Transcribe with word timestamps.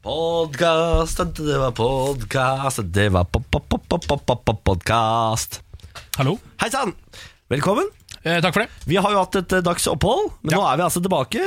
Podkast, 0.00 1.18
det 1.36 1.58
var 1.60 1.74
podkast, 1.76 2.80
det 2.94 3.10
var 3.12 3.26
podkast. 4.64 5.58
Hallo. 6.16 6.38
Hei 6.62 6.70
sann! 6.72 6.94
Velkommen. 7.52 7.90
Eh, 8.24 8.38
takk 8.40 8.54
for 8.56 8.62
det. 8.64 8.70
Vi 8.88 8.96
har 8.96 9.12
jo 9.12 9.20
hatt 9.20 9.36
et 9.42 9.52
eh, 9.58 9.60
dags 9.66 9.84
opphold, 9.92 10.30
men 10.40 10.54
Ja. 10.54 10.56
nå 10.56 10.64
er 10.70 10.78
vi 10.80 10.84
altså 10.86 11.02
tilbake. 11.04 11.42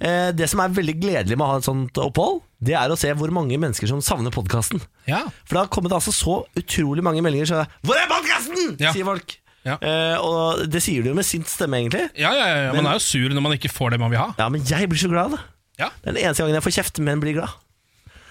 Eh, 0.00 0.30
det 0.32 0.48
som 0.48 0.60
er 0.64 0.72
veldig 0.72 0.94
gledelig 1.02 1.36
med 1.36 1.44
å 1.44 1.50
ha 1.50 1.58
et 1.60 1.68
sånt 1.68 2.00
opphold, 2.00 2.40
det 2.64 2.78
er 2.80 2.88
å 2.88 2.96
se 2.96 3.12
hvor 3.12 3.28
mange 3.30 3.58
mennesker 3.60 3.86
som 3.92 4.00
savner 4.00 4.32
podkasten. 4.32 4.80
Ja. 5.04 5.26
For 5.44 5.58
det 5.58 5.62
har 5.66 5.68
kommet 5.68 5.92
altså 5.92 6.08
så 6.16 6.46
utrolig 6.56 7.04
mange 7.04 7.20
meldinger. 7.20 7.44
Så, 7.44 7.66
'Hvor 7.84 7.96
er 8.00 8.08
podkasten?' 8.08 8.80
Ja. 8.80 8.92
sier 8.92 9.04
folk. 9.04 9.36
Ja. 9.66 9.76
Eh, 9.82 10.16
og 10.16 10.64
det 10.70 10.80
sier 10.82 11.02
du 11.02 11.10
jo 11.10 11.14
med 11.14 11.26
sint 11.26 11.44
stemme, 11.46 11.76
egentlig. 11.76 12.08
Ja, 12.16 12.32
ja, 12.32 12.46
ja, 12.56 12.72
Man 12.72 12.86
er 12.86 12.94
jo 12.96 13.04
sur 13.04 13.28
når 13.28 13.42
man 13.42 13.52
ikke 13.52 13.68
får 13.68 13.90
det 13.90 14.00
man 14.00 14.10
vil 14.10 14.18
ha. 14.18 14.32
Ja, 14.38 14.48
men 14.48 14.64
jeg 14.64 14.88
blir 14.88 14.96
så 14.98 15.10
glad. 15.12 15.38
Ja. 15.78 15.90
Det 16.02 16.08
er 16.08 16.12
den 16.14 16.24
eneste 16.24 16.40
gangen 16.42 16.54
jeg 16.54 16.62
får 16.64 16.82
kjeft, 16.82 16.98
men 17.00 17.20
blir 17.20 17.34
glad. 17.34 17.50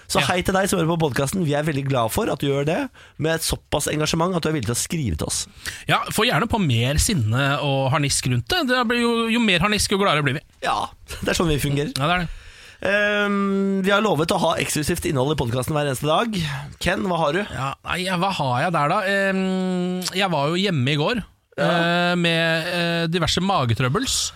Så 0.08 0.20
Ja. 0.22 0.26
hei 0.30 0.40
til 0.42 0.54
deg 0.56 0.68
som 0.70 0.78
hører 0.80 0.88
på 0.96 1.00
podkasten. 1.04 1.44
Vi 1.44 1.52
er 1.54 1.62
veldig 1.66 1.84
glad 1.88 2.10
for 2.14 2.30
at 2.32 2.40
du 2.40 2.46
gjør 2.48 2.64
det, 2.64 2.88
med 3.18 3.34
et 3.34 3.42
såpass 3.44 3.88
engasjement 3.92 4.34
at 4.34 4.42
du 4.42 4.48
er 4.48 4.54
villig 4.56 4.64
til 4.70 4.74
å 4.74 4.80
skrive 4.80 5.18
til 5.20 5.26
oss. 5.28 5.46
ja, 5.86 5.98
Få 6.16 6.24
gjerne 6.24 6.48
på 6.48 6.58
mer 6.64 6.94
sinne 6.96 7.58
og 7.60 7.90
harnisk 7.92 8.26
rundt 8.32 8.48
det. 8.48 8.66
det 8.68 8.86
blir 8.88 9.02
jo, 9.02 9.28
jo 9.28 9.38
mer 9.44 9.60
harnisk, 9.60 9.90
jo 9.92 9.98
gladere 10.00 10.24
blir 10.24 10.38
vi. 10.40 10.44
Ja, 10.64 10.86
det 11.20 11.28
er 11.28 11.34
sånn 11.36 11.48
vi 11.52 11.58
fungerer. 11.60 11.92
Ja, 11.98 12.06
det 12.08 12.14
er 12.16 12.20
det. 12.24 12.28
Um, 12.80 13.82
vi 13.82 13.90
har 13.90 14.00
lovet 14.00 14.30
å 14.30 14.38
ha 14.38 14.52
eksklusivt 14.62 15.04
innhold 15.10 15.34
i 15.34 15.38
podkasten 15.40 15.74
hver 15.74 15.88
eneste 15.90 16.06
dag. 16.06 16.32
Ken, 16.78 17.02
hva 17.10 17.18
har 17.18 17.32
du? 17.34 17.40
Ja, 17.52 17.72
nei, 17.84 18.04
Hva 18.06 18.30
har 18.38 18.60
jeg 18.62 18.72
der, 18.76 18.88
da? 18.88 18.98
Um, 19.34 20.00
jeg 20.14 20.30
var 20.30 20.48
jo 20.52 20.54
hjemme 20.62 20.92
i 20.94 20.96
går 21.00 21.20
eh, 21.58 22.14
med 22.14 22.68
uh, 22.70 23.06
diverse 23.10 23.42
magetrøbbels. 23.42 24.32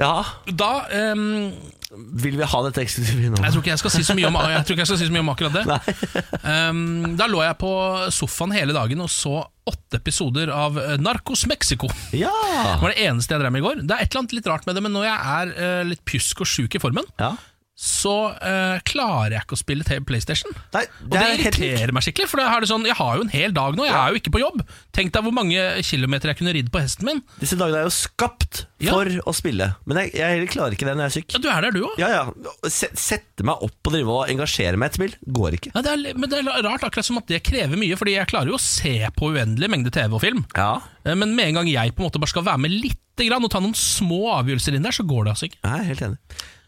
Ja, 0.00 0.24
Da 0.48 0.86
ehm, 0.88 1.52
Vil 1.92 2.38
vi 2.40 2.46
ha 2.48 2.58
dette 2.64 2.80
eksklusive 2.80 3.28
Jeg 3.36 3.52
tror 3.52 3.60
ikke 3.60 3.72
jeg 3.74 3.80
skal 3.82 3.92
si 3.92 4.04
så 4.06 4.14
mye 4.16 4.28
om, 4.30 4.38
jeg 4.48 4.64
tror 4.64 4.76
ikke 4.76 4.84
jeg 4.86 4.88
skal 4.88 5.00
si 5.02 5.08
så 5.10 5.12
mye 5.12 5.24
om 5.24 5.32
akkurat 5.34 5.58
det. 5.58 5.64
Um, 6.42 7.12
da 7.16 7.28
lå 7.30 7.38
jeg 7.44 7.54
på 7.60 7.70
sofaen 8.12 8.54
hele 8.56 8.74
dagen 8.74 9.02
og 9.04 9.10
så 9.12 9.42
åtte 9.68 10.00
episoder 10.00 10.50
av 10.50 10.78
eh, 10.80 10.96
Narcos 10.98 11.44
Mexico. 11.46 11.86
Ja! 12.16 12.32
Det 12.32 12.80
var 12.82 12.94
det 12.94 13.04
eneste 13.04 13.36
jeg 13.36 13.42
drev 13.44 13.54
med 13.54 13.62
i 13.62 13.66
går. 13.66 13.82
Det 13.84 13.94
er 13.94 14.02
et 14.02 14.10
eller 14.10 14.24
annet 14.24 14.34
litt 14.38 14.48
rart 14.50 14.66
med 14.66 14.74
det, 14.74 14.82
men 14.82 14.94
når 14.96 15.06
jeg 15.06 15.36
er 15.36 15.52
eh, 15.54 15.82
litt 15.92 16.02
pjusk 16.08 16.42
og 16.42 16.50
sjuk 16.50 16.74
i 16.78 16.82
formen, 16.82 17.06
ja. 17.22 17.30
Så 17.74 18.12
uh, 18.36 18.76
klarer 18.84 19.32
jeg 19.38 19.42
ikke 19.46 19.56
å 19.56 19.60
spille 19.60 19.84
til 19.86 20.02
PlayStation. 20.06 20.52
Nei, 20.74 20.82
Og 21.02 21.08
det 21.08 21.16
det 21.16 21.20
er 21.22 21.30
helt 21.40 21.56
irriterer 21.56 21.92
meg 21.96 22.04
skikkelig, 22.04 22.28
for 22.28 22.38
det 22.42 22.48
det 22.62 22.68
sånn, 22.70 22.84
jeg 22.86 22.98
har 22.98 23.16
jo 23.16 23.24
en 23.24 23.32
hel 23.32 23.54
dag 23.56 23.74
nå, 23.78 23.86
jeg 23.88 23.96
er 23.96 24.12
jo 24.12 24.20
ikke 24.20 24.32
på 24.36 24.42
jobb. 24.42 24.60
Tenk 24.94 25.12
deg 25.14 25.24
hvor 25.24 25.34
mange 25.34 25.64
kilometer 25.88 26.30
jeg 26.30 26.38
kunne 26.42 26.52
ridd 26.54 26.68
på 26.74 26.82
hesten 26.84 27.08
min. 27.08 27.22
Disse 27.40 27.56
dagene 27.58 27.80
er 27.80 27.88
jo 27.88 27.94
skapt 27.96 28.66
Ja. 28.82 28.92
for 28.92 29.08
å 29.08 29.34
spille, 29.34 29.70
men 29.88 30.02
jeg, 30.02 30.12
jeg 30.20 30.48
klarer 30.52 30.76
ikke 30.76 30.86
det 30.90 30.94
når 30.98 31.08
jeg 31.08 31.12
er 31.12 31.16
syk. 31.16 31.32
Ja, 31.32 31.42
Du 31.42 31.48
er 31.48 31.66
der, 31.66 31.74
du 31.74 31.80
òg. 31.88 31.96
Ja, 32.02 32.10
ja. 32.12 32.22
Sette 32.68 33.46
meg 33.46 33.64
opp 33.64 33.88
og 33.88 33.96
drive 33.96 34.14
og 34.20 34.30
engasjere 34.32 34.76
meg 34.78 34.90
i 34.90 34.92
et 34.92 34.98
spill 35.00 35.16
går 35.40 35.58
ikke. 35.58 35.72
Ja, 35.74 35.82
det 35.86 35.92
er, 35.96 36.18
men 36.18 36.30
det 36.30 36.42
er 36.42 36.50
rart, 36.68 36.84
akkurat 36.86 37.08
som 37.08 37.18
at 37.22 37.30
det 37.32 37.42
krever 37.46 37.78
mye, 37.80 37.96
Fordi 37.98 38.16
jeg 38.18 38.28
klarer 38.30 38.52
jo 38.52 38.58
å 38.58 38.62
se 38.62 38.94
på 39.16 39.32
uendelig 39.32 39.70
mengde 39.72 39.92
TV 39.94 40.12
og 40.18 40.22
film. 40.22 40.44
Ja. 40.56 40.74
Eh, 41.06 41.14
Men 41.16 41.34
med 41.34 41.48
en 41.52 41.60
gang 41.62 41.70
jeg 41.72 41.94
på 41.96 42.02
en 42.04 42.10
måte 42.10 42.20
bare 42.22 42.30
skal 42.34 42.44
være 42.46 42.62
med 42.62 42.74
lite 42.74 43.26
grann 43.28 43.44
og 43.44 43.50
ta 43.52 43.60
noen 43.60 43.76
små 43.76 44.24
avgjørelser 44.38 44.76
inn 44.78 44.84
der, 44.86 44.94
så 44.96 45.04
går 45.06 45.24
det 45.26 45.34
altså 45.34 45.48
ikke. 45.50 45.60
Jeg 45.62 45.78
er 45.80 45.88
helt 45.90 46.04
enig. 46.08 46.18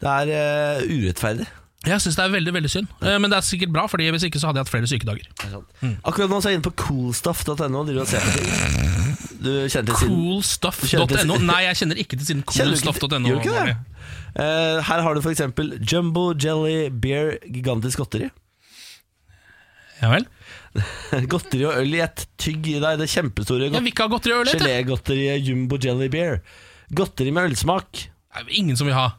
Det 0.05 0.15
er 0.15 0.81
uh, 0.85 0.89
urettferdig. 0.93 1.47
Jeg 1.85 2.01
syns 2.01 2.17
det 2.17 2.25
er 2.25 2.33
veldig 2.33 2.53
veldig 2.57 2.71
synd. 2.73 2.93
Eh, 3.05 3.17
Men 3.21 3.33
det 3.33 3.39
er 3.39 3.45
sikkert 3.45 3.73
bra, 3.75 3.87
Fordi 3.91 4.07
hvis 4.15 4.25
ikke 4.29 4.41
så 4.41 4.49
hadde 4.49 4.63
jeg 4.63 4.67
hatt 4.67 4.73
flere 4.73 4.89
sykedager. 4.89 5.27
Akkurat 6.05 6.31
nå 6.33 6.39
så 6.41 6.49
er 6.49 6.55
jeg 6.55 6.61
inne 6.61 6.69
på 6.71 6.77
coolstuff.no. 6.81 7.83
Du 7.85 9.51
kjenner 9.69 9.91
til 9.91 9.99
siden 10.01 10.15
Coolstuff.no. 10.15 11.37
Nei, 11.45 11.59
jeg 11.67 11.81
kjenner 11.83 12.01
ikke 12.01 12.17
til 12.17 12.29
siden 12.31 12.45
coolstuff.no. 12.49 13.35
Det? 13.45 13.75
Eh, 14.41 14.79
her 14.89 15.05
har 15.05 15.15
du 15.15 15.21
eksempel 15.35 15.75
Jumbo 15.85 16.31
Jelly 16.33 16.89
Beer 16.89 17.37
Gigantisk 17.45 18.01
godteri. 18.01 18.31
Ja 20.01 20.11
vel? 20.11 20.25
godteri 21.33 21.69
og 21.69 21.77
øl 21.83 21.93
i 21.99 22.01
ett. 22.03 22.25
Tygg 22.41 22.67
i 22.73 22.79
deg 22.83 23.03
det 23.03 23.11
kjempestore 23.13 23.69
ikke 23.93 24.09
ha 24.09 24.15
godteri 24.17 24.35
og 24.39 24.47
øl. 24.47 24.55
gelégodteriet 24.57 25.45
Jumbo 25.53 25.79
Jelly 25.81 26.09
Beer. 26.13 26.41
Godteri 26.97 27.35
med 27.35 27.53
ølsmak. 27.53 28.09
Det 28.35 28.57
ingen 28.57 28.77
som 28.81 28.89
vil 28.89 28.97
ha. 28.97 29.13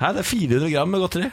Hæ, 0.00 0.12
det 0.12 0.22
er 0.22 0.28
400 0.28 0.70
gram 0.72 0.92
med 0.92 1.04
godteri. 1.04 1.32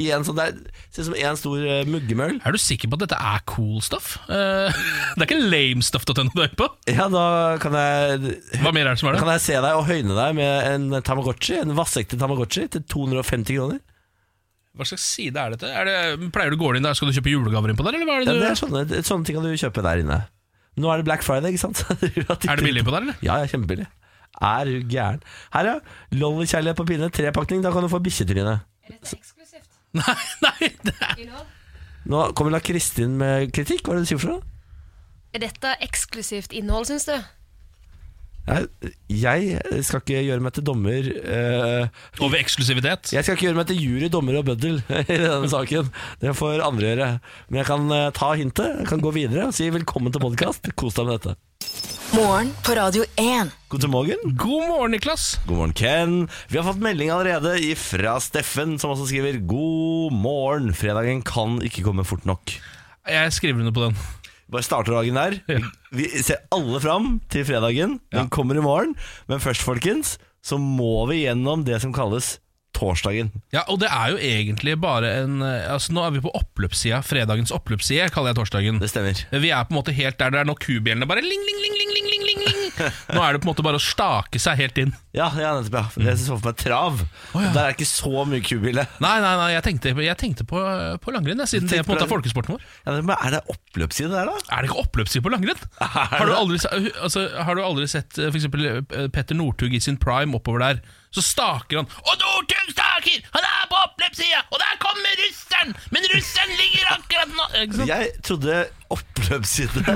I 0.00 0.06
en 0.16 0.24
sånn 0.24 0.38
der, 0.38 0.54
Ser 0.88 1.04
ut 1.04 1.08
som 1.10 1.16
en 1.18 1.36
stor 1.36 1.60
uh, 1.60 1.82
mugge. 1.84 2.16
Er 2.16 2.54
du 2.54 2.60
sikker 2.60 2.88
på 2.88 2.96
at 2.96 3.04
dette 3.04 3.18
er 3.18 3.42
cool 3.50 3.82
stuff? 3.84 4.14
Eh, 4.24 4.72
det 5.18 5.20
er 5.20 5.26
ikke 5.26 5.52
lame 5.52 5.84
stuff 5.84 6.06
du 6.08 6.14
er 6.16 6.54
på? 6.56 6.68
Ja, 6.88 7.10
da 7.12 7.58
kan 7.60 7.76
jeg 7.76 8.38
Hva 8.62 8.72
mer 8.72 8.88
er 8.88 8.96
det 8.96 9.02
som 9.02 9.10
er 9.10 9.20
Kan 9.20 9.32
jeg 9.34 9.44
se 9.44 9.58
deg 9.60 9.76
og 9.76 9.84
høyne 9.88 10.16
deg 10.16 10.36
med 10.38 10.68
en 10.70 11.02
Tamagotchi 11.04 11.60
En 11.60 11.76
vassekte 11.76 12.16
Tamagotchi 12.20 12.66
til 12.72 12.86
250 12.88 13.52
kroner 13.52 13.82
Hva 14.72 14.88
slags 14.88 15.04
side 15.12 15.36
er 15.36 15.56
dette? 15.56 15.68
Er 15.68 15.88
det 15.88 16.32
pleier 16.32 16.54
du 16.54 16.56
å 16.56 16.62
gå 16.64 16.72
inn 16.78 16.88
der, 16.88 16.96
Skal 16.96 17.12
du 17.12 17.16
kjøpe 17.18 17.34
julegaver 17.34 17.72
inn 17.72 17.80
på 17.80 17.84
der? 17.84 17.98
Eller 17.98 18.08
hva 18.08 18.16
er 18.16 18.24
ja, 18.24 18.30
det 18.32 18.38
du 18.40 18.46
det 18.46 18.52
er 18.54 18.62
sånne, 18.64 19.02
sånne 19.04 19.28
ting 19.28 19.36
kan 19.36 19.44
du 19.44 19.52
kjøpe 19.52 19.84
der 19.84 20.04
inne 20.06 20.22
Nå 20.80 20.88
er 20.88 21.02
det 21.02 21.04
Black 21.04 21.20
Friday, 21.26 21.52
ikke 21.52 21.66
sant? 21.66 21.84
Er 22.48 22.56
det 22.56 22.64
billig 22.64 22.80
på 22.86 22.94
der, 22.94 23.04
eller? 23.04 23.18
Ja, 23.20 23.42
ja, 23.42 23.50
kjempebillig 23.50 23.90
Er 24.40 24.68
du 24.68 24.78
gæren 24.88 25.20
Her 25.52 25.68
ja, 25.68 25.74
Lollykjærlighet 26.16 26.78
på 26.78 26.86
pinne, 26.88 27.10
trepakning 27.12 27.64
Da 27.64 27.72
kan 27.74 27.84
du 27.84 27.90
få 27.92 28.00
bikkjetryne 28.04 28.54
Er 28.60 28.94
dette 28.94 29.18
eksklusivt 29.18 29.68
Nei, 29.98 30.16
nei 30.40 30.70
det 30.86 30.94
er? 31.04 31.44
Nå 32.08 32.24
kommer 32.36 32.56
da 32.56 32.62
Kristin 32.64 33.18
med 33.20 33.52
kritikk 33.54 33.84
Hva 33.86 33.94
er 33.94 34.00
det 34.00 34.08
du 34.08 34.12
sier 34.14 34.22
for 34.22 34.36
noe? 34.36 34.48
Er 35.32 35.40
dette 35.44 35.76
eksklusivt 35.84 36.52
innhold, 36.56 36.88
syns 36.90 37.06
du? 37.08 37.14
Jeg, 38.42 38.66
jeg 39.06 39.84
skal 39.86 40.00
ikke 40.02 40.22
gjøre 40.26 40.42
meg 40.42 40.54
til 40.56 40.64
dommer 40.66 41.06
uh, 41.06 41.84
Over 42.18 42.40
eksklusivitet. 42.40 43.12
Jeg 43.14 43.22
skal 43.22 43.36
ikke 43.36 43.46
gjøre 43.46 43.60
meg 43.60 43.68
til 43.70 43.78
jury, 43.78 44.08
dommer 44.10 44.40
og 44.40 44.48
bøddel 44.48 44.80
i 45.02 45.18
denne 45.20 45.50
saken. 45.52 45.92
Det 46.18 46.34
får 46.34 46.64
andre 46.66 46.88
gjøre. 46.90 47.08
Men 47.48 47.62
jeg 47.62 47.68
kan 47.70 47.94
eh, 47.94 48.10
ta 48.16 48.32
hintet, 48.38 48.80
jeg 48.82 48.88
kan 48.90 49.02
gå 49.04 49.12
videre 49.14 49.46
og 49.46 49.54
si 49.54 49.68
velkommen 49.70 50.14
til 50.14 50.24
podkast. 50.24 50.72
Kos 50.74 50.98
deg 50.98 51.06
med 51.06 51.20
dette. 51.20 51.36
Morgen 52.12 52.50
på 52.66 52.74
Radio 52.76 53.06
1. 53.16 53.52
God 53.72 53.86
morgen. 53.88 54.34
God 54.36 54.66
morgen, 54.68 54.92
Niklas. 54.96 55.38
God 55.46 55.60
morgen, 55.60 55.76
Ken. 55.78 56.16
Vi 56.50 56.58
har 56.58 56.66
fått 56.66 56.82
melding 56.82 57.12
allerede 57.14 57.54
fra 57.78 58.18
Steffen, 58.20 58.74
som 58.82 58.92
også 58.92 59.06
skriver 59.08 59.38
God 59.48 60.12
morgen. 60.18 60.74
Fredagen 60.76 61.22
kan 61.24 61.60
ikke 61.64 61.86
komme 61.86 62.04
fort 62.04 62.26
nok. 62.28 62.56
Jeg 63.08 63.32
skriver 63.38 63.62
under 63.62 63.72
på 63.72 63.86
den. 63.86 63.96
Bare 64.52 64.66
starter 64.66 64.92
dagen 64.98 65.16
der. 65.16 65.38
Vi 65.96 66.06
ser 66.22 66.42
alle 66.52 66.80
fram 66.84 67.14
til 67.32 67.46
fredagen. 67.48 67.98
Den 68.12 68.28
kommer 68.32 68.58
i 68.60 68.64
morgen. 68.64 68.94
Men 69.30 69.40
først, 69.40 69.64
folkens, 69.64 70.18
så 70.44 70.58
må 70.60 71.06
vi 71.10 71.22
gjennom 71.24 71.64
det 71.64 71.80
som 71.82 71.94
kalles 71.96 72.36
torsdagen. 72.76 73.30
Ja, 73.52 73.62
Og 73.68 73.78
det 73.82 73.88
er 73.92 74.12
jo 74.14 74.16
egentlig 74.18 74.78
bare 74.80 75.10
en 75.22 75.42
eh, 75.44 75.66
Altså 75.70 75.92
Nå 75.92 76.04
er 76.06 76.14
vi 76.14 76.22
på 76.24 76.32
oppløpssida. 76.34 77.02
Fredagens 77.04 77.52
oppløpsside, 77.54 78.08
kaller 78.14 78.32
jeg 78.32 78.40
torsdagen. 78.40 78.80
Det 78.80 78.88
stemmer. 78.90 79.18
Vi 79.30 79.50
er 79.52 79.66
på 79.68 79.74
en 79.74 79.78
måte 79.80 79.92
helt 79.96 80.18
der 80.18 80.32
det 80.32 80.40
er 80.40 80.48
nok 80.48 80.62
kubjellene 80.64 81.08
bare 81.08 81.20
ling, 81.24 81.44
ling, 81.48 81.60
ling, 81.64 81.76
ling, 81.78 81.92
ling, 81.94 82.08
ling. 82.08 82.31
Nå 83.12 83.20
er 83.22 83.36
det 83.36 83.40
på 83.42 83.46
en 83.46 83.50
måte 83.50 83.64
bare 83.64 83.78
å 83.78 83.82
stake 83.82 84.40
seg 84.42 84.58
helt 84.60 84.78
inn. 84.82 84.92
Ja, 85.16 85.28
ja 85.36 85.52
nettopp. 85.58 85.96
ja 86.00 86.08
Jeg 86.10 86.20
så 86.22 86.36
for 86.38 86.50
meg 86.50 86.58
trav. 86.60 87.02
Oh, 87.32 87.42
ja. 87.42 87.50
Der 87.54 87.68
er 87.68 87.76
ikke 87.76 87.88
så 87.88 88.24
mye 88.28 88.42
kubile. 88.44 88.86
Nei, 89.02 89.14
nei, 89.24 89.32
nei, 89.40 89.50
jeg 89.54 89.66
tenkte, 89.66 89.92
jeg 90.06 90.18
tenkte 90.20 90.46
på, 90.48 90.62
på 91.04 91.14
langrenn, 91.14 91.42
jeg, 91.44 91.52
siden 91.54 91.70
det 91.70 91.82
på 91.84 91.92
en 91.92 91.98
måte 91.98 92.06
er 92.08 92.12
folkesporten 92.12 92.56
vår. 92.56 92.64
Ja, 92.86 92.96
men 92.98 93.14
er 93.16 93.36
det 93.36 93.42
oppløpsside 93.52 94.12
der, 94.14 94.30
da? 94.30 94.38
Er 94.56 94.64
det 94.64 94.70
ikke 94.72 94.86
oppløpsside 94.86 95.26
på 95.26 95.34
langrenn? 95.34 95.68
Har 95.82 96.26
du 96.28 96.34
aldri, 96.36 96.60
altså, 97.02 97.26
har 97.36 97.58
du 97.58 97.64
aldri 97.64 97.88
sett 97.90 98.16
f.eks. 98.16 98.30
for 98.30 98.40
eksempel 98.40 98.68
eh, 98.72 99.06
Petter 99.12 99.38
Northug 99.38 99.76
i 99.76 99.82
sin 99.82 100.00
prime 100.00 100.36
oppover 100.38 100.64
der? 100.64 100.82
Så 101.12 101.24
staker 101.24 101.82
han 101.82 101.90
Og 102.06 102.14
Northug 102.16 102.72
staker! 102.72 102.91
Han 103.32 103.48
er 103.48 103.64
på 103.70 103.80
oppløpssida! 103.86 104.44
Og 104.50 104.62
der 104.62 104.78
kommer 104.82 105.18
russeren! 105.24 105.74
Men 105.94 106.06
russeren 106.14 106.54
ligger 106.60 106.94
akkurat 106.96 107.34
nå 107.36 107.48
Ikke 107.62 107.80
sant? 107.80 107.92
Jeg 107.92 108.14
trodde 108.26 108.62
oppløpsside 108.92 109.94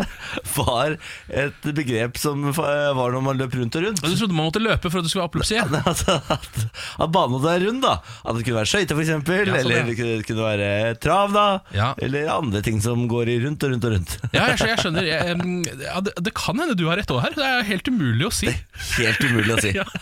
var 0.56 0.94
et 1.29 1.67
begrep 1.76 2.17
som 2.20 2.47
var 2.56 3.12
når 3.12 3.25
man 3.25 3.37
løp 3.41 3.56
rundt 3.58 3.76
og 3.76 3.85
rundt. 3.85 4.00
Og 4.00 4.12
Du 4.12 4.17
trodde 4.17 4.37
man 4.37 4.47
måtte 4.49 4.62
løpe 4.62 4.88
for 4.88 5.00
at 5.00 5.06
det 5.06 5.12
skulle 5.12 5.25
være 5.25 5.31
oppløpsside? 5.31 5.82
Altså, 5.91 6.17
at, 6.32 6.61
at 7.05 7.12
banen 7.12 7.44
er 7.50 7.64
rund, 7.67 7.82
da. 7.85 7.97
At 8.25 8.38
det 8.38 8.47
kunne 8.47 8.61
være 8.61 8.70
skøyter, 8.70 8.97
f.eks. 8.97 9.11
Ja, 9.12 9.19
sånn, 9.20 9.58
eller 9.61 9.91
det 9.91 9.97
kunne, 9.99 10.17
kunne 10.31 10.47
være 10.47 10.70
trav, 11.03 11.35
da. 11.37 11.44
Ja. 11.76 11.91
Eller 12.03 12.31
andre 12.32 12.62
ting 12.64 12.81
som 12.85 13.05
går 13.11 13.32
i 13.35 13.38
rundt 13.44 13.67
og 13.67 13.75
rundt 13.75 13.88
og 13.88 13.97
rundt. 13.97 14.17
Ja, 14.32 14.49
jeg, 14.53 14.62
jeg 14.73 14.81
skjønner. 14.81 15.11
Jeg, 15.11 15.37
ja, 15.85 16.00
det, 16.08 16.17
det 16.26 16.35
kan 16.41 16.62
hende 16.62 16.79
du 16.79 16.87
har 16.88 17.00
rett 17.00 17.12
òg 17.12 17.23
her. 17.26 17.37
Det 17.37 17.47
er 17.50 17.69
helt 17.69 17.93
umulig 17.93 18.31
å 18.31 18.32
si. 18.35 18.53
Helt 18.97 19.29
umulig 19.29 19.58
å 19.58 19.61
si. 19.62 19.75
Ja. 19.76 19.85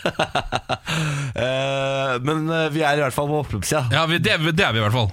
Eh, 1.35 2.13
men 2.23 2.45
eh, 2.53 2.69
vi 2.71 2.83
er 2.87 2.94
i 3.01 3.05
hvert 3.07 3.17
fall 3.17 3.29
på 3.31 3.43
oppløpssida. 3.45 3.87
Ja, 3.95 4.07
vi, 4.11 4.19
det, 4.23 4.39
det 4.55 4.65
er 4.67 4.73
vi 4.77 4.83
i 4.83 4.85
hvert 4.87 4.97
fall. 4.97 5.13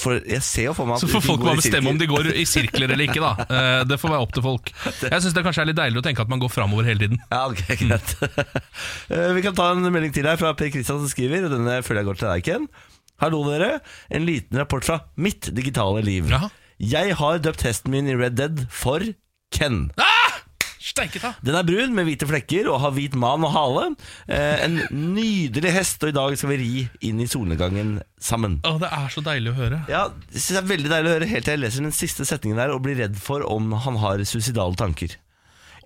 For 0.00 0.20
jeg 0.22 0.38
ser 0.46 0.68
jo 0.68 0.72
for 0.78 0.86
meg 0.86 0.94
at 0.96 1.02
Så 1.02 1.08
får 1.10 1.20
de 1.20 1.26
folk 1.26 1.40
går 1.42 1.48
i 1.48 1.50
bare 1.50 1.58
bestemme 1.58 1.90
om 1.90 1.96
de 1.98 2.06
går 2.06 2.28
i 2.38 2.44
sirkler 2.46 2.92
eller 2.94 3.08
ikke. 3.08 3.20
da 3.20 3.32
Eh, 3.58 3.80
Det 3.90 3.98
får 3.98 4.12
være 4.14 4.22
opp 4.26 4.32
til 4.36 4.44
folk. 4.44 4.70
Jeg 5.02 5.24
syns 5.24 5.34
det 5.34 5.42
kanskje 5.44 5.64
er 5.64 5.68
litt 5.72 5.80
deilig 5.80 5.98
å 5.98 6.04
tenke 6.06 6.22
at 6.22 6.30
man 6.30 6.40
går 6.40 6.52
framover 6.54 6.86
hele 6.86 7.02
tiden. 7.02 7.18
Ja, 7.26 7.40
ok, 7.50 7.64
greit 7.82 8.14
Eh, 9.10 9.32
Vi 9.36 9.42
kan 9.44 9.56
ta 9.58 9.66
en 9.74 9.82
melding 9.90 10.14
til 10.14 10.28
her 10.30 10.38
fra 10.40 10.52
Per 10.54 10.70
Kristian 10.72 11.02
som 11.02 11.10
skriver 11.10 11.48
Og 11.48 11.52
denne 11.56 11.80
føler 11.82 12.04
jeg 12.04 12.08
går 12.12 12.20
til 12.22 12.30
deg, 12.30 12.46
Ken 12.46 12.68
Hallo 13.20 13.42
dere, 13.50 13.80
en 14.14 14.24
liten 14.24 14.56
rapport 14.62 14.86
fra 14.86 15.00
mitt 15.20 15.50
digitale 15.58 16.00
liv 16.06 16.30
Jaha. 16.30 16.48
Jeg 16.80 17.18
har 17.18 17.42
døpt 17.44 17.66
hesten 17.66 17.92
min 17.92 18.08
i 18.08 18.14
Red 18.16 18.38
Dead 18.38 18.62
for 18.72 19.02
Ken 19.52 19.88
Steike 19.98 20.19
ta! 20.80 21.32
Den 21.44 21.54
er 21.58 21.66
brun 21.68 21.94
med 21.94 22.06
hvite 22.08 22.26
flekker 22.28 22.68
og 22.72 22.80
har 22.80 22.94
hvit 22.96 23.14
man 23.20 23.44
og 23.44 23.52
hale. 23.52 23.82
Eh, 24.26 24.64
En 24.64 24.78
nydelig 25.14 25.72
hest 25.74 26.02
Og 26.02 26.08
i 26.12 26.16
dag 26.16 26.36
skal 26.40 26.52
vi 26.54 26.58
ri 26.60 26.88
inn 27.10 27.20
i 27.20 27.28
solnedgangen 27.28 27.98
sammen. 28.18 28.58
Å, 28.64 28.78
det 28.80 28.88
er 28.88 29.08
så 29.12 29.20
deilig 29.24 29.52
å 29.52 29.58
høre. 29.60 29.82
Ja, 29.92 30.06
det 30.08 30.40
synes 30.40 30.56
det 30.56 30.62
er 30.64 30.70
veldig 30.74 30.92
deilig 30.94 31.10
å 31.10 31.16
høre. 31.18 31.30
Helt 31.30 31.44
til 31.48 31.56
jeg 31.58 31.64
leser 31.64 31.84
den 31.86 31.96
siste 31.96 32.24
setningen 32.28 32.60
der 32.60 32.72
Og 32.74 32.82
blir 32.84 32.96
redd 32.96 33.18
for 33.20 33.44
om 33.44 33.72
han 33.84 34.00
har 34.00 34.24
suicidale 34.24 34.76
tanker. 34.80 35.16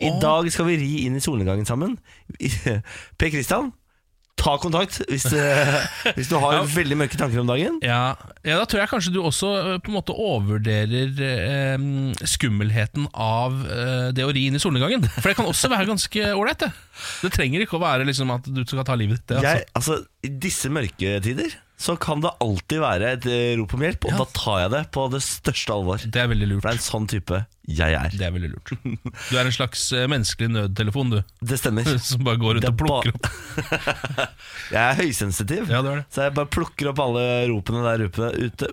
I 0.03 0.11
dag 0.23 0.49
skal 0.51 0.67
vi 0.67 0.79
ri 0.81 0.93
inn 1.07 1.15
i 1.19 1.23
solnedgangen 1.23 1.67
sammen. 1.69 1.99
Per 3.19 3.31
Kristian 3.31 3.73
Ta 4.37 4.57
kontakt 4.61 4.99
hvis, 5.09 5.25
eh, 5.33 5.77
hvis 6.17 6.29
du 6.29 6.35
har 6.43 6.53
Ja. 6.59 6.63
veldig 6.69 6.97
mørke 6.99 7.17
tanker 7.17 7.39
om 7.41 7.47
dagen 7.49 7.79
Ja, 7.85 8.17
ja, 8.45 8.57
Da 8.59 8.65
tror 8.69 8.83
jeg 8.83 8.91
kanskje 8.91 9.13
du 9.15 9.21
også 9.23 9.51
eh, 9.61 9.79
på 9.81 9.93
en 9.93 9.97
måte 9.97 10.13
overvurderer 10.13 11.15
eh, 11.25 11.87
skummelheten 12.29 13.07
av 13.15 13.55
eh, 13.65 14.09
det 14.17 14.27
å 14.27 14.33
ri 14.35 14.47
inn 14.51 14.59
i 14.59 14.63
solnedgangen. 14.63 15.07
For 15.17 15.31
det 15.31 15.37
kan 15.39 15.49
også 15.49 15.71
være 15.73 15.89
ganske 15.89 16.27
ålreit. 16.35 16.65
Det. 16.67 16.73
det 17.25 17.33
trenger 17.37 17.65
ikke 17.65 17.79
å 17.79 17.85
være 17.87 18.07
liksom 18.11 18.35
at 18.35 18.51
du 18.51 18.61
skal 18.67 18.85
ta 18.87 18.99
livet 18.99 19.23
ditt. 19.23 19.29
Det, 19.33 19.39
altså. 19.41 19.55
jeg, 19.55 19.71
altså, 19.81 20.01
I 20.27 20.33
disse 20.49 20.71
mørketider 20.75 21.57
Så 21.85 21.95
kan 22.01 22.23
det 22.25 22.31
alltid 22.41 22.81
være 22.81 23.09
et 23.19 23.27
eh, 23.29 23.55
rop 23.61 23.75
om 23.77 23.83
hjelp 23.85 24.07
Og 24.09 24.15
Ja. 24.15 24.21
da 24.23 24.27
tar 24.39 24.61
jeg 24.63 24.71
det 24.73 24.83
på 24.95 25.03
det 25.13 25.21
største 25.27 25.75
alvor 25.75 26.01
Det 26.01 26.21
er 26.23 26.31
veldig 26.31 26.47
lurt. 26.55 26.63
For 26.63 26.71
det 26.71 26.75
er 26.75 26.79
en 26.81 26.87
sånn 26.89 27.09
type 27.13 27.41
jeg 27.65 27.97
er 27.97 28.13
Det 28.13 28.25
er 28.27 28.33
veldig 28.35 28.51
lurt. 28.53 28.73
Du 29.31 29.37
er 29.41 29.45
en 29.49 29.55
slags 29.57 29.83
eh, 29.97 30.05
menneskelig 30.13 30.51
nødtelefon, 30.53 31.13
du. 31.15 31.19
Det 31.53 31.59
stemmer 31.61 31.89
Som 32.09 32.25
bare 32.27 32.41
går 32.41 32.61
er 32.63 32.71
og 32.73 32.79
plukker 32.81 33.13
opp. 33.17 33.29
Jeg 34.75 34.81
er 34.81 34.99
høysensitiv 35.03 35.69
Ja, 35.73 35.83
det 35.85 35.93
er 35.93 36.01
det. 36.03 36.07
Så 36.15 36.25
jeg 36.27 36.35
bare 36.41 36.51
plukker 36.57 36.91
opp 36.93 37.01
alle 37.05 37.25
ropene 37.53 37.85
der 37.85 38.07
ute. 38.09 38.73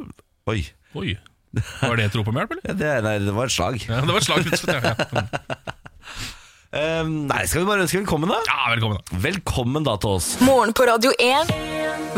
Oi 0.52 0.62
Oi. 0.96 1.18
Var 1.52 1.98
det 2.00 2.06
et 2.08 2.16
rop 2.16 2.30
om 2.32 2.38
hjelp, 2.40 2.54
eller? 2.56 2.64
ja, 2.70 2.74
det, 2.80 2.92
Nei, 3.04 3.18
det 3.28 3.34
var 3.36 3.50
et 3.52 3.56
slag 3.56 3.82
Ja, 3.84 4.00
det 4.08 4.16
var 4.16 4.24
et 4.24 4.62
slag. 4.64 5.76
Ehm, 6.72 7.26
Nei, 7.28 7.42
skal 7.52 7.66
vi 7.66 7.68
bare 7.68 7.84
ønske 7.84 8.00
velkommen 8.00 8.30
da? 8.32 8.38
ja 8.48 8.70
velkommen, 8.72 8.96
da. 9.02 9.18
Velkommen 9.26 9.84
da 9.84 9.98
til 10.00 10.14
oss 10.16 10.30
Morgen 10.40 10.72
på 10.72 10.86
Radio 10.88 11.12
1. 11.20 11.52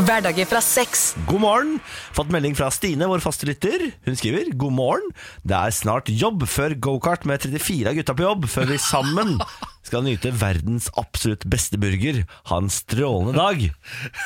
Hverdager 0.06 0.46
fra 0.50 0.62
seks. 0.62 1.16
God 1.26 1.42
morgen 1.42 1.72
Fått 2.14 2.30
melding 2.34 2.54
fra 2.58 2.68
Stine, 2.74 3.08
vår 3.10 3.24
faste 3.26 3.50
lytter 3.50 3.88
Hun 4.06 4.18
skriver 4.20 4.52
God 4.54 4.76
morgen 4.78 5.10
Det 5.42 5.58
er 5.58 5.74
snart 5.74 6.12
jobb 6.14 6.46
før 6.50 6.78
go-kart 6.78 7.26
med 7.30 7.42
34 7.42 7.90
av 7.96 7.98
gutta 7.98 8.14
på 8.20 8.28
jobb 8.28 8.46
Før 8.54 8.70
vi 8.70 8.78
sammen 8.82 9.40
skal 9.94 10.06
nyte 10.08 10.32
verdens 10.42 10.90
absolutt 11.00 11.46
beste 11.54 11.78
burger 11.82 12.24
Ha 12.50 12.58
en 12.60 12.70
strålende 12.74 13.36
dag 13.38 13.62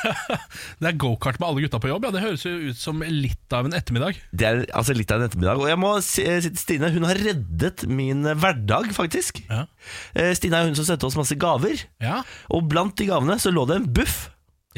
Det 0.80 0.88
er 0.88 0.96
gokart 1.00 1.36
med 1.40 1.48
alle 1.48 1.64
gutta 1.66 1.80
på 1.82 1.90
jobb. 1.90 2.06
Ja, 2.08 2.12
Det 2.14 2.22
høres 2.24 2.44
jo 2.46 2.52
ut 2.70 2.78
som 2.80 3.02
litt 3.04 3.52
av 3.56 3.68
en 3.68 3.76
ettermiddag. 3.76 4.16
Det 4.32 4.46
er 4.48 4.62
altså 4.72 4.96
litt 4.96 5.12
av 5.12 5.20
en 5.20 5.28
ettermiddag 5.28 5.60
Og 5.60 5.68
jeg 5.70 5.80
må 5.82 5.90
si 6.04 6.24
til 6.48 6.56
Stine 6.60 6.90
Hun 6.94 7.04
har 7.08 7.20
reddet 7.20 7.84
min 7.90 8.24
hverdag 8.40 8.90
faktisk 8.96 9.42
Ja. 9.48 9.66
Eh, 10.16 10.32
Stine 10.38 10.58
er 10.62 10.70
hun 10.70 10.76
som 10.78 10.88
sendte 10.88 11.08
oss 11.08 11.18
masse 11.18 11.36
gaver 11.40 11.84
Ja, 12.02 12.22
Og 12.54 12.64
blant 12.70 12.96
de 12.98 13.08
gavene 13.10 13.36
så 13.42 13.52
lå 13.54 13.66
det 13.68 13.78
en 13.82 13.90
buff 14.00 14.28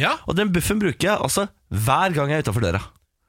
ja. 0.01 0.15
Og 0.31 0.37
den 0.39 0.51
buffen 0.55 0.79
bruker 0.81 1.11
jeg 1.11 1.19
altså 1.21 1.47
hver 1.71 2.15
gang 2.17 2.31
jeg 2.33 2.41
er 2.41 2.47
utenfor 2.47 2.65
døra 2.65 2.83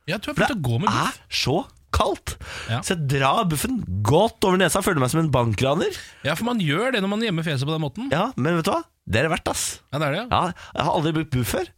Ja, 0.10 0.18
du 0.18 0.30
har 0.32 0.38
begynt 0.38 0.58
å 0.58 0.62
gå 0.66 0.78
med 0.82 0.90
det 0.90 0.98
buff. 0.98 1.22
er 1.22 1.40
så 1.44 1.56
kaldt 1.96 2.38
Ja. 2.72 2.80
Så 2.86 2.96
jeg 2.96 3.08
drar 3.12 3.46
buffen 3.52 3.82
godt 4.06 4.44
over 4.48 4.60
nesa 4.62 4.82
Føler 4.86 5.04
meg 5.04 5.12
som 5.14 5.22
en 5.24 5.32
bankraner 5.34 5.92
Ja, 6.26 6.34
for 6.38 6.48
man 6.48 6.62
gjør 6.64 6.96
det 6.96 7.02
når 7.04 7.12
man 7.14 7.26
gjemmer 7.26 7.46
fjeset 7.48 7.68
på 7.68 7.74
den 7.76 7.84
måten. 7.84 8.10
Ja, 8.14 8.30
men 8.38 8.58
vet 8.60 8.68
du 8.68 8.74
hva? 8.74 8.82
Det 9.08 9.22
er 9.22 9.28
det 9.28 9.34
verdt 9.36 9.52
ass 9.52 9.66
Ja, 9.92 10.00
det 10.00 10.08
er 10.08 10.16
det, 10.16 10.24
ja. 10.24 10.28
ja, 10.32 10.68
Jeg 10.78 10.88
har 10.88 10.96
aldri 10.98 11.14
brukt 11.20 11.34
buff 11.36 11.54
før 11.58 11.72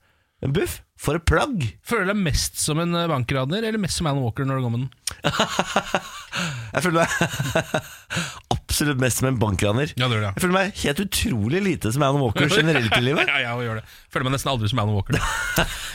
En 0.43 0.53
buff 0.55 0.79
for 1.03 1.19
et 1.19 1.25
plagg 1.27 1.65
Føler 1.83 2.07
du 2.07 2.13
deg 2.13 2.21
mest 2.29 2.59
som 2.63 2.79
en 2.83 2.95
eh, 2.95 3.07
bankraner 3.11 3.65
eller 3.67 3.81
mest 3.83 3.99
som 3.99 4.07
Alan 4.09 4.23
Walker 4.23 4.47
når 4.47 4.61
du 4.61 4.67
går 4.67 4.73
med 4.77 4.85
den? 4.85 4.91
Jeg 6.73 6.81
føler 6.87 7.03
meg 7.03 7.83
absolutt 8.53 9.01
mest 9.01 9.19
som 9.21 9.27
en 9.29 9.37
bankraner 9.41 9.91
Ja, 9.99 10.07
det 10.09 10.17
det, 10.23 10.31
Jeg 10.31 10.41
føler 10.43 10.55
meg 10.55 10.79
helt 10.83 11.01
utrolig 11.03 11.61
lite 11.65 11.91
som 11.93 12.05
Alan 12.05 12.21
Walker 12.23 12.49
generelt 12.49 12.95
i 12.97 13.01
livet 13.09 13.29
Ja, 13.29 13.41
ja, 13.43 13.53
gjør 13.61 13.81
det. 13.81 13.85
Føler 14.13 14.27
meg 14.29 14.35
nesten 14.37 14.51
aldri 14.53 14.69
som 14.71 14.81
Alan 14.81 14.95
Walker. 14.97 15.17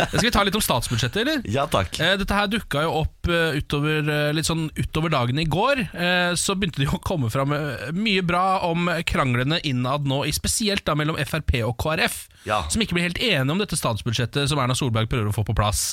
Skal 0.08 0.26
vi 0.28 0.32
ta 0.34 0.42
litt 0.46 0.56
om 0.58 0.62
statsbudsjettet, 0.64 1.20
eller? 1.24 1.42
Ja 1.50 1.64
takk 1.70 1.98
Eh, 2.02 2.14
Dette 2.20 2.36
her 2.36 2.50
dukka 2.50 2.82
jo 2.86 2.92
opp 3.02 3.28
eh, 3.30 3.58
utover, 3.58 4.06
litt 4.36 4.46
sånn 4.48 4.68
utover 4.78 5.12
dagen 5.12 5.38
i 5.42 5.46
går. 5.50 5.82
Eh, 5.92 6.32
Så 6.38 6.54
begynte 6.58 6.82
det 6.82 6.88
jo 6.88 6.96
å 6.98 7.02
komme 7.04 7.30
fram 7.32 7.54
mye 7.96 8.22
bra 8.26 8.60
om 8.68 8.90
kranglene 9.08 9.58
innad 9.66 10.06
nå, 10.08 10.22
i 10.28 10.32
spesielt 10.36 10.84
da 10.86 10.94
mellom 10.98 11.18
Frp 11.26 11.56
og 11.66 11.76
KrF. 11.82 12.20
Ja. 12.46 12.62
Som 12.70 12.82
ikke 12.82 12.94
blir 12.96 13.08
helt 13.08 13.18
enige 13.22 13.52
om 13.54 13.58
dette 13.60 13.76
statsbudsjettet 13.78 14.48
som 14.50 14.58
Erna 14.62 14.74
Solberg 14.78 14.97
prøver 15.06 15.30
å 15.30 15.36
få 15.36 15.46
på 15.46 15.54
plass. 15.54 15.92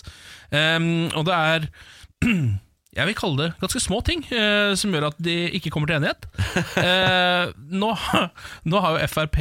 Um, 0.50 1.12
og 1.14 1.28
det 1.30 1.36
er 1.38 1.68
jeg 2.96 3.10
vil 3.10 3.18
kalle 3.18 3.42
det 3.42 3.48
ganske 3.60 3.82
små 3.84 4.00
ting 4.08 4.22
eh, 4.32 4.72
som 4.80 4.94
gjør 4.96 5.10
at 5.10 5.18
de 5.24 5.34
ikke 5.58 5.72
kommer 5.74 5.92
til 5.92 6.00
enighet. 6.00 6.28
Eh, 6.86 7.52
nå, 7.76 7.90
nå 8.70 8.80
har 8.84 8.96
jo 8.96 9.08
Frp 9.10 9.38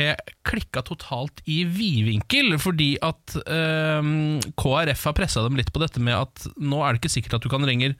klikka 0.46 0.82
totalt 0.86 1.40
i 1.50 1.60
vidvinkel, 1.68 2.54
fordi 2.62 2.94
at 3.04 3.36
eh, 3.42 4.10
KrF 4.58 5.06
har 5.08 5.16
pressa 5.16 5.44
dem 5.44 5.58
litt 5.58 5.72
på 5.74 5.82
dette 5.82 6.02
med 6.02 6.16
at 6.16 6.46
nå 6.58 6.82
er 6.82 6.94
det 6.94 7.02
ikke 7.02 7.14
sikkert 7.16 7.38
at 7.38 7.46
du 7.46 7.50
kan 7.52 7.66
lenger 7.66 7.94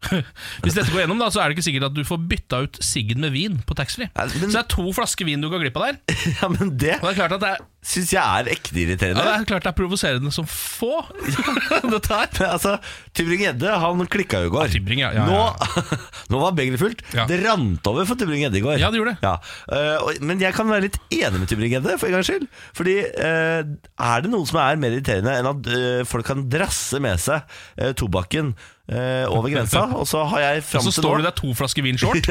Hvis 0.64 0.74
dette 0.76 0.88
går 0.94 1.02
gjennom, 1.04 1.18
da, 1.20 1.28
så 1.32 1.42
er 1.42 1.50
det 1.50 1.58
ikke 1.58 1.66
sikkert 1.68 1.88
at 1.90 1.96
du 1.98 2.02
får 2.08 2.22
bytta 2.30 2.62
ut 2.64 2.78
siggen 2.84 3.20
med 3.20 3.34
vin 3.36 3.58
på 3.68 3.76
taxfree. 3.78 4.08
Ja, 4.16 4.24
men- 4.30 4.48
Så 4.50 4.54
det 4.56 4.62
er 4.64 4.70
to 4.72 4.86
flasker 4.96 5.28
vin 5.28 5.42
du 5.44 5.50
går 5.52 5.60
glipp 5.66 5.76
av 5.76 5.90
der. 5.90 6.00
Ja, 6.40 6.48
men 6.48 6.72
det 6.80 6.96
Og 7.00 7.10
det 7.10 7.12
er 7.12 7.18
klart 7.20 7.34
at 7.36 7.42
det 7.44 7.50
er, 7.56 7.66
synes 7.90 8.10
jeg 8.12 8.20
er 8.22 8.48
ekte 8.52 8.76
irriterende. 8.80 9.20
ja, 9.24 9.36
det 9.36 9.42
er, 9.42 9.48
klart 9.50 9.64
det 9.66 9.70
er 9.72 9.76
provoserende 9.78 10.32
som 10.32 10.46
få, 10.48 10.90
dette 11.94 12.12
her. 12.16 12.32
Altså, 12.50 12.74
Tybring-Gjedde 13.16 13.76
han 13.82 14.02
klikka 14.12 14.40
jo 14.44 14.50
i 14.50 14.52
går 14.52 14.74
Ja, 14.80 15.10
ja, 15.10 15.10
ja. 15.20 15.26
Nå, 15.28 15.92
nå 16.32 16.40
var 16.42 16.56
begeret 16.56 16.80
fullt. 16.80 17.04
Det 17.28 17.38
rant 17.44 17.90
over 17.92 18.08
for 18.08 18.20
Tybring-Gjedde 18.20 18.60
i 18.60 18.64
går 18.64 18.80
Ja, 18.80 18.90
det 18.92 19.00
gjorde 19.00 19.14
det. 19.16 19.24
Ja, 19.24 19.36
og- 20.04 20.20
Men 20.24 20.40
jeg 20.42 20.54
kan 20.56 20.68
være 20.70 20.86
litt 20.88 20.98
enig 21.12 21.40
med 21.44 21.48
Tybring-Gjedde 21.52 21.96
For 22.00 22.08
en 22.10 22.16
gangs 22.18 22.28
skyld 22.30 22.48
Fordi 22.76 22.96
uh, 23.04 23.62
er 24.00 24.24
det 24.24 24.32
noe 24.32 24.48
som 24.48 24.60
er 24.64 24.80
mer 24.80 24.96
irriterende 24.96 25.36
Enn 25.40 25.48
at 25.52 25.70
uh, 25.72 26.02
folk 26.08 26.28
kan 26.28 26.44
drasse 26.52 27.00
med 27.02 27.20
seg 27.20 27.44
Tobakken 28.00 28.54
øh, 28.90 29.24
over 29.30 29.48
grensa 29.52 29.80
Og 29.94 30.06
så 30.10 30.24
har 30.32 30.40
jeg 30.40 30.56
Og 30.58 30.64
frem 30.64 30.82
så 30.82 30.92
står 30.96 31.10
nå 31.16 31.22
du 31.22 31.26
der 31.28 31.36
to 31.38 31.54
flasker 31.54 31.82
vin 31.86 31.98
short. 31.98 32.26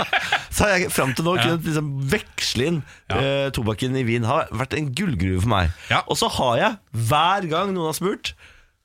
Så 0.54 0.64
har 0.68 0.76
jeg 0.78 0.90
frem 0.94 1.14
til 1.18 1.24
nå 1.26 1.34
Ja. 1.36 1.42
kunnet 1.48 1.64
liksom 1.66 1.88
veksle 2.12 2.66
inn 2.70 2.82
Ja. 3.10 3.18
øh, 3.20 3.50
Tobakken 3.52 3.96
i 3.98 4.04
vin 4.06 4.24
Har 4.28 4.46
vært 4.54 4.76
en 4.78 4.92
gullgruve 4.94 5.40
for 5.42 5.50
meg 5.50 5.70
Ja. 5.90 6.02
Og 6.06 6.16
så 6.20 6.28
har 6.30 6.56
jeg 6.60 6.76
hver 7.10 7.48
gang 7.50 7.72
noen 7.74 7.90
har 7.90 7.96
spurt 7.98 8.34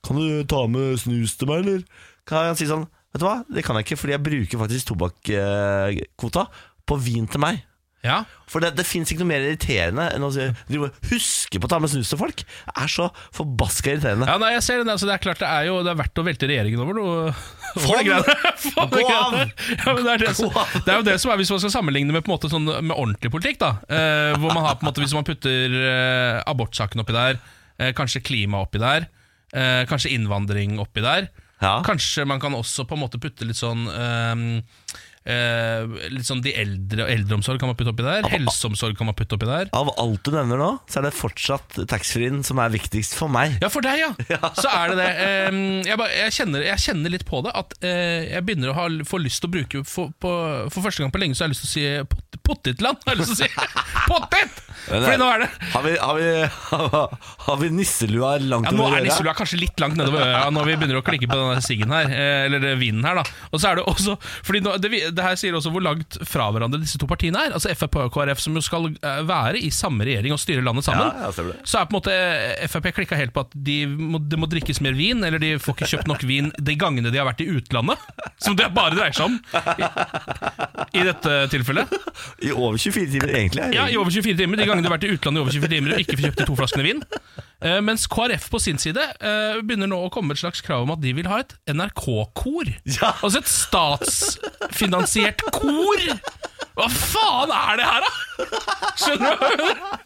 Kan 0.06 0.16
du 0.18 0.42
ta 0.50 0.64
med 0.66 0.98
snus 0.98 1.36
til 1.36 1.46
meg, 1.52 1.62
eller? 1.66 1.84
Kan 2.26 2.50
jeg 2.50 2.56
si 2.64 2.66
sånn 2.70 2.88
Vet 3.14 3.22
du 3.22 3.26
hva, 3.26 3.40
det 3.50 3.64
kan 3.66 3.76
jeg 3.78 3.86
ikke 3.88 4.00
Fordi 4.02 4.12
jeg 4.16 4.22
bruker 4.26 4.58
faktisk 4.64 4.90
tobakkvota 4.92 6.46
På 6.86 6.98
vin 6.98 7.26
til 7.30 7.40
meg 7.42 7.62
Ja, 8.00 8.22
For 8.48 8.64
det, 8.64 8.70
det 8.78 8.86
finnes 8.88 9.10
ikke 9.12 9.20
noe 9.20 9.28
mer 9.28 9.42
irriterende 9.44 10.06
Enn 10.14 10.24
å 10.24 10.30
si, 10.32 10.46
huske 11.10 11.60
på 11.60 11.68
å 11.68 11.70
ta 11.70 11.76
med 11.84 11.90
snus 11.92 12.08
til 12.08 12.16
folk 12.16 12.38
Det 12.46 12.72
er 12.80 12.88
så 12.88 13.10
forbaska 13.36 13.92
irriterende 13.92 14.28
Ja, 14.30 14.38
nei, 14.40 14.54
jeg 14.54 14.62
ser 14.64 14.80
det. 14.80 14.94
Altså, 14.94 15.08
det 15.10 15.18
er 15.18 15.22
klart 15.26 15.42
det 15.42 15.50
er 15.50 15.66
jo 15.68 15.74
Det 15.84 15.92
er 15.92 15.98
verdt 15.98 16.22
å 16.22 16.24
velte 16.24 16.48
regjeringen 16.48 16.80
over 16.80 16.96
noe. 16.96 17.34
Få 17.76 17.98
det 18.00 18.06
Gå 18.08 19.04
av! 19.04 19.36
Ja, 19.36 19.92
men 19.92 20.00
det, 20.06 20.14
er 20.14 20.24
det, 20.24 20.32
som, 20.38 20.48
det 20.48 20.94
er 20.94 20.96
jo 21.02 21.06
det 21.10 21.18
som 21.20 21.34
er 21.34 21.42
Hvis 21.42 21.52
man 21.52 21.60
skal 21.66 21.74
sammenligne 21.76 22.16
med 22.16 22.24
på 22.24 22.32
en 22.32 22.36
måte 22.38 22.52
sånn 22.52 22.70
Med 22.70 22.96
ordentlig 22.96 23.34
politikk, 23.36 23.60
da 23.60 23.74
eh, 23.92 24.32
hvor 24.40 24.56
man 24.56 24.64
har 24.64 24.80
på 24.80 24.86
en 24.86 24.90
måte 24.90 25.04
Hvis 25.04 25.14
man 25.18 25.28
putter 25.28 25.76
eh, 25.76 26.40
abortsaken 26.48 27.04
oppi 27.04 27.14
der, 27.18 27.36
eh, 27.76 27.92
kanskje 28.00 28.24
klima 28.24 28.64
oppi 28.64 28.80
der, 28.80 29.10
eh, 29.52 29.82
kanskje 29.90 30.14
innvandring 30.16 30.80
oppi 30.80 31.04
der. 31.04 31.28
Ja. 31.60 31.82
Kanskje 31.84 32.24
man 32.24 32.40
kan 32.40 32.56
også 32.56 32.86
på 32.88 32.96
en 32.96 33.02
måte 33.02 33.20
putte 33.20 33.44
litt 33.44 33.58
sånn 33.58 33.84
ehm, 33.92 34.62
eh, 35.26 35.84
Litt 36.12 36.26
sånn 36.28 36.40
de 36.44 36.52
eldre 36.56 37.06
Eldreomsorg 37.12 37.60
kan 37.60 37.70
man 37.70 37.76
putte 37.78 37.92
oppi 37.92 38.04
der. 38.06 38.26
Helseomsorg 38.30 38.96
kan 38.98 39.08
man 39.10 39.16
putte 39.18 39.36
oppi 39.36 39.48
der. 39.48 39.68
Av 39.76 39.90
alt 40.00 40.22
du 40.26 40.30
nevner 40.34 40.60
nå 40.60 40.70
Så 40.90 41.00
er 41.00 41.08
det 41.08 41.14
fortsatt 41.16 41.80
taxfree-en 41.90 42.42
som 42.46 42.60
er 42.62 42.72
viktigst 42.72 43.14
for 43.18 43.32
meg 43.32 43.58
Ja, 43.62 43.68
for 43.72 43.84
deg, 43.84 44.00
ja. 44.02 44.10
Så 44.62 44.68
er 44.70 44.94
det 44.94 44.98
det. 45.02 45.10
Jeg, 45.90 45.98
bare, 46.00 46.14
jeg, 46.16 46.36
kjenner, 46.38 46.64
jeg 46.70 46.84
kjenner 46.86 47.14
litt 47.16 47.26
på 47.28 47.42
det. 47.46 47.52
At 47.56 47.76
eh, 47.84 48.30
jeg 48.34 48.46
begynner 48.48 48.72
å 48.72 48.78
ha, 48.78 48.88
få 49.08 49.20
lyst 49.22 49.42
til 49.44 49.50
å 49.50 49.54
bruke 49.58 49.84
For, 49.88 50.12
på, 50.22 50.32
for 50.72 50.86
første 50.88 51.04
gang 51.04 51.12
på 51.14 51.20
lenge 51.22 51.36
så 51.38 51.44
har 51.46 51.50
jeg 51.50 51.56
lyst 51.58 51.66
til 51.66 51.70
å 51.70 51.74
si 51.74 51.86
pot- 52.14 52.40
pottitland. 52.50 53.00
Har 53.06 53.16
jeg 53.16 53.22
lyst 53.24 53.36
til 53.36 53.46
å 53.46 53.50
si 53.50 53.80
potet! 54.10 54.66
Fordi 54.80 55.18
nå 55.20 55.26
er 55.28 55.42
det 55.44 55.48
Har 55.74 55.82
vi, 55.84 55.90
har 56.00 56.16
vi, 56.16 56.28
har 57.46 57.58
vi 57.60 57.68
nisselua 57.76 58.30
langt 58.40 58.70
ja, 58.70 58.72
Nå 58.74 58.86
over 58.86 58.96
er 58.96 59.04
nisselua 59.04 59.34
kanskje 59.36 59.58
litt 59.60 59.78
langt 59.82 59.98
nedover 60.00 60.24
øra 60.24 60.46
når 60.54 60.70
vi 60.70 60.76
begynner 60.80 60.98
å 60.98 61.04
klikke 61.04 61.28
på 61.30 61.36
denne 61.36 61.60
siggen 61.62 61.92
her. 61.92 62.08
eh, 62.10 62.46
Eller 62.48 62.64
vinen 62.80 63.04
her, 63.06 63.20
da. 63.20 63.24
Og 63.52 63.60
så 63.60 63.70
er 63.70 63.80
det 63.80 63.84
også 63.92 64.16
Fordi 64.46 64.62
nå, 64.64 64.72
det, 64.80 64.90
det 65.14 65.24
her 65.24 65.38
sier 65.38 65.56
også 65.56 65.72
hvor 65.74 65.84
langt 65.84 66.18
fra 66.28 66.48
hverandre 66.52 66.80
disse 66.82 66.98
to 67.00 67.08
partiene 67.10 67.40
er. 67.46 67.54
Altså 67.56 67.72
Frp 67.76 67.98
og 68.04 68.12
KrF, 68.14 68.40
som 68.42 68.56
jo 68.56 68.62
skal 68.64 68.88
eh, 68.92 69.20
være 69.28 69.60
i 69.60 69.70
samme 69.74 70.06
regjering 70.06 70.34
og 70.34 70.40
styre 70.42 70.64
landet 70.64 70.86
sammen. 70.86 71.10
Ja. 71.10 71.30
Så 71.64 71.80
er 71.80 71.88
på 71.88 71.94
en 71.94 71.98
måte 71.98 72.14
eh, 72.14 72.66
Frp 72.70 72.90
klikka 72.96 73.18
helt 73.18 73.34
på 73.36 73.44
at 73.44 73.54
det 73.54 73.80
må, 73.90 74.20
det 74.22 74.38
må 74.40 74.48
drikkes 74.50 74.82
mer 74.84 74.96
vin, 74.98 75.22
eller 75.26 75.42
de 75.42 75.54
får 75.62 75.76
ikke 75.76 75.90
kjøpt 75.94 76.10
nok 76.10 76.24
vin 76.28 76.52
de 76.58 76.76
gangene 76.80 77.12
de 77.12 77.20
har 77.20 77.28
vært 77.28 77.44
i 77.44 77.50
utlandet. 77.50 78.08
Som 78.40 78.56
det 78.58 78.70
bare 78.76 78.96
dreier 78.96 79.16
seg 79.16 79.28
om 79.28 79.36
i, 79.76 81.00
i 81.00 81.06
dette 81.06 81.36
tilfellet. 81.52 81.92
I 82.46 82.54
over 82.54 82.78
24 82.80 83.10
timer, 83.12 83.34
egentlig. 83.36 83.70
Ja, 83.76 83.88
i 83.90 83.98
over 84.00 84.12
24 84.14 84.38
timer. 84.38 84.60
De 84.60 84.68
gangene 84.68 84.86
de 84.86 84.90
har 84.90 84.96
vært 84.96 85.08
i 85.08 85.14
utlandet 85.14 85.40
i 85.40 85.44
over 85.44 85.56
24 85.56 85.74
timer 85.74 85.94
og 85.96 86.04
ikke 86.04 86.16
får 86.16 86.28
kjøpt 86.28 86.42
de 86.42 86.48
to 86.48 86.58
flaskene 86.58 86.86
vin. 86.86 87.04
Uh, 87.60 87.76
mens 87.84 88.06
KrF 88.08 88.46
på 88.48 88.58
sin 88.62 88.78
side 88.80 89.02
uh, 89.20 89.60
begynner 89.60 89.90
nå 89.90 89.98
å 90.06 90.12
komme 90.12 90.32
et 90.32 90.40
slags 90.40 90.62
krav 90.64 90.86
om 90.86 90.94
at 90.94 91.02
de 91.02 91.12
vil 91.18 91.28
ha 91.28 91.42
et 91.42 91.52
NRK-kor. 91.68 92.72
Ja. 93.00 93.12
Altså 93.20 93.42
et 93.42 93.50
statsfinansiert 93.50 94.99
kor! 95.54 96.06
Hva 96.80 96.86
faen 96.88 97.50
er 97.52 97.80
det 97.80 97.86
her, 97.86 98.04
da?! 98.04 98.10
Skjønner 99.00 99.36
du? 99.36 99.64
hva? 99.64 99.96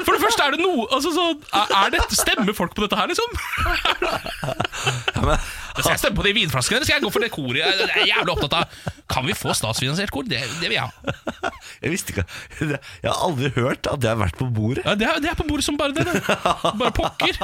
For 0.00 0.14
det 0.14 0.20
første 0.22 0.44
er 0.44 0.54
det 0.54 0.60
noe 0.62 0.84
altså, 0.94 1.10
så, 1.12 1.24
er 1.52 1.90
dette, 1.92 2.16
Stemmer 2.16 2.54
folk 2.56 2.74
på 2.76 2.84
dette 2.84 2.98
her, 2.98 3.10
liksom? 3.10 3.34
Skal 5.80 5.90
jeg 5.92 6.00
stemme 6.02 6.16
på 6.18 6.26
de 6.26 6.34
vinflaskene, 6.36 6.78
eller 6.78 6.88
skal 6.88 6.98
jeg 6.98 7.04
gå 7.04 7.12
for 7.14 7.24
det 7.24 7.30
koret? 7.34 7.60
Jeg 7.60 7.88
er 7.88 8.08
jævlig 8.12 8.34
opptatt 8.34 8.56
av 8.60 8.92
Kan 9.10 9.26
vi 9.28 9.36
få 9.36 9.54
statsfinansiert 9.56 10.12
kor? 10.14 10.28
Det, 10.28 10.40
det 10.60 10.70
vil 10.70 10.76
jeg 10.78 10.86
ha. 10.86 11.52
Jeg 11.80 11.94
visste 11.94 12.14
ikke 12.14 12.26
Jeg 12.60 13.08
har 13.08 13.24
aldri 13.26 13.52
hørt 13.56 13.90
at 13.90 14.02
det 14.02 14.12
har 14.12 14.20
vært 14.20 14.38
på 14.38 14.48
bordet. 14.54 14.84
Ja, 14.86 14.94
det, 14.98 15.08
er, 15.08 15.22
det 15.24 15.32
er 15.32 15.38
på 15.40 15.48
bordet 15.48 15.66
som 15.66 15.78
bare 15.80 15.96
det. 15.96 16.06
det. 16.06 16.20
Bare 16.80 16.92
pokker. 16.94 17.40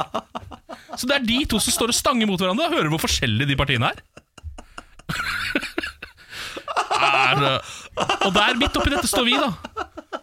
Så 0.95 1.09
det 1.09 1.17
er 1.17 1.27
de 1.27 1.41
to 1.49 1.59
som 1.63 1.75
står 1.75 1.93
og 1.93 1.97
stanger 1.97 2.29
mot 2.29 2.39
hverandre. 2.41 2.69
Hører 2.71 2.87
du 2.87 2.95
hvor 2.95 3.03
forskjellige 3.07 3.51
de 3.51 3.59
partiene 3.59 3.91
er? 3.91 4.05
Er 6.97 7.43
og 8.27 8.31
der, 8.35 8.57
midt 8.59 8.77
oppi 8.77 8.91
dette, 8.93 9.07
står 9.09 9.25
vi, 9.27 9.35
da. 9.39 9.49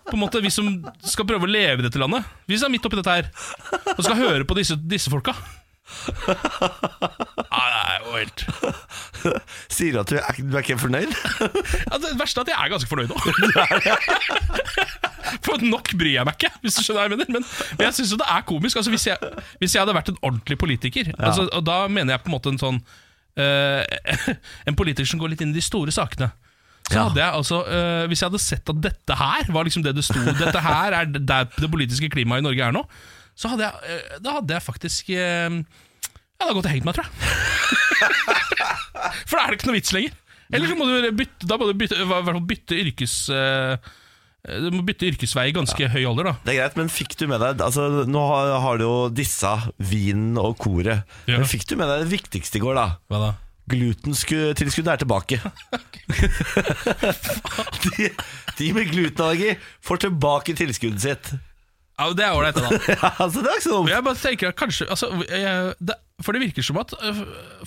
På 0.05 0.15
en 0.17 0.23
måte 0.23 0.43
Vi 0.45 0.51
som 0.53 0.67
skal 1.05 1.27
prøve 1.29 1.49
å 1.49 1.51
leve 1.51 1.83
i 1.83 1.87
dette 1.87 2.01
landet. 2.01 2.23
Vi 2.51 2.59
som 2.61 2.69
er 2.69 2.75
midt 2.77 2.87
oppi 2.87 3.01
dette 3.01 3.19
her 3.19 3.27
og 3.95 4.03
skal 4.05 4.19
høre 4.19 4.49
på 4.49 4.57
disse, 4.59 4.75
disse 4.79 5.13
folka. 5.13 5.33
Nei, 5.95 7.67
det 7.69 7.79
er 7.79 7.99
jo 8.01 8.13
helt 8.17 8.41
Sier 9.73 9.93
du 9.93 9.99
at 10.01 10.09
du 10.09 10.17
er, 10.17 10.39
du 10.41 10.55
er 10.57 10.65
ikke 10.65 10.79
fornøyd? 10.81 11.13
ja, 11.13 11.97
Det 12.01 12.15
verste 12.17 12.41
er 12.41 12.45
at 12.47 12.53
jeg 12.55 12.57
er 12.57 12.73
ganske 12.73 12.89
fornøyd 12.89 13.13
nå. 13.13 13.19
For 15.45 15.61
nok 15.65 15.93
bryr 15.99 16.15
jeg 16.19 16.27
meg 16.29 16.37
ikke, 16.39 16.51
hvis 16.65 16.77
du 16.79 16.83
skjønner 16.85 17.01
hva 17.01 17.07
jeg 17.07 17.13
mener. 17.15 17.31
Men, 17.37 17.47
men 17.79 17.87
jeg 17.89 17.97
syns 17.99 18.13
jo 18.15 18.19
det 18.21 18.29
er 18.33 18.43
komisk. 18.49 18.75
Altså, 18.81 18.93
hvis, 18.95 19.07
jeg, 19.09 19.17
hvis 19.61 19.73
jeg 19.77 19.85
hadde 19.85 19.97
vært 19.97 20.11
en 20.13 20.21
ordentlig 20.21 20.57
politiker, 20.61 21.05
altså, 21.19 21.43
og 21.49 21.63
da 21.67 21.77
mener 21.89 22.11
jeg 22.15 22.21
på 22.25 22.31
en 22.33 22.37
måte 22.39 22.49
en 22.55 22.61
sånn 22.61 22.81
Uh, 23.35 23.83
En 24.69 24.77
politiker 24.79 25.09
som 25.11 25.19
går 25.19 25.33
litt 25.33 25.41
inn 25.43 25.51
i 25.51 25.57
de 25.59 25.63
store 25.65 25.91
sakene. 25.91 26.29
Så 26.85 26.99
Ja. 26.99 27.05
hadde 27.09 27.21
jeg 27.23 27.33
altså 27.33 27.59
eh, 27.65 28.03
Hvis 28.11 28.21
jeg 28.21 28.29
hadde 28.29 28.41
sett 28.45 28.69
at 28.69 28.81
dette 28.85 29.15
her 29.17 29.47
var 29.55 29.65
liksom 29.65 29.83
det 29.87 29.95
det 29.97 30.05
sto 30.05 30.21
Dette 30.43 30.61
her 30.61 30.93
er 30.99 31.09
der 31.17 31.47
det 31.57 31.71
politiske 31.73 32.11
klimaet 32.13 32.43
i 32.43 32.45
Norge 32.45 32.61
er 32.67 32.75
nå, 32.77 32.83
så 33.35 33.49
hadde 33.55 33.65
jeg, 33.65 33.89
eh, 33.89 34.19
da 34.23 34.35
hadde 34.37 34.53
jeg 34.59 34.63
faktisk 34.67 35.09
eh, 35.17 35.49
Jeg 35.57 36.45
hadde 36.45 36.57
gått 36.59 36.69
og 36.69 36.75
hengt 36.75 36.85
meg, 36.91 36.99
tror 36.99 37.09
jeg. 37.09 37.15
For 39.29 39.37
da 39.39 39.43
er 39.47 39.53
det 39.55 39.59
ikke 39.59 39.69
noe 39.71 39.79
vits 39.79 39.93
lenger. 39.97 40.15
Eller 40.55 40.69
så 40.71 40.77
må 40.79 40.87
du 40.87 41.09
bytte, 41.17 41.49
da 41.49 41.57
må 41.59 41.67
du 41.71 41.77
bytte, 41.81 41.97
i 41.99 42.07
hvert 42.09 42.27
fall 42.29 42.41
bytte 42.53 42.77
yrkes... 42.79 43.15
du 44.61 44.67
må 44.75 44.83
bytte 44.87 45.09
yrkesvei 45.09 45.47
i 45.49 45.55
ganske 45.57 45.89
høy 45.95 46.03
alder, 46.05 46.29
da. 46.29 46.35
Det 46.45 46.53
er 46.53 46.59
greit, 46.61 46.77
men 46.79 46.91
fikk 46.93 47.17
du 47.21 47.25
med 47.31 47.41
deg 47.43 47.63
altså, 47.65 47.87
Nå 48.05 48.23
har, 48.29 48.53
har 48.61 48.79
du 48.81 48.85
jo 48.85 48.95
dissa 49.15 49.55
vinen 49.81 50.37
og 50.41 50.59
koret. 50.61 51.09
Ja. 51.31 51.41
Men 51.41 51.49
fikk 51.49 51.65
du 51.71 51.77
med 51.81 51.89
deg 51.91 52.05
det 52.05 52.13
viktigste 52.13 52.61
i 52.61 52.63
går, 52.65 52.77
da? 52.79 52.87
Hva 53.09 53.23
da? 53.25 53.31
Glutentilskuddet 53.71 54.93
er 54.93 55.01
tilbake. 55.01 55.39
de, 57.85 58.09
de 58.59 58.71
med 58.77 58.91
glutenallergi 58.93 59.55
får 59.85 60.03
tilbake 60.05 60.57
tilskuddet 60.59 61.05
sitt. 61.05 61.35
Ja, 61.95 62.09
Det 62.11 62.25
er 62.27 62.35
ålreit, 62.35 62.59
da. 62.59 62.71
Ja, 62.91 63.13
altså, 63.23 63.41
det 63.41 63.53
er 63.53 63.61
ikke 63.61 63.69
sånn. 63.71 63.91
Jeg 63.93 64.05
bare 64.09 64.19
tenker 64.21 64.51
at 64.51 64.59
kanskje 64.59 64.89
altså, 64.91 65.11
jeg, 65.31 65.75
det, 65.79 65.95
For 66.27 66.35
det 66.35 66.43
virker 66.43 66.67
som 66.67 66.81
at 66.83 66.95
øh, 66.99 67.21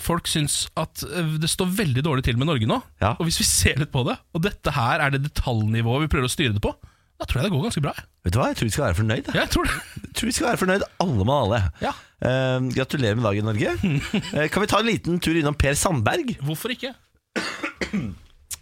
folk 0.04 0.28
syns 0.28 0.66
at 0.78 1.02
øh, 1.08 1.38
det 1.40 1.48
står 1.50 1.70
veldig 1.80 2.04
dårlig 2.04 2.26
til 2.28 2.38
med 2.40 2.50
Norge 2.50 2.68
nå. 2.68 2.78
Ja. 3.00 3.14
Og 3.16 3.24
hvis 3.28 3.40
vi 3.40 3.48
ser 3.48 3.80
litt 3.80 3.92
på 3.94 4.04
det, 4.08 4.18
og 4.36 4.44
dette 4.44 4.74
her 4.76 5.00
er 5.06 5.16
det 5.16 5.24
detaljnivået 5.30 6.04
vi 6.04 6.12
prøver 6.12 6.28
å 6.28 6.34
styre 6.34 6.54
det 6.58 6.64
på, 6.64 6.74
da 7.18 7.26
tror 7.26 7.40
jeg 7.40 7.48
det 7.48 7.54
går 7.56 7.64
ganske 7.66 7.82
bra. 7.82 7.92
Vet 8.24 8.34
du 8.34 8.38
hva, 8.38 8.48
jeg 8.52 8.58
tror 8.58 8.68
vi 8.68 8.74
skal 8.74 8.84
være 8.84 8.98
fornøyd. 9.00 9.30
Jeg 9.34 9.50
tror 9.50 9.66
det. 9.66 9.78
Jeg 10.08 10.14
tror 10.18 10.28
vi 10.30 10.34
skal 10.34 10.46
være 10.48 10.60
fornøyd, 10.60 10.84
alle 11.02 11.24
med 11.26 11.34
alle. 11.34 11.58
Ja. 11.82 11.90
Eh, 12.28 12.68
gratulerer 12.74 13.18
med 13.18 13.26
dagen, 13.28 13.46
Norge. 13.46 13.74
Eh, 14.38 14.46
kan 14.50 14.62
vi 14.62 14.70
ta 14.70 14.80
en 14.82 14.88
liten 14.90 15.18
tur 15.22 15.38
innom 15.38 15.56
Per 15.58 15.74
Sandberg? 15.78 16.36
Hvorfor 16.46 16.74
ikke? 16.74 16.92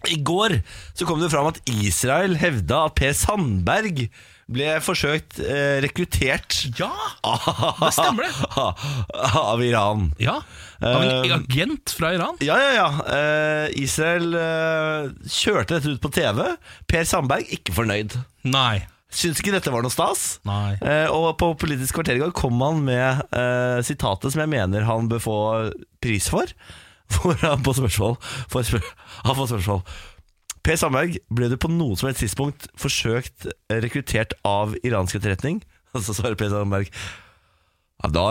I 0.06 0.18
går 0.22 0.58
så 0.94 1.06
kom 1.08 1.20
det 1.20 1.30
fram 1.32 1.48
at 1.50 1.60
Israel 1.72 2.36
hevda 2.38 2.84
at 2.86 2.96
Per 2.98 3.12
Sandberg 3.16 4.06
ble 4.46 4.76
forsøkt 4.84 5.40
eh, 5.42 5.80
rekruttert 5.82 6.54
Ja! 6.78 6.90
Det 7.80 7.90
stemmer 7.96 8.28
det. 8.28 8.66
av 9.42 9.62
Iran. 9.64 10.10
Ja, 10.22 10.36
Av 10.80 11.02
en 11.02 11.10
Eh, 11.26 11.34
agent 11.34 11.94
fra 11.96 12.12
Iran? 12.14 12.36
Ja, 12.44 12.58
ja, 12.60 12.72
ja. 12.76 12.88
Eh, 13.16 13.78
Israel 13.82 14.34
eh, 14.38 15.08
kjørte 15.26 15.78
dette 15.78 15.94
ut 15.96 16.02
på 16.04 16.10
TV. 16.14 16.44
Per 16.86 17.08
Sandberg 17.08 17.48
ikke 17.58 17.74
fornøyd. 17.74 18.14
Nei. 18.46 18.84
Syns 19.16 19.38
ikke 19.40 19.54
dette 19.54 19.72
var 19.72 19.82
noe 19.86 19.94
stas. 19.94 20.36
Nei. 20.46 20.76
Eh, 20.84 21.06
og 21.10 21.30
på 21.40 21.52
Politisk 21.58 21.96
kvarter 21.98 22.18
i 22.18 22.22
går 22.22 22.34
kom 22.36 22.60
han 22.62 22.82
med 22.86 23.22
eh, 23.32 23.78
sitatet 23.86 24.34
som 24.34 24.42
jeg 24.44 24.52
mener 24.52 24.84
han 24.86 25.08
bør 25.10 25.22
få 25.24 25.38
pris 26.04 26.28
for. 26.30 26.50
Hvor 27.16 27.38
han 27.40 27.62
på 27.62 27.72
spørsmål 27.78 28.16
får 28.50 28.64
spør 28.66 28.86
Han 29.28 29.36
får 29.38 29.50
spørsmål 29.54 29.82
Per 30.66 30.74
Sandberg, 30.74 31.20
ble 31.30 31.46
du 31.46 31.54
på 31.62 31.68
noe 31.70 31.94
som 31.94 32.08
helst 32.08 32.24
tidspunkt 32.24 32.64
forsøkt 32.80 33.46
rekruttert 33.70 34.32
av 34.42 34.72
iransk 34.82 35.20
etterretning? 35.20 35.60
Og 35.94 36.02
så 36.06 36.16
svarer 36.16 36.34
Per 36.38 36.50
Sandberg 36.50 36.90
ja, 38.02 38.10
da, 38.12 38.24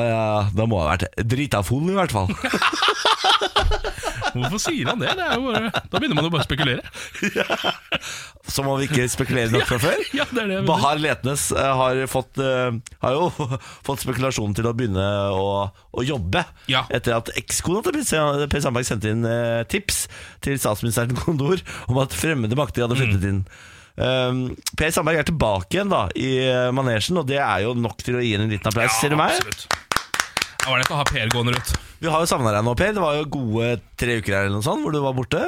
da 0.54 0.66
må 0.70 0.78
jeg 0.78 0.86
ha 0.86 0.92
vært 0.92 1.24
drita 1.32 1.64
full, 1.66 1.88
i 1.90 1.96
hvert 1.96 2.12
fall. 2.14 2.28
Hvorfor 4.36 4.62
sier 4.62 4.90
han 4.92 5.02
det? 5.02 5.12
det 5.18 5.26
er 5.26 5.38
jo 5.40 5.50
bare, 5.50 5.70
da 5.72 6.00
begynner 6.00 6.18
man 6.20 6.28
jo 6.28 6.32
bare 6.34 6.44
å 6.44 6.48
spekulere. 6.48 6.84
Som 8.56 8.70
om 8.70 8.80
vi 8.80 8.88
ikke 8.90 9.08
spekulerer 9.12 9.54
nok 9.54 9.68
fra 9.70 9.80
før. 9.82 10.02
Ja, 10.16 10.26
det 10.30 10.44
er 10.44 10.52
det. 10.52 10.60
Bahar 10.68 11.00
Letnes 11.02 11.48
eh, 11.56 11.72
har, 11.80 12.02
fått, 12.12 12.42
eh, 12.42 12.78
har 13.04 13.16
jo 13.16 13.30
fått 13.88 14.04
spekulasjonen 14.06 14.58
til 14.58 14.70
å 14.70 14.74
begynne 14.78 15.06
å, 15.34 15.46
å 15.72 16.06
jobbe. 16.06 16.46
Ja. 16.72 16.86
Etter 16.94 17.18
at 17.18 17.32
ekskona 17.40 17.84
til 17.86 18.02
Per 18.52 18.64
Sandberg 18.64 18.88
sendte 18.88 19.14
inn 19.14 19.26
eh, 19.30 19.64
tips 19.72 20.06
til 20.46 20.60
statsministerens 20.62 21.24
kontor 21.26 21.64
om 21.90 22.04
at 22.04 22.16
fremmede 22.16 22.60
makter 22.60 22.86
hadde 22.86 23.00
flyttet 23.00 23.32
inn. 23.32 23.46
Um, 23.96 24.40
per 24.76 24.92
Sandberg 24.92 25.22
er 25.22 25.28
tilbake 25.30 25.78
igjen 25.78 25.92
da 25.94 26.02
i 26.20 26.34
manesjen, 26.76 27.16
og 27.22 27.30
det 27.30 27.40
er 27.40 27.64
jo 27.64 27.72
nok 27.80 28.04
til 28.04 28.20
å 28.20 28.24
gi 28.24 28.34
henne 28.36 28.50
en 28.50 28.52
liten 28.52 28.68
applaus. 28.68 29.00
Ser 29.00 29.16
du 29.16 29.20
meg? 29.20 29.38
absolutt. 29.40 29.85
Det 30.66 30.72
var 30.74 30.82
lett 30.82 30.90
å 30.96 30.98
ha 30.98 31.06
Per 31.06 31.30
gående 31.30 31.54
rundt. 31.54 31.74
Vi 32.02 32.10
har 32.10 32.24
jo 32.24 32.28
savna 32.30 32.52
deg 32.56 32.66
nå, 32.66 32.74
Per. 32.80 32.94
Det 32.98 33.02
var 33.04 33.16
jo 33.20 33.26
gode 33.38 33.68
tre 34.02 34.18
uker 34.20 34.34
her 34.34 34.48
eller 34.48 34.58
noe 34.58 34.66
sånt 34.66 34.82
hvor 34.84 34.94
du 34.96 35.00
var 35.04 35.14
borte. 35.18 35.42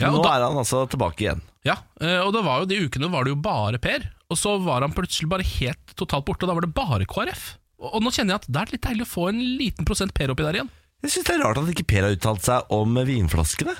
Ja, 0.00 0.08
og 0.08 0.16
nå 0.16 0.22
da- 0.24 0.36
er 0.38 0.46
han 0.48 0.56
altså 0.56 0.86
tilbake 0.88 1.20
igjen. 1.26 1.42
Ja, 1.68 1.76
eh, 2.00 2.18
og 2.24 2.32
det 2.34 2.40
var 2.42 2.62
jo 2.62 2.66
de 2.70 2.78
ukene 2.88 3.10
var 3.12 3.24
det 3.28 3.34
jo 3.34 3.40
bare 3.44 3.78
Per, 3.78 4.08
og 4.32 4.38
så 4.40 4.56
var 4.64 4.80
han 4.82 4.94
plutselig 4.96 5.28
bare 5.30 5.44
helt 5.46 5.92
totalt 5.94 6.24
borte, 6.26 6.42
og 6.42 6.48
da 6.50 6.56
var 6.56 6.64
det 6.64 6.72
bare 6.74 7.04
KrF. 7.06 7.44
Og, 7.78 7.90
og 7.98 8.02
nå 8.02 8.10
kjenner 8.16 8.34
jeg 8.34 8.40
at 8.40 8.48
det 8.48 8.62
er 8.62 8.72
litt 8.72 8.86
deilig 8.88 9.04
å 9.06 9.10
få 9.12 9.28
en 9.28 9.38
liten 9.60 9.84
prosent 9.86 10.14
Per 10.16 10.32
oppi 10.32 10.42
der 10.48 10.58
igjen. 10.58 10.72
Jeg 11.04 11.10
syns 11.12 11.28
det 11.28 11.34
er 11.36 11.44
rart 11.44 11.60
at 11.60 11.68
ikke 11.74 11.86
Per 11.92 12.06
har 12.08 12.16
uttalt 12.16 12.42
seg 12.48 12.72
om 12.72 12.94
vinflaskene. 13.06 13.76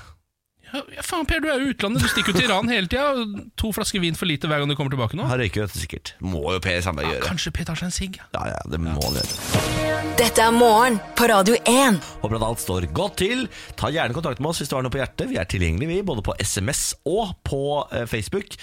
Ja, 0.73 0.81
ja, 0.95 1.03
faen 1.05 1.27
Per, 1.29 1.41
du 1.41 1.49
er 1.53 1.59
jo 1.61 1.69
i 1.71 1.73
utlandet, 1.75 2.05
du 2.05 2.09
stikker 2.13 2.33
jo 2.33 2.39
til 2.39 2.47
Iran 2.51 2.69
hele 2.73 2.89
tida. 2.93 3.25
To 3.61 3.73
flasker 3.77 4.01
vin 4.05 4.15
for 4.17 4.29
lite 4.31 4.49
hver 4.49 4.63
gang 4.63 4.69
du 4.71 4.77
kommer 4.79 4.93
tilbake 4.95 5.17
nå. 5.19 5.27
Har 5.29 5.41
røyker 5.43 5.67
du 5.69 5.81
sikkert. 5.81 6.15
Må 6.21 6.45
jo 6.53 6.61
Per 6.65 6.79
Sandberg 6.85 7.11
gjøre. 7.17 7.27
Kanskje 7.33 7.53
Per 7.57 7.65
tar 7.73 7.81
seg 7.83 7.91
en 7.91 7.97
sigg? 7.99 8.21
Ja, 8.37 8.47
ja, 8.53 8.61
det 8.69 8.81
må 8.85 8.95
han 9.01 9.19
gjøre. 9.21 9.92
Dette 10.23 10.39
er 10.39 10.53
morgen 10.55 10.97
på 11.19 11.27
Radio 11.31 11.57
1. 11.69 11.97
Håper 12.23 12.37
at 12.39 12.45
alt 12.47 12.61
står 12.63 12.85
godt 12.95 13.17
til. 13.21 13.41
Ta 13.79 13.89
gjerne 13.91 14.15
kontakt 14.15 14.39
med 14.43 14.53
oss 14.53 14.61
hvis 14.63 14.71
du 14.71 14.77
har 14.77 14.85
noe 14.85 14.93
på 14.95 15.01
hjertet. 15.01 15.29
Vi 15.31 15.39
er 15.41 15.49
tilgjengelige 15.51 15.91
vi, 15.91 15.99
både 16.07 16.23
på 16.27 16.35
SMS 16.39 16.93
og 17.09 17.33
på 17.47 17.61
eh, 17.91 18.05
Facebook. 18.11 18.55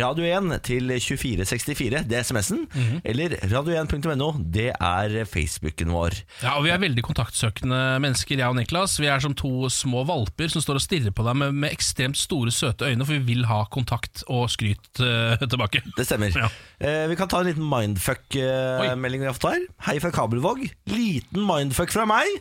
Radio 0.00 0.26
1 0.26 0.52
til 0.66 0.92
2464, 0.94 2.02
det 2.08 2.18
er 2.18 2.26
SMS-en. 2.26 2.64
Eller 3.02 3.34
radio1.no, 3.50 4.30
det 4.54 4.68
er 4.72 5.16
Facebooken 5.28 5.92
vår. 5.94 6.16
Ja, 6.44 6.54
og 6.56 6.66
vi 6.66 6.72
er 6.74 6.82
veldig 6.82 7.04
kontaktsøkende 7.06 7.80
mennesker, 8.04 8.38
jeg 8.38 8.48
og 8.48 8.58
Niklas. 8.58 8.98
Vi 9.02 9.10
er 9.10 9.22
som 9.22 9.36
to 9.38 9.70
små 9.72 10.04
valper 10.08 10.50
som 10.54 10.64
står 10.64 10.80
og 10.80 10.86
stirrer 10.86 11.14
på 11.14 11.26
deg 11.26 11.38
med, 11.42 11.58
med 11.66 11.74
ekstremt 11.74 12.20
store, 12.20 12.54
søte 12.54 12.88
øyne, 12.88 13.06
for 13.06 13.18
vi 13.18 13.34
vil 13.34 13.48
ha 13.50 13.64
kontakt 13.74 14.24
og 14.30 14.46
skryt 14.54 15.02
uh, 15.02 15.34
tilbake. 15.44 15.82
Det 15.98 16.06
stemmer. 16.08 16.34
Ja. 16.34 16.50
Uh, 16.78 17.04
vi 17.10 17.18
kan 17.18 17.30
ta 17.30 17.42
en 17.42 17.50
liten 17.50 17.68
mindfuck-melding 17.68 19.26
vi 19.26 19.30
har 19.30 19.36
fått 19.36 19.50
her. 19.52 19.68
Hei 19.90 19.98
fra 20.02 20.14
Kabelvåg. 20.14 20.66
Liten 20.90 21.44
mindfuck 21.48 21.92
fra 21.94 22.06
meg. 22.08 22.40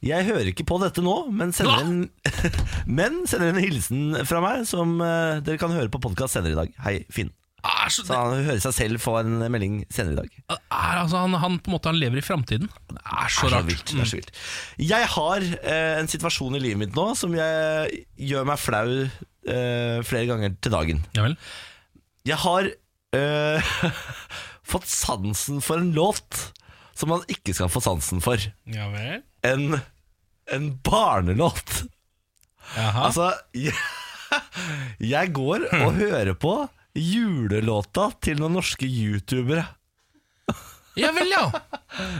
Jeg 0.00 0.24
hører 0.30 0.48
ikke 0.48 0.64
på 0.64 0.78
dette 0.80 1.02
nå, 1.04 1.12
men 1.36 1.50
sender 1.52 1.82
en, 1.84 1.98
men 3.00 3.18
sender 3.28 3.50
en 3.52 3.60
hilsen 3.60 4.14
fra 4.28 4.40
meg 4.44 4.62
som 4.68 4.94
eh, 5.04 5.42
dere 5.44 5.60
kan 5.60 5.74
høre 5.76 5.90
på 5.92 6.00
podkast 6.00 6.38
senere 6.38 6.54
i 6.54 6.58
dag. 6.62 6.72
Hei, 6.86 6.94
Finn. 7.12 7.32
Er 7.60 7.90
så, 7.92 8.06
Så 8.08 8.16
han 8.16 8.38
hører 8.46 8.62
seg 8.64 8.72
selv 8.72 9.02
få 9.04 9.18
en 9.20 9.34
melding 9.52 9.82
senere 9.92 10.14
i 10.14 10.18
dag. 10.22 10.36
er, 10.56 10.94
altså, 11.02 11.18
han, 11.20 11.34
han 11.42 11.58
på 11.60 11.68
en 11.68 11.74
måte 11.74 11.90
han 11.92 11.98
lever 12.00 12.22
i 12.22 12.24
framtiden. 12.24 12.70
Det 12.88 13.02
er 13.04 13.28
så 13.28 13.50
Det 13.50 13.50
er 13.50 13.50
så 13.50 13.50
rart. 13.52 13.66
vilt. 13.68 13.90
Det 13.92 14.00
er 14.00 14.08
så 14.08 14.16
vilt. 14.22 14.30
Jeg 14.88 15.10
har 15.16 15.44
eh, 15.60 15.98
en 16.00 16.08
situasjon 16.08 16.56
i 16.56 16.62
livet 16.64 16.80
mitt 16.86 16.96
nå 16.96 17.10
som 17.20 17.36
jeg 17.36 18.00
gjør 18.30 18.48
meg 18.48 18.62
flau 18.62 18.86
eh, 19.04 19.98
flere 20.08 20.24
ganger 20.32 20.56
til 20.64 20.72
dagen. 20.72 21.02
Ja 21.18 21.26
vel. 21.28 21.36
Jeg 22.32 22.40
har 22.46 22.70
eh, 23.20 23.76
fått 24.72 24.88
sansen 24.88 25.60
for 25.60 25.84
en 25.84 25.92
låt 25.92 26.46
som 27.00 27.12
man 27.14 27.24
ikke 27.32 27.54
skal 27.56 27.70
få 27.72 27.80
sansen 27.84 28.20
for. 28.24 28.42
Ja 28.68 28.90
vel. 28.92 29.22
En, 29.46 29.80
en 30.52 30.68
barnelåt. 30.84 31.82
Jaha. 32.76 33.06
Altså, 33.08 33.30
jeg, 33.56 33.74
jeg 35.14 35.32
går 35.36 35.66
og 35.80 35.96
hører 35.98 36.36
på 36.38 36.54
julelåta 36.96 38.10
til 38.22 38.40
noen 38.42 38.58
norske 38.58 38.86
youtubere. 38.88 39.64
ja 40.98 41.12
vel, 41.16 41.30
ja. 41.32 41.44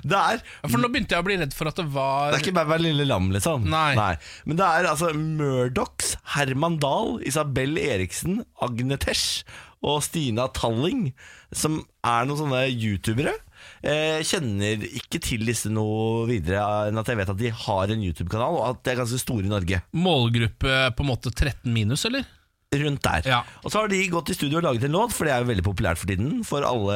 Det 0.02 0.18
er 0.18 0.40
For 0.64 0.80
nå 0.82 0.88
begynte 0.90 1.14
jeg 1.14 1.22
å 1.22 1.26
bli 1.26 1.36
redd 1.38 1.52
for 1.54 1.70
at 1.70 1.76
det 1.78 1.84
var 1.94 2.32
Det 2.32 2.40
er 2.40 2.42
ikke 2.42 2.56
bare 2.56 2.70
hver 2.72 2.82
lille 2.82 3.04
lam, 3.06 3.28
liksom. 3.34 3.68
Nei. 3.70 4.14
Men 4.48 4.58
det 4.58 4.66
er 4.66 4.88
altså 4.90 5.12
Murdochs, 5.14 6.16
Herman 6.34 6.80
Dahl, 6.82 7.20
Isabel 7.26 7.78
Eriksen, 7.78 8.40
Agnetesh 8.62 9.44
og 9.86 10.00
Stina 10.04 10.48
Talling 10.56 11.10
som 11.54 11.80
er 12.06 12.26
noen 12.28 12.38
sånne 12.42 12.64
youtubere. 12.70 13.36
Jeg 13.84 14.26
kjenner 14.28 14.82
ikke 14.90 15.20
til 15.24 15.46
disse 15.48 15.70
noe 15.72 16.26
videre 16.28 16.88
enn 16.90 17.00
at 17.00 17.08
jeg 17.08 17.16
vet 17.20 17.30
at 17.32 17.38
de 17.40 17.52
har 17.62 17.94
en 17.94 18.02
YouTube-kanal, 18.04 18.58
og 18.58 18.66
at 18.74 18.82
de 18.84 18.92
er 18.92 19.00
ganske 19.00 19.20
store 19.22 19.46
i 19.48 19.52
Norge. 19.52 19.80
målgruppe 19.96 20.74
på 20.96 21.06
en 21.06 21.10
måte 21.10 21.32
13 21.32 21.72
minus, 21.72 22.04
eller? 22.10 22.26
Rundt 22.70 23.02
der. 23.02 23.24
Ja. 23.26 23.40
Og 23.64 23.72
så 23.72 23.80
har 23.80 23.88
de 23.90 23.98
gått 24.12 24.30
i 24.30 24.36
studio 24.36 24.60
og 24.60 24.66
laget 24.68 24.84
en 24.86 24.92
låt, 24.94 25.10
for 25.16 25.26
det 25.26 25.32
er 25.34 25.42
jo 25.42 25.48
veldig 25.48 25.64
populært 25.66 25.98
for 25.98 26.06
tiden 26.12 26.44
for 26.46 26.62
alle 26.62 26.94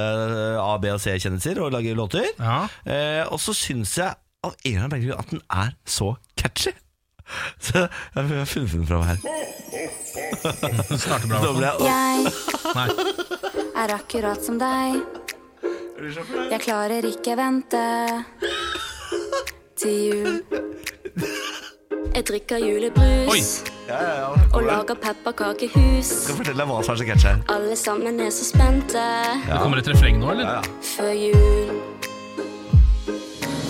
A, 0.63 0.77
B 0.79 0.93
og 0.93 1.01
C-kjendiser 1.03 1.59
å 1.59 1.71
lage 1.73 1.97
låter. 1.99 2.29
Ja. 2.39 2.61
Eh, 2.87 3.25
og 3.27 3.41
så 3.43 3.57
syns 3.59 3.97
jeg 3.99 4.15
av 4.45 4.53
en 4.55 4.77
eller 4.77 4.85
annen 4.87 5.03
grunn 5.09 5.19
at 5.25 5.33
den 5.33 5.43
er 5.51 5.75
så 5.89 6.13
catchy. 6.39 6.77
Så 7.65 7.81
jeg 7.81 8.25
har 8.29 8.45
funnet 8.45 8.73
den 8.77 8.85
fram 8.85 9.03
her. 9.09 9.17
Starter 11.01 11.33
bra. 11.33 11.73
Jeg 11.81 12.29
Jeg 12.77 12.91
er 13.81 13.95
akkurat 13.97 14.45
som 14.45 14.61
deg. 14.61 15.24
Jeg 15.95 16.61
klarer 16.61 17.05
ikke 17.07 17.37
vente 17.39 17.81
til 19.79 20.07
jul. 20.11 20.41
Jeg 22.15 22.25
drikker 22.29 22.57
julebrus 22.59 23.31
Oi. 23.31 23.39
ja, 23.89 23.99
ja, 24.03 24.15
ja. 24.19 24.27
og 24.55 24.63
lager 24.63 24.95
pepperkakehus. 24.95 26.07
Skal 26.07 26.35
fortelle 26.41 26.59
deg 26.63 26.71
hva 26.71 26.81
som 26.83 26.95
er 26.95 26.99
så 26.99 27.07
catchy. 27.07 27.35
Alle 27.55 27.77
sammen 27.79 28.21
er 28.21 28.31
så 28.35 28.45
spente 28.49 29.05
Det 29.47 29.61
kommer 29.63 29.79
et 29.83 29.89
refreng 29.95 30.19
nå, 30.19 30.31
eller? 30.35 30.67
før 30.83 31.13
jul. 31.15 31.71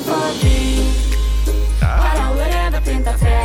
For 0.07 0.41
du 0.41 0.57
har 1.85 2.17
allerede 2.25 2.79
pynta 2.89 3.13
tre. 3.21 3.39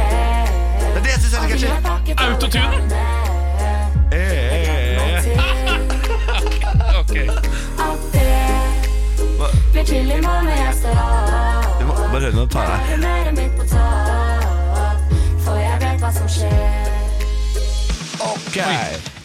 Det 0.80 0.96
er 0.96 1.04
det 1.04 1.12
jeg 1.12 1.20
syns 1.26 1.34
er 1.34 1.40
så 1.44 1.48
catchy. 1.52 1.68
Autotune. 2.16 2.78
Eh, 4.12 4.20
eh, 4.20 5.28
eh. 7.20 7.46
Blir 9.80 9.88
chill 9.88 10.12
i 10.12 10.22
morgen 10.22 10.46
med 10.46 10.58
gjester. 10.58 10.96
Du 11.80 11.86
må 11.86 11.94
bare 11.96 12.20
høre 12.20 12.32
når 12.36 12.46
du 12.46 12.52
tar 12.52 12.66
her. 12.68 12.96
Humøret 12.96 13.34
mitt 13.38 13.54
på 13.60 13.66
topp, 13.72 15.14
for 15.46 15.56
jeg 15.56 15.78
vet 15.84 16.02
hva 16.04 16.10
som 16.18 16.28
skjer. 16.28 16.90
Ok. 18.20 18.58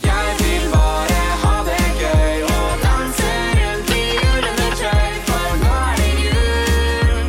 Jeg 0.04 0.36
vil 0.42 0.68
bare 0.74 1.16
ha 1.42 1.56
det 1.66 1.88
gøy 1.98 2.44
og 2.46 2.84
danse 2.84 3.32
rundt 3.58 3.90
i 3.96 4.04
julenøttøy, 4.20 5.10
for 5.26 5.58
nå 5.64 5.72
er 5.80 5.98
det 6.02 6.12
jul. 6.22 7.26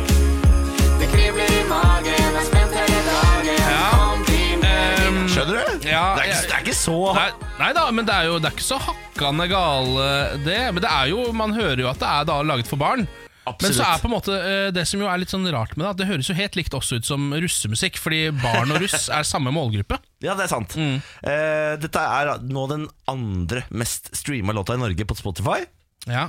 Det 1.02 1.10
kribler 1.16 1.50
i 1.58 1.66
magen, 1.72 2.30
er 2.30 2.46
spent 2.52 2.78
hele 2.78 3.02
dagen. 3.10 3.66
Kom 3.96 4.22
meg. 4.62 5.02
Um, 5.02 5.20
Skjønner 5.34 5.58
du? 5.58 5.90
Ja, 5.90 6.06
det, 6.14 6.22
er 6.22 6.30
ikke, 6.30 6.46
det 6.46 6.54
er 6.60 6.64
ikke 6.68 6.78
så 6.78 7.00
Nei, 7.18 7.30
nei 7.66 7.74
da, 7.74 7.86
men 7.90 8.06
det 8.06 8.14
er 8.14 8.28
jo 8.28 8.38
det 8.38 8.50
er 8.50 8.54
ikke 8.54 8.66
så 8.68 8.78
hakkande 8.78 9.46
gale, 9.50 10.08
det. 10.46 10.58
Men 10.70 10.82
det 10.84 10.90
er 10.90 11.08
jo, 11.10 11.30
man 11.34 11.54
hører 11.56 11.82
jo 11.82 11.88
at 11.90 12.02
det 12.02 12.10
er 12.10 12.28
da 12.28 12.40
laget 12.46 12.68
for 12.70 12.78
barn. 12.78 13.06
Absolutt. 13.46 13.62
Men 13.62 13.74
så 13.78 13.86
er 13.86 14.02
på 14.02 14.08
en 14.08 14.14
måte 14.14 14.36
eh, 14.36 14.68
det 14.74 14.82
som 14.90 15.02
jo 15.02 15.06
er 15.06 15.20
litt 15.22 15.30
sånn 15.30 15.46
rart 15.54 15.76
med 15.76 15.84
det, 15.84 15.90
at 15.92 15.98
det 16.00 16.08
høres 16.08 16.30
jo 16.30 16.34
helt 16.38 16.56
likt 16.58 16.74
også 16.74 16.98
ut 16.98 17.06
som 17.06 17.28
russemusikk, 17.30 17.98
fordi 18.02 18.20
barn 18.42 18.74
og 18.74 18.80
russ 18.82 19.06
er 19.10 19.26
samme 19.26 19.54
målgruppe. 19.54 19.98
Ja, 20.24 20.32
det 20.34 20.46
er 20.46 20.50
sant. 20.50 20.72
Mm. 20.80 20.96
Eh, 21.28 21.72
dette 21.78 22.02
er 22.02 22.30
nå 22.48 22.62
den 22.70 22.86
andre 23.10 23.66
mest 23.70 24.08
streama 24.16 24.54
låta 24.56 24.74
i 24.74 24.80
Norge 24.80 25.06
på 25.06 25.14
Spotify. 25.18 25.60
Ja. 26.08 26.24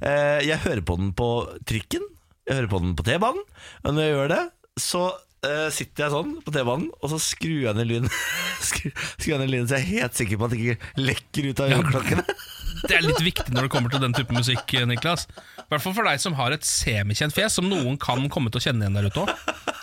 Eh, 0.00 0.40
jeg 0.48 0.62
hører 0.64 0.82
på 0.86 0.96
den 0.98 1.12
på 1.14 1.28
trikken, 1.68 2.06
jeg 2.48 2.56
hører 2.56 2.70
på 2.72 2.80
den 2.82 2.96
på 2.98 3.06
T-banen. 3.06 3.44
Og 3.84 3.94
når 3.94 4.06
jeg 4.06 4.14
gjør 4.14 4.32
det, 4.32 4.40
så 4.82 5.04
eh, 5.46 5.68
sitter 5.74 6.06
jeg 6.06 6.12
sånn 6.14 6.32
på 6.44 6.52
T-banen, 6.54 6.88
og 7.00 7.12
så 7.12 7.18
skrur 7.22 7.62
jeg 7.68 7.76
ned 7.78 7.88
lyden. 7.90 8.10
Skru- 8.68 8.92
skru 9.16 9.30
jeg 9.32 9.40
ned 9.42 9.50
lyden 9.52 9.68
Så 9.70 9.78
jeg 9.78 9.84
er 9.86 10.02
helt 10.02 10.18
sikker 10.18 10.40
på 10.40 10.46
at 10.48 10.54
det 10.54 10.60
ikke 10.62 11.02
lekker 11.06 11.48
ut 11.50 11.62
av 11.64 11.74
øreklokkene. 11.78 12.26
Det 12.86 12.92
er 12.92 13.06
litt 13.06 13.22
viktig 13.24 13.54
når 13.56 13.66
det 13.66 13.70
kommer 13.72 13.90
til 13.90 14.02
den 14.02 14.12
type 14.14 14.34
musikk, 14.36 14.74
Niklas. 14.86 15.24
I 15.58 15.64
hvert 15.72 15.82
fall 15.82 15.94
for 15.96 16.06
deg 16.06 16.20
som 16.22 16.34
har 16.38 16.52
et 16.54 16.66
semikjent 16.68 17.32
fjes, 17.34 17.56
som 17.56 17.66
noen 17.70 17.96
kan 17.98 18.20
komme 18.30 18.52
til 18.52 18.60
å 18.60 18.64
kjenne 18.66 18.84
igjen 18.84 18.98
der 18.98 19.08
ute 19.08 19.22
òg. 19.24 19.32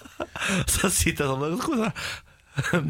Så 0.76 0.92
sitter 0.94 1.26
jeg 1.26 1.32
sånn 1.32 1.44
og 1.48 1.64
koser 1.66 1.82
meg. 1.90 2.04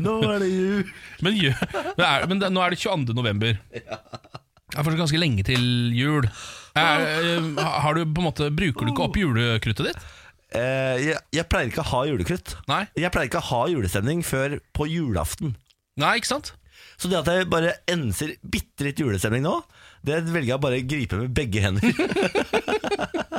Nå 0.04 0.18
er 0.28 0.44
det 0.44 0.50
jul. 0.52 0.92
Men, 1.24 1.38
men, 1.40 2.04
er, 2.04 2.28
men 2.30 2.44
det, 2.44 2.52
nå 2.52 2.62
er 2.66 2.76
det 2.76 2.82
22. 2.84 3.16
november. 3.16 3.56
Det 3.72 3.82
er 3.88 4.84
fortsatt 4.84 5.02
ganske 5.06 5.22
lenge 5.24 5.46
til 5.48 5.64
jul. 5.96 6.28
Er, 6.76 7.08
eh, 7.08 7.64
har 7.64 7.96
du 7.96 8.04
på 8.04 8.24
en 8.24 8.28
måte 8.28 8.48
Bruker 8.54 8.88
du 8.88 8.92
ikke 8.92 9.06
opp 9.08 9.18
julekruttet 9.22 9.92
ditt? 9.92 10.06
Eh, 10.54 10.98
jeg, 11.02 11.22
jeg 11.34 11.48
pleier 11.50 11.72
ikke 11.72 11.84
å 11.84 11.90
ha 11.92 12.02
julekrutt. 12.10 12.58
Nei? 12.70 12.84
Jeg 13.00 13.14
pleier 13.14 13.32
ikke 13.32 13.42
å 13.42 13.50
ha 13.50 13.62
julestemning 13.72 14.22
før 14.26 14.60
på 14.78 14.88
julaften. 14.92 15.56
Nei, 16.00 16.18
ikke 16.20 16.34
sant? 16.36 16.54
Så 17.00 17.10
det 17.10 17.20
at 17.20 17.30
jeg 17.30 17.50
bare 17.52 17.78
enser 17.90 18.36
bitte 18.42 18.86
litt 18.86 19.02
julestemning 19.02 19.44
nå, 19.46 19.58
det 20.06 20.22
velger 20.28 20.54
jeg 20.54 20.64
bare 20.64 20.80
å 20.80 20.86
gripe 20.88 21.20
med 21.22 21.34
begge 21.36 21.64
hender. 21.64 21.94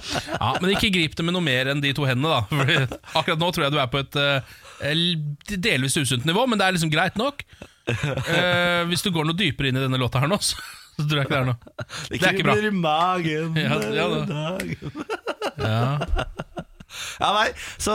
Ja, 0.05 0.51
Men 0.61 0.75
ikke 0.75 0.91
grip 0.93 1.15
det 1.17 1.25
med 1.25 1.33
noe 1.33 1.45
mer 1.45 1.71
enn 1.73 1.81
de 1.81 1.93
to 1.97 2.05
hendene, 2.05 2.29
da. 2.29 2.41
Fordi 2.51 2.99
akkurat 3.17 3.41
nå 3.41 3.49
tror 3.55 3.65
jeg 3.65 3.73
du 3.73 3.79
er 3.81 3.89
på 3.89 4.03
et 4.03 4.19
uh, 4.21 5.55
delvis 5.65 5.97
usunt 5.97 6.27
nivå, 6.29 6.45
men 6.51 6.61
det 6.61 6.67
er 6.67 6.77
liksom 6.77 6.93
greit 6.93 7.17
nok. 7.17 7.41
Uh, 7.89 8.85
hvis 8.91 9.05
du 9.07 9.09
går 9.15 9.25
noe 9.29 9.39
dypere 9.39 9.71
inn 9.71 9.79
i 9.81 9.85
denne 9.87 10.01
låta 10.01 10.21
her 10.21 10.29
nå, 10.29 10.37
så, 10.45 10.61
så 10.99 11.07
tror 11.07 11.23
jeg 11.23 11.29
ikke 11.31 11.35
det 11.35 11.41
er 11.41 11.49
noe. 11.49 11.59
Det 11.65 12.21
er 12.21 12.21
ikke 12.21 12.21
bra. 12.21 12.29
Det 12.29 12.37
kribler 12.43 12.69
i 12.69 12.75
magen 12.85 13.57
Ja, 13.57 13.75
ja. 13.97 14.07
Ja. 15.65 16.53
Ja, 17.21 17.33
nei, 17.37 17.49
så 17.83 17.95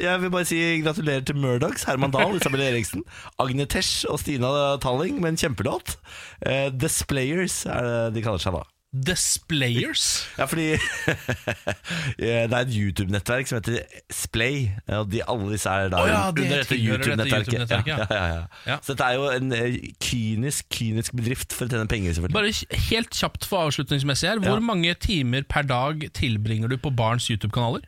jeg 0.00 0.24
vil 0.24 0.34
bare 0.34 0.48
si 0.48 0.60
gratulerer 0.84 1.24
til 1.26 1.38
Murdochs, 1.40 1.86
Herman 1.88 2.14
Dahl, 2.14 2.36
Isabel 2.38 2.64
Eriksen, 2.66 3.06
Agnetesh 3.42 4.08
og 4.10 4.20
Stina 4.22 4.76
Talling 4.82 5.20
med 5.20 5.34
en 5.34 5.40
kjempelåt. 5.44 5.96
Uh, 6.44 6.68
Displayers 6.74 7.64
er 7.66 7.86
det 7.86 7.96
de 8.18 8.26
kaller 8.26 8.42
seg 8.42 8.58
da. 8.58 8.66
Displayers? 8.90 10.28
Ja, 10.38 10.44
fordi 10.50 10.70
det 12.18 12.52
er 12.52 12.56
et 12.56 12.72
YouTube-nettverk 12.74 13.46
som 13.46 13.60
heter 13.60 13.84
Splay, 14.10 14.70
og 14.88 15.12
de, 15.12 15.20
alle 15.30 15.52
disse 15.52 15.70
er 15.70 15.92
da 15.92 16.00
oh, 16.02 16.08
ja, 16.10 16.24
det 16.34 16.42
under 16.42 16.56
dette 16.56 16.74
YouTube-nettverket. 16.74 17.54
YouTube-nettverket, 17.54 17.94
ja, 17.94 18.06
ja, 18.10 18.26
ja, 18.26 18.40
ja. 18.40 18.72
Ja. 18.72 18.78
Så 18.82 18.96
dette 18.96 19.06
er 19.06 19.14
jo 19.14 19.28
en 19.30 19.54
eh, 19.54 19.78
kynisk, 20.02 20.66
kynisk 20.74 21.14
bedrift 21.14 21.54
for 21.54 21.68
å 21.68 21.70
tjene 21.70 21.86
penger, 21.86 22.16
selvfølgelig. 22.18 22.34
Bare 22.34 22.82
helt 22.90 23.14
kjapt 23.22 23.46
for 23.46 23.68
avslutningsmessig 23.68 24.32
her. 24.32 24.42
Hvor 24.42 24.66
mange 24.72 24.96
timer 24.98 25.46
per 25.46 25.70
dag 25.70 26.02
tilbringer 26.18 26.74
du 26.74 26.74
på 26.82 26.90
barns 26.90 27.30
YouTube-kanaler? 27.30 27.86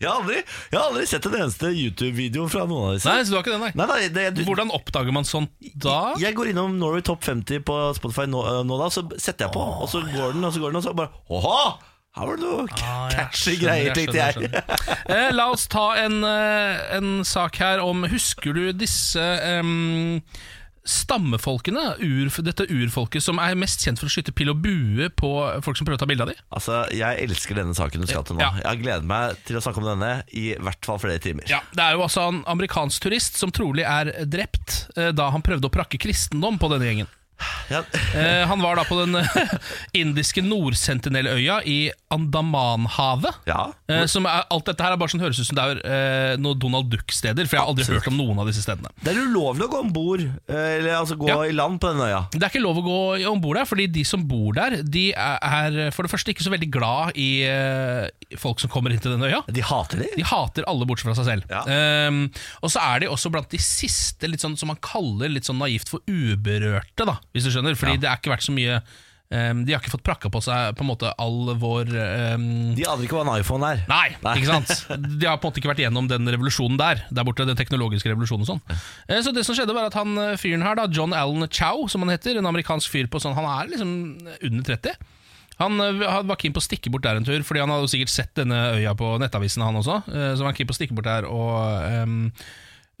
Jeg 0.00 0.08
har 0.08 0.22
aldri, 0.22 0.36
jeg 0.72 0.78
har 0.78 0.86
aldri 0.86 1.02
sett 1.10 1.26
en 1.28 1.34
eneste 1.42 1.68
YouTube-video 1.76 2.46
fra 2.48 2.62
noen 2.64 2.86
av 2.86 2.94
disse. 2.96 3.10
Nei, 3.12 3.20
så 3.20 3.34
du 3.34 3.36
har 3.36 3.42
ikke 3.44 3.52
den, 3.52 3.64
nei. 3.66 3.72
Nei, 3.76 3.86
nei, 3.90 4.06
det, 4.14 4.22
du, 4.38 4.40
Hvordan 4.46 4.70
oppdager 4.72 5.12
man 5.12 5.26
sånt 5.28 5.52
da? 5.76 6.14
Jeg 6.22 6.32
går 6.38 6.54
innom 6.54 6.78
Norway 6.80 7.04
Top 7.04 7.20
50 7.26 7.60
på 7.68 7.76
Spotify 7.98 8.24
nå, 8.32 8.40
eh, 8.48 8.62
nå 8.64 8.78
da, 8.80 8.88
så 8.94 9.04
setter 9.20 9.44
jeg 9.44 9.52
på, 9.58 9.60
og 9.84 9.90
så 9.92 10.00
går 10.06 10.38
den, 10.38 10.46
og 10.48 10.54
så 10.56 10.62
går 10.62 10.72
den, 10.72 10.80
og 10.80 10.86
så 10.88 10.94
bare 10.96 11.12
Åha! 11.28 11.60
Her 12.16 12.26
var 12.26 12.40
det 12.40 12.48
noe 12.48 12.64
Ah, 12.80 13.04
jeg 13.12 13.18
catchy 13.20 13.52
skjønner, 13.52 13.60
greier, 13.60 13.84
jeg 13.84 13.98
tenkte 14.00 14.16
jeg. 14.18 14.32
skjønner, 14.34 14.64
skjønner. 14.80 15.18
Eh, 15.20 15.28
la 15.36 15.44
oss 15.52 15.66
ta 15.70 15.84
en, 16.00 16.16
eh, 16.26 16.80
en 16.96 17.12
sak 17.28 17.60
her 17.60 17.84
om 17.84 18.08
Husker 18.10 18.56
du 18.56 18.64
disse 18.80 19.26
em, 19.46 19.70
stammefolkene? 20.86 21.82
Ur, 22.00 22.30
dette 22.44 22.66
urfolket 22.70 23.24
som 23.24 23.40
er 23.42 23.58
mest 23.58 23.84
kjent 23.84 24.00
for 24.00 24.08
å 24.08 24.12
skyte 24.12 24.34
pil 24.36 24.52
og 24.52 24.62
bue 24.64 25.10
på 25.12 25.30
folk 25.64 25.78
som 25.78 25.88
prøver 25.88 26.00
å 26.00 26.02
ta 26.04 26.08
bilde 26.10 26.26
av 26.26 26.32
dem? 26.32 26.42
Altså, 26.56 26.80
Jeg 26.94 27.28
elsker 27.28 27.60
denne 27.60 27.76
saken 27.76 28.04
du 28.04 28.08
skal 28.08 28.24
til 28.26 28.38
nå. 28.38 28.44
Ja. 28.44 28.52
Jeg 28.62 28.68
har 28.70 28.80
gledet 28.82 29.08
meg 29.10 29.40
til 29.48 29.60
å 29.60 29.64
snakke 29.64 29.82
om 29.82 29.88
denne 29.92 30.12
i 30.32 30.50
hvert 30.56 30.88
fall 30.88 31.00
flere 31.02 31.22
timer. 31.22 31.46
Ja, 31.50 31.60
Det 31.74 31.84
er 31.84 31.96
jo 31.98 32.04
altså 32.06 32.26
en 32.30 32.42
amerikansk 32.50 33.02
turist 33.06 33.40
som 33.40 33.52
trolig 33.54 33.86
er 33.86 34.12
drept 34.26 34.86
eh, 34.96 35.12
da 35.16 35.30
han 35.34 35.44
prøvde 35.44 35.68
å 35.68 35.74
prakke 35.74 36.00
kristendom 36.00 36.58
på 36.60 36.70
denne 36.72 36.88
gjengen. 36.90 37.10
Ja. 37.70 37.82
Eh, 38.18 38.42
han 38.50 38.60
var 38.62 38.76
da 38.80 38.84
på 38.88 38.96
den 38.98 39.14
eh, 39.20 39.52
indiske 40.00 40.42
Nordsentinelløya 40.42 41.60
i 41.70 41.78
Andamanhavet. 42.10 43.34
Ja. 43.46 43.72
Eh, 43.88 44.04
som 44.10 44.26
er, 44.26 44.44
alt 44.50 44.66
dette 44.66 44.82
her 44.84 44.94
er 44.94 45.00
bare 45.00 45.12
sånn 45.12 45.22
høres 45.22 45.38
ut 45.40 45.48
som 45.48 45.58
det 45.58 45.64
er 45.66 45.80
eh, 45.86 46.34
noen 46.40 46.58
Donald 46.60 46.90
Duck-steder, 46.92 47.46
for 47.48 47.56
jeg 47.58 47.62
har 47.62 47.70
aldri 47.70 47.84
Absolutt. 47.86 48.02
hørt 48.04 48.10
om 48.12 48.18
noen 48.20 48.40
av 48.42 48.50
disse 48.50 48.64
stedene. 48.64 48.90
Det 49.04 49.12
er 49.14 49.20
ulovlig 49.28 49.66
å 49.66 49.70
gå 49.72 49.80
om 49.84 49.92
bord, 49.94 50.24
eller 50.50 50.90
altså 50.98 51.16
gå 51.20 51.28
Ja. 51.30 51.38
i 51.46 51.54
land 51.56 51.78
på 51.82 51.92
den 51.92 52.02
øya. 52.08 52.22
Det 52.34 52.42
er 52.42 52.50
ikke 52.52 52.62
lov 52.64 52.80
å 52.82 52.84
gå 52.86 52.98
om 53.30 53.40
bord 53.42 53.60
der, 53.60 53.68
fordi 53.70 53.86
de 53.94 54.04
som 54.08 54.24
bor 54.28 54.52
der, 54.56 54.80
de 54.82 55.06
er, 55.14 55.38
er 55.40 55.94
for 55.94 56.06
det 56.06 56.12
første 56.12 56.34
ikke 56.34 56.46
så 56.46 56.52
veldig 56.54 56.70
glad 56.74 57.16
i 57.20 57.28
eh, 57.46 58.36
folk 58.40 58.60
som 58.62 58.70
kommer 58.72 58.90
inn 58.94 59.02
til 59.02 59.14
den 59.14 59.24
øya. 59.26 59.42
De 59.50 59.62
hater 59.64 60.02
de. 60.04 60.10
De 60.18 60.26
hater 60.26 60.66
alle 60.70 60.86
bortsett 60.88 61.08
fra 61.10 61.16
seg 61.18 61.30
selv. 61.30 61.54
Ehm, 61.70 62.24
og 62.64 62.72
så 62.74 62.82
er 62.82 63.04
de 63.04 63.10
også 63.10 63.30
blant 63.32 63.50
de 63.54 63.58
siste, 63.62 64.28
litt 64.30 64.42
sånn, 64.42 64.56
som 64.60 64.70
man 64.72 64.78
kaller 64.84 65.30
litt 65.32 65.46
sånn 65.48 65.58
naivt 65.62 65.90
for 65.92 66.02
uberørte, 66.10 67.06
da, 67.08 67.16
hvis 67.34 67.44
du 67.46 67.50
skjønner. 67.54 67.76
Fordi 67.78 67.96
Ja. 67.98 68.00
det 68.04 68.08
er 68.10 68.16
ikke 68.20 68.32
vært 68.34 68.46
så 68.46 68.52
mye 68.56 68.80
um, 69.30 69.64
De 69.64 69.72
har 69.72 69.80
ikke 69.80 69.92
fått 69.92 70.02
prakka 70.02 70.30
på 70.32 70.40
seg 70.42 70.74
på 70.74 70.82
en 70.82 70.88
måte 70.90 71.12
all 71.22 71.52
vår 71.60 71.92
um, 72.34 72.74
De 72.74 72.82
aner 72.88 73.04
ikke 73.06 73.14
hva 73.20 73.22
en 73.28 73.40
iPhone 73.40 73.62
er. 73.68 73.84
Nei, 73.88 74.16
Nei. 74.24 74.34
ikke 74.40 74.50
sant? 74.50 74.72
De 75.20 75.26
har 75.28 75.38
på 75.38 75.46
en 75.46 75.52
måte 75.52 75.62
ikke 75.62 75.70
vært 75.70 75.84
gjennom 75.84 76.08
den 76.10 76.26
revolusjonen 76.34 76.76
der. 76.80 77.04
Der 77.14 77.24
borte, 77.28 77.46
Den 77.46 77.56
teknologiske 77.60 78.10
revolusjonen 78.10 78.42
og 78.42 78.50
sånn. 78.56 78.64
Eh, 79.08 79.20
Så 79.22 79.32
det 79.36 79.44
som 79.46 79.54
skjedde 79.54 79.76
var 79.76 79.86
at 79.86 79.94
han 79.94 80.16
fyren 80.40 80.62
her, 80.66 80.74
da, 80.80 80.88
John 80.90 81.14
Allen 81.14 81.46
Chow, 81.48 81.86
som 81.88 82.02
han 82.02 82.10
heter, 82.16 82.38
en 82.42 82.50
amerikansk 82.50 82.90
fyr 82.90 83.06
på 83.06 83.20
sånn 83.22 83.34
Han 83.38 83.46
er 83.46 83.70
liksom 83.70 83.94
under 84.50 84.62
30. 84.74 84.98
Han 85.60 85.76
han 85.78 86.26
var 86.26 86.38
keen 86.40 86.54
på 86.56 86.60
å 86.62 86.64
stikke 86.64 86.88
bort 86.90 87.02
der 87.04 87.18
en 87.20 87.24
tur, 87.28 87.42
Fordi 87.44 87.60
han 87.60 87.68
hadde 87.68 87.90
sikkert 87.92 88.08
sett 88.08 88.30
denne 88.34 88.56
øya 88.80 88.94
på 88.96 89.12
nettavisen, 89.20 89.62
han 89.62 89.76
også. 89.76 90.00
Eh, 90.08 90.32
Så 90.34 90.40
var 90.42 90.50
han 90.50 90.56
keen 90.58 90.66
på 90.66 90.72
å 90.74 90.78
stikke 90.80 90.96
bort 90.96 91.04
der 91.06 91.26
og 91.28 91.54
ehm, 91.84 92.32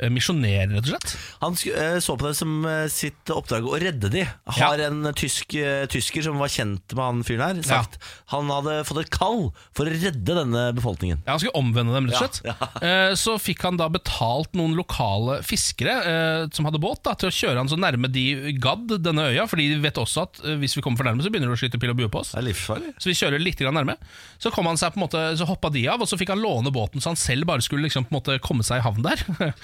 eh, 0.02 0.10
misjonere, 0.12 0.66
rett 0.72 0.86
og 0.86 0.90
slett. 0.94 1.12
Han 1.42 1.56
eh, 1.70 1.98
så 2.02 2.16
på 2.18 2.26
det 2.28 2.34
som 2.38 2.54
eh, 2.68 2.86
sitt 2.92 3.30
oppdrag 3.34 3.68
å 3.68 3.78
redde 3.80 4.10
de. 4.12 4.24
Har 4.56 4.80
Ja. 4.80 4.88
en 4.90 5.12
tysk, 5.16 5.54
tysker 5.92 6.24
som 6.26 6.38
var 6.40 6.48
kjent 6.52 6.94
med 6.96 7.04
han 7.04 7.22
fyren 7.26 7.44
her, 7.44 7.62
sagt 7.66 7.98
han 8.32 8.50
hadde 8.52 8.80
fått 8.88 9.02
et 9.04 9.10
kall 9.14 9.50
for 9.76 9.86
å 9.88 9.92
redde 9.94 10.36
denne 10.36 10.64
befolkningen. 10.76 11.22
Ja, 11.26 11.32
Han 11.34 11.40
skulle 11.42 11.58
omvende 11.60 11.94
dem, 11.96 12.08
rett 12.10 12.20
og 12.20 12.34
slett. 12.40 12.82
Ja, 12.82 13.14
Så 13.20 13.36
fikk 13.42 13.62
han 13.66 13.78
da 13.80 13.88
betalt 13.92 14.54
noen 14.58 14.74
lokale 14.78 15.40
fiskere 15.46 16.48
som 16.54 16.66
hadde 16.68 16.80
båt, 16.82 17.02
da, 17.06 17.14
til 17.18 17.30
å 17.30 17.34
kjøre 17.34 17.60
han 17.62 17.70
så 17.70 17.78
nærme 17.80 18.08
de 18.12 18.54
gadd 18.62 18.96
denne 19.02 19.28
øya. 19.30 19.46
Fordi 19.50 19.68
de 19.74 19.80
vet 19.82 19.98
også 20.00 20.24
at 20.28 20.40
hvis 20.60 20.76
vi 20.78 20.82
kommer 20.84 21.00
for 21.00 21.08
nærme, 21.08 21.22
så 21.24 21.30
begynner 21.32 21.50
de 21.52 21.56
å 21.58 21.60
skyte 21.60 21.80
pil 21.80 21.92
og 21.92 21.98
bue 22.00 22.10
på 22.12 22.22
oss. 22.22 22.32
Det 22.34 22.40
er 22.42 22.48
livsfarlig. 22.50 22.92
Så 23.00 23.10
vi 23.10 23.16
kjører 23.18 23.42
litt 23.42 23.60
grann 23.60 23.76
nærme. 23.78 23.96
Så 24.40 24.52
kom 24.54 24.68
han 24.70 24.78
seg 24.80 24.94
på 24.94 25.00
en 25.00 25.04
måte 25.06 25.20
Så 25.40 25.46
hoppa 25.48 25.70
de 25.72 25.82
av, 25.90 26.00
og 26.02 26.08
så 26.10 26.18
fikk 26.20 26.32
han 26.34 26.42
låne 26.42 26.72
båten 26.74 27.02
så 27.02 27.12
han 27.12 27.18
selv 27.20 27.46
bare 27.50 27.64
skulle 27.64 27.86
liksom 27.86 28.06
på 28.06 28.14
en 28.14 28.18
måte 28.20 28.38
komme 28.44 28.64
seg 28.66 28.80
i 28.80 28.84
havn 28.86 29.04
der. 29.06 29.24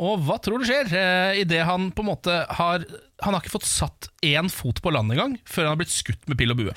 og 0.00 0.22
hva 0.24 0.38
tror 0.40 0.60
du 0.60 0.68
skjer 0.68 0.88
eh, 0.96 1.40
idet 1.42 1.64
han 1.68 1.90
på 1.92 2.04
en 2.04 2.08
måte 2.12 2.34
har 2.56 2.84
Han 3.20 3.34
har 3.34 3.42
ikke 3.42 3.52
fått 3.52 3.68
satt 3.68 4.08
én 4.24 4.48
fot 4.52 4.80
på 4.80 4.92
land 4.94 5.12
engang 5.12 5.34
før 5.44 5.66
han 5.66 5.74
har 5.74 5.80
blitt 5.82 5.92
skutt 5.92 6.22
med 6.30 6.38
pil 6.40 6.54
og 6.54 6.60
bue. 6.62 6.74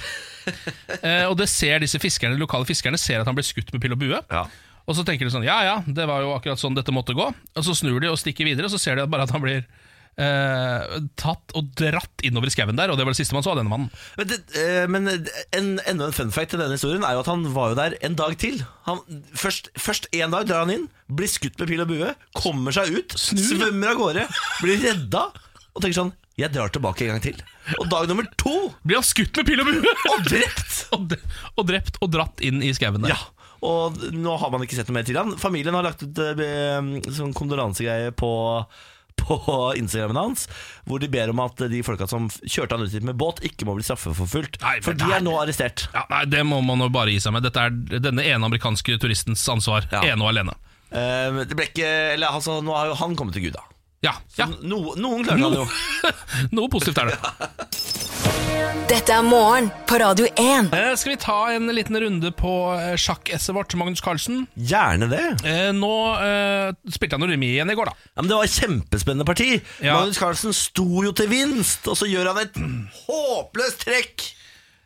eh, 1.05 1.23
og 1.29 1.37
det 1.39 1.47
ser 1.51 1.79
disse 1.83 2.01
fiskerne, 2.03 2.39
lokale 2.39 2.67
fiskerne 2.67 2.99
ser 2.99 3.21
at 3.21 3.29
han 3.29 3.37
blir 3.37 3.47
skutt 3.47 3.71
med 3.71 3.83
pil 3.83 3.95
og 3.95 4.01
bue. 4.01 4.19
Ja. 4.27 4.43
Og 4.83 4.97
så 4.97 5.05
tenker 5.07 5.27
de 5.27 5.31
sånn 5.31 5.47
Ja 5.47 5.61
ja, 5.63 5.77
det 5.87 6.07
var 6.09 6.25
jo 6.25 6.33
akkurat 6.35 6.59
sånn 6.59 6.75
dette 6.75 6.91
måtte 6.95 7.15
gå. 7.15 7.29
Og 7.31 7.63
så 7.63 7.75
snur 7.77 8.03
de 8.03 8.11
og 8.11 8.19
stikker 8.19 8.49
videre, 8.49 8.67
og 8.67 8.75
så 8.75 8.81
ser 8.81 8.99
de 8.99 9.07
bare 9.07 9.27
at 9.27 9.31
han 9.31 9.43
blir 9.43 9.63
eh, 10.21 10.97
tatt 11.19 11.53
og 11.57 11.69
dratt 11.79 12.23
innover 12.25 12.49
i 12.49 12.53
skauen 12.53 12.77
der. 12.79 12.91
Og 12.91 12.99
det 12.99 13.05
var 13.05 13.15
det 13.15 13.19
siste 13.21 13.35
man 13.35 13.45
så 13.45 13.53
av 13.53 13.61
denne 13.61 13.71
mannen. 13.71 13.91
Men, 14.19 14.29
det, 14.29 14.39
eh, 14.59 14.85
men 14.91 15.09
en, 15.09 15.69
enda 15.89 16.09
en 16.09 16.15
fun 16.15 16.33
fact 16.35 16.53
til 16.53 16.61
denne 16.61 16.77
historien 16.77 17.05
er 17.05 17.17
jo 17.17 17.23
at 17.23 17.31
han 17.31 17.45
var 17.55 17.73
jo 17.73 17.79
der 17.79 17.97
en 18.05 18.17
dag 18.19 18.35
til. 18.41 18.61
Han, 18.89 19.01
først, 19.37 19.71
først 19.79 20.09
en 20.13 20.35
dag 20.35 20.49
drar 20.49 20.65
han 20.65 20.73
inn, 20.75 20.89
blir 21.13 21.31
skutt 21.31 21.57
med 21.61 21.71
pil 21.71 21.85
og 21.85 21.91
bue, 21.91 22.11
kommer 22.37 22.75
seg 22.75 22.93
ut, 22.93 23.15
svømmer 23.19 23.93
av 23.93 24.01
gårde, 24.01 24.27
blir 24.63 24.81
redda 24.83 25.29
og 25.73 25.81
tenker 25.81 25.97
sånn 25.97 26.11
Jeg 26.37 26.53
drar 26.53 26.69
tilbake 26.73 27.05
en 27.05 27.15
gang 27.15 27.23
til. 27.23 27.39
Og 27.79 27.87
dag 27.89 28.09
nummer 28.09 28.25
to 28.37 28.53
Blir 28.83 28.99
han 28.99 29.05
skutt 29.05 29.37
med 29.39 29.47
pil 29.47 29.61
og 29.63 29.69
bue! 29.69 29.93
og 30.11 30.25
drept! 30.27 30.75
og, 30.95 31.15
og 31.57 31.69
drept 31.69 31.97
og 32.01 32.11
dratt 32.13 32.43
inn 32.45 32.61
i 32.65 32.73
skauen 32.77 33.05
der. 33.05 33.13
Ja, 33.13 33.43
og 33.63 34.01
nå 34.11 34.33
har 34.41 34.51
man 34.51 34.65
ikke 34.65 34.77
sett 34.77 34.89
noe 34.89 34.97
mer 34.97 35.07
til 35.07 35.17
han. 35.19 35.35
Familien 35.39 35.75
har 35.77 35.85
lagt 35.85 36.03
ut 36.03 36.19
eh, 36.19 36.89
sånn 37.15 37.35
kondolansegreie 37.37 38.11
på 38.17 38.31
på 39.19 39.37
Instagramen 39.79 40.19
hans, 40.19 40.47
hvor 40.89 41.01
de 41.01 41.09
ber 41.11 41.31
om 41.33 41.41
at 41.43 41.65
de 41.71 41.81
folka 41.85 42.07
som 42.09 42.29
kjørte 42.43 42.77
han 42.77 42.85
ut 42.85 42.95
hit 42.95 43.05
med 43.07 43.17
båt, 43.19 43.41
ikke 43.45 43.67
må 43.67 43.77
bli 43.77 43.85
straffeforfulgt. 43.87 44.59
For 44.85 44.97
de 44.97 45.09
er 45.15 45.23
nå 45.25 45.35
arrestert. 45.39 45.87
Ja, 45.95 46.05
nei, 46.11 46.23
Det 46.31 46.43
må 46.47 46.61
man 46.65 46.83
jo 46.83 46.89
bare 46.93 47.13
gi 47.13 47.21
seg 47.23 47.35
med. 47.35 47.45
Dette 47.45 47.67
er 47.67 48.01
denne 48.03 48.25
ene 48.25 48.49
amerikanske 48.49 48.97
turistens 49.01 49.45
ansvar. 49.49 49.87
Ja. 49.93 50.03
Ene 50.13 50.25
og 50.25 50.33
alene. 50.33 50.57
Uh, 50.93 51.41
det 51.49 51.55
ble 51.57 51.65
ikke 51.71 51.87
Eller 52.13 52.35
altså, 52.37 52.59
nå 52.61 52.75
har 52.77 52.91
jo 52.91 52.97
han 52.99 53.15
kommet 53.17 53.33
til 53.33 53.47
Gud, 53.47 53.55
da. 53.57 53.63
Ja, 54.03 54.13
ja. 54.35 54.49
No, 54.61 54.91
noen 54.99 55.23
klarte 55.23 55.47
han 55.47 55.57
jo. 55.61 55.67
Noe 56.57 56.69
positivt 56.71 56.99
er 56.99 57.13
det. 57.13 58.32
Dette 58.87 59.11
er 59.15 59.23
morgen 59.25 59.69
på 59.89 59.97
Radio 59.99 60.27
1. 60.39 60.69
Eh, 60.75 60.91
skal 60.99 61.11
vi 61.13 61.17
ta 61.19 61.37
en 61.51 61.67
liten 61.75 61.97
runde 61.99 62.29
på 62.37 62.51
eh, 62.77 62.93
sjakk-esset 62.99 63.55
vårt, 63.57 63.73
Magnus 63.79 64.03
Carlsen? 64.05 64.45
Gjerne 64.55 65.09
det. 65.11 65.23
Eh, 65.49 65.71
nå 65.75 65.89
eh, 66.21 66.69
spilte 66.93 67.17
han 67.17 67.25
jo 67.25 67.31
remis 67.33 67.55
igjen 67.55 67.73
i 67.73 67.75
går, 67.79 67.89
da. 67.91 68.11
Ja, 68.13 68.21
men 68.21 68.29
Det 68.31 68.37
var 68.37 68.47
et 68.47 68.59
kjempespennende 68.61 69.27
parti. 69.27 69.49
Ja. 69.83 69.97
Magnus 69.97 70.21
Carlsen 70.21 70.55
sto 70.55 70.87
jo 71.03 71.11
til 71.17 71.27
vinst, 71.33 71.89
og 71.91 71.99
så 71.99 72.07
gjør 72.07 72.31
han 72.31 72.43
et 72.45 72.61
håpløst 73.07 73.83
trekk. 73.83 74.29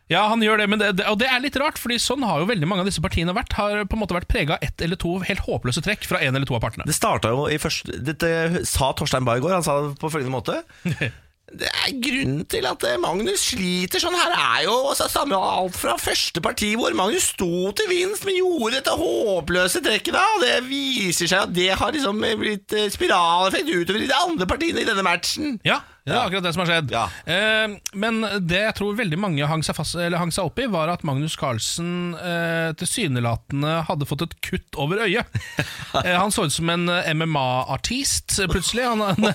Ja, 0.08 0.24
han 0.32 0.42
gjør 0.42 0.62
det, 0.62 0.70
men 0.72 0.80
det, 0.80 0.94
det, 1.02 1.06
og 1.12 1.20
det 1.20 1.28
er 1.28 1.42
litt 1.44 1.58
rart, 1.60 1.76
Fordi 1.82 1.98
sånn 2.00 2.24
har 2.24 2.40
jo 2.40 2.48
veldig 2.48 2.68
mange 2.70 2.86
av 2.86 2.88
disse 2.88 3.04
partiene 3.04 3.36
vært. 3.36 3.58
Har 3.60 3.84
på 3.84 3.98
en 3.98 4.04
måte 4.06 4.16
vært 4.16 4.30
prega 4.32 4.56
av 4.56 4.64
ett 4.64 4.82
eller 4.82 5.00
to 5.00 5.18
helt 5.28 5.44
håpløse 5.44 5.84
trekk 5.84 6.08
fra 6.08 6.24
en 6.24 6.32
eller 6.34 6.48
to 6.48 6.56
av 6.56 6.64
partene. 6.64 6.88
Det 6.88 6.96
starta 6.96 7.36
jo 7.36 7.50
i 7.52 7.60
første 7.60 8.00
Dette 8.08 8.64
sa 8.70 8.94
Torstein 8.96 9.28
Bae 9.28 9.42
i 9.42 9.44
går. 9.44 9.58
Han 9.60 9.68
sa 9.68 9.82
det 9.84 9.98
på 10.00 10.12
følgende 10.14 10.38
måte. 10.40 10.62
Det 11.48 11.68
er 11.72 11.94
Grunnen 12.04 12.42
til 12.52 12.66
at 12.68 12.84
eh, 12.84 12.98
Magnus 13.00 13.46
sliter 13.54 14.02
sånn 14.04 14.16
her, 14.20 14.34
er 14.36 14.66
jo 14.66 14.74
altså, 14.90 15.08
samme 15.12 15.38
alt 15.40 15.78
fra 15.80 15.96
første 16.02 16.44
parti, 16.44 16.74
hvor 16.76 16.96
Magnus 16.98 17.30
sto 17.32 17.72
til 17.78 17.88
vinst, 17.88 18.26
men 18.28 18.36
gjorde 18.42 18.74
dette 18.76 18.96
håpløse 19.00 19.82
trekket. 19.86 20.18
da 20.18 20.26
Og 20.36 20.44
Det 20.44 20.56
viser 20.68 21.32
seg 21.32 21.46
at 21.46 21.54
det 21.56 21.70
har 21.80 21.96
liksom 21.96 22.20
blitt 22.42 22.76
eh, 22.76 22.90
spiraleffekt 22.92 23.72
utover 23.72 24.04
i 24.04 24.10
de 24.12 24.18
andre 24.28 24.50
partiene 24.50 24.84
i 24.84 24.90
denne 24.90 25.08
matchen. 25.08 25.56
Ja, 25.68 25.80
det 26.08 26.16
er 26.16 26.24
akkurat 26.24 26.48
det 26.48 26.54
som 26.56 26.64
har 26.64 26.70
skjedd. 26.72 26.94
Ja. 26.96 27.04
Eh, 27.28 27.76
men 28.00 28.22
det 28.48 28.62
jeg 28.64 28.76
tror 28.80 28.98
veldig 28.98 29.20
mange 29.20 29.50
hang 29.50 29.64
seg, 29.66 29.78
fast, 29.78 29.98
eller 30.00 30.22
hang 30.22 30.32
seg 30.34 30.48
opp 30.50 30.62
i, 30.64 30.68
var 30.72 30.92
at 30.94 31.04
Magnus 31.08 31.36
Carlsen 31.40 32.16
eh, 32.16 32.72
tilsynelatende 32.80 33.82
hadde 33.90 34.08
fått 34.10 34.26
et 34.28 34.36
kutt 34.46 34.80
over 34.80 35.04
øyet. 35.06 35.28
eh, 36.04 36.14
han 36.16 36.34
så 36.34 36.48
ut 36.48 36.56
som 36.56 36.72
en 36.74 36.88
eh, 36.94 37.12
MMA-artist 37.18 38.40
eh, 38.44 38.50
plutselig. 38.52 38.86
Han, 38.88 39.04
han, 39.04 39.30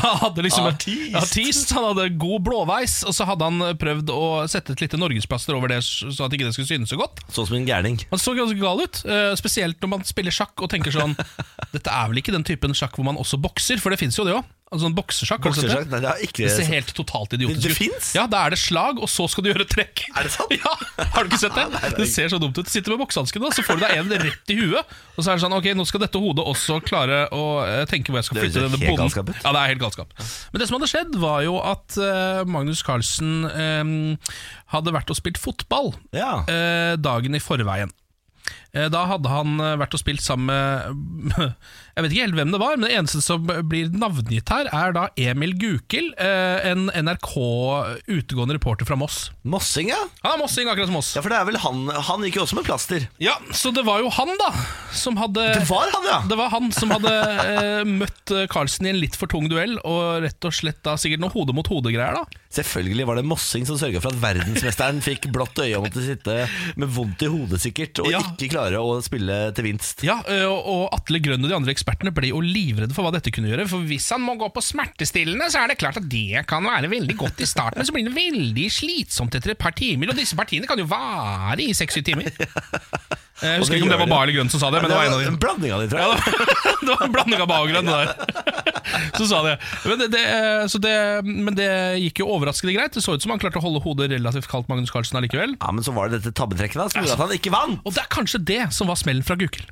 han 0.00 0.18
hadde 0.24 0.46
liksom 0.46 0.68
Artist. 0.70 1.16
artist. 1.20 1.74
Han 1.76 1.88
hadde 1.90 2.08
god 2.20 2.44
blåveis, 2.48 3.00
og 3.08 3.16
så 3.16 3.28
hadde 3.28 3.50
han 3.50 3.78
prøvd 3.80 4.12
å 4.14 4.24
sette 4.50 4.74
et 4.74 4.84
lite 4.86 5.00
norgesplaster 5.00 5.56
over 5.56 5.72
det, 5.74 5.82
så 5.84 6.26
at 6.26 6.34
ikke 6.34 6.48
det 6.48 6.54
skulle 6.56 6.70
synes 6.70 6.92
så 6.92 6.98
godt. 7.00 7.22
Sånn 7.34 7.48
som 7.50 7.58
en 7.58 7.68
gærning. 7.68 8.00
Han 8.10 8.20
så 8.20 8.34
ganske 8.36 8.58
gal 8.60 8.82
ut, 8.84 9.02
eh, 9.04 9.32
spesielt 9.38 9.80
når 9.82 9.94
man 9.96 10.06
spiller 10.08 10.34
sjakk 10.34 10.64
og 10.64 10.70
tenker 10.72 10.94
sånn 10.94 11.16
Dette 11.74 11.90
er 11.90 12.10
vel 12.10 12.20
ikke 12.20 12.34
den 12.34 12.46
typen 12.46 12.74
sjakk 12.76 12.96
hvor 12.98 13.06
man 13.06 13.18
også 13.20 13.38
bokser, 13.42 13.80
for 13.82 13.92
det 13.94 14.00
fins 14.00 14.18
jo 14.18 14.26
det 14.26 14.36
òg. 14.38 14.53
Altså 14.74 14.88
sånn 14.88 14.96
boksesjakk. 14.98 15.44
har 15.46 15.52
Boksesjakk? 15.54 15.86
Nei, 15.92 16.00
det 16.02 16.08
er 16.10 16.22
ikke 16.26 16.42
det 16.42 16.50
ser 16.56 16.66
helt 16.72 16.90
totalt 16.98 17.36
idiotisk 17.38 17.78
Det- 17.78 17.88
ut. 17.94 18.08
Ja, 18.18 18.24
Da 18.26 18.40
er 18.48 18.50
det 18.50 18.58
slag, 18.58 18.98
og 18.98 19.06
så 19.08 19.28
skal 19.30 19.44
du 19.46 19.52
gjøre 19.52 19.66
trekk. 19.70 20.04
Er 20.18 20.26
det 20.26 20.32
sant? 20.34 20.50
Ja, 20.58 20.74
Har 21.14 21.22
du 21.24 21.30
ikke 21.30 21.38
sett 21.44 21.54
det? 21.54 21.66
Nei. 21.76 21.90
Det 21.96 22.08
ser 22.10 22.28
så 22.34 22.40
dumt 22.42 22.58
ut. 22.58 22.66
Du 22.66 22.70
sitter 22.74 22.90
med 22.96 23.04
boksehanskene, 23.06 23.52
så 23.54 23.62
får 23.62 23.78
du 23.78 23.84
deg 23.86 23.96
en 24.02 24.10
rett 24.26 24.50
i 24.50 24.58
huet. 24.58 24.94
Og 25.14 25.22
så 25.22 25.30
er 25.30 25.38
det 25.38 25.44
sånn, 25.46 25.54
ok, 25.54 25.70
nå 25.78 25.86
skal 25.86 26.02
dette 26.04 26.18
hodet 26.18 26.44
også 26.44 26.80
klare 26.84 27.22
å 27.30 27.42
eh, 27.62 27.84
tenke 27.86 28.10
hvor 28.10 28.18
jeg 28.18 28.26
skal 28.28 28.42
flytte 28.42 28.64
denne 28.66 28.80
bonden. 28.82 28.98
galskap. 29.06 29.30
Ja, 29.44 29.52
det 29.54 29.60
er 29.62 29.72
helt 29.76 29.84
galskap. 29.86 30.10
Men 30.52 30.58
det 30.64 30.68
som 30.68 30.76
hadde 30.80 30.90
skjedd, 30.90 31.14
var 31.22 31.42
jo 31.46 31.56
at 31.62 31.96
eh, 32.02 32.42
Magnus 32.50 32.82
Carlsen 32.82 33.44
um, 33.46 33.92
hadde 34.74 34.90
vært 34.98 35.14
og 35.14 35.16
spilt 35.22 35.38
fotball 35.38 35.94
Ja. 36.12 36.42
uh, 36.48 36.96
dagen 36.98 37.38
i 37.38 37.42
forveien. 37.42 37.94
Eh, 38.74 38.88
Da 38.90 39.04
hadde 39.06 39.30
han 39.30 39.54
eh, 39.62 39.76
vært 39.80 39.94
og 39.94 40.00
spilt 40.02 40.20
sammen 40.24 40.50
med 40.50 41.54
Jeg 41.94 42.02
vet 42.02 42.10
ikke 42.16 42.24
helt 42.24 42.34
hvem 42.34 42.50
det 42.50 42.58
var, 42.58 42.72
men 42.74 42.88
det 42.88 42.96
eneste 42.98 43.20
som 43.22 43.44
blir 43.70 43.92
navngitt 43.94 44.48
her, 44.50 44.66
er 44.74 44.94
da 44.96 45.04
Emil 45.14 45.52
Gukild, 45.60 46.08
eh, 46.18 46.64
en 46.72 46.88
NRK 46.90 47.28
utegående 48.10 48.56
reporter 48.56 48.88
fra 48.88 48.96
Moss. 48.98 49.28
Mossing, 49.46 49.92
ja. 49.92 50.00
Han 50.24 50.32
er 50.34 50.40
mossing, 50.40 50.66
akkurat 50.72 50.90
som 50.90 50.98
oss. 50.98 51.12
Ja, 51.14 51.22
for 51.22 51.30
det 51.30 51.38
er 51.38 51.46
vel 51.46 51.58
han 51.62 51.84
Han 52.08 52.24
gikk 52.26 52.40
jo 52.40 52.42
også 52.48 52.58
med 52.58 52.66
plaster. 52.66 53.06
Ja, 53.22 53.36
Så 53.54 53.70
det 53.76 53.84
var 53.86 54.02
jo 54.02 54.10
han, 54.10 54.32
da, 54.40 54.48
som 54.90 55.14
hadde 55.22 55.44
Det 55.60 55.68
var 55.70 55.86
han, 55.94 56.08
ja! 56.10 56.18
det 56.32 56.38
var 56.40 56.50
han 56.50 56.72
som 56.74 56.90
hadde 56.96 57.14
møtt 57.94 58.32
Carlsen 58.50 58.88
i 58.88 58.90
en 58.90 58.98
litt 58.98 59.14
for 59.18 59.30
tung 59.30 59.46
duell, 59.52 59.76
og 59.86 60.24
rett 60.26 60.48
og 60.50 60.54
slett 60.56 60.82
da 60.82 60.96
sikkert 60.98 61.22
noe 61.22 61.30
hode-mot-hode-greier. 61.34 62.18
da 62.18 62.42
Selvfølgelig 62.58 63.06
var 63.06 63.18
det 63.20 63.26
Mossing 63.30 63.66
som 63.70 63.78
sørga 63.78 64.02
for 64.02 64.10
at 64.14 64.20
verdensmesteren 64.22 64.98
fikk 65.04 65.28
blått 65.34 65.58
øye 65.62 65.76
og 65.78 65.86
måtte 65.86 66.02
sitte 66.06 66.36
med 66.80 66.90
vondt 66.94 67.22
i 67.26 67.30
hodet 67.30 67.62
sikkert, 67.62 68.02
og 68.02 68.10
Ja. 68.10 68.18
ikke 68.34 68.50
klare 68.50 68.63
å 68.80 68.98
spille 69.04 69.38
til 69.56 69.68
vinst. 69.68 70.04
Ja, 70.06 70.18
og 70.48 70.88
Atle 70.96 71.20
Grønn 71.22 71.44
og 71.44 71.50
de 71.50 71.56
andre 71.56 71.74
ekspertene 71.74 72.12
ble 72.14 72.30
jo 72.30 72.40
livredde 72.44 72.96
for 72.96 73.06
hva 73.06 73.12
dette 73.14 73.32
kunne 73.34 73.50
gjøre. 73.50 73.66
For 73.70 73.84
hvis 73.84 74.08
han 74.14 74.24
må 74.24 74.36
gå 74.40 74.48
på 74.54 74.64
smertestillende, 74.64 75.50
så 75.52 75.62
er 75.62 75.72
det 75.72 75.78
klart 75.82 76.00
at 76.00 76.08
det 76.10 76.44
kan 76.50 76.64
være 76.64 76.92
veldig 76.92 77.18
godt 77.20 77.44
i 77.44 77.48
starten, 77.48 77.80
men 77.80 77.88
så 77.88 77.94
blir 77.94 78.08
det 78.08 78.16
veldig 78.16 78.66
slitsomt 78.72 79.36
etter 79.36 79.54
et 79.54 79.60
par 79.60 79.76
timer. 79.76 80.12
Og 80.12 80.18
disse 80.18 80.38
partiene 80.38 80.68
kan 80.70 80.80
jo 80.80 80.88
vare 80.90 81.60
i 81.62 81.74
seks-syv 81.76 82.06
timer. 82.08 82.32
Eh, 83.42 83.48
Jeg 83.50 83.60
husker 83.64 83.74
ikke 83.80 83.86
om 83.88 83.90
det 83.90 83.98
var 83.98 84.10
bar 84.12 84.22
eller 84.28 84.36
Grønn 84.36 84.50
som 84.52 84.60
sa 84.62 84.68
det, 84.70 84.78
men 84.84 84.92
det 84.92 84.96
var 84.96 85.08
en 85.08 85.14
av 85.16 85.22
en 85.26 85.38
blanding 85.42 85.72
av 85.74 85.80
de, 85.82 85.88
tror 85.90 86.00
Ja, 86.00 86.10
jeg. 86.14 86.22
det 86.24 86.38
var- 86.38 86.78
det 86.84 86.90
var 86.94 87.02
en 87.08 87.14
blanding 87.16 87.40
av 87.42 87.48
bar 87.50 87.64
og 87.64 87.72
Grønn. 87.72 87.90
Der. 87.90 88.12
Så 89.18 89.26
sa 89.26 89.40
det. 89.42 89.54
Men 89.88 89.98
det, 89.98 90.08
det, 90.14 90.20
eh, 90.22 90.64
så 90.70 90.78
det. 90.82 90.94
Men 91.26 91.54
det 91.58 91.68
gikk 92.04 92.20
jo 92.22 92.28
overraskende 92.36 92.74
greit. 92.76 92.94
Det 92.94 93.02
så 93.02 93.14
ut 93.16 93.22
som 93.24 93.32
han 93.34 93.40
klarte 93.42 93.58
å 93.58 93.64
holde 93.64 93.80
hodet 93.82 94.10
relativt 94.12 94.46
kaldt 94.50 94.68
Magnus 94.70 94.92
Carlsen 94.94 95.18
allikevel. 95.18 95.56
Ja, 95.60 95.72
Men 95.74 95.82
så 95.86 95.94
var 95.96 96.08
det 96.12 96.20
dette 96.22 96.34
tabbetrekket 96.38 96.78
da 96.78 96.86
som 96.92 97.02
gjorde 97.02 97.16
at 97.18 97.24
han 97.26 97.34
ikke 97.38 97.52
vant. 97.54 97.80
Og 97.84 97.94
det 97.96 98.04
er 98.04 98.10
kanskje 98.12 98.42
det 98.44 98.60
som 98.76 98.86
var 98.90 98.98
smellen 99.00 99.24
fra 99.26 99.34
Gukild. 99.40 99.70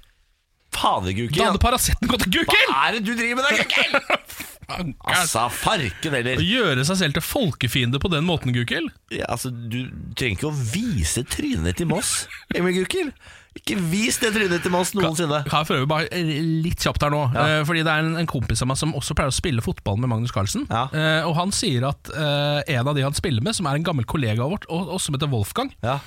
Faderguken. 0.72 1.36
Da 1.36 1.50
hadde 1.50 1.60
Paraceten 1.62 2.08
gått 2.08 2.24
til 2.24 2.46
Hva 2.48 2.86
er 2.88 2.96
det 2.96 3.02
du 3.04 3.12
driver 3.14 3.42
med 3.42 3.44
da, 3.44 3.52
Gukild? 3.60 4.48
Altså, 4.72 5.42
farken 5.52 6.14
Å 6.16 6.40
gjøre 6.40 6.84
seg 6.88 6.96
selv 6.96 7.16
til 7.18 7.24
folkefiende 7.26 7.98
på 8.00 8.08
den 8.08 8.24
måten, 8.24 8.54
Gukild? 8.56 8.88
Ja, 9.12 9.26
altså, 9.34 9.50
du 9.52 9.82
trenger 10.16 10.38
ikke 10.38 10.48
å 10.48 10.54
vise 10.72 11.24
trynet 11.28 11.76
til 11.76 11.90
Moss, 11.90 12.22
Emil 12.56 12.78
Gukild. 12.78 13.12
Ikke 13.58 13.76
vis 13.76 14.16
det 14.22 14.30
trynet 14.34 14.62
til 14.64 14.72
Mons 14.72 14.94
noensinne. 14.96 15.42
Kan 15.48 15.60
jeg 15.62 15.68
prøve 15.68 15.88
bare 15.90 16.22
litt 16.64 16.80
kjapt 16.80 17.02
her 17.04 17.12
nå 17.12 17.22
Ja. 17.34 17.46
eh, 17.60 17.64
Fordi 17.68 17.82
det 17.84 17.92
er 17.92 18.00
en, 18.06 18.16
en 18.22 18.26
kompis 18.30 18.62
av 18.64 18.68
meg 18.70 18.78
som 18.80 18.94
også 18.96 19.14
pleier 19.18 19.28
å 19.32 19.36
spille 19.36 19.60
fotball 19.64 19.98
med 20.00 20.08
Magnus 20.08 20.32
Carlsen. 20.32 20.64
Ja. 20.70 20.86
Eh, 20.92 21.22
og 21.28 21.36
han 21.36 21.52
sier 21.52 21.84
at 21.90 22.08
eh, 22.16 22.62
en 22.78 22.88
av 22.88 22.94
de 22.96 23.02
han 23.04 23.12
spiller 23.18 23.44
med, 23.44 23.54
som 23.58 23.66
er 23.68 23.76
en 23.76 23.84
gammel 23.84 24.08
kollega 24.08 24.46
vårt, 24.48 24.64
og, 24.72 24.88
og 24.96 25.00
som 25.04 25.14
heter 25.18 25.28
Wolfgang, 25.32 25.70
Ja. 25.84 25.98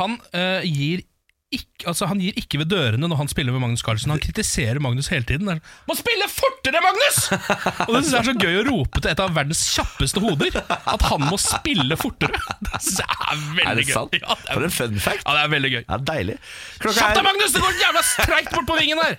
han 0.00 0.16
eh, 0.32 0.64
gir 0.64 1.04
ikke, 1.56 1.86
altså 1.90 2.06
han 2.10 2.20
gir 2.22 2.36
ikke 2.40 2.58
ved 2.62 2.68
dørene 2.72 3.08
når 3.10 3.18
han 3.22 3.30
spiller 3.30 3.54
med 3.54 3.62
Magnus 3.64 3.82
Carlsen. 3.86 4.12
Han 4.14 4.20
kritiserer 4.22 4.80
Magnus 4.82 5.08
hele 5.12 5.26
tiden. 5.28 5.48
Det 5.48 5.56
er, 5.56 5.72
Må 5.88 5.96
spille 5.98 6.28
fortere, 6.32 6.80
Magnus! 6.84 7.18
Og 7.86 7.92
det 7.94 8.02
synes 8.04 8.12
jeg 8.14 8.20
er 8.20 8.28
så 8.28 8.34
gøy 8.44 8.58
å 8.60 8.64
rope 8.70 9.02
til 9.04 9.12
et 9.12 9.22
av 9.24 9.34
verdens 9.36 9.62
kjappeste 9.74 10.22
hoder. 10.24 10.58
At 10.94 11.06
han 11.10 11.24
må 11.28 11.38
spille 11.42 11.98
fortere. 12.00 12.40
Det 12.64 12.80
synes 12.84 13.00
jeg 13.04 13.18
er 13.30 13.42
veldig 13.58 13.66
Er 13.72 13.80
det 13.80 13.86
gøy. 13.88 13.94
sant? 13.96 14.18
Ja, 14.20 14.36
det 14.38 14.50
er, 14.50 14.54
For 14.58 14.68
en 14.68 14.74
fun 14.78 15.00
fact. 15.08 15.24
ja, 15.26 15.36
det 15.38 15.44
er 15.46 15.52
veldig 15.54 15.72
gøy. 15.76 15.82
Ja, 15.88 16.00
deilig. 16.12 16.36
Klokka 16.82 16.98
Kjapp 17.00 17.14
deg, 17.14 17.22
er 17.24 17.28
Magnus! 17.30 17.54
Det 17.56 17.64
går 17.64 17.80
jævla 17.84 18.04
streit 18.10 18.52
bort 18.54 18.68
på 18.72 18.78
vingen 18.80 19.02
der! 19.04 19.18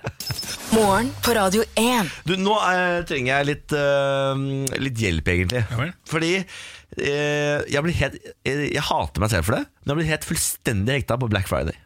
Morgen 0.75 1.11
på 1.23 1.35
Radio 1.37 1.63
1. 1.79 2.09
du, 2.27 2.35
Nå 2.41 2.55
eh, 2.67 3.01
trenger 3.07 3.31
jeg 3.37 3.49
litt, 3.53 3.75
eh, 3.79 4.79
litt 4.81 5.03
hjelp, 5.05 5.29
egentlig. 5.35 5.61
Ja 5.69 5.79
vel. 5.79 5.93
Fordi 6.09 6.31
eh, 6.41 7.61
jeg, 7.71 7.81
blir 7.85 7.95
helt, 8.01 8.17
jeg, 8.47 8.69
jeg 8.73 8.83
hater 8.89 9.23
meg 9.23 9.31
selv 9.33 9.47
for 9.47 9.59
det, 9.59 9.63
men 9.85 9.93
jeg 9.93 9.99
blir 10.01 10.11
helt 10.15 10.27
fullstendig 10.27 10.97
hekta 10.99 11.17
på 11.21 11.29
Black 11.31 11.47
Friday. 11.51 11.77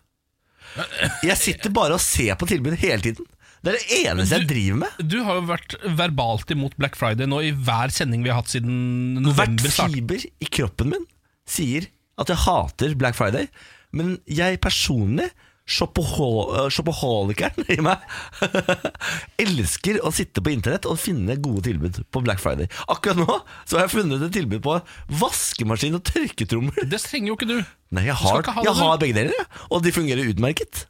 Jeg 1.25 1.37
sitter 1.39 1.73
bare 1.73 1.97
og 1.97 2.03
ser 2.03 2.37
på 2.39 2.47
tilbudet 2.49 2.79
hele 2.81 3.03
tiden. 3.03 3.27
Det 3.59 3.73
er 3.73 3.75
det 3.75 3.97
eneste 4.07 4.37
jeg 4.37 4.47
driver 4.47 4.77
med. 4.85 4.99
Du 5.11 5.17
har 5.27 5.39
jo 5.39 5.47
vært 5.49 5.75
verbalt 5.99 6.51
imot 6.55 6.77
Black 6.79 6.95
Friday 6.99 7.27
nå 7.27 7.41
i 7.43 7.51
hver 7.51 7.91
sending 7.91 8.23
vi 8.23 8.31
har 8.31 8.39
hatt 8.39 8.53
siden 8.53 9.17
Hvert 9.17 9.25
november 9.25 9.73
start. 9.73 9.95
fiber 9.95 10.23
i 10.23 10.47
kroppen 10.47 10.93
min 10.93 11.05
sier 11.49 11.89
at 12.19 12.31
jeg 12.31 12.43
hater 12.45 12.95
Black 12.99 13.17
Friday, 13.17 13.49
men 13.95 14.17
jeg 14.29 14.61
personlig 14.63 15.29
shopaho- 15.69 16.67
Shopaholikeren 16.73 17.67
i 17.69 17.77
meg 17.85 18.01
elsker 19.43 19.99
å 20.05 20.11
sitte 20.15 20.41
på 20.43 20.51
internett 20.53 20.87
og 20.89 20.99
finne 21.01 21.35
gode 21.41 21.63
tilbud 21.69 21.99
på 22.11 22.21
Black 22.25 22.41
Friday. 22.43 22.69
Akkurat 22.91 23.19
nå 23.21 23.27
så 23.69 23.77
har 23.79 23.85
jeg 23.87 23.93
funnet 23.97 24.25
et 24.27 24.33
tilbud 24.35 24.63
på 24.65 24.77
vaskemaskin 25.21 25.97
og 25.99 26.03
tørketrommel. 26.09 26.87
Det 26.89 27.01
trenger 27.03 27.31
jo 27.33 27.37
ikke 27.39 27.49
du. 27.49 27.57
Nei, 27.95 28.05
jeg 28.09 28.17
har, 28.21 28.41
ikke 28.43 28.65
jeg 28.67 28.77
har 28.79 28.99
begge 29.01 29.17
deler, 29.17 29.45
og 29.69 29.83
de 29.85 29.93
fungerer 29.95 30.31
utmerket. 30.33 30.85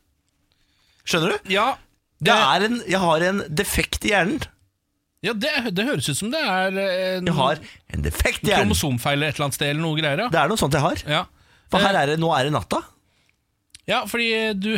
Skjønner 1.07 1.35
du? 1.37 1.51
Ja, 1.55 1.67
Det 2.21 2.33
er 2.35 2.65
en, 2.67 2.79
jeg 2.91 2.99
har 2.99 3.23
en 3.29 3.43
defekt 3.55 4.03
i 4.05 4.11
hjernen. 4.11 4.41
ja 5.23 5.33
det, 5.33 5.49
det 5.75 5.85
høres 5.87 6.09
ut 6.11 6.17
som 6.19 6.29
det 6.31 6.39
er 6.43 6.67
en 6.75 7.27
Jeg 7.27 7.35
har 7.37 7.59
en 7.95 8.03
defekt 8.05 8.43
i 8.43 8.51
hjernen. 8.51 8.67
kromosomfeil 8.69 9.23
et 9.23 9.35
eller 9.35 9.47
annet 9.47 9.55
sted, 9.57 9.71
eller 9.73 9.83
noe 9.85 9.97
greier. 9.99 10.25
Ja. 10.25 10.29
Det 10.33 10.39
er 10.43 10.51
noe 10.51 10.59
sånt 10.59 10.75
jeg 10.75 10.83
har. 10.83 11.03
Ja. 11.07 11.23
For 11.71 11.83
her 11.83 11.95
er 12.01 12.11
det, 12.13 12.17
nå 12.21 12.29
er 12.35 12.47
det 12.49 12.53
natta. 12.55 12.81
Ja, 13.89 14.03
fordi 14.09 14.29
du 14.53 14.69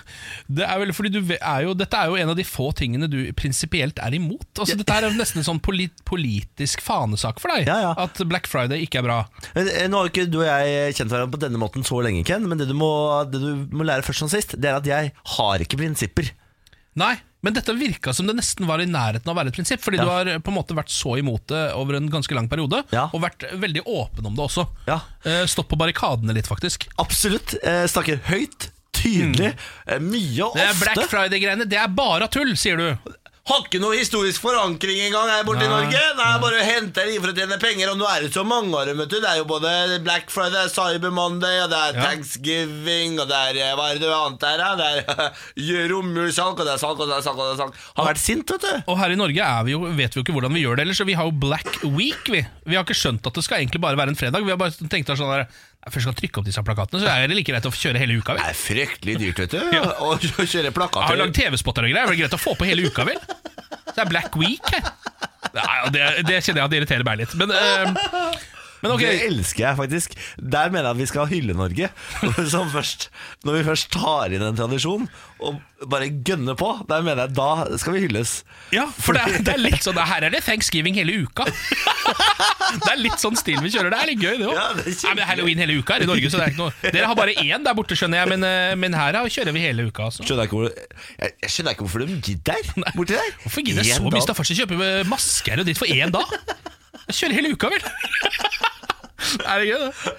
Det 0.58 0.64
er 0.66 0.80
vel 0.80 0.92
fordi 0.96 1.12
du 1.14 1.20
er 1.36 1.66
jo 1.66 1.74
Dette 1.78 1.98
er 1.98 2.10
jo 2.10 2.18
en 2.20 2.32
av 2.32 2.38
de 2.38 2.44
få 2.46 2.68
tingene 2.76 3.08
du 3.10 3.18
prinsipielt 3.38 4.00
er 4.02 4.16
imot. 4.18 4.46
Altså 4.58 4.76
Dette 4.78 4.96
er 4.98 5.08
nesten 5.16 5.42
en 5.42 5.48
sånn 5.48 5.62
polit, 5.62 5.94
politisk 6.08 6.82
fanesak 6.84 7.40
for 7.42 7.54
deg. 7.54 7.70
Ja, 7.70 7.78
ja. 7.88 7.92
At 8.06 8.18
Black 8.28 8.50
Friday 8.50 8.84
ikke 8.86 9.00
er 9.02 9.06
bra. 9.08 9.18
Men, 9.54 9.70
eh, 9.72 9.86
Nå 9.90 10.02
har 10.02 10.10
ikke 10.10 10.26
du 10.30 10.40
og 10.42 10.48
jeg 10.48 10.96
kjent 10.98 11.12
hverandre 11.12 11.34
på 11.36 11.42
denne 11.46 11.60
måten 11.62 11.86
så 11.86 12.00
lenge, 12.04 12.24
Ken. 12.26 12.48
Men 12.50 12.60
det 12.60 12.68
du 12.70 12.74
må, 12.78 12.90
det 13.30 13.42
du 13.42 13.52
må 13.76 13.86
lære 13.86 14.06
først 14.06 14.24
som 14.24 14.32
sist, 14.32 14.58
det 14.58 14.70
er 14.70 14.80
at 14.80 14.90
jeg 14.90 15.14
har 15.36 15.64
ikke 15.64 15.80
prinsipper. 15.80 16.32
Nei, 16.96 17.14
men 17.42 17.54
dette 17.54 17.74
virka 17.76 18.12
som 18.16 18.26
det 18.26 18.34
nesten 18.38 18.66
var 18.66 18.80
i 18.82 18.86
nærheten 18.86 19.28
av 19.28 19.34
å 19.36 19.38
være 19.38 19.52
et 19.52 19.54
prinsipp. 19.58 19.80
Fordi 19.84 19.98
Ja. 19.98 20.04
du 20.04 20.10
har 20.10 20.38
på 20.40 20.48
en 20.50 20.56
måte 20.56 20.74
vært 20.74 20.88
så 20.90 21.18
imot 21.18 21.46
det 21.46 21.72
over 21.74 21.94
en 21.96 22.08
ganske 22.10 22.34
lang 22.34 22.48
periode, 22.48 22.82
Ja. 22.92 23.08
og 23.12 23.20
vært 23.22 23.44
veldig 23.52 23.82
åpen 23.86 24.26
om 24.26 24.34
det 24.34 24.42
også. 24.48 24.66
Ja. 24.88 25.00
Eh, 25.24 25.44
Stått 25.46 25.68
på 25.68 25.76
barrikadene 25.78 26.34
litt, 26.34 26.46
faktisk. 26.48 26.88
Absolutt. 26.98 27.54
Eh, 27.62 27.86
snakker 27.86 28.18
høyt, 28.26 28.70
tydelig, 28.92 29.54
mm. 29.86 30.02
mye 30.10 30.42
og 30.48 30.54
Det 30.56 30.64
er 30.64 30.74
Black. 30.80 31.08
Friday-greiene, 31.10 31.68
det 31.68 31.78
er 31.78 31.88
bare 31.88 32.26
tull, 32.28 32.54
sier 32.56 32.76
du. 32.76 32.96
Har 33.46 33.62
ikke 33.62 33.78
noe 33.78 33.94
historisk 33.94 34.42
forankring 34.42 34.98
engang 35.04 35.28
her 35.30 35.44
borte 35.46 35.62
i 35.62 35.70
Norge. 35.70 35.86
Norge. 35.86 36.14
Nei, 36.18 36.30
bare 36.42 36.64
henter 36.66 37.10
inn 37.12 37.20
for 37.22 37.30
å 37.30 37.36
tjene 37.36 37.58
penger, 37.62 37.92
og 37.92 38.00
nå 38.00 38.08
er 38.10 38.24
det 38.24 38.32
så 38.34 38.42
mange 38.42 38.74
av 38.74 38.88
dem, 38.88 38.98
vet 38.98 39.12
du. 39.12 39.20
Det 39.22 39.28
er 39.30 39.38
jo 39.38 39.46
både 39.46 39.74
Black 40.02 40.32
Friday, 40.34 40.56
det 40.56 40.62
er 40.64 40.72
Cyber 40.74 41.14
Monday, 41.14 41.60
og 41.62 41.70
det 41.70 41.78
er. 41.78 42.00
Thanksgiving, 42.00 43.20
og 43.22 43.30
det 43.30 43.38
er 43.52 43.60
eh, 43.68 43.74
Hva 43.78 43.86
er 43.92 44.00
det 44.02 44.10
annet 44.10 44.42
der, 44.42 44.64
da? 44.64 45.30
Det 45.60 45.78
er 45.78 45.86
romjulssalg, 45.94 46.58
og 46.58 46.66
det 46.66 46.74
er 46.74 46.82
salg, 46.82 46.98
og 46.98 47.12
det 47.12 47.20
er 47.20 47.26
salg, 47.28 47.38
og 47.38 47.46
det 47.46 47.54
er 47.54 47.62
salg. 47.62 47.78
Har 48.00 48.10
vært 48.10 48.22
sint, 48.24 48.50
vet 48.56 48.66
du. 48.66 48.90
Og 48.90 48.98
her 48.98 49.14
i 49.14 49.20
Norge 49.22 49.46
er 49.52 49.68
vi 49.68 49.76
jo, 49.76 49.84
vet 49.86 50.10
vi 50.16 50.20
jo 50.20 50.26
ikke 50.26 50.34
hvordan 50.40 50.58
vi 50.58 50.64
gjør 50.66 50.80
det 50.80 50.88
ellers. 50.88 51.00
så 51.04 51.06
Vi 51.06 51.18
har 51.18 51.30
jo 51.30 51.38
Black 51.46 51.70
Week. 51.86 52.26
Vi 52.32 52.42
Vi 52.66 52.74
har 52.74 52.82
ikke 52.82 52.98
skjønt 52.98 53.30
at 53.30 53.38
det 53.38 53.46
skal 53.46 53.62
egentlig 53.62 53.84
bare 53.86 53.98
være 54.02 54.14
en 54.16 54.18
fredag. 54.18 54.42
Vi 54.42 54.54
har 54.54 54.58
bare 54.60 54.90
tenkt 54.90 55.14
oss 55.14 55.22
sånn 55.22 55.30
der 55.36 55.46
«Nei, 55.86 55.92
Først 55.94 56.02
skal 56.08 56.16
trykke 56.18 56.40
opp 56.42 56.46
disse 56.48 56.62
plakatene, 56.66 56.98
så 57.04 57.06
er 57.12 57.28
det 57.30 57.36
like 57.38 57.52
greit 57.52 57.66
å 57.68 57.70
kjøre 57.70 58.00
hele 58.02 58.16
uka. 58.18 58.34
Det 58.34 58.42
er 58.50 58.56
fryktelig 58.58 59.14
dyrt, 59.22 59.38
vet 59.44 59.52
du. 59.54 59.60
Ja. 59.76 59.84
Å 60.02 60.16
kjøre 60.18 60.46
Jeg 60.50 60.64
har 60.66 60.74
plakater. 60.74 61.20
lagd 61.20 61.36
TV-spotter 61.38 61.86
og 61.86 61.92
greier. 61.92 62.02
Er 62.02 62.10
det 62.10 62.18
greit 62.24 62.34
å 62.34 62.40
få 62.42 62.56
på 62.58 62.66
hele 62.66 62.88
uka, 62.90 63.04
vel? 63.06 63.20
Det 63.94 64.02
er 64.02 64.10
Black 64.10 64.34
Week 64.40 64.66
her. 64.74 64.90
Nei, 65.54 65.76
det, 65.94 66.02
det 66.26 66.40
kjenner 66.42 66.64
jeg 66.64 66.66
at 66.66 66.72
det 66.74 66.80
irriterer 66.82 67.06
meg 67.06 67.20
litt. 67.22 67.36
Men, 67.38 67.54
eh, 67.54 67.86
men 68.82 68.94
ok. 68.94 69.04
Det 69.04 69.28
elsker 69.28 69.64
jeg 69.64 69.78
faktisk. 69.78 70.18
Der 70.36 70.72
mener 70.72 70.90
jeg 70.90 70.96
at 70.96 71.00
vi 71.00 71.08
skal 71.12 71.30
hylle 71.30 71.56
Norge. 71.56 71.90
Som 72.52 72.70
først, 72.72 73.08
når 73.46 73.60
vi 73.60 73.64
først 73.70 73.90
tar 73.94 74.34
inn 74.34 74.44
en 74.44 74.58
tradisjon 74.58 75.08
og 75.44 75.58
bare 75.90 76.08
gønner 76.24 76.56
på, 76.56 76.70
der 76.88 77.02
mener 77.04 77.26
jeg 77.26 77.36
da 77.36 77.78
skal 77.80 77.96
vi 77.96 78.06
hylles. 78.06 78.38
Ja, 78.72 78.86
for 78.88 79.16
det 79.16 79.24
er, 79.26 79.42
det 79.44 79.52
er 79.52 79.60
litt 79.60 79.84
sånn 79.84 79.98
Her 80.00 80.24
er 80.24 80.32
det 80.32 80.40
thanksgiving 80.46 80.96
hele 80.96 81.18
uka. 81.26 81.44
Det 82.66 82.88
er 82.90 82.98
litt 82.98 83.20
sånn 83.22 83.36
stil 83.38 83.60
vi 83.62 83.70
kjører. 83.70 83.92
Det 83.92 83.98
er 84.00 84.08
litt 84.10 84.22
gøy, 84.22 84.38
det 84.40 84.46
òg. 84.48 84.56
Ja, 84.56 84.64
det 84.76 85.22
er 85.22 85.28
halloween 85.28 85.60
hele 85.62 85.76
uka 85.78 85.96
her 85.96 86.04
i 86.04 86.08
Norge, 86.08 86.30
så 86.32 86.40
det 86.40 86.48
er 86.48 86.54
ikke 86.54 86.64
noe 86.64 86.90
Dere 86.96 87.10
har 87.10 87.18
bare 87.18 87.34
én 87.38 87.66
der 87.66 87.76
borte, 87.78 87.98
skjønner 87.98 88.22
jeg, 88.22 88.32
men, 88.34 88.46
eh, 88.48 88.72
men 88.80 88.96
her 88.98 89.18
kjører 89.32 89.54
vi 89.54 89.62
hele 89.62 89.86
uka. 89.86 90.08
Altså. 90.08 90.26
Skjønner 90.26 90.46
jeg, 90.46 90.50
ikke 90.50 90.58
hvor, 90.58 90.96
jeg, 91.22 91.36
jeg 91.44 91.54
skjønner 91.54 91.76
ikke 91.76 91.86
hvorfor 91.86 92.02
de 92.02 92.18
gidder 92.18 92.72
borti 92.96 93.14
der. 93.14 93.36
Hvorfor 93.44 93.66
gidder 93.68 93.86
så 93.86 94.00
mye? 94.02 94.24
Da 94.26 94.36
får 94.36 94.50
de 94.50 94.58
kjøpe 94.62 94.90
masker 95.12 95.62
og 95.62 95.68
dritt 95.68 95.82
for 95.82 95.94
én 95.94 96.14
dag? 96.14 96.34
Jeg 97.06 97.18
kjører 97.20 97.36
hele 97.38 97.52
uka, 97.54 97.70
vel? 97.70 97.84
Er 99.46 99.60
det 99.62 99.66
gøy, 99.68 99.82
det? 99.82 100.14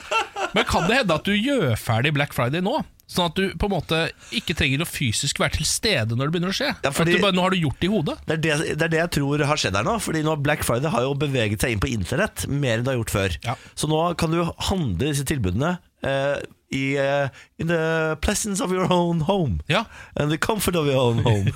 Men 0.55 0.65
kan 0.67 0.85
det 0.87 1.01
hende 1.01 1.15
at 1.17 1.27
du 1.27 1.33
gjør 1.35 1.73
ferdig 1.79 2.13
Black 2.15 2.33
Friday 2.35 2.63
nå? 2.63 2.79
Sånn 3.07 3.29
at 3.29 3.37
du 3.39 3.53
på 3.55 3.69
en 3.69 3.71
måte 3.71 3.97
ikke 4.35 4.51
trenger 4.57 4.81
å 4.83 4.87
fysisk 4.89 5.39
være 5.39 5.55
til 5.61 5.67
stede 5.69 6.15
når 6.17 6.27
det 6.27 6.33
begynner 6.35 6.51
å 6.51 6.57
skje? 6.57 6.73
Ja, 6.83 6.91
fordi- 6.91 7.21
bare, 7.23 7.31
nå 7.37 7.45
har 7.45 7.53
du 7.55 7.59
gjort 7.61 7.79
det 7.79 7.87
i 7.87 7.91
hodet? 7.93 8.17
Det 8.27 8.35
er 8.35 8.41
det, 8.43 8.57
det 8.79 8.83
er 8.89 8.91
det 8.91 8.99
jeg 8.99 9.11
tror 9.15 9.43
har 9.47 9.61
skjedd 9.61 9.77
her 9.79 9.87
nå. 9.87 9.93
Fordi 10.03 10.23
nå 10.27 10.35
Black 10.43 10.65
Friday 10.67 10.91
har 10.91 11.05
jo 11.07 11.13
beveget 11.15 11.63
seg 11.63 11.71
inn 11.75 11.79
på 11.83 11.91
internett 11.93 12.47
mer 12.51 12.77
enn 12.79 12.83
det 12.83 12.91
har 12.91 12.99
gjort 12.99 13.15
før. 13.15 13.37
Ja. 13.47 13.55
Så 13.79 13.87
nå 13.87 14.01
kan 14.19 14.31
du 14.35 14.41
handle 14.43 15.07
disse 15.07 15.23
tilbudene 15.29 15.77
eh, 16.03 16.35
i 16.69 16.97
uh, 16.99 17.29
In 17.57 17.67
the 17.67 18.17
pleasance 18.21 18.63
of 18.63 18.71
your 18.71 18.91
own 18.91 19.21
home. 19.21 19.59
Ja. 19.67 19.85
And 20.15 20.31
the 20.31 20.37
comfort 20.37 20.75
of 20.75 20.87
your 20.87 20.99
own 20.99 21.23
home. 21.23 21.51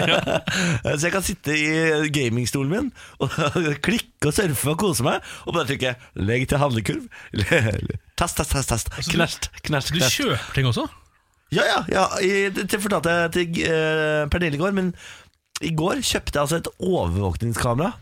Så 0.98 1.06
jeg 1.06 1.12
kan 1.12 1.22
sitte 1.22 1.54
i 1.54 2.10
gamingstolen 2.10 2.72
min 2.72 2.92
og 3.22 3.30
klikke 3.86 4.30
og 4.30 4.34
surfe 4.34 4.72
og 4.72 4.78
kose 4.80 5.06
meg, 5.06 5.22
og 5.46 5.54
bare 5.54 5.68
trykke 5.70 5.94
'legg 6.16 6.48
til 6.48 6.58
handlekurv'. 6.58 7.06
Tast, 8.16 8.36
tast, 8.36 8.50
tast. 8.52 8.68
tast. 8.68 8.90
Knert, 9.10 9.50
knert, 9.62 9.92
Altså, 9.92 9.94
Du 9.94 10.00
kjøper 10.00 10.54
ting 10.54 10.66
også? 10.66 10.86
Ja, 11.54 11.62
ja, 11.62 11.82
ja 11.88 12.04
i, 12.18 12.48
det 12.50 12.80
fortalte 12.82 13.10
jeg 13.10 13.32
til 13.32 13.68
uh, 13.70 14.26
Pernille 14.30 14.58
i 14.58 14.60
går, 14.60 14.74
men 14.74 14.94
i 15.62 15.70
går 15.76 16.02
kjøpte 16.02 16.34
jeg 16.34 16.42
altså 16.42 16.56
et 16.56 16.68
overvåkningskamera. 16.82 17.92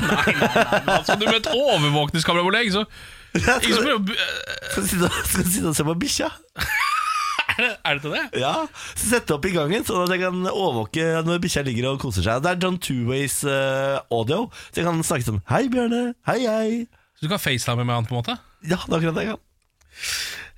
nei, 0.00 0.34
nei, 0.38 0.50
nei, 0.86 0.94
altså, 0.94 1.16
du 1.18 1.26
med 1.26 1.40
et 1.42 1.50
overvåkningskamera 1.50 2.46
hvor 2.46 2.54
lenge, 2.54 2.72
så 2.72 2.84
Jeg 3.34 3.42
Ingen 3.42 3.60
som 3.62 3.62
skal, 3.62 3.84
prøver 3.84 3.98
å 3.98 4.04
bu- 4.06 4.16
eh, 4.16 4.86
sitte, 4.90 5.10
skal 5.30 5.44
sitte 5.54 5.68
og 5.70 5.76
se 5.78 5.84
på 5.86 5.94
bikkja. 6.04 6.30
Er 7.50 7.62
det- 7.66 7.78
er 7.84 7.94
det 7.98 8.02
til 8.04 8.12
det? 8.14 8.40
Ja, 8.40 8.52
så 8.96 9.08
Sette 9.10 9.34
opp 9.34 9.44
i 9.44 9.50
gangen, 9.52 9.82
sånn 9.84 10.04
at 10.06 10.12
jeg 10.14 10.20
kan 10.22 10.36
overvåke 10.48 11.02
når 11.26 11.40
bikkja 11.42 11.64
ligger 11.66 11.88
og 11.90 11.98
koser 12.00 12.22
seg. 12.24 12.38
Det 12.44 12.52
er 12.54 12.60
John 12.62 12.78
Two-Ways 12.80 13.40
eh, 13.50 13.98
audio, 14.14 14.46
så 14.70 14.80
jeg 14.80 14.86
kan 14.86 15.02
snakke 15.04 15.26
sånn 15.26 15.40
Hei, 15.50 15.66
Bjørne. 15.72 16.14
Hei, 16.30 16.38
hei. 16.46 16.70
Så 17.18 17.26
du 17.26 17.28
kan 17.32 17.42
facetime 17.42 17.84
med 17.84 17.94
han 17.98 18.06
på 18.08 18.14
en 18.14 18.20
måte? 18.22 18.36
Ja, 18.64 18.78
det 18.86 18.94
er 18.94 19.00
akkurat 19.00 19.18
det 19.18 19.24
jeg 19.26 19.34
kan. 19.34 19.42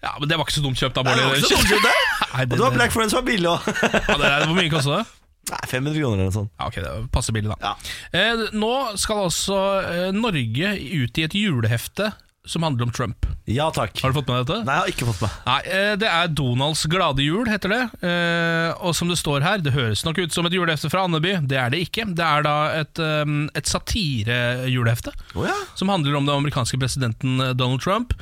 Ja, 0.03 0.13
men 0.21 0.29
Det 0.31 0.39
var 0.39 0.47
ikke 0.47 0.57
så 0.61 0.63
dumt 0.69 0.79
kjøpt, 0.79 0.95
da. 1.01 1.03
Nei, 1.09 1.17
det 1.19 1.25
var 1.27 1.41
ikke 1.41 1.49
så 1.49 1.57
dumt 1.57 1.73
kjøpt, 1.73 1.89
det. 1.89 1.97
Nei, 2.37 2.45
Og 2.45 2.49
det, 2.53 2.57
det 2.57 2.63
var 2.63 2.71
det, 2.71 2.79
Black 2.79 2.95
Friends 2.95 3.17
var 3.19 3.27
billig 3.27 3.51
òg. 3.51 3.69
ja, 3.73 4.17
det 4.23 4.31
er, 4.31 4.47
hvor 4.47 4.57
mye 4.61 4.73
kosta 4.77 4.99
det? 5.01 5.07
Nei, 5.53 5.63
500 5.73 5.99
kroner 5.99 6.15
eller 6.21 6.29
noe 6.31 6.37
sånt. 6.37 6.53
Ja, 6.61 6.69
ok, 6.71 6.77
det 6.85 6.93
passer 7.17 7.35
billig, 7.35 7.51
da. 7.51 7.73
Ja. 7.73 7.75
Eh, 8.21 8.45
nå 8.55 8.73
skal 9.03 9.25
altså 9.27 9.59
eh, 9.91 10.11
Norge 10.15 10.77
ut 11.03 11.19
i 11.19 11.27
et 11.27 11.35
julehefte 11.41 12.13
som 12.45 12.63
handler 12.67 12.89
om 12.89 12.93
Trump. 12.93 13.27
Ja 13.47 13.69
takk. 13.75 14.01
Har 14.03 14.11
du 14.11 14.17
fått 14.19 14.29
med 14.29 14.41
deg 14.41 14.47
dette? 14.49 14.65
Nei, 14.67 14.75
jeg 14.75 14.83
har 14.83 14.93
ikke 14.93 15.09
fått 15.13 15.23
med. 15.23 15.37
Nei, 15.47 15.59
eh, 15.71 15.95
Det 16.03 16.09
er 16.11 16.29
Donalds 16.29 16.85
glade 16.91 17.23
jul, 17.23 17.47
heter 17.47 17.69
det. 17.71 17.83
Eh, 18.03 18.75
Og 18.83 18.95
som 18.99 19.09
det 19.09 19.19
står 19.19 19.43
her, 19.43 19.59
det 19.63 19.73
høres 19.73 20.05
nok 20.05 20.19
ut 20.19 20.33
som 20.35 20.47
et 20.47 20.53
julehefte 20.53 20.91
fra 20.91 21.05
Andeby. 21.07 21.37
Det 21.47 21.59
er 21.59 21.71
det 21.71 21.83
ikke. 21.87 22.07
Det 22.15 22.25
er 22.27 22.43
da 22.43 22.57
et, 22.81 22.99
eh, 22.99 23.25
et 23.55 23.67
satirejulehefte 23.67 25.13
oh, 25.37 25.47
ja. 25.47 25.55
som 25.79 25.89
handler 25.89 26.17
om 26.17 26.27
den 26.27 26.35
amerikanske 26.35 26.79
presidenten 26.79 27.39
Donald 27.57 27.81
Trump. 27.81 28.15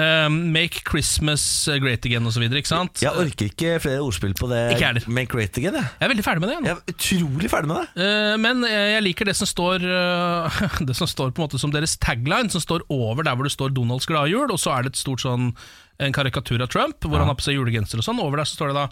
Eh, 0.00 0.28
Make 0.30 0.82
Christmas 0.88 1.42
great 1.82 2.06
again 2.08 2.26
osv. 2.26 2.44
Jeg 2.46 3.10
orker 3.10 3.50
ikke 3.50 3.74
flere 3.84 4.00
ordspill 4.04 4.34
på 4.38 4.48
det. 4.50 4.60
Ikke 4.74 4.88
heller. 4.88 5.06
Make 5.10 5.32
great 5.34 5.58
again, 5.60 5.76
jeg. 5.76 5.90
Jeg 5.98 6.06
er 6.06 6.12
veldig 6.14 6.26
ferdig 6.26 6.44
med 6.44 6.52
det. 6.52 6.56
jeg 6.56 6.64
nå. 6.64 6.70
Jeg 6.70 6.78
er 6.78 6.94
utrolig 6.94 7.52
ferdig 7.52 7.70
med 7.72 7.82
det. 7.82 8.06
uh, 8.06 8.36
Men 8.40 8.64
eh, 8.68 8.86
jeg 8.94 9.04
liker 9.06 9.30
det 9.30 9.36
som 9.38 9.50
står 9.50 9.84
uh, 9.84 10.62
Det 10.88 10.96
som 10.96 11.10
står 11.10 11.34
på 11.34 11.42
en 11.42 11.48
måte 11.48 11.60
som 11.60 11.74
deres 11.74 11.98
tagline, 12.00 12.52
som 12.52 12.64
står 12.64 12.86
over 12.88 13.26
der 13.26 13.36
hvor 13.36 13.48
det 13.48 13.54
står 13.54 13.74
'Donalds 13.74 14.08
glade 14.08 14.32
jul', 14.32 14.50
og 14.50 14.60
så 14.60 14.74
er 14.76 14.86
det 14.86 14.94
et 14.94 15.04
stort 15.04 15.24
sånn 15.24 15.52
en 16.00 16.16
karikatur 16.16 16.62
av 16.64 16.70
Trump, 16.72 17.04
hvor 17.04 17.20
han 17.20 17.28
har 17.28 17.36
på 17.36 17.44
seg 17.44 17.58
julegenser 17.58 18.00
og 18.00 18.06
sånn. 18.06 18.22
Over 18.24 18.40
der 18.40 18.48
så 18.48 18.56
står 18.56 18.72
det 18.72 18.80
da 18.80 18.86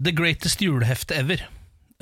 'The 0.00 0.12
greatest 0.16 0.64
julehefte 0.64 1.16
ever'. 1.16 1.44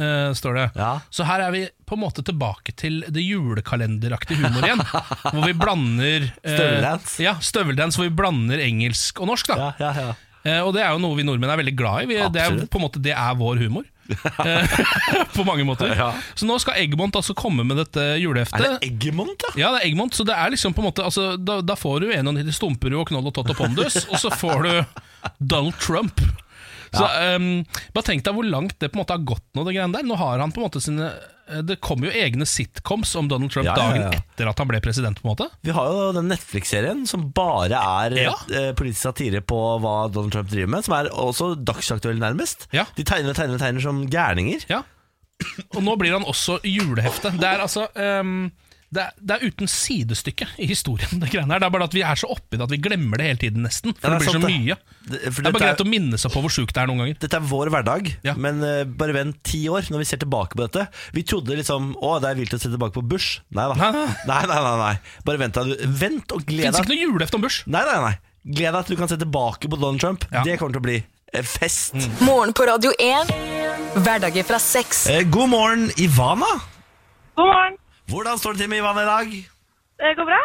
Eh, 0.00 0.32
står 0.34 0.58
det. 0.58 0.66
Ja. 0.80 0.90
Så 1.10 1.26
her 1.28 1.44
er 1.46 1.54
vi 1.54 1.64
på 1.86 1.96
en 1.98 2.02
måte 2.04 2.24
tilbake 2.26 2.74
til 2.78 3.02
det 3.12 3.24
julekalenderaktige 3.24 4.40
humor 4.42 4.66
igjen. 4.66 4.84
hvor 5.30 5.42
vi 5.46 5.56
blander 5.58 6.28
Støveldance. 6.40 7.18
Ja, 7.24 7.36
støveldance, 7.40 8.00
hvor 8.00 8.08
vi 8.08 8.16
blander 8.22 8.62
engelsk 8.64 9.20
og 9.20 9.32
norsk. 9.32 9.50
da 9.52 9.58
Ja, 9.58 9.72
ja, 9.80 10.08
ja. 10.08 10.14
Eh, 10.44 10.60
og 10.60 10.74
det 10.76 10.82
er 10.84 10.92
jo 10.92 11.00
noe 11.00 11.16
vi 11.16 11.24
nordmenn 11.24 11.52
er 11.54 11.60
veldig 11.60 11.76
glad 11.78 12.04
i. 12.04 12.08
Vi, 12.12 12.20
det 12.34 12.42
er 12.42 12.56
på 12.68 12.80
en 12.80 12.84
måte 12.84 13.00
Det 13.02 13.14
er 13.16 13.36
vår 13.40 13.62
humor. 13.64 13.86
På 15.36 15.44
mange 15.48 15.64
måter. 15.64 15.94
Ja. 15.96 16.10
Så 16.36 16.44
nå 16.48 16.58
skal 16.60 16.76
Eggmont 16.82 17.16
altså 17.16 17.32
komme 17.38 17.64
med 17.64 17.80
dette 17.80 18.04
juleheftet. 18.20 18.60
Er 18.60 18.76
det 18.76 18.90
Eggmont, 18.90 19.38
da? 19.40 19.54
Ja, 19.56 19.72
det 19.72 19.80
er 19.80 19.88
Eggmont, 19.88 20.16
så 20.16 20.26
det 20.28 20.36
er 20.36 20.52
liksom 20.52 20.76
på 20.76 20.84
en 20.84 20.90
måte 20.90 21.06
altså, 21.06 21.34
da, 21.40 21.60
da 21.64 21.76
får 21.78 22.04
du 22.04 22.12
en 22.12 22.28
og 22.28 22.40
en 22.40 22.52
Stumperud 22.52 23.00
og 23.00 23.08
Knoll 23.12 23.30
og 23.30 23.36
Tott 23.38 23.54
og 23.54 23.60
Pondus, 23.62 24.02
og 24.04 24.20
så 24.20 24.32
får 24.34 24.68
du 24.68 24.72
Donald 25.40 25.80
Trump. 25.80 26.20
Så 26.96 27.06
um, 27.36 27.46
Bare 27.94 28.06
tenk 28.06 28.24
deg 28.26 28.34
hvor 28.36 28.46
langt 28.48 28.76
det 28.80 28.90
på 28.92 28.98
en 28.98 29.02
måte 29.04 29.16
har 29.16 29.24
gått 29.26 29.44
nå, 29.54 29.64
det 29.66 29.74
greiene 29.76 29.96
der. 29.98 30.06
Nå 30.08 30.16
har 30.20 30.38
han 30.42 30.52
på 30.54 30.60
en 30.62 30.66
måte 30.68 30.80
sine 30.84 31.08
eh, 31.10 31.60
Det 31.66 31.76
kommer 31.84 32.08
jo 32.10 32.14
egne 32.24 32.46
sitcoms 32.48 33.12
om 33.20 33.28
Donald 33.30 33.52
Trump 33.54 33.66
Ja, 33.68 33.74
ja, 33.76 33.90
dagen 33.90 34.06
etter 34.20 34.50
at 34.50 34.62
han 34.62 34.70
ble 34.70 34.80
president, 34.84 35.20
på 35.20 35.26
en 35.28 35.32
måte. 35.34 35.48
Vi 35.66 35.74
har 35.76 35.90
jo 35.90 36.08
den 36.16 36.28
Netflix-serien 36.32 37.04
som 37.10 37.28
bare 37.36 37.78
er 37.80 38.16
Ja. 38.22 38.34
eh, 38.54 38.70
politisk 38.78 39.06
satire 39.08 39.42
på 39.44 39.60
hva 39.82 39.94
Donald 40.14 40.32
Trump 40.36 40.50
driver 40.52 40.70
med. 40.76 40.84
Som 40.86 40.96
er 40.98 41.10
også 41.12 41.52
dagsaktuell, 41.60 42.18
nærmest. 42.22 42.68
Ja. 42.76 42.86
De 42.96 43.04
tegner 43.06 43.34
og 43.34 43.38
tegner 43.38 43.58
og 43.58 43.64
tegner 43.66 43.84
som 43.84 44.04
gærninger. 44.10 44.66
Ja. 44.70 44.82
Og 45.74 45.80
nå 45.82 45.96
blir 45.98 46.14
han 46.14 46.24
også 46.30 46.60
julehefte. 46.62 47.32
Det 47.36 47.48
er 47.48 47.60
altså 47.64 47.88
ehm, 47.98 48.46
det, 48.92 49.02
er, 49.02 49.10
det 49.18 49.34
er 49.36 49.44
uten 49.48 49.68
sidestykke 49.70 50.46
i 50.62 50.66
historien. 50.68 51.20
Det 51.22 51.30
greiene 51.32 51.54
her 51.56 51.62
Det 51.62 51.66
er 51.66 51.72
bare 51.74 51.86
at 51.88 51.94
vi 51.96 52.02
er 52.04 52.14
så 52.20 52.28
oppi 52.30 52.58
det 52.58 52.66
at 52.66 52.70
vi 52.74 52.78
glemmer 52.84 53.18
det 53.18 53.26
hele 53.26 53.40
tiden, 53.40 53.62
nesten. 53.66 53.94
For 53.96 54.06
Ja, 54.10 54.18
det 54.18 54.20
det 54.20 54.20
er 54.20 54.24
blir 54.24 54.28
så 54.28 54.34
sant, 54.36 54.44
så 54.44 54.50
mye. 54.52 54.76
Det, 55.08 55.20
for 55.32 55.40
Det 55.42 55.48
er 55.50 55.56
bare 55.56 55.64
greit 55.64 55.80
er, 55.80 55.86
å 55.86 55.90
minne 55.94 56.20
seg 56.20 56.34
på 56.34 56.42
hvor 56.44 56.52
sjukt 56.54 56.74
det 56.76 56.82
er 56.84 56.90
noen 56.90 57.00
ganger. 57.04 57.16
dette 57.24 57.38
er 57.40 57.48
vår 57.54 57.70
hverdag, 57.74 58.10
Ja. 58.28 58.34
men 58.36 58.60
uh, 58.62 58.84
bare 58.84 59.16
vent 59.16 59.40
ti 59.46 59.62
år 59.72 59.88
når 59.90 60.04
vi 60.04 60.08
ser 60.12 60.20
tilbake 60.22 60.54
på 60.58 60.66
dette. 60.66 60.86
Vi 61.16 61.22
trodde 61.26 61.56
liksom 61.58 61.94
Å, 61.98 62.12
det 62.22 62.30
er 62.30 62.38
vilt 62.42 62.54
å 62.54 62.60
se 62.60 62.68
tilbake 62.70 62.94
på 62.98 63.02
Bush. 63.14 63.40
Nei 63.50 63.66
da. 63.72 63.74
Nei, 63.80 63.90
nei. 63.94 64.46
Nei, 64.52 64.76
nei. 64.84 64.94
Bare 65.26 65.40
vent. 65.42 65.58
Vent 66.04 66.32
og 66.36 66.44
gled 66.46 66.68
Fins 66.68 66.76
deg. 66.78 66.84
ikke 66.86 66.94
noe 66.94 67.02
julehefte 67.02 67.40
om 67.40 67.44
Bush. 67.48 67.62
Nei, 67.66 67.82
nei, 67.88 67.98
nei. 68.10 68.14
Gled 68.54 68.74
deg 68.76 68.86
til 68.86 68.96
du 68.96 69.00
kan 69.00 69.08
se 69.10 69.16
tilbake 69.20 69.70
på 69.72 69.78
Donald 69.80 70.00
Trump. 70.02 70.24
Ja. 70.30 70.42
Det 70.44 70.58
kommer 70.60 70.76
til 70.76 70.82
å 70.82 70.86
bli 70.86 70.98
fest. 71.34 71.94
fest. 71.96 72.20
Morgen 72.22 72.52
på 72.54 72.66
Radio 72.68 72.92
1. 73.00 73.32
Hverdager 74.04 74.44
fra 74.46 74.58
sex. 74.62 75.06
Eh, 75.10 75.22
god 75.30 75.48
morgen, 75.50 75.88
Ivana. 75.98 76.50
God 77.38 77.48
morgen. 77.50 77.78
Hvordan 78.10 78.38
står 78.38 78.56
det 78.56 78.64
til 78.64 78.72
med 78.72 78.82
Ivana 78.82 79.02
i 79.04 79.10
dag? 79.10 79.36
Det 80.00 80.16
går 80.18 80.28
bra? 80.28 80.40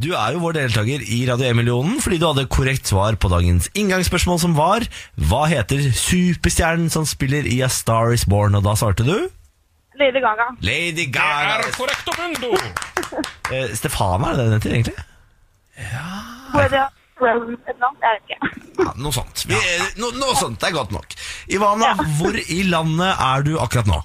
Du 0.00 0.10
er 0.16 0.32
jo 0.32 0.40
vår 0.40 0.56
deltaker 0.56 1.02
i 1.04 1.18
Radio 1.28 1.50
1-millionen 1.50 1.98
fordi 2.00 2.18
du 2.20 2.26
hadde 2.28 2.46
korrekt 2.52 2.88
svar 2.88 3.16
på 3.20 3.28
dagens 3.32 3.68
inngangsspørsmål 3.76 4.40
som 4.40 4.54
var 4.56 4.86
Hva 5.28 5.42
heter 5.50 5.90
superstjernen 5.96 6.88
som 6.92 7.04
spiller 7.08 7.44
i 7.48 7.58
A 7.64 7.68
Star 7.72 8.14
Is 8.16 8.24
Born? 8.28 8.56
Og 8.56 8.64
da 8.64 8.76
svarte 8.80 9.04
du 9.04 9.28
Lady 10.00 10.20
Gaga. 10.24 10.46
Lady 10.64 11.04
Gaga. 11.12 11.58
Det 11.60 11.72
er 11.72 11.76
correcto 11.76 12.16
mundo! 12.20 12.56
Eh, 13.50 13.72
Stefana, 13.74 14.28
er 14.30 14.36
det 14.38 14.44
den 14.44 14.52
heter 14.54 14.72
egentlig? 14.76 14.92
Er 18.06 18.20
ikke. 18.20 18.36
Ja, 18.78 18.92
noe 18.94 19.10
sånt. 19.10 19.42
Vi, 19.50 19.56
eh, 19.58 19.88
no, 19.98 20.12
noe 20.14 20.36
sånt, 20.38 20.60
Det 20.62 20.68
er 20.68 20.76
godt 20.76 20.94
nok. 20.94 21.16
Ivana, 21.50 21.96
hvor 22.20 22.38
i 22.38 22.60
landet 22.70 23.10
er 23.10 23.42
du 23.42 23.56
akkurat 23.58 23.90
nå? 23.90 23.98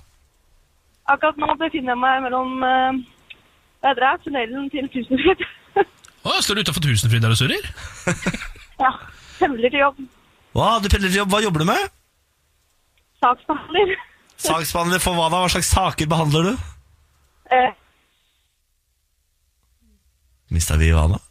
Akkurat 1.11 1.37
nå 1.37 1.51
befinner 1.59 1.93
jeg 1.93 2.01
meg 2.01 2.23
mellom 2.25 2.63
uh, 2.65 2.97
hva 3.81 3.91
heter 3.91 4.01
det, 4.01 4.13
tunnelen 4.25 4.69
til 4.73 4.87
Tusenfryd. 4.93 5.43
Å, 6.25 6.37
står 6.41 6.57
du 6.57 6.65
utafor 6.65 6.81
Tusenfryd 6.81 7.21
der 7.21 7.35
og 7.35 7.37
surrer? 7.37 7.67
ja, 8.83 8.91
pendler 9.37 9.69
til 9.69 9.83
jobb. 9.83 9.99
Hva, 10.57 10.69
du 10.81 10.89
pendler 10.89 11.11
til 11.11 11.19
jobb. 11.21 11.29
Hva 11.35 11.41
jobber 11.45 11.61
du 11.61 11.67
med? 11.69 11.83
Saksbehandler. 13.21 13.93
Saksbehandler 14.41 15.03
for 15.03 15.19
hva 15.19 15.29
da? 15.29 15.43
Hva 15.43 15.51
slags 15.53 15.69
saker 15.75 16.09
behandler 16.09 16.49
du? 16.49 16.65
Eh, 17.53 17.69
Mista 20.55 20.77
vi 20.81 20.89
Ivana? 20.89 21.21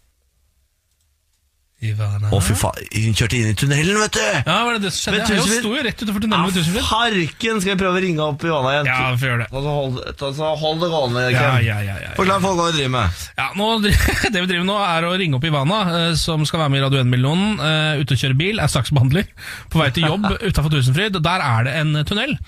Ivana 1.90 2.30
Å, 2.32 2.38
fy 2.42 2.54
faen. 2.58 2.86
Hun 2.94 3.16
kjørte 3.18 3.36
inn 3.38 3.50
i 3.50 3.56
tunnelen, 3.58 3.98
vet 4.00 4.16
du! 4.16 4.22
Ja, 4.24 4.56
var 4.66 4.76
det 4.78 4.86
det 4.86 4.92
som 4.94 5.12
skjedde? 5.14 5.24
Ja, 5.24 5.38
Jeg 5.40 5.60
sto 5.62 5.72
jo 5.74 5.82
rett 5.86 6.02
utenfor 6.04 6.24
tunnelen 6.24 6.46
med 6.48 6.56
Tusenfryd. 6.56 6.86
Harken! 6.88 7.60
Skal 7.64 7.74
vi 7.74 7.76
prøve 7.82 8.00
å 8.00 8.02
ringe 8.04 8.26
opp 8.26 8.46
Ivana 8.48 8.72
igjen? 8.74 8.90
Ja, 8.90 9.10
vi 9.14 9.20
får 9.22 9.30
gjøre 9.30 9.42
det. 9.44 9.48
Altså, 9.50 9.64
så 9.64 9.74
hold, 9.78 10.00
ta 10.22 10.30
så 10.38 10.50
hold 10.64 10.82
det 10.84 10.90
gående. 10.94 11.26
Ja, 11.26 11.36
Ken. 11.36 11.66
ja, 11.68 11.78
ja, 11.78 11.78
ja, 11.88 11.98
ja. 12.06 12.14
Forklar 12.18 12.42
folk 12.44 12.60
hva 12.60 12.66
vi 12.70 12.76
driver 12.78 12.94
med. 12.96 13.22
Ja, 13.38 13.48
nå, 13.60 13.70
Det 14.34 14.34
vi 14.34 14.50
driver 14.50 14.66
nå 14.70 14.80
er 14.86 15.08
å 15.08 15.14
ringe 15.20 15.38
opp 15.40 15.48
Ivana, 15.50 15.80
eh, 16.00 16.10
som 16.20 16.44
skal 16.48 16.64
være 16.64 16.74
med 16.74 16.82
i 16.82 16.84
Radio 16.88 17.04
1-millionen. 17.04 17.56
Uh, 17.60 18.02
ute 18.02 18.16
og 18.16 18.24
kjøre 18.24 18.40
bil, 18.40 18.60
er 18.62 18.72
saksbehandler. 18.72 19.30
På 19.72 19.82
vei 19.82 19.90
til 19.94 20.08
jobb 20.08 20.28
utafor 20.48 20.72
Tusenfryd. 20.74 21.20
Der 21.24 21.48
er 21.48 21.68
det 21.68 21.78
en 21.84 21.96
tunnel. 22.08 22.38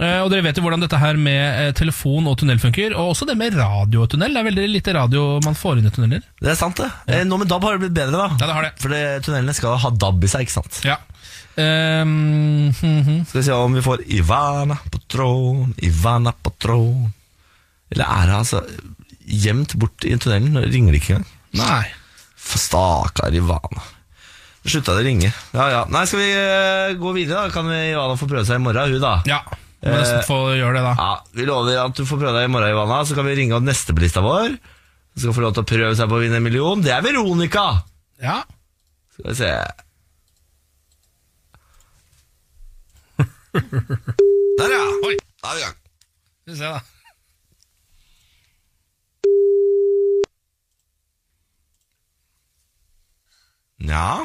Eh, 0.00 0.18
og 0.24 0.30
dere 0.32 0.46
vet 0.46 0.56
jo 0.56 0.62
hvordan 0.64 0.80
dette 0.80 0.96
her 0.96 1.18
med 1.20 1.40
eh, 1.60 1.70
telefon 1.76 2.28
og 2.30 2.38
tunnel 2.40 2.60
funker. 2.62 2.94
Og 2.96 3.12
også 3.12 3.28
det 3.28 3.36
med 3.36 3.56
radio 3.58 4.06
og 4.06 4.10
tunnel. 4.12 4.32
Det 4.32 4.40
er 4.40 4.48
veldig 4.48 4.68
lite 4.70 4.94
radio 4.96 5.24
man 5.44 5.58
får 5.58 5.80
inn 5.80 5.90
i 5.90 5.92
tunneler. 5.92 6.24
Det 6.40 6.54
er 6.54 6.58
sant, 6.58 6.80
det. 6.80 6.88
Eh, 7.10 7.26
Nå 7.28 7.36
med 7.40 7.50
DAB 7.50 7.66
har 7.66 7.76
det 7.76 7.84
blitt 7.84 7.98
bedre, 7.98 8.16
da. 8.16 8.28
Ja, 8.40 8.48
det 8.48 8.56
har 8.56 8.68
det. 8.68 8.72
For 8.80 8.96
tunnelene 9.26 9.56
skal 9.56 9.76
ha 9.82 9.92
DAB 9.92 10.24
i 10.24 10.32
seg, 10.32 10.46
ikke 10.46 10.56
sant. 10.56 10.80
Ja. 10.88 10.96
Ehm, 11.60 12.70
-hmm. 12.72 13.24
Skal 13.26 13.40
vi 13.40 13.44
se 13.44 13.52
om 13.52 13.74
vi 13.74 13.82
får 13.82 14.02
Ivana 14.06 14.78
på 14.90 14.98
tråden, 14.98 15.74
Ivana 15.76 16.32
på 16.32 16.50
tråden 16.58 17.12
Eller 17.90 18.04
er 18.04 18.26
det 18.26 18.36
altså 18.36 18.62
gjemt 19.26 19.74
bort 19.74 20.04
i 20.04 20.16
tunnelen? 20.16 20.54
Det 20.54 20.72
Ringer 20.72 20.92
det 20.92 21.00
ikke 21.02 21.14
engang? 21.14 21.26
Nei. 21.52 21.84
Stakkar 22.36 23.34
Ivana. 23.34 23.82
Slutta 24.64 24.94
det 24.94 25.02
å 25.02 25.04
ringe. 25.04 25.32
Ja, 25.52 25.70
ja. 25.70 25.84
Nei, 25.88 26.06
skal 26.06 26.20
vi 26.20 26.94
gå 27.00 27.12
videre, 27.12 27.42
da? 27.42 27.50
Kan 27.50 27.66
Ivana 27.66 28.16
få 28.16 28.28
prøve 28.28 28.46
seg 28.46 28.60
i 28.60 28.62
morgen, 28.62 28.92
hun, 28.92 29.00
da? 29.00 29.22
Ja, 29.26 29.42
må 29.88 29.94
nesten 29.96 30.24
få 30.28 30.36
gjøre 30.58 30.74
det, 30.76 30.82
da. 30.84 30.92
Ja, 30.98 31.12
Vi 31.38 31.44
lover 31.48 31.78
at 31.86 31.94
du 31.96 32.02
får 32.04 32.18
prøve 32.20 32.34
deg 32.36 32.44
i 32.48 32.52
morgen, 32.52 32.72
Ivana. 32.74 32.98
Så 33.08 33.16
kan 33.16 33.24
vi 33.28 33.36
ringe 33.38 33.56
opp 33.56 33.64
neste 33.64 33.94
på 33.96 34.02
lista 34.04 34.20
vår. 34.24 34.50
Som 35.16 35.22
skal 35.24 35.36
få 35.38 35.44
lov 35.46 35.54
til 35.56 35.64
å 35.64 35.70
prøve 35.70 35.94
seg 35.96 36.10
på 36.10 36.16
å 36.18 36.22
vinne 36.22 36.36
en 36.40 36.44
million. 36.44 36.82
Det 36.84 36.92
er 36.94 37.02
Veronica! 37.06 37.66
Ja. 38.20 38.38
Skal 39.16 39.30
vi 39.32 39.36
se 39.40 39.50
Der, 44.60 44.70
ja. 44.70 44.84
Oi. 45.08 45.16
Da 45.42 45.46
er 45.50 45.54
vi 45.56 45.60
i 45.60 45.64
gang. 45.64 45.76
Skal 46.44 46.52
vi 46.52 46.58
se, 46.60 46.68
da. 46.70 46.80
Ja. 53.90 54.20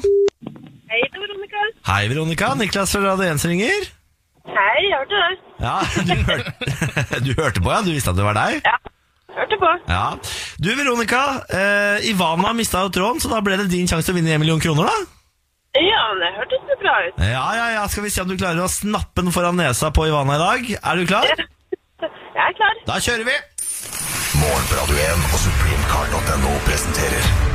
hei, 0.92 1.00
det 1.02 1.16
er 1.16 1.22
Veronica. 1.24 1.62
Hei, 1.88 2.02
Veronica. 2.12 2.50
Niklas 2.60 2.92
fra 2.92 3.02
Radio 3.06 3.26
1 3.32 3.46
ringer. 3.50 3.88
Hei, 4.46 4.82
jeg 4.86 5.00
hørte 5.00 5.22
det. 5.22 5.32
Ja, 5.64 5.78
du 6.06 6.14
hørte, 6.28 7.20
du 7.26 7.32
hørte 7.40 7.64
på, 7.64 7.72
ja? 7.72 7.80
Du 7.86 7.90
visste 7.96 8.12
at 8.14 8.20
det 8.20 8.26
var 8.28 8.38
deg? 8.38 8.60
Ja, 8.66 8.76
hørte 9.40 9.58
på. 9.62 9.72
Ja. 9.90 10.04
Du, 10.62 10.70
Veronica. 10.78 11.22
Eh, 11.50 12.10
Ivana 12.12 12.54
mista 12.58 12.84
jo 12.86 12.92
tråden, 12.94 13.22
så 13.24 13.32
da 13.32 13.42
ble 13.46 13.58
det 13.64 13.70
din 13.74 13.90
sjanse 13.90 14.06
til 14.10 14.16
å 14.16 14.20
vinne 14.20 14.36
en 14.36 14.44
million 14.44 14.62
kroner, 14.62 14.92
da? 14.92 15.12
Ja, 15.82 16.04
det 16.22 16.30
hørtes 16.38 16.62
så 16.70 16.78
bra 16.80 16.94
ut. 17.08 17.18
Ja, 17.20 17.48
ja, 17.58 17.66
ja. 17.80 17.88
Skal 17.92 18.06
vi 18.06 18.14
se 18.14 18.24
om 18.24 18.30
du 18.32 18.38
klarer 18.40 18.62
å 18.64 18.70
snappe 18.72 19.26
den 19.26 19.34
foran 19.36 19.58
nesa 19.60 19.90
på 19.96 20.06
Ivana 20.08 20.38
i 20.38 20.44
dag. 20.44 20.72
Er 20.78 21.02
du 21.02 21.10
klar? 21.10 21.28
Ja. 21.34 21.50
Jeg 22.06 22.46
er 22.52 22.56
klar. 22.62 22.80
Da 22.88 23.02
kjører 23.02 23.28
vi. 23.28 23.36
Morgen 24.40 24.66
på 24.70 24.80
Radio 24.80 25.02
1 25.10 25.28
og 25.32 25.44
supremecard.no 25.48 26.56
presenterer 26.68 27.55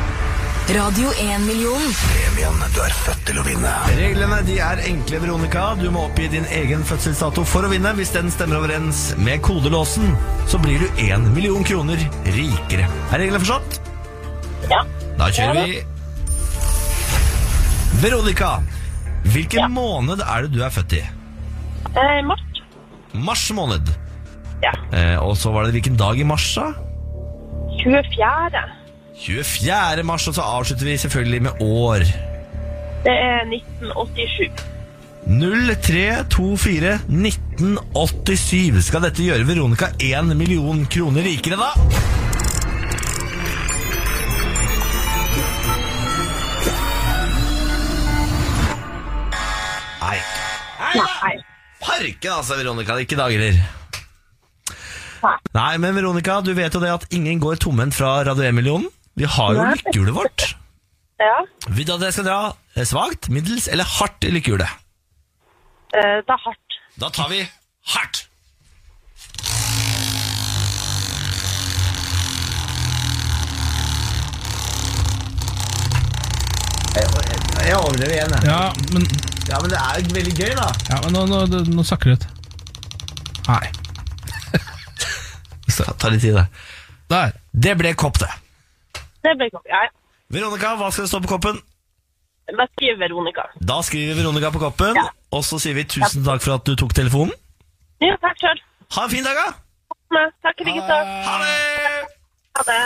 Radio 0.70 1.08
1-million. 1.10 1.82
premien 1.98 2.58
du 2.70 2.78
er 2.84 2.92
født 2.94 3.24
til 3.26 3.38
å 3.40 3.42
vinne. 3.42 3.70
Reglene 3.98 4.36
de 4.46 4.58
er 4.62 4.78
enkle, 4.86 5.18
Veronica. 5.24 5.64
Du 5.80 5.88
må 5.90 6.04
oppgi 6.06 6.28
din 6.30 6.46
egen 6.54 6.84
fødselsdato 6.86 7.42
for 7.48 7.66
å 7.66 7.70
vinne. 7.72 7.90
Hvis 7.98 8.12
den 8.14 8.30
stemmer 8.30 8.60
overens 8.60 9.00
med 9.18 9.42
kodelåsen, 9.42 10.12
så 10.46 10.60
blir 10.62 10.84
du 10.84 11.02
1 11.02 11.26
million 11.34 11.66
kroner 11.66 11.98
rikere. 12.36 12.86
Er 13.10 13.18
reglene 13.18 13.42
forstått? 13.42 13.80
Ja. 14.70 14.84
Da 15.18 15.30
kjører 15.34 15.66
vi. 15.66 15.82
Veronica, 18.04 18.52
hvilken 19.26 19.74
måned 19.74 20.22
er 20.22 20.46
det 20.46 20.54
du 20.54 20.62
er 20.62 20.70
født 20.76 21.00
i? 21.00 21.04
Eh, 21.90 22.18
mars. 22.30 22.62
Mars 23.10 23.48
måned. 23.58 23.90
Ja. 24.62 24.76
Eh, 24.94 25.16
og 25.18 25.34
så 25.40 25.50
var 25.50 25.66
det 25.66 25.74
hvilken 25.80 25.98
dag 25.98 26.20
i 26.20 26.30
mars, 26.30 26.46
da? 26.54 26.70
24. 27.82 28.79
24. 29.20 30.02
mars, 30.02 30.28
og 30.28 30.34
så 30.34 30.42
avslutter 30.42 30.84
vi 30.88 30.96
selvfølgelig 30.96 31.42
med 31.42 31.50
år. 31.60 32.04
Det 33.04 33.12
er 33.12 33.44
1987. 33.44 34.66
0324 35.26 36.94
1987. 36.94 38.84
Skal 38.84 39.04
dette 39.04 39.24
gjøre 39.24 39.46
Veronica 39.48 39.90
1 40.00 40.32
million 40.36 40.86
kroner 40.88 41.26
rikere, 41.28 41.60
da? 41.60 41.70
Nei. 50.00 50.16
Nei. 50.96 51.34
Parken 51.80 52.32
altså, 52.32 52.56
Veronica. 52.56 52.96
Ikke 53.04 53.20
dag 53.20 53.36
heller. 53.36 53.60
Nei, 55.52 55.74
men 55.76 55.92
Veronica, 55.92 56.38
du 56.40 56.54
vet 56.56 56.72
jo 56.72 56.80
det 56.80 56.94
at 56.94 57.04
ingen 57.12 57.40
går 57.42 57.60
tomhendt 57.60 57.94
fra 57.94 58.22
Radio 58.24 58.48
1-millionen. 58.48 58.88
Vi 59.20 59.26
har 59.28 59.52
jo 59.52 59.64
lykkehjulet 59.68 60.14
vårt. 60.16 60.46
Ja. 61.20 61.34
Vil 61.68 61.84
du 61.84 61.92
at 61.92 62.06
jeg 62.06 62.14
skal 62.16 62.24
dra 62.30 62.38
eh, 62.72 62.86
svakt, 62.88 63.28
middels 63.28 63.66
eller 63.68 63.84
hardt 63.98 64.24
i 64.24 64.32
lykkehjulet? 64.32 64.72
eh, 65.92 66.16
Det 66.24 66.32
er 66.32 66.40
hardt. 66.46 66.78
Da 67.02 67.10
tar 67.12 67.28
vi 67.28 67.42
hardt. 67.92 68.22
Jeg, 76.96 77.06
jeg, 77.68 78.10
igjen, 78.10 78.32
jeg. 78.34 78.42
Ja, 78.48 78.72
men, 78.94 79.04
Ja, 79.50 79.58
men 79.60 79.70
det 79.72 79.78
er 79.82 79.96
jo 80.00 80.14
veldig 80.14 80.34
gøy, 80.38 80.52
da. 80.56 80.66
ja, 80.88 80.98
men 81.04 81.12
nå, 81.16 81.26
nå, 81.28 81.62
nå, 81.74 81.82
sakker 81.86 82.12
det 82.12 82.20
ut. 82.20 82.26
Nei. 83.48 83.66
Ta, 85.76 85.92
ta 86.00 86.10
litt 86.12 86.22
tid, 86.22 86.36
da. 86.38 86.44
Der. 87.10 87.36
Det 87.52 87.76
ble 87.80 87.92
kopp, 87.98 88.20
det. 88.22 88.30
Det 89.24 89.32
ble 89.38 89.50
godt. 89.52 89.66
Ja, 89.68 89.82
ja. 89.86 89.90
Veronica, 90.30 90.74
hva 90.78 90.90
skal 90.92 91.04
det 91.04 91.10
stå 91.12 91.20
på 91.24 91.32
koppen? 91.34 91.58
Da 92.50 92.66
skriver 92.72 92.98
Veronica. 93.04 93.42
Da 93.70 93.80
skriver 93.86 94.14
Veronica 94.18 94.50
på 94.50 94.58
koppen, 94.58 94.94
Ja. 94.96 95.08
og 95.32 95.44
så 95.44 95.58
sier 95.62 95.74
vi 95.74 95.84
tusen 95.84 96.24
takk 96.26 96.42
for 96.42 96.54
at 96.58 96.64
du 96.66 96.74
tok 96.76 96.94
telefonen. 96.94 97.32
Ja, 98.02 98.16
takk 98.22 98.38
sjøl. 98.40 98.58
Ha 98.96 99.04
en 99.04 99.10
fin 99.10 99.24
dag, 99.24 99.36
da! 99.38 100.24
Takk 100.42 100.60
i 100.60 100.64
like 100.64 100.80
måte. 100.80 100.96
Ha 101.28 101.34
det! 101.44 102.06
Ha 102.58 102.62
det. 102.70 102.80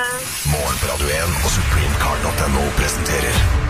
Morgen 0.53 0.77
på 0.83 0.91
Radio 0.93 1.09
1 1.09 1.39
og 1.45 1.51
supremecard.no 1.57 2.65
presenterer 2.81 3.64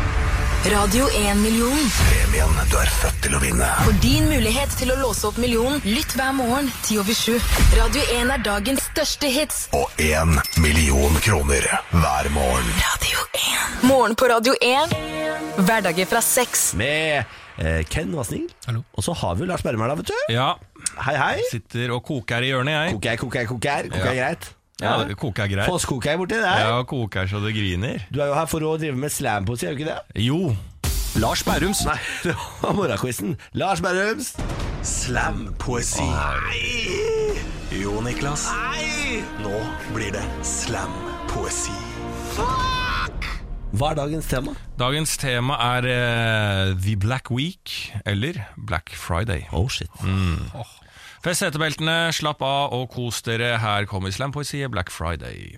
Radio 0.72 1.04
1-million. 1.12 1.76
premien 2.08 2.54
du 2.70 2.76
er 2.80 2.88
født 2.88 3.18
til 3.26 3.34
å 3.36 3.40
vinne. 3.42 3.66
For 3.84 3.96
din 4.00 4.24
mulighet 4.30 4.72
til 4.78 4.92
å 4.94 4.96
låse 5.02 5.26
opp 5.28 5.36
millionen, 5.42 5.82
lytt 5.84 6.14
hver 6.16 6.32
morgen 6.36 6.70
10 6.86 7.00
over 7.02 7.16
7. 7.18 7.34
Radio 7.76 8.04
1 8.14 8.32
er 8.32 8.44
dagens 8.46 8.86
største 8.88 9.28
hits. 9.34 9.58
Og 9.76 9.92
én 10.00 10.32
million 10.64 11.18
kroner 11.24 11.66
hver 11.92 12.30
morgen. 12.32 12.70
Radio 12.80 13.26
1. 13.36 13.84
Morgen 13.90 14.16
på 14.16 14.30
Radio 14.32 14.56
1. 14.64 14.96
Hverdager 15.68 16.08
fra 16.10 16.22
seks. 16.24 16.70
Med 16.80 17.26
eh, 17.60 17.82
Ken 17.90 18.14
Hallo. 18.16 18.84
og 18.94 19.04
så 19.04 19.12
har 19.20 19.36
vi 19.36 19.44
jo 19.44 19.50
Lars 19.52 19.62
Berrum 19.66 19.84
her, 19.84 19.92
da, 19.92 20.00
vet 20.00 20.12
du. 20.14 20.32
Ja, 20.32 20.54
Hei, 21.04 21.16
hei. 21.18 21.38
sitter 21.50 21.92
og 21.96 22.04
koker 22.08 22.40
i 22.44 22.52
hjørnet, 22.54 22.72
jeg. 22.78 22.96
Koker, 22.96 23.16
koker, 23.26 23.46
koker. 23.52 23.90
Koker 23.92 24.10
er 24.10 24.14
Ja. 24.14 24.28
greit. 24.32 24.52
Ja, 24.82 24.96
det 25.06 25.14
koker 25.20 25.46
greit. 25.46 25.68
Påskekoker 25.70 26.16
borti 26.18 26.38
der. 26.42 26.64
Ja, 26.66 26.78
koker 26.88 27.28
så 27.30 27.38
det 27.44 27.52
griner. 27.54 28.02
Du 28.10 28.18
er 28.20 28.32
jo 28.32 28.38
her 28.38 28.48
for 28.50 28.64
å 28.66 28.74
drive 28.80 28.98
med 28.98 29.12
slampoesi, 29.14 29.68
er 29.68 29.76
du 29.76 29.82
ikke 29.84 29.92
det? 29.92 30.24
Jo. 30.24 30.54
Lars 31.22 31.44
Bærums. 31.46 31.84
Nei, 31.86 31.98
det 32.26 32.34
var 32.62 32.74
morgenquizen. 32.74 33.36
Lars 33.54 33.82
Berrums. 33.84 34.32
Slampoesi. 34.82 36.08
Jo, 37.74 38.00
Niklas. 38.02 38.48
Nei! 38.50 39.22
Nå 39.44 39.54
blir 39.94 40.10
det 40.14 40.24
slampoesi. 40.46 41.74
Hva 43.74 43.90
er 43.90 43.98
dagens 43.98 44.26
tema? 44.30 44.52
Dagens 44.78 45.16
tema 45.18 45.56
er 45.78 45.86
eh, 45.90 46.74
The 46.78 46.94
Black 46.98 47.30
Week, 47.34 47.72
eller 48.06 48.38
Black 48.58 48.90
Friday. 48.98 49.46
Oh 49.54 49.66
shit. 49.70 49.90
Fest 51.24 51.40
setebeltene, 51.40 52.12
slapp 52.12 52.42
av 52.44 52.74
og 52.76 52.90
kos 52.92 53.22
dere. 53.24 53.54
Her 53.56 53.86
kommer 53.88 54.12
slampoesi 54.12 54.58
Black 54.68 54.90
Friday. 54.92 55.54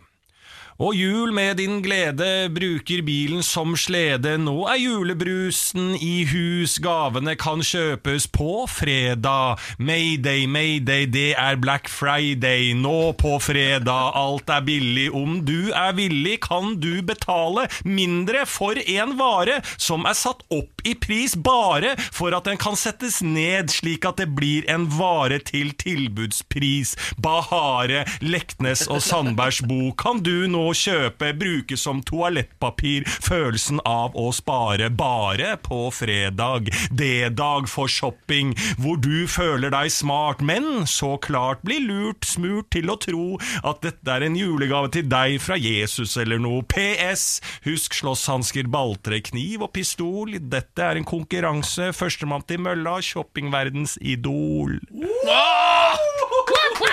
Og 0.76 0.92
jul 0.92 1.30
med 1.32 1.56
din 1.56 1.78
glede, 1.80 2.50
bruker 2.52 3.00
bilen 3.00 3.40
som 3.40 3.72
slede. 3.80 4.34
Nå 4.36 4.66
er 4.68 4.76
julebrusen 4.76 5.94
i 5.96 6.26
hus, 6.28 6.74
gavene 6.84 7.32
kan 7.40 7.62
kjøpes 7.64 8.26
på 8.28 8.66
fredag. 8.68 9.56
Mayday, 9.80 10.44
mayday, 10.44 11.06
det 11.08 11.30
er 11.40 11.56
Black 11.56 11.88
Friday. 11.88 12.74
Nå 12.76 13.14
på 13.16 13.38
fredag, 13.40 14.12
alt 14.20 14.52
er 14.52 14.66
billig. 14.68 15.06
Om 15.16 15.38
du 15.48 15.72
er 15.72 15.96
villig, 15.96 16.42
kan 16.44 16.76
du 16.76 17.00
betale 17.00 17.64
mindre 17.88 18.44
for 18.44 18.76
en 18.76 19.16
vare 19.16 19.62
som 19.80 20.04
er 20.04 20.18
satt 20.18 20.44
opp 20.52 20.84
i 20.84 20.92
pris 20.92 21.32
bare 21.40 21.94
for 22.12 22.36
at 22.36 22.44
den 22.46 22.60
kan 22.60 22.76
settes 22.76 23.22
ned, 23.24 23.72
slik 23.72 24.04
at 24.04 24.20
det 24.20 24.28
blir 24.36 24.68
en 24.68 24.84
vare 24.92 25.40
til 25.40 25.72
tilbudspris. 25.80 26.92
Bahare, 27.16 28.04
Leknes 28.20 28.84
og 28.92 29.00
Sandbergs 29.00 29.64
bok 29.64 29.96
kan 30.04 30.20
du 30.20 30.44
nå 30.52 30.65
kjøpe, 30.74 31.32
bruke 31.38 31.76
som 31.78 32.02
toalettpapir. 32.06 33.06
Følelsen 33.06 33.82
av 33.86 34.16
å 34.18 34.30
spare 34.34 34.88
bare 34.90 35.54
på 35.62 35.86
fredag. 35.94 36.70
D-dag 36.90 37.68
for 37.70 37.90
shopping, 37.90 38.54
hvor 38.80 38.98
du 39.02 39.26
føler 39.30 39.72
deg 39.74 39.92
smart, 39.92 40.42
men 40.42 40.86
så 40.90 41.14
klart 41.22 41.62
blir 41.66 41.84
lurt 41.86 42.26
smurt 42.26 42.70
til 42.74 42.90
å 42.90 42.98
tro 43.02 43.26
at 43.66 43.82
dette 43.84 44.12
er 44.12 44.26
en 44.26 44.38
julegave 44.38 44.90
til 44.94 45.08
deg 45.10 45.38
fra 45.42 45.58
Jesus 45.60 46.16
eller 46.20 46.40
noe. 46.42 46.64
PS. 46.66 47.40
Husk 47.66 47.94
slåsshansker, 48.00 48.68
balltre, 48.72 49.20
kniv 49.24 49.66
og 49.66 49.72
pistol. 49.76 50.36
Dette 50.40 50.82
er 50.82 51.00
en 51.00 51.08
konkurranse. 51.08 51.92
Førstemann 51.96 52.46
til 52.48 52.62
mølla, 52.64 52.98
shoppingverdens 53.04 53.98
idol. 54.02 54.78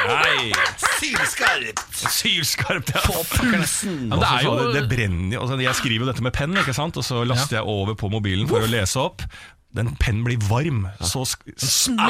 Nei. 0.10 0.51
Sylskarpt! 0.99 1.82
Sylskarpt, 2.12 2.93
ja. 2.95 3.01
På 3.08 3.24
pulsen! 3.32 3.97
Ja, 4.10 4.18
men 4.18 4.24
det, 4.24 4.30
er 4.30 4.45
jo, 4.47 4.54
det, 4.60 4.70
det 4.76 4.84
brenner 4.91 5.36
jo 5.38 5.41
altså, 5.45 5.58
Jeg 5.64 5.80
skriver 5.80 6.06
jo 6.06 6.12
dette 6.12 6.26
med 6.26 6.36
penn, 6.36 6.56
ikke 6.60 6.76
sant? 6.76 6.99
og 6.99 7.06
så 7.08 7.24
laster 7.28 7.60
jeg 7.62 7.68
over 7.70 7.97
på 7.99 8.12
mobilen 8.14 8.49
for 8.51 8.64
å 8.66 8.70
lese 8.70 8.99
opp. 9.01 9.26
Den 9.74 9.95
pennen 9.97 10.26
blir 10.28 10.41
varm. 10.49 10.86
Så, 11.01 11.26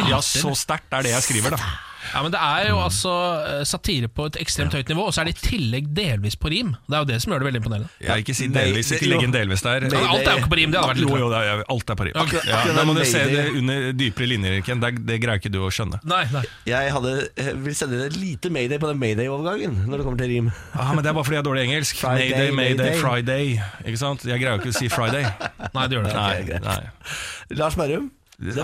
ja, 0.10 0.20
så 0.26 0.52
sterkt 0.58 0.92
er 0.96 1.06
det 1.06 1.14
jeg 1.16 1.28
skriver, 1.30 1.56
da. 1.56 1.93
Ja, 2.14 2.22
men 2.26 2.34
Det 2.34 2.40
er 2.44 2.70
jo 2.70 2.80
altså 2.84 3.14
eh, 3.48 3.64
satire 3.70 4.10
på 4.12 4.26
et 4.30 4.38
ekstremt 4.42 4.74
høyt 4.76 4.90
nivå, 4.92 5.06
og 5.08 5.14
så 5.16 5.22
er 5.24 5.30
det 5.30 5.36
i 5.38 5.48
tillegg 5.48 5.88
delvis 5.96 6.36
på 6.40 6.52
rim. 6.54 6.74
Det 6.88 6.98
er 6.98 7.04
jo 7.06 7.10
det 7.12 7.20
som 7.24 7.32
gjør 7.34 7.44
det 7.44 7.48
veldig 7.50 7.62
imponerende. 7.64 7.90
Jeg 8.04 8.26
ikke 8.26 8.36
si 8.38 8.48
delvis, 8.54 8.92
ikke 8.98 9.10
legg 9.12 9.26
en 9.28 9.36
delvis 9.36 9.64
der. 9.66 9.88
Ja, 9.88 10.02
alt 10.12 10.28
er 10.28 10.38
jo 10.38 10.44
ikke 10.44 10.52
på 10.54 10.60
rim, 10.60 10.74
det 10.74 10.82
hadde 10.82 10.92
vært 10.94 11.02
litt 11.04 11.14
Jo, 11.14 11.20
jo, 11.24 11.30
det 11.34 11.42
er, 11.54 11.64
alt 11.76 11.94
er 11.94 12.00
på 12.02 12.08
rim. 12.10 12.20
Okay. 12.24 12.44
Ja, 12.50 12.62
da 12.78 12.86
må 12.90 12.96
du 12.98 13.04
se 13.08 13.24
det 13.32 13.46
under 13.62 13.90
dypere 13.98 14.30
linjer, 14.34 14.60
Ken. 14.68 14.82
Det, 14.84 14.92
det 15.08 15.20
greier 15.24 15.42
ikke 15.42 15.54
du 15.54 15.60
å 15.64 15.72
skjønne. 15.74 16.02
Nei, 16.10 16.24
nei. 16.34 16.44
Jeg 16.70 16.92
hadde, 16.98 17.14
eh, 17.40 17.52
vil 17.68 17.78
sende 17.78 18.00
deg 18.02 18.12
et 18.12 18.20
lite 18.20 18.52
mayday 18.54 18.82
på 18.82 18.90
den 18.92 19.00
mayday-overgangen 19.04 19.80
når 19.88 20.02
det 20.02 20.08
kommer 20.10 20.24
til 20.24 20.34
rim. 20.34 20.52
Ah, 20.74 20.92
men 20.94 21.04
Det 21.04 21.12
er 21.12 21.18
bare 21.20 21.24
fordi 21.28 21.38
jeg 21.40 21.44
har 21.44 21.50
dårlig 21.50 21.64
engelsk. 21.70 22.02
Friday, 22.04 22.52
Mayday, 22.52 22.52
mayday. 22.58 23.00
Friday. 23.00 23.54
Ikke 23.86 24.02
sant? 24.02 24.26
Jeg 24.28 24.42
greier 24.42 24.58
jo 24.58 24.64
ikke 24.64 24.74
å 24.74 24.78
si 24.80 24.90
Friday. 24.92 25.24
Nei, 25.74 25.88
det 25.88 25.98
gjør 25.98 26.10
det 26.10 26.14
ikke. 26.14 26.60
Nei, 26.60 26.60
nei. 26.68 27.58
Lars 27.60 27.76
Berrum, 27.80 28.12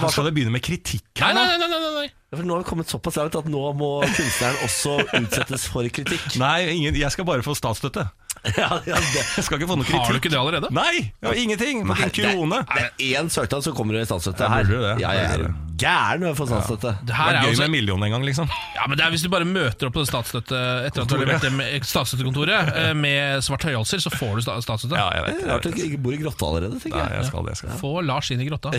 Skal 0.10 0.26
det 0.28 0.34
begynne 0.36 0.52
med 0.52 0.64
kritikk 0.66 1.06
Nei, 1.22 1.28
her 1.30 1.36
nei, 1.38 1.44
nå? 1.46 1.58
nei, 1.62 1.68
nei, 1.70 1.80
nei, 1.80 1.92
nei. 2.02 2.08
For 2.38 2.46
nå 2.46 2.54
har 2.58 2.64
vi 2.64 2.70
kommet 2.70 2.92
såpass 2.92 3.16
langt 3.18 3.36
at 3.40 3.48
nå 3.50 3.64
må 3.80 3.92
kunstneren 4.06 4.60
også 4.68 5.00
utsettes 5.24 5.68
for 5.72 5.88
kritikk. 5.90 6.36
Nei, 6.44 6.70
ingen, 6.78 6.96
jeg 7.00 7.12
skal 7.16 7.26
bare 7.30 7.46
få 7.46 7.58
statsstøtte. 7.58 8.08
Ja, 8.56 8.70
ja. 8.88 8.96
Jeg 9.36 9.44
skal 9.44 9.58
ikke 9.60 9.68
få 9.68 9.76
noe 9.76 9.84
kritikk. 9.84 10.06
Har 10.06 10.16
du 10.16 10.20
ikke 10.22 10.30
det 10.32 10.38
allerede? 10.40 10.70
Nei! 10.72 11.10
Jeg 11.20 11.28
har 11.28 11.40
ingenting! 11.42 11.82
Nei, 11.90 11.98
ikke 12.08 12.24
en 12.30 12.38
krone. 12.38 12.60
Det 12.70 12.84
er 12.86 13.18
én 13.20 13.28
søknad, 13.34 13.66
så 13.66 13.74
kommer 13.76 13.98
det 13.98 14.06
statsstøtte 14.08 14.46
Ja, 14.48 14.54
her. 14.54 14.70
det. 14.70 14.94
Ja, 15.04 15.10
jeg 15.18 15.26
er 15.34 15.50
gæren 15.80 16.24
når 16.24 16.30
jeg 16.32 16.38
får 16.40 16.48
statsstøtte. 16.54 16.94
Det 17.02 17.08
Det 17.10 17.18
her 17.18 17.28
er 17.34 17.36
er 17.36 17.44
gøy 17.44 17.50
også... 17.52 17.60
med 17.60 17.68
en 17.68 17.74
million 17.76 18.06
en 18.08 18.14
gang, 18.16 18.24
liksom. 18.30 18.48
ja, 18.78 18.86
men 18.88 18.96
det 19.00 19.04
er 19.06 19.12
Hvis 19.12 19.26
du 19.26 19.30
bare 19.34 19.48
møter 19.50 19.90
opp 19.90 19.98
på 19.98 20.06
statsstøtte 20.08 20.62
etter 20.88 21.04
at 21.04 21.12
du 21.12 21.16
har 21.18 21.22
levert 21.26 21.44
det 21.44 21.52
med 21.58 21.88
statsstøttekontoret 21.92 22.72
eh, 22.80 22.94
med 22.96 23.44
svart 23.44 23.68
høyhalser, 23.68 24.06
så 24.08 24.14
får 24.16 24.40
du 24.40 24.46
statsstøtte. 24.48 24.96
Ja, 24.96 25.10
jeg 25.20 25.26
vet. 25.28 25.44
er 25.44 25.52
Rart 25.58 25.68
du 25.68 25.84
ikke 25.90 26.00
bor 26.08 26.16
i 26.16 26.22
grotta 26.24 26.50
allerede, 26.54 26.80
tenker 26.86 26.96
Nei, 27.02 27.10
jeg. 27.12 27.20
jeg 27.20 27.30
skal 27.34 27.44
det. 27.50 27.58
Jeg 27.58 27.62
skal. 27.66 27.76
Få 27.84 27.94
Lars 28.08 28.32
inn 28.32 28.40
i 28.40 28.48
grotta. 28.48 28.72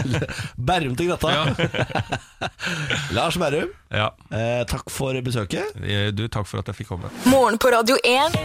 Bærum 0.70 0.92
til 1.00 1.08
grotta. 1.08 1.32
Lars 3.16 3.36
Berrum, 3.40 3.70
Ja. 3.92 4.10
eh, 4.30 4.62
takk 4.70 4.90
for 4.92 5.16
besøket. 5.24 5.74
Du, 6.16 6.26
takk 6.28 6.46
for 6.48 6.62
at 6.62 6.70
jeg 6.70 6.80
fikk 6.82 6.92
komme. 6.94 7.10
Morgen 7.30 7.58
på 7.60 7.70
Radio 7.74 7.96
1. 8.06 8.36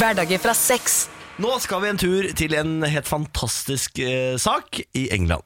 Hverdager 0.00 0.40
fra 0.42 0.54
seks. 0.56 1.04
Nå 1.40 1.54
skal 1.64 1.80
vi 1.84 1.88
en 1.92 2.00
tur 2.00 2.26
til 2.36 2.54
en 2.58 2.82
helt 2.84 3.08
fantastisk 3.08 3.98
eh, 4.04 4.34
sak 4.40 4.82
i 4.96 5.06
England. 5.14 5.44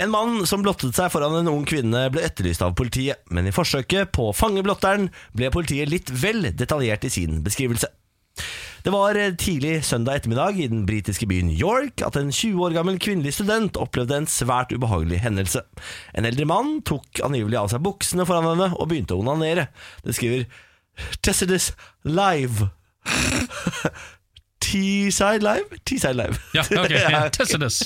En 0.00 0.08
mann 0.08 0.46
som 0.48 0.62
blottet 0.64 0.96
seg 0.96 1.10
foran 1.12 1.34
en 1.42 1.50
ung 1.52 1.66
kvinne 1.68 2.06
ble 2.12 2.22
etterlyst 2.24 2.62
av 2.64 2.72
politiet, 2.78 3.20
men 3.28 3.44
i 3.50 3.52
forsøket 3.52 4.08
på 4.16 4.30
å 4.30 4.36
fange 4.36 4.62
blotteren 4.64 5.10
ble 5.36 5.50
politiet 5.52 5.90
litt 5.92 6.08
vel 6.22 6.46
detaljert 6.56 7.04
i 7.04 7.10
sin 7.12 7.42
beskrivelse. 7.44 7.90
Det 8.84 8.92
var 8.94 9.16
eh, 9.18 9.34
tidlig 9.36 9.84
søndag 9.84 10.20
ettermiddag 10.20 10.56
i 10.56 10.68
den 10.72 10.86
britiske 10.88 11.28
byen 11.28 11.50
York 11.52 12.00
at 12.06 12.16
en 12.16 12.32
20 12.32 12.64
år 12.64 12.76
gammel 12.78 12.96
kvinnelig 13.02 13.34
student 13.36 13.76
opplevde 13.76 14.22
en 14.22 14.30
svært 14.30 14.72
ubehagelig 14.72 15.20
hendelse. 15.20 15.62
En 16.16 16.28
eldre 16.28 16.48
mann 16.48 16.78
tok 16.88 17.20
angivelig 17.24 17.60
av 17.60 17.68
seg 17.74 17.84
buksene 17.84 18.24
foran 18.28 18.48
henne 18.54 18.70
og 18.72 18.88
begynte 18.88 19.16
å 19.16 19.20
onanere. 19.20 19.68
Det 20.06 20.16
skriver 20.16 20.48
Tessidus 21.20 21.72
Live. 22.08 22.70
Teesside 24.60 25.44
Live. 25.44 25.80
Teesside 25.84 26.16
Live. 26.16 26.40
Ja, 26.56 26.64
ok, 26.64 27.32
Tessidus. 27.36 27.82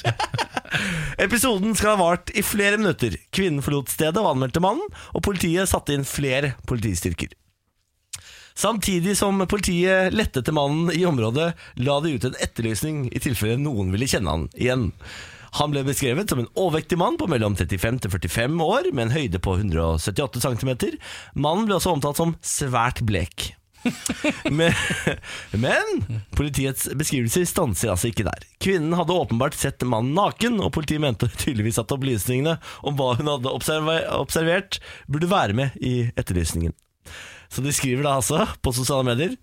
Episoden 1.25 1.75
skal 1.79 1.95
ha 1.95 2.01
vart 2.03 2.31
i 2.35 2.43
flere 2.43 2.79
minutter. 2.79 3.17
Kvinnen 3.35 3.63
forlot 3.65 3.93
stedet 3.95 4.21
og 4.21 4.35
anmeldte 4.35 4.63
mannen, 4.63 4.87
og 5.15 5.27
politiet 5.27 5.71
satte 5.71 5.95
inn 5.95 6.07
flere 6.07 6.55
politistyrker. 6.69 7.35
Samtidig 8.55 9.17
som 9.19 9.43
politiet 9.51 10.15
lette 10.15 10.41
etter 10.41 10.55
mannen 10.55 10.93
i 10.95 11.03
området, 11.07 11.53
la 11.83 11.97
de 12.01 12.15
ut 12.15 12.27
en 12.29 12.37
etterlysning 12.39 13.09
i 13.11 13.23
tilfelle 13.23 13.59
noen 13.59 13.91
ville 13.91 14.07
kjenne 14.09 14.31
han 14.31 14.47
igjen. 14.55 14.93
Han 15.59 15.71
ble 15.71 15.85
beskrevet 15.87 16.31
som 16.31 16.41
en 16.43 16.51
overvektig 16.59 16.99
mann 16.99 17.19
på 17.19 17.29
mellom 17.31 17.55
35 17.59 18.01
til 18.05 18.15
45 18.15 18.63
år, 18.63 18.89
med 18.93 19.09
en 19.09 19.15
høyde 19.15 19.41
på 19.43 19.57
178 19.59 20.43
cm. 20.43 20.73
Mannen 21.35 21.69
ble 21.69 21.77
også 21.79 21.95
omtalt 21.95 22.19
som 22.19 22.35
svært 22.43 23.03
blek. 23.07 23.53
Men, 24.49 24.73
men 25.53 26.21
politiets 26.33 26.87
beskrivelser 26.97 27.45
stanser 27.45 27.91
altså 27.93 28.09
ikke 28.09 28.25
der. 28.25 28.47
Kvinnen 28.65 28.95
hadde 28.97 29.13
åpenbart 29.13 29.59
sett 29.61 29.85
mannen 29.85 30.15
naken, 30.17 30.57
og 30.65 30.73
politiet 30.73 31.03
mente 31.05 31.29
tydeligvis 31.29 31.83
at 31.83 31.93
opplysningene 31.93 32.57
om 32.81 32.97
hva 32.97 33.11
hun 33.19 33.29
hadde 33.29 33.53
observert, 33.53 34.81
burde 35.05 35.29
være 35.29 35.59
med 35.59 35.77
i 35.85 35.95
etterlysningen. 36.17 36.73
Så 37.55 37.63
de 37.63 37.71
skriver 37.75 38.03
da 38.07 38.17
altså 38.19 38.41
på 38.65 38.73
sosiale 38.75 39.07
medier 39.07 39.37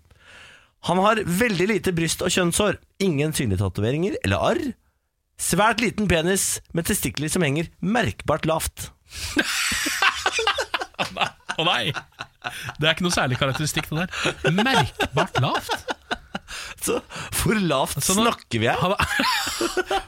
Han 0.88 0.98
har 1.00 1.22
veldig 1.24 1.66
lite 1.70 1.92
bryst 1.96 2.20
og 2.26 2.32
kjønnshår, 2.34 2.76
ingen 3.00 3.32
synlige 3.36 3.62
tatoveringer 3.62 4.16
eller 4.24 4.42
arr. 4.52 4.62
Svært 5.42 5.80
liten 5.82 6.06
penis 6.10 6.60
med 6.76 6.86
testikler 6.86 7.30
som 7.32 7.42
henger 7.46 7.70
merkbart 7.82 8.44
lavt. 8.50 8.90
Å 11.58 11.64
nei! 11.66 11.92
Det 12.80 12.86
er 12.88 12.92
ikke 12.94 13.04
noe 13.06 13.14
særlig 13.14 13.38
karakteristikk, 13.40 13.88
det 13.92 14.06
der. 14.06 14.52
Merkbart 14.56 15.38
lavt. 15.42 15.92
Så 16.82 16.98
hvor 17.38 17.58
lavt 17.62 18.00
Så 18.02 18.16
nå- 18.16 18.24
snakker 18.26 18.62
vi 18.62 18.68
her? 18.70 18.80
Han 18.82 18.94
har, 18.94 19.02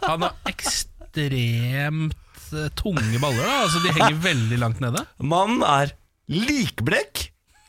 han 0.05 0.25
har 0.27 0.35
ekstremt 0.51 2.17
eh, 2.55 2.71
tunge 2.79 3.21
baller, 3.23 3.45
da. 3.45 3.59
Altså, 3.67 3.83
de 3.85 3.93
henger 3.95 4.19
veldig 4.25 4.59
langt 4.63 4.83
nede. 4.83 5.05
Mannen 5.23 5.63
er 5.69 5.95
likblek, 6.33 7.29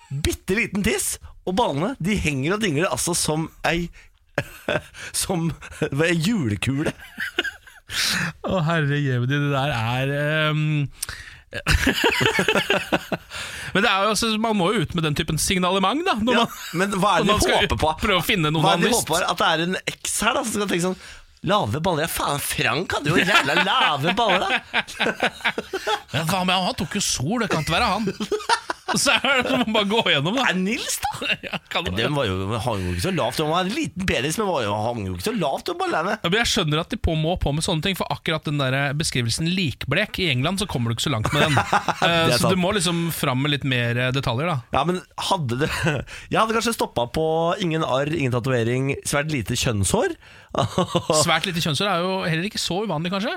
bitte 0.09 0.55
liten 0.57 0.83
tiss, 0.85 1.17
og 1.45 1.55
ballene 1.59 1.93
de 2.03 2.17
henger 2.19 2.53
og 2.55 2.61
dingler 2.63 2.91
altså 2.91 3.13
som 3.17 3.49
ei 3.67 3.89
Som 5.15 5.53
ei 6.03 6.15
julekule. 6.19 6.91
Å 8.43 8.59
herre 8.65 8.97
jevedi, 8.99 9.37
det 9.39 9.51
der 9.53 9.71
er 9.71 10.11
um 10.51 10.65
Men 13.73 13.83
det 13.83 13.91
jo 13.91 14.09
altså, 14.09 14.37
man 14.41 14.57
må 14.59 14.65
jo 14.73 14.79
ut 14.83 14.93
med 14.97 15.03
den 15.07 15.15
typen 15.15 15.37
signalement, 15.39 16.01
da. 16.07 16.15
Ja, 16.19 16.43
man, 16.43 16.47
men 16.81 16.89
hva 16.99 17.09
er 17.15 17.19
det 17.23 17.29
de 17.31 17.35
håper 17.53 17.77
på? 17.79 17.89
Prøve 18.01 18.19
å 18.19 18.25
finne 18.25 18.51
noen 18.51 18.63
Hva 18.65 18.73
er 18.75 18.79
det 18.83 18.89
de 18.89 18.97
håper? 18.97 19.21
At 19.29 19.37
det 19.39 19.47
er 19.51 19.59
en 19.67 19.75
X 19.93 20.19
her 20.25 20.33
da 20.35 20.41
som 20.43 20.53
skal 20.57 20.69
tenke 20.71 20.87
sånn 20.89 20.99
Lave 21.45 21.81
baller? 21.85 22.07
Ja, 22.07 22.11
faen, 22.11 22.41
Frank 22.41 22.95
hadde 22.97 23.13
jo 23.13 23.19
jævla 23.21 23.57
lave 23.63 24.15
baller, 24.17 24.45
da! 24.45 24.81
Ja, 26.15 26.21
hva 26.29 26.45
med 26.47 26.55
han? 26.55 26.75
Tok 26.79 26.95
jo 26.95 27.03
sol, 27.03 27.41
det 27.43 27.49
kan 27.51 27.65
ikke 27.65 27.75
være 27.75 27.89
han. 27.91 28.07
Og 28.93 28.99
så 29.01 29.15
er 29.17 29.41
det 29.41 29.49
som 29.49 29.63
å 29.65 29.73
bare 29.73 29.87
gå 29.89 29.99
gjennom, 30.13 30.35
da. 30.37 30.45
Er 30.51 30.57
Nils, 30.59 30.97
da? 31.03 31.11
Ja, 31.45 31.57
kan 31.71 31.87
det. 31.87 31.95
Den 31.97 32.15
var 32.15 32.27
jo, 32.29 32.35
hang 32.63 32.83
jo 32.85 32.93
ikke 32.93 33.03
så 33.07 33.11
lavt. 33.15 33.41
Han 33.41 33.51
var 33.51 33.65
en 33.65 33.73
liten 33.75 34.07
penis, 34.07 34.37
men 34.39 34.47
var 34.47 34.63
jo, 34.63 34.75
hang 34.85 35.01
jo 35.07 35.15
ikke 35.17 35.25
så 35.27 35.33
lavt 35.35 35.71
om 35.73 35.79
ballene. 35.81 36.15
Ja, 36.21 36.29
men 36.31 36.39
jeg 36.39 36.51
skjønner 36.53 36.81
at 36.83 36.93
de 36.93 36.99
på, 37.01 37.15
må 37.19 37.35
på 37.41 37.51
med 37.55 37.65
sånne 37.65 37.83
ting, 37.85 37.97
for 37.99 38.09
akkurat 38.13 38.47
den 38.47 38.61
der 38.61 38.77
beskrivelsen 38.97 39.49
likblek 39.51 40.21
i 40.23 40.29
England, 40.31 40.61
så 40.61 40.69
kommer 40.69 40.91
du 40.91 40.95
ikke 40.97 41.07
så 41.07 41.13
langt 41.15 41.31
med 41.35 41.47
den. 41.47 41.59
Eh, 42.05 42.35
så 42.37 42.51
du 42.51 42.57
må 42.59 42.69
liksom 42.75 43.07
fram 43.15 43.39
med 43.41 43.53
litt 43.53 43.63
mer 43.67 43.97
eh, 43.97 44.09
detaljer, 44.13 44.49
da. 44.49 44.55
Ja, 44.75 44.81
men 44.85 44.99
hadde 45.29 45.57
det 45.63 45.69
Jeg 45.71 46.37
hadde 46.37 46.53
kanskje 46.53 46.73
stoppa 46.75 47.07
på 47.15 47.23
ingen 47.63 47.85
arr, 47.87 48.11
ingen 48.13 48.33
tatovering, 48.35 48.91
svært 49.07 49.31
lite 49.33 49.57
kjønnshår. 49.57 50.13
Svært 51.25 51.45
lite 51.49 51.61
kjønnshår 51.63 51.89
er 51.91 52.05
jo 52.05 52.13
heller 52.29 52.47
ikke 52.49 52.61
så 52.61 52.81
uvanlig, 52.85 53.11
kanskje. 53.13 53.33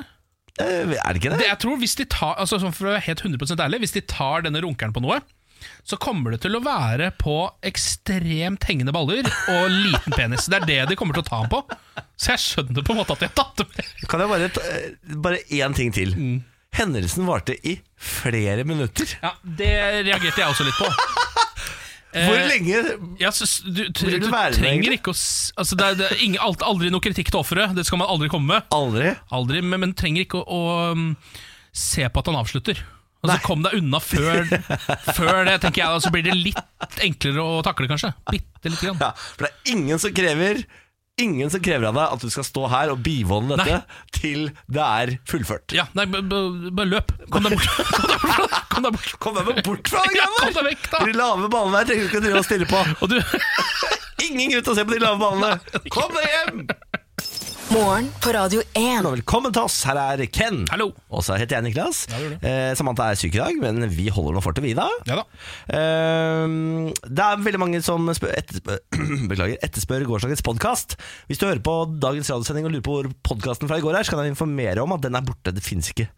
Eh, 0.58 0.94
er 0.94 1.12
det 1.14 1.20
ikke 1.20 1.32
det? 1.34 1.40
Det, 1.42 1.48
jeg 1.52 1.60
tror 1.62 1.76
hvis 1.82 1.96
de 2.00 2.04
tar, 2.10 2.32
altså 2.42 2.58
sånn 2.58 2.72
For 2.74 2.88
å 2.88 2.94
være 2.96 3.04
helt 3.06 3.20
100% 3.22 3.60
ærlig, 3.62 3.78
hvis 3.84 3.94
de 3.94 4.02
tar 4.10 4.42
denne 4.46 4.62
runkeren 4.64 4.94
på 4.96 5.02
noe, 5.04 5.20
så 5.86 5.96
kommer 5.98 6.34
det 6.34 6.40
til 6.44 6.54
å 6.54 6.60
være 6.62 7.08
på 7.18 7.34
ekstremt 7.66 8.62
hengende 8.68 8.92
baller 8.94 9.26
og 9.50 9.64
liten 9.74 10.14
penis. 10.14 10.46
Det 10.50 10.60
er 10.60 10.66
det 10.68 10.78
de 10.92 10.96
kommer 10.98 11.16
til 11.18 11.24
å 11.24 11.28
ta 11.28 11.40
ham 11.42 11.50
på. 11.50 11.62
Så 12.18 12.34
jeg 12.36 12.42
skjønner 12.44 12.86
på 12.86 12.94
en 12.94 13.00
måte 13.00 13.16
at 13.16 13.24
de 13.24 13.30
har 13.30 13.34
tatt 13.40 13.58
det 13.62 13.66
med. 13.72 13.88
Kan 14.10 14.22
jeg 14.22 14.30
bare 14.34 14.50
ta- 14.54 14.66
eh, 14.70 15.16
Bare 15.26 15.40
én 15.58 15.74
ting 15.74 15.90
til. 15.94 16.14
Mm. 16.14 16.38
Hendelsen 16.78 17.26
varte 17.26 17.56
i 17.66 17.78
flere 17.98 18.62
minutter. 18.68 19.08
Ja, 19.22 19.32
Det 19.42 19.72
reagerte 20.06 20.42
jeg 20.44 20.46
også 20.52 20.66
litt 20.68 20.78
på. 20.78 20.90
Hvor 22.12 22.38
Eh, 22.38 22.46
lenge 22.48 22.78
Ja, 23.20 23.30
så, 23.34 23.44
du, 23.68 23.82
Vil 24.00 24.22
du 24.22 24.30
være 24.32 24.56
trenger 24.56 24.94
ikke 24.96 25.12
å 25.12 25.16
altså, 25.16 25.76
det 25.76 25.88
er, 25.90 25.98
det 25.98 26.06
er 26.08 26.22
ingen, 26.24 26.40
Aldri 26.40 26.88
noe 26.92 27.04
kritikk 27.04 27.28
til 27.28 27.42
offeret, 27.42 27.74
det 27.76 27.84
skal 27.84 28.00
man 28.00 28.08
aldri 28.08 28.30
komme 28.32 28.54
med. 28.54 28.68
Aldri? 28.72 29.12
Aldri, 29.34 29.60
Men, 29.60 29.82
men 29.84 29.96
trenger 29.98 30.24
ikke 30.24 30.40
å, 30.40 30.46
å 30.48 30.94
um, 30.96 31.10
se 31.76 32.08
på 32.08 32.22
at 32.22 32.30
han 32.32 32.40
avslutter. 32.40 32.80
Altså, 33.18 33.34
Nei. 33.34 33.44
Kom 33.44 33.64
deg 33.66 33.76
unna 33.80 34.00
før, 34.00 34.44
før 35.18 35.40
det, 35.48 35.58
tenker 35.64 35.82
jeg. 35.82 36.02
Så 36.04 36.12
blir 36.14 36.24
det 36.24 36.36
litt 36.38 37.00
enklere 37.04 37.44
å 37.44 37.62
takle, 37.66 37.90
kanskje. 37.90 38.12
Bitte 38.30 38.70
lite 38.72 38.88
grann. 38.88 39.00
Ja, 39.02 39.10
for 39.34 39.48
det 39.48 39.52
er 39.52 39.74
ingen 39.76 40.00
som 40.00 40.14
krever 40.14 40.64
Ingen 41.18 41.50
som 41.50 41.58
krever 41.58 41.88
av 41.88 41.96
deg 41.96 42.12
at 42.14 42.22
du 42.22 42.30
skal 42.30 42.44
stå 42.46 42.68
her 42.70 42.92
og 42.92 43.00
bivåne 43.02 43.56
dette 43.58 43.80
til 44.14 44.52
det 44.70 44.84
er 44.84 45.16
fullført. 45.26 45.74
Ja, 45.74 45.88
nei, 45.98 46.04
bare 46.06 46.86
løp. 46.86 47.10
Kom 47.34 47.48
deg 47.48 47.58
bort. 47.58 48.62
Kom 48.82 48.86
deg 48.86 48.94
bort. 48.96 49.14
Kom 49.22 49.38
deg 49.38 49.62
bort. 49.66 49.88
Fra 49.92 50.04
de 50.06 50.18
Ja, 50.18 50.26
greiene 50.28 50.52
kom 50.56 50.68
vekk, 50.68 50.90
da. 50.92 51.04
De 51.04 51.16
lave 51.16 51.50
ballene 51.52 51.80
der 51.80 51.90
trenger 51.90 52.04
du 52.04 52.08
ikke 52.10 52.20
å 52.20 52.26
drive 52.26 52.42
og 52.42 52.48
stirre 52.48 52.68
på. 52.70 52.84
Og 53.02 53.12
du, 53.12 53.18
Ingen 54.28 54.50
grunn 54.52 54.64
til 54.66 54.72
å 54.74 54.76
se 54.78 54.84
på 54.88 54.94
de 54.96 55.02
lave 55.02 55.18
ballene. 55.22 55.82
Kom 55.94 56.14
deg 56.16 56.30
hjem! 56.34 56.64
Morgen 57.68 58.06
på 58.24 58.30
Radio 58.32 58.62
1. 58.72 59.04
Og 59.04 59.12
velkommen 59.18 59.52
til 59.52 59.66
oss. 59.66 59.74
Her 59.84 59.98
er 60.00 60.22
Ken. 60.32 60.62
Hallo. 60.72 60.86
Og 61.12 61.20
så 61.26 61.36
heter 61.36 61.58
jeg 61.58 61.66
Niklas. 61.66 61.98
Ja, 62.08 62.20
det 62.22 62.28
du. 62.40 62.46
Eh, 62.48 62.70
Samantha 62.78 63.10
er 63.12 63.18
syk 63.20 63.36
i 63.36 63.42
dag, 63.42 63.58
men 63.60 63.84
vi 63.92 64.06
holder 64.12 64.38
nå 64.38 64.42
fortet, 64.44 64.64
vi 64.64 64.72
da. 64.78 64.86
ja 65.08 65.18
da. 65.20 65.24
Eh, 65.76 66.46
det 67.04 67.26
er 67.26 67.42
veldig 67.44 67.60
mange 67.60 67.82
som 67.84 68.08
spør, 68.16 68.32
etterspør, 68.40 68.80
beklager, 69.32 69.60
etterspør 69.68 70.06
gårsdagens 70.08 70.44
podkast. 70.48 70.96
Hvis 71.28 71.42
du 71.42 71.44
hører 71.50 71.60
på 71.64 71.76
dagens 72.00 72.32
radiosending 72.32 72.70
og 72.70 72.72
lurer 72.78 72.86
på 72.88 72.96
hvor 72.96 73.10
podkasten 73.34 73.68
fra 73.68 73.80
i 73.82 73.84
går 73.84 74.00
er, 74.00 74.08
så 74.08 74.16
kan 74.16 74.24
jeg 74.24 74.32
informere 74.36 74.84
om 74.86 74.96
at 74.96 75.04
den 75.04 75.18
er 75.20 75.28
borte. 75.28 75.52
Det 75.52 75.64
fins 75.64 75.92
ikke. 75.92 76.08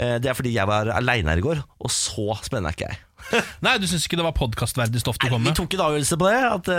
Eh, 0.00 0.16
det 0.24 0.32
er 0.32 0.38
fordi 0.38 0.56
jeg 0.56 0.70
var 0.72 0.88
aleine 0.96 1.34
her 1.34 1.44
i 1.44 1.48
går, 1.50 1.60
og 1.76 1.92
så 1.92 2.40
spennende 2.40 2.72
er 2.72 2.78
ikke 2.80 2.88
jeg. 2.94 3.02
Nei, 3.64 3.76
du 3.82 3.86
syns 3.88 4.06
ikke 4.06 4.18
det 4.20 4.26
var 4.26 4.36
podkastverdig 4.36 5.02
stoff 5.02 5.18
du 5.22 5.28
kom 5.30 5.42
med? 5.42 5.52
Vi 5.52 5.60
tok 5.60 5.76
en 5.76 5.84
avgjørelse 5.88 6.18
på 6.20 6.28
det. 6.28 6.36
At 6.46 6.70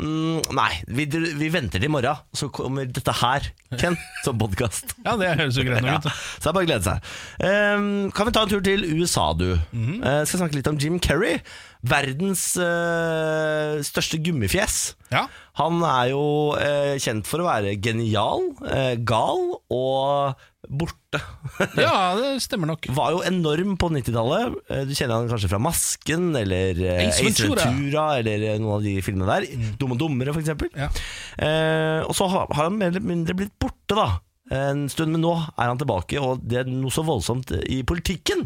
mm, 0.00 0.54
nei, 0.56 0.70
vi, 0.98 1.06
vi 1.40 1.50
venter 1.52 1.82
til 1.82 1.88
i 1.88 1.92
morgen, 1.92 2.24
så 2.36 2.50
kommer 2.54 2.88
dette 2.88 3.14
her, 3.20 3.50
Ken, 3.80 3.98
som 4.26 4.40
podkast. 4.40 4.96
Ja, 5.04 5.16
det 5.20 5.32
høres 5.40 5.58
jo 5.58 5.66
greit 5.66 5.82
Ja, 5.82 5.96
nok 5.98 6.06
ut. 6.06 6.10
så 6.40 6.46
det 6.46 6.52
er 6.52 6.58
bare 6.58 6.66
å 6.66 6.70
glede 6.70 6.86
seg. 6.86 7.14
Um, 7.42 7.88
kan 8.14 8.28
vi 8.28 8.36
ta 8.36 8.44
en 8.46 8.52
tur 8.52 8.64
til 8.66 8.86
USA, 8.96 9.32
du? 9.36 9.48
Mm 9.72 9.86
-hmm. 9.86 10.04
uh, 10.04 10.24
skal 10.24 10.44
snakke 10.44 10.58
litt 10.60 10.70
om 10.70 10.78
Jim 10.78 11.00
Kerry. 11.00 11.38
Verdens 11.86 12.42
eh, 12.62 13.78
største 13.86 14.18
gummifjes. 14.24 14.94
Ja. 15.12 15.26
Han 15.60 15.80
er 15.86 16.10
jo 16.12 16.24
eh, 16.60 16.96
kjent 17.02 17.28
for 17.28 17.42
å 17.44 17.48
være 17.48 17.76
genial, 17.82 18.44
eh, 18.66 18.94
gal 19.06 19.42
og 19.72 20.42
borte. 20.66 21.20
ja, 21.78 21.92
det 22.18 22.32
stemmer 22.42 22.72
nok. 22.72 22.88
Var 22.96 23.14
jo 23.14 23.20
enorm 23.28 23.76
på 23.80 23.90
90-tallet. 23.94 24.56
Eh, 24.72 24.82
Du 24.88 24.94
kjenner 24.98 25.20
han 25.20 25.30
kanskje 25.30 25.50
fra 25.52 25.60
Masken 25.62 26.32
eller 26.40 26.80
Ace 27.06 27.22
Ventura. 27.24 28.06
Eller 28.18 28.46
noen 28.58 28.78
av 28.80 28.84
de 28.86 28.96
filmene 29.06 29.30
der. 29.30 29.48
Dumme 29.78 29.94
og 29.96 30.02
dummere, 30.02 30.34
eksempel. 30.42 30.72
Ja. 30.74 30.90
Eh, 31.38 32.02
og 32.04 32.14
så 32.18 32.28
har 32.32 32.50
har 32.50 32.68
han 32.70 32.78
mer 32.80 32.90
eller 32.94 33.04
mindre 33.06 33.36
blitt 33.38 33.54
borte, 33.62 33.94
da. 33.94 34.08
En 34.56 34.84
stund, 34.92 35.10
men 35.14 35.24
nå 35.24 35.32
er 35.58 35.66
han 35.72 35.78
tilbake, 35.80 36.20
og 36.22 36.42
det 36.46 36.60
er 36.64 36.68
noe 36.70 36.92
så 36.94 37.02
voldsomt 37.06 37.50
i 37.66 37.80
politikken. 37.86 38.44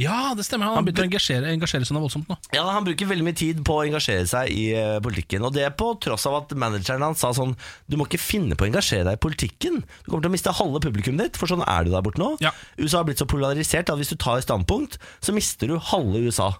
Ja, 0.00 0.34
det 0.34 0.46
stemmer. 0.46 0.66
Han 0.66 0.80
han 0.80 0.86
begynte 0.86 1.04
å 1.04 1.06
engasjere, 1.06 1.52
engasjere 1.54 1.86
seg 1.86 1.94
noe 1.94 2.04
voldsomt 2.04 2.30
nå. 2.30 2.36
Ja, 2.56 2.64
Han 2.74 2.86
bruker 2.86 3.08
veldig 3.10 3.26
mye 3.26 3.38
tid 3.38 3.62
på 3.66 3.78
å 3.78 3.84
engasjere 3.86 4.26
seg 4.28 4.50
i 4.50 4.66
uh, 4.74 4.98
politikken. 5.04 5.44
Og 5.46 5.54
det 5.54 5.68
på 5.78 5.92
tross 6.02 6.26
av 6.30 6.40
at 6.40 6.54
manageren 6.58 7.04
hans 7.04 7.22
sa 7.22 7.30
sånn 7.36 7.54
Du 7.90 7.98
må 8.00 8.08
ikke 8.08 8.22
finne 8.22 8.58
på 8.58 8.66
å 8.66 8.70
engasjere 8.70 9.06
deg 9.06 9.18
i 9.18 9.22
politikken. 9.22 9.82
Du 10.02 10.10
kommer 10.10 10.26
til 10.26 10.32
å 10.32 10.34
miste 10.34 10.54
halve 10.58 10.82
publikummet 10.84 11.30
ditt, 11.30 11.40
for 11.40 11.50
sånn 11.50 11.64
er 11.66 11.86
det 11.86 11.94
der 11.94 12.04
borte 12.06 12.22
nå. 12.22 12.34
Ja. 12.44 12.52
USA 12.80 13.02
har 13.02 13.08
blitt 13.08 13.22
så 13.22 13.28
polarisert 13.30 13.92
at 13.92 14.00
hvis 14.00 14.12
du 14.14 14.18
tar 14.20 14.42
standpunkt, 14.44 14.98
så 15.24 15.34
mister 15.36 15.70
du 15.70 15.78
halve 15.92 16.26
USA. 16.26 16.54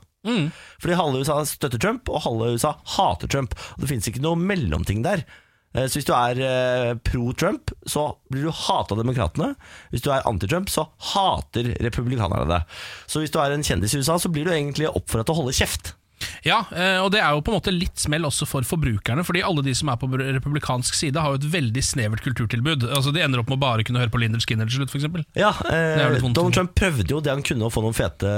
Fordi 0.80 0.96
halve 0.96 1.20
USA 1.20 1.42
støtter 1.48 1.80
Trump, 1.80 2.08
og 2.08 2.22
halve 2.24 2.54
USA 2.56 2.74
hater 2.96 3.28
Trump. 3.30 3.56
Og 3.74 3.84
Det 3.84 3.90
finnes 3.90 4.08
ikke 4.08 4.22
noe 4.24 4.40
mellomting 4.40 5.02
der. 5.04 5.24
Eh, 5.74 5.88
Så 5.88 5.98
hvis 5.98 6.06
du 6.08 6.12
er 6.14 6.40
eh, 6.46 6.94
pro-Trump, 7.06 7.72
så 7.86 8.06
blir 8.30 8.46
du 8.46 8.50
hata 8.54 8.94
av 8.94 9.02
demokratene. 9.02 9.54
Hvis 9.90 10.04
du 10.04 10.10
er 10.14 10.24
anti-Trump, 10.30 10.70
så 10.70 10.86
hater 11.14 11.74
republikanerne 11.82 12.46
deg. 12.50 12.78
Så 13.10 13.20
hvis 13.22 13.34
du 13.34 13.40
er 13.42 13.54
en 13.56 13.66
kjendis 13.66 13.94
i 13.94 13.98
USA, 14.02 14.18
så 14.22 14.30
blir 14.32 14.46
du 14.46 14.54
egentlig 14.54 14.90
oppfordra 14.90 15.26
til 15.26 15.34
å 15.34 15.40
holde 15.42 15.56
kjeft. 15.58 15.94
Ja, 16.44 16.62
eh, 16.74 16.98
og 17.04 17.10
det 17.14 17.20
er 17.22 17.34
jo 17.36 17.42
på 17.44 17.52
en 17.52 17.58
måte 17.60 17.72
litt 17.74 18.00
smell 18.00 18.26
også 18.26 18.46
for 18.48 18.66
forbrukerne, 18.66 19.24
fordi 19.26 19.42
alle 19.46 19.62
de 19.66 19.74
som 19.76 19.90
er 19.92 19.98
på 20.00 20.08
republikansk 20.18 20.96
side, 20.98 21.20
har 21.20 21.34
jo 21.34 21.40
et 21.42 21.48
veldig 21.52 21.82
snevert 21.84 22.24
kulturtilbud. 22.24 22.88
Altså 22.90 23.12
De 23.14 23.22
ender 23.24 23.40
opp 23.42 23.50
med 23.52 23.58
å 23.58 23.62
bare 23.64 23.84
kunne 23.86 24.02
høre 24.02 24.12
på 24.12 24.20
Linder 24.22 24.42
Skinner 24.42 24.68
til 24.70 24.80
slutt, 24.82 24.94
f.eks. 24.94 25.28
Ja, 25.38 25.52
eh. 25.70 26.18
Donald 26.24 26.54
Trump 26.56 26.74
prøvde 26.78 27.06
jo 27.14 27.20
det 27.24 27.32
han 27.34 27.44
kunne 27.46 27.68
å 27.68 27.72
få 27.72 27.84
noen 27.84 27.96
fete, 27.96 28.30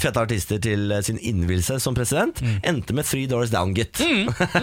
fete 0.00 0.22
artister 0.24 0.60
til 0.64 0.90
eh, 0.94 1.02
sin 1.04 1.18
innvielse 1.20 1.78
som 1.82 1.96
president. 1.96 2.40
Mm. 2.44 2.56
Endte 2.72 2.96
med 2.96 3.08
Three 3.08 3.28
Doors 3.30 3.52
Down, 3.52 3.74
gitt. 3.76 4.00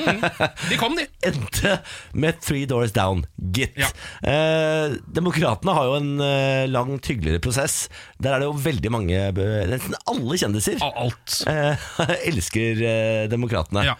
De 0.71 0.77
kom, 0.79 0.95
de. 0.97 1.05
Endte 1.27 1.77
med 2.17 2.39
Three 2.43 2.65
Doors 2.69 2.93
Down, 2.95 3.25
gitt. 3.55 3.77
Ja. 3.79 3.89
Eh, 4.27 4.95
Demokratene 5.11 5.75
har 5.75 5.89
jo 5.89 5.97
en 5.99 6.11
eh, 6.23 6.65
langt 6.71 7.07
hyggeligere 7.11 7.41
prosess. 7.43 7.85
Der 8.21 8.35
er 8.35 8.43
det 8.43 8.49
jo 8.49 8.55
veldig 8.61 8.91
mange 8.93 9.17
eh, 9.17 9.67
Nesten 9.71 9.95
alle 10.09 10.37
kjendiser 10.39 10.81
Alt. 10.85 11.41
eh, 11.49 11.85
elsker 12.29 12.70
eh, 12.79 13.27
demokratene. 13.31 13.83
Ja. 13.85 13.95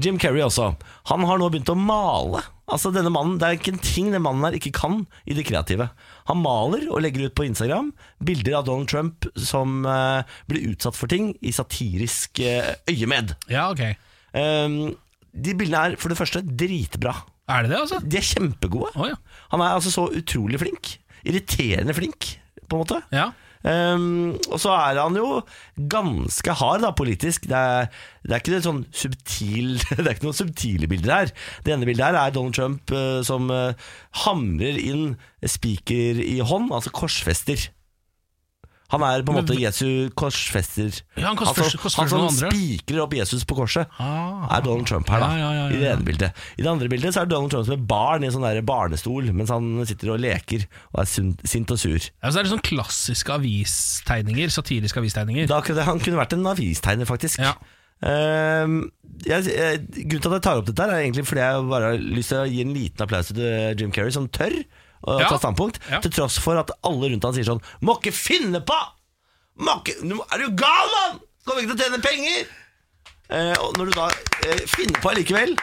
Jim 0.00 0.16
Carrey 0.18 0.42
også. 0.42 0.72
Han 1.10 1.24
har 1.28 1.38
nå 1.38 1.48
begynt 1.52 1.70
å 1.70 1.76
male. 1.78 2.40
Altså 2.64 2.90
denne 2.94 3.12
mannen, 3.12 3.36
Det 3.38 3.46
er 3.46 3.58
ikke 3.58 3.74
en 3.74 3.82
ting 3.84 4.08
den 4.10 4.24
mannen 4.24 4.46
her 4.46 4.56
ikke 4.56 4.72
kan 4.74 5.02
i 5.28 5.36
det 5.36 5.44
kreative. 5.46 5.90
Han 6.30 6.40
maler 6.42 6.86
og 6.88 7.02
legger 7.04 7.28
ut 7.28 7.36
på 7.36 7.44
Instagram 7.46 7.92
bilder 8.24 8.58
av 8.58 8.66
Donald 8.66 8.88
Trump 8.90 9.28
som 9.36 9.84
eh, 9.86 10.24
blir 10.50 10.72
utsatt 10.72 10.96
for 10.96 11.12
ting 11.12 11.34
i 11.44 11.52
satirisk 11.54 12.40
eh, 12.40 12.72
øyemed. 12.90 13.36
Ja, 13.52 13.68
ok. 13.70 13.84
Um, 14.34 14.96
de 15.34 15.54
bildene 15.54 15.92
er 15.92 15.96
for 16.00 16.10
det 16.10 16.18
første 16.18 16.42
dritbra. 16.42 17.14
Er 17.52 17.66
det 17.66 17.74
det, 17.74 17.80
altså? 17.84 18.00
De 18.00 18.18
er 18.18 18.26
kjempegode. 18.26 18.94
Å 18.96 19.12
ja. 19.12 19.20
Han 19.52 19.62
er 19.62 19.76
altså 19.76 19.92
så 19.92 20.08
utrolig 20.16 20.58
flink. 20.62 20.94
Irriterende 21.28 21.94
flink, 21.96 22.34
på 22.64 22.78
en 22.78 22.86
måte. 22.86 23.02
ja. 23.14 23.30
Um, 23.64 24.34
og 24.52 24.58
så 24.60 24.74
er 24.76 24.98
han 25.00 25.16
jo 25.16 25.38
ganske 25.90 26.56
hard 26.60 26.84
da, 26.84 26.90
politisk. 26.96 27.48
Det 27.48 27.56
er, 27.56 27.88
det 28.24 28.36
er 28.36 28.42
ikke 28.42 28.60
sånn 28.64 28.82
subtil 28.92 29.78
ikke 30.12 30.26
noen 30.26 30.36
subtile 30.36 30.88
bilder 30.90 31.14
her. 31.14 31.32
Det 31.64 31.72
ene 31.72 31.88
bildet 31.88 32.10
her 32.10 32.18
er 32.20 32.34
Donald 32.34 32.56
Trump 32.56 32.92
uh, 32.92 33.22
som 33.24 33.48
uh, 33.52 33.72
hamrer 34.24 34.76
inn 34.80 35.14
spiker 35.40 36.20
i 36.20 36.38
hånd, 36.44 36.70
altså 36.72 36.92
korsfester. 36.94 37.70
Han 38.92 39.02
er 39.02 39.22
på 39.24 39.32
en 39.32 39.38
måte 39.40 39.54
Jesu 39.58 40.10
korsfester. 40.14 41.00
Ja, 41.16 41.30
han 41.30 41.38
korsfester- 41.40 41.64
altså, 41.72 41.78
korsfester 41.80 42.18
han 42.20 42.30
som 42.36 42.50
spikrer 42.52 43.00
opp 43.02 43.14
Jesus 43.16 43.42
på 43.48 43.56
korset, 43.56 43.88
Ah. 43.98 44.44
er 44.54 44.60
Donald 44.62 44.86
Trump 44.86 45.08
her, 45.08 45.20
da. 45.24 45.30
Ja, 45.40 45.52
ja, 45.56 45.64
I 45.72 45.78
det 45.80 45.88
ene 45.94 46.04
bildet. 46.04 46.32
I 46.58 46.62
det 46.62 46.70
andre 46.70 46.88
bildet 46.92 47.14
så 47.16 47.22
er 47.22 47.26
Donald 47.26 47.50
Trump 47.50 47.66
som 47.66 47.74
et 47.78 47.86
barn 47.88 48.22
i 48.22 48.26
en 48.28 48.32
sånn 48.36 48.44
der 48.46 48.60
barnestol, 48.62 49.32
mens 49.32 49.50
han 49.50 49.84
sitter 49.88 50.12
og 50.14 50.20
leker 50.20 50.66
og 50.92 51.00
er 51.00 51.10
sint 51.48 51.70
og 51.74 51.78
sur. 51.80 51.98
Ja, 52.22 52.28
så 52.30 52.38
er 52.38 52.42
det 52.44 52.52
sånn 52.52 52.62
klassiske 52.62 53.32
avistegninger, 53.34 54.52
satiriske 54.52 55.00
avistegninger. 55.00 55.48
Da 55.48 55.60
han 55.88 55.98
kunne 56.04 56.20
vært 56.20 56.36
en 56.36 56.46
avistegner, 56.46 57.08
faktisk. 57.08 57.40
Ja. 57.40 57.54
Uh, 58.04 58.84
jeg, 59.24 59.46
jeg, 59.48 59.78
grunnen 60.10 60.20
til 60.20 60.28
at 60.28 60.36
jeg 60.36 60.42
tar 60.44 60.58
opp 60.60 60.66
dette, 60.68 60.82
her 60.84 60.92
er 60.92 61.04
egentlig 61.06 61.24
fordi 61.24 61.40
jeg 61.40 61.68
bare 61.70 61.92
har 61.94 62.00
lyst 62.02 62.28
til 62.34 62.42
å 62.42 62.48
gi 62.50 62.60
en 62.60 62.74
liten 62.74 63.04
applaus 63.06 63.30
til 63.32 63.78
Jim 63.80 63.92
Carrey, 63.94 64.12
som 64.12 64.28
tør 64.28 64.52
å 65.06 65.20
Ja. 65.20 65.28
ta 65.28 65.38
standpunkt, 65.38 65.78
Ja. 65.90 66.00
til 66.00 66.10
tross 66.10 66.38
for 66.40 66.56
at 66.60 66.70
alle 66.82 67.10
rundt 67.12 67.24
han 67.24 67.34
sier 67.36 67.44
sånn 67.44 67.62
Må 67.82 67.98
ikke 68.00 68.12
finne 68.16 68.60
på! 68.64 68.78
Må 69.60 69.78
ikke, 69.84 70.00
er 70.32 70.38
du 70.44 70.50
gal, 70.58 70.88
mann?! 70.96 71.20
Kommer 71.46 71.62
ikke 71.62 71.76
til 71.76 71.84
å 71.84 71.90
tjene 71.90 72.02
penger! 72.02 72.46
Eh, 73.30 73.54
og 73.60 73.76
når 73.78 73.90
du 73.90 73.94
da 73.96 74.08
eh, 74.48 74.64
finner 74.68 75.00
på 75.00 75.10
allikevel, 75.12 75.54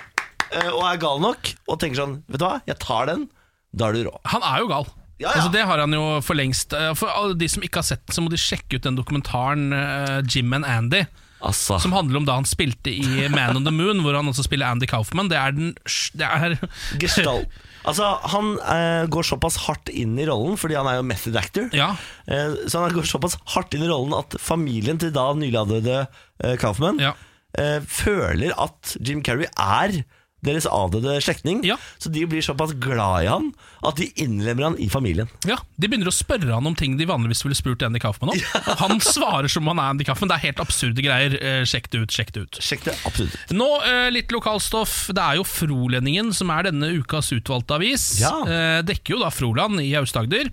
eh, 0.52 0.70
og 0.72 0.82
er 0.90 0.98
gal 1.02 1.20
nok, 1.22 1.52
og 1.70 1.80
tenker 1.80 2.02
sånn 2.02 2.16
Vet 2.28 2.40
du 2.42 2.46
hva, 2.46 2.62
jeg 2.68 2.80
tar 2.82 3.06
den, 3.12 3.28
da 3.76 3.88
er 3.90 3.94
du 3.94 4.04
rå. 4.10 4.18
Han 4.34 4.42
er 4.44 4.60
jo 4.64 4.68
gal. 4.72 4.88
Ja, 5.22 5.30
ja. 5.30 5.36
Altså, 5.38 5.52
det 5.54 5.66
har 5.70 5.78
han 5.78 5.94
jo 5.94 6.06
for 6.26 6.34
lengst. 6.36 6.74
Eh, 6.74 6.94
For 6.98 7.08
alle 7.14 7.36
de 7.38 7.48
som 7.48 7.62
ikke 7.62 7.78
har 7.84 7.84
sett 7.86 8.02
den, 8.08 8.16
så 8.16 8.24
må 8.26 8.30
de 8.34 8.40
sjekke 8.42 8.80
ut 8.80 8.82
den 8.88 8.98
dokumentaren 8.98 9.68
uh, 9.72 10.22
Jim 10.26 10.52
and 10.58 10.66
Andy. 10.66 11.04
Altså 11.46 11.78
Som 11.82 11.94
handler 11.94 12.18
om 12.18 12.26
da 12.26 12.34
han 12.40 12.46
spilte 12.46 12.90
i 12.94 13.28
Man 13.30 13.56
on 13.58 13.64
the 13.66 13.72
Moon, 13.74 14.02
hvor 14.02 14.14
han 14.18 14.28
også 14.30 14.44
spiller 14.46 14.66
Andy 14.74 14.86
Kaufman. 14.90 15.30
Det 15.30 15.38
er 15.38 15.52
den 15.52 15.76
det 16.18 16.26
er, 16.26 16.58
Gestalt. 17.02 17.48
Altså, 17.88 18.06
han 18.34 18.52
eh, 18.62 19.06
går 19.10 19.26
såpass 19.26 19.56
hardt 19.66 19.90
inn 19.90 20.14
i 20.22 20.26
rollen, 20.30 20.58
fordi 20.62 20.76
han 20.78 20.88
er 20.92 21.00
jo 21.00 21.06
method 21.10 21.36
actor. 21.40 21.70
Ja. 21.74 21.92
Eh, 22.30 22.54
så 22.70 22.84
han 22.84 22.94
går 22.94 23.08
såpass 23.10 23.38
hardt 23.56 23.74
inn 23.78 23.86
i 23.88 23.90
rollen 23.90 24.14
at 24.18 24.36
familien 24.42 25.00
til 25.02 25.14
da 25.16 25.30
nylig 25.34 25.58
avdøde 25.64 26.00
eh, 26.44 26.56
Kaufman 26.62 27.00
Ja. 27.02 27.16
eh, 27.58 27.80
føler 27.82 28.54
at 28.62 28.96
Jim 29.02 29.24
Carrey 29.26 29.50
er 29.58 30.04
deres 30.46 30.66
avdøde 30.70 31.18
slektning. 31.22 31.62
Ja. 31.68 31.78
Så 32.02 32.10
de 32.14 32.24
blir 32.30 32.42
såpass 32.46 32.74
glad 32.82 33.26
i 33.26 33.30
han 33.30 33.52
at 33.86 33.98
de 33.98 34.08
innlemmer 34.22 34.68
han 34.70 34.78
i 34.82 34.88
familien. 34.90 35.30
Ja, 35.50 35.58
De 35.78 35.88
begynner 35.90 36.10
å 36.12 36.14
spørre 36.14 36.54
han 36.54 36.68
om 36.70 36.76
ting 36.78 36.98
de 37.00 37.08
vanligvis 37.10 37.44
ville 37.46 37.58
spurt 37.58 37.82
Andy 37.86 38.02
Kaufman 38.02 38.34
om. 38.34 38.42
Han 38.82 39.00
svarer 39.02 39.50
som 39.50 39.66
han 39.70 39.80
er 39.82 39.90
Andy 39.94 40.06
Kaufman. 40.06 40.30
Det 40.30 40.36
er 40.38 40.44
helt 40.50 40.62
absurde 40.64 41.02
greier. 41.06 41.34
Eh, 41.42 41.62
Sjekk 41.70 41.90
det 41.94 42.02
ut, 42.04 42.14
sjekk 42.14 42.34
det 42.36 42.44
ut. 42.46 42.60
Sjekk 42.62 42.86
det 42.88 42.94
absolutt 43.08 43.34
ut. 43.38 43.54
Nå 43.58 43.68
eh, 43.88 44.08
litt 44.14 44.34
lokalstoff. 44.34 44.96
Det 45.16 45.22
er 45.24 45.40
jo 45.40 45.46
Frolendingen 45.48 46.30
som 46.38 46.52
er 46.54 46.70
denne 46.70 46.92
ukas 47.00 47.32
utvalgte 47.36 47.78
avis. 47.80 48.08
Ja. 48.22 48.34
Eh, 48.46 48.82
dekker 48.86 49.16
jo 49.16 49.22
da 49.24 49.32
Froland 49.34 49.82
i 49.82 49.90
Aust-Agder. 50.00 50.52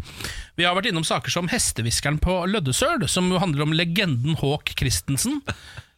Vi 0.59 0.66
har 0.66 0.76
vært 0.76 0.89
innom 0.91 1.05
saker 1.07 1.30
som 1.32 1.49
Hestehviskeren 1.53 2.16
på 2.22 2.41
Løddesøl, 2.51 3.05
som 3.09 3.28
jo 3.32 3.41
handler 3.43 3.66
om 3.68 3.76
legenden 3.76 4.39
Håk 4.41 4.72
Christensen. 4.78 5.43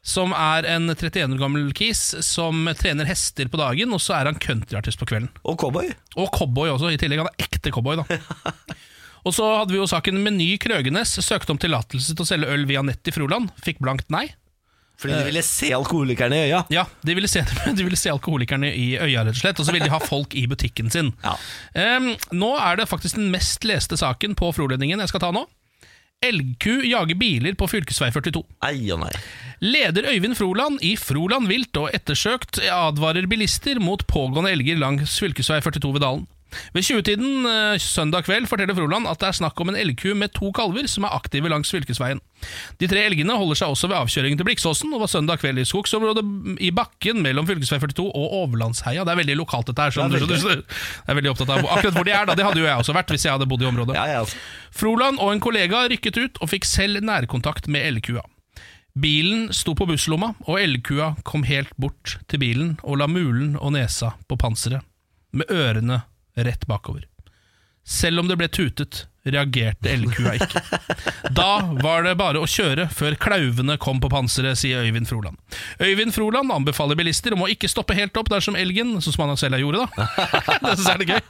Som 0.01 0.33
er 0.33 0.65
en 0.65 0.89
31 0.89 1.35
år 1.35 1.41
gammel 1.43 1.73
kis 1.77 2.01
som 2.25 2.65
trener 2.79 3.09
hester 3.09 3.51
på 3.53 3.61
dagen, 3.61 3.93
og 3.93 4.01
så 4.01 4.17
er 4.17 4.31
han 4.31 4.39
countryartist 4.41 5.01
på 5.01 5.11
kvelden. 5.11 5.29
Og 5.45 5.59
cowboy. 5.61 5.91
Og 6.17 6.31
cowboy 6.33 6.73
også, 6.73 6.95
i 6.95 7.01
tillegg. 7.01 7.21
Han 7.21 7.29
er 7.29 7.49
ekte 7.49 7.73
cowboy, 7.75 8.01
da. 8.01 8.21
Og 9.21 9.35
så 9.37 9.45
hadde 9.53 9.75
vi 9.75 9.77
jo 9.77 9.85
saken 9.85 10.17
Meny 10.25 10.55
Krøgenes 10.57 11.11
søkte 11.21 11.53
om 11.53 11.59
tillatelse 11.61 12.15
til 12.15 12.25
å 12.25 12.29
selge 12.29 12.55
øl 12.55 12.63
via 12.65 12.81
nett 12.81 13.05
i 13.05 13.13
Froland. 13.13 13.51
Fikk 13.61 13.83
blankt 13.85 14.09
nei. 14.09 14.31
Fordi 15.01 15.17
de 15.17 15.29
ville 15.31 15.43
se 15.45 15.71
alkoholikerne 15.73 16.37
i 16.37 16.49
øya. 16.51 16.59
Ja, 16.73 16.83
de 17.05 17.15
ville 17.17 17.29
se, 17.29 17.41
de 17.77 17.85
ville 17.85 17.97
se 17.97 18.13
alkoholikerne 18.13 18.69
i 18.77 18.91
øya, 19.01 19.25
rett 19.25 19.37
og 19.37 19.41
slett. 19.41 19.61
Og 19.61 19.69
så 19.69 19.73
ville 19.73 19.89
de 19.89 19.95
ha 19.95 20.01
folk 20.05 20.37
i 20.37 20.45
butikken 20.51 20.93
sin. 20.93 21.13
Ja. 21.25 21.37
Um, 21.97 22.13
nå 22.37 22.51
er 22.61 22.81
det 22.81 22.89
faktisk 22.91 23.17
den 23.17 23.31
mest 23.33 23.65
leste 23.69 23.97
saken 24.01 24.37
på 24.37 24.53
Frolendingen 24.57 25.01
jeg 25.01 25.13
skal 25.13 25.25
ta 25.25 25.33
nå. 25.37 25.47
Elgku 26.21 26.83
jager 26.85 27.16
biler 27.16 27.55
på 27.57 27.64
fv. 27.64 27.81
42. 27.89 28.43
Ei 28.68 28.91
og 28.93 28.99
nei. 29.01 29.12
Leder 29.64 30.05
Øyvind 30.12 30.37
Froland 30.37 30.83
i 30.85 30.93
Froland 31.01 31.49
vilt 31.49 31.77
og 31.81 31.95
ettersøkt 31.97 32.61
advarer 32.61 33.25
bilister 33.29 33.81
mot 33.81 34.05
pågående 34.05 34.53
elger 34.53 34.77
langs 34.77 35.16
fv. 35.16 35.33
42 35.41 35.95
ved 35.97 36.05
Dalen. 36.05 36.27
Ved 36.75 36.87
20-tiden 36.87 37.47
eh, 37.51 37.79
søndag 37.83 38.27
kveld 38.27 38.49
forteller 38.51 38.77
Froland 38.77 39.09
at 39.11 39.21
det 39.23 39.29
er 39.31 39.39
snakk 39.41 39.61
om 39.63 39.71
en 39.73 39.79
elgku 39.79 40.13
med 40.19 40.33
to 40.37 40.51
kalver 40.57 40.89
som 40.91 41.07
er 41.07 41.15
aktive 41.17 41.51
langs 41.53 41.71
fylkesveien. 41.73 42.21
De 42.81 42.89
tre 42.91 43.03
elgene 43.07 43.37
holder 43.37 43.59
seg 43.61 43.75
også 43.75 43.91
ved 43.91 43.99
avkjøringen 44.01 44.41
til 44.41 44.49
Bliksåsen 44.49 44.95
og 44.97 45.03
var 45.05 45.11
søndag 45.13 45.43
kveld 45.43 45.61
i 45.61 45.67
skogsområdet 45.69 46.25
i 46.65 46.73
bakken 46.75 47.21
mellom 47.25 47.47
fv. 47.49 47.61
42 47.67 48.07
og 48.09 48.35
Overlandsheia. 48.43 49.05
Det 49.07 49.13
er 49.15 49.21
veldig 49.23 49.39
lokalt 49.43 49.71
dette 49.71 49.87
her. 49.87 49.95
Sånn, 49.95 50.11
Det 50.11 50.23
er 50.23 50.27
veldig. 50.27 50.57
jeg 50.65 51.13
er 51.15 51.21
veldig 51.21 51.33
opptatt 51.35 51.55
av 51.55 51.71
akkurat 51.77 51.95
hvor 52.01 52.09
de 52.09 52.17
er. 52.17 52.27
da 52.27 52.35
Det 52.39 52.49
hadde 52.49 52.63
jo 52.63 52.69
jeg 52.69 52.83
også 52.83 52.97
vært 52.97 53.15
hvis 53.15 53.29
jeg 53.29 53.37
hadde 53.37 53.49
bodd 53.51 53.63
i 53.63 53.71
området. 53.71 53.97
Ja, 54.01 54.07
ja, 54.09 54.21
altså. 54.25 54.41
Froland 54.73 55.21
og 55.21 55.33
en 55.35 55.41
kollega 55.45 55.87
rykket 55.93 56.17
ut 56.21 56.41
og 56.41 56.51
fikk 56.53 56.65
selv 56.69 57.05
nærkontakt 57.05 57.69
med 57.69 57.85
elgkua. 57.87 58.25
Bilen 59.01 59.53
sto 59.55 59.75
på 59.79 59.87
busslomma, 59.87 60.33
og 60.51 60.59
elgkua 60.59 61.13
kom 61.23 61.45
helt 61.47 61.71
bort 61.79 62.17
til 62.29 62.41
bilen 62.43 62.73
og 62.83 62.99
la 62.99 63.07
mulen 63.07 63.55
og 63.61 63.77
nesa 63.77 64.17
på 64.29 64.37
panseret, 64.41 64.83
med 65.33 65.47
ørene 65.47 66.01
rett 66.47 66.66
bakover. 66.66 67.07
Selv 67.84 68.20
om 68.22 68.28
det 68.28 68.36
ble 68.41 68.49
tutet, 68.49 69.07
reagerte 69.29 69.91
elgkua 69.93 70.35
ikke. 70.39 70.62
Da 71.37 71.51
var 71.83 72.07
det 72.07 72.14
bare 72.21 72.41
å 72.41 72.49
kjøre 72.49 72.87
før 72.95 73.16
klauvene 73.21 73.77
kom 73.81 74.01
på 74.01 74.09
panseret, 74.12 74.59
sier 74.59 74.87
Øyvind 74.87 75.09
Froland. 75.11 75.37
Øyvind 75.83 76.14
Froland 76.16 76.53
anbefaler 76.55 76.97
bilister 76.99 77.35
om 77.37 77.45
å 77.45 77.51
ikke 77.53 77.68
stoppe 77.68 77.97
helt 77.99 78.16
opp 78.16 78.31
dersom 78.33 78.57
elgen 78.59 78.97
Sånn 79.01 79.14
som 79.14 79.29
han 79.29 79.39
selv 79.41 79.61
gjorde, 79.61 79.85
da. 79.85 80.07
det 80.64 80.73
synes 80.79 80.87
jeg 80.87 80.95
er 80.95 81.03
det 81.03 81.09
gøy. 81.11 81.21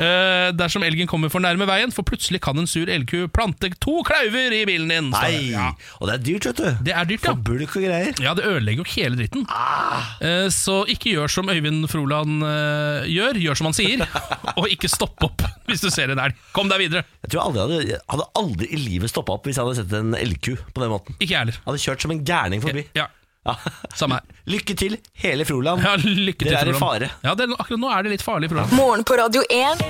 Uh, 0.00 0.46
dersom 0.56 0.84
elgen 0.86 1.10
kommer 1.10 1.32
for 1.32 1.42
nærme 1.42 1.66
veien, 1.68 1.92
for 1.94 2.06
plutselig 2.06 2.40
kan 2.44 2.58
en 2.58 2.68
sur 2.70 2.90
elgku 2.90 3.26
plante 3.34 3.70
to 3.82 4.00
klauver 4.06 4.54
i 4.54 4.62
bilen 4.68 4.90
din. 4.90 5.10
Nei. 5.14 5.50
Ja. 5.52 5.70
Og 6.00 6.10
det 6.10 6.16
er 6.16 6.24
dyrt, 6.26 6.48
vet 6.50 6.62
du. 6.62 6.84
Det 6.88 6.94
er 6.94 7.08
dyrt, 7.10 7.26
ja. 7.26 7.34
For 7.34 7.44
bulk 7.50 7.76
og 7.76 7.86
greier. 7.86 8.22
Ja, 8.22 8.34
det 8.38 8.46
ødelegger 8.48 8.84
jo 8.84 8.88
hele 8.94 9.18
dritten. 9.20 9.46
Ah. 9.50 10.14
Uh, 10.22 10.46
Så 10.54 10.82
ikke 10.90 11.14
gjør 11.14 11.30
som 11.32 11.50
Øyvind 11.52 11.86
Froland 11.90 12.44
uh, 12.46 13.06
gjør, 13.10 13.38
gjør 13.42 13.60
som 13.60 13.70
han 13.70 13.76
sier, 13.76 14.06
og 14.58 14.70
ikke 14.70 14.90
stopp 14.90 15.26
opp 15.26 15.46
hvis 15.70 15.84
du 15.84 15.90
ser 15.92 16.10
en 16.14 16.20
elg. 16.22 16.38
Kom 16.56 16.70
deg 16.70 16.82
videre. 16.82 17.04
Jeg 17.24 17.34
tror 17.34 17.39
jeg 17.40 17.46
aldri 17.48 17.60
hadde, 17.64 18.00
hadde 18.14 18.26
aldri 18.42 18.68
i 18.70 18.76
livet 18.80 19.10
stoppa 19.12 19.32
opp 19.38 19.48
hvis 19.48 19.56
jeg 19.58 19.64
hadde 19.66 19.78
sett 19.80 19.94
en 19.98 20.12
elgku 20.18 20.52
på 20.74 20.82
den 20.84 20.92
måten. 20.92 21.16
Ikke 21.18 21.32
jeg 21.34 21.38
heller. 21.44 21.58
Hadde 21.66 21.80
kjørt 21.86 22.04
som 22.04 22.12
en 22.14 22.22
gærning 22.24 22.62
forbi. 22.64 22.84
Ja, 22.98 23.08
Ja. 23.48 23.54
samme 23.96 24.18
her. 24.18 24.24
Lykke 24.52 24.74
til, 24.76 24.98
hele 25.22 25.46
Froland. 25.48 25.80
Ja, 25.82 25.94
lykke 25.96 26.44
til, 26.44 26.50
Dere 26.52 26.60
er 26.60 26.68
i 26.68 26.74
Froland. 26.76 27.06
fare. 27.08 27.10
Ja, 27.24 27.32
det, 27.34 27.46
akkurat 27.56 27.80
nå 27.80 27.88
er 27.96 28.02
det 28.04 28.10
litt 28.12 28.24
farlig, 28.26 28.50
Froland. 28.52 28.72
Morgen 28.76 29.04
på 29.08 29.16
Radio 29.16 29.40
1. 29.48 29.80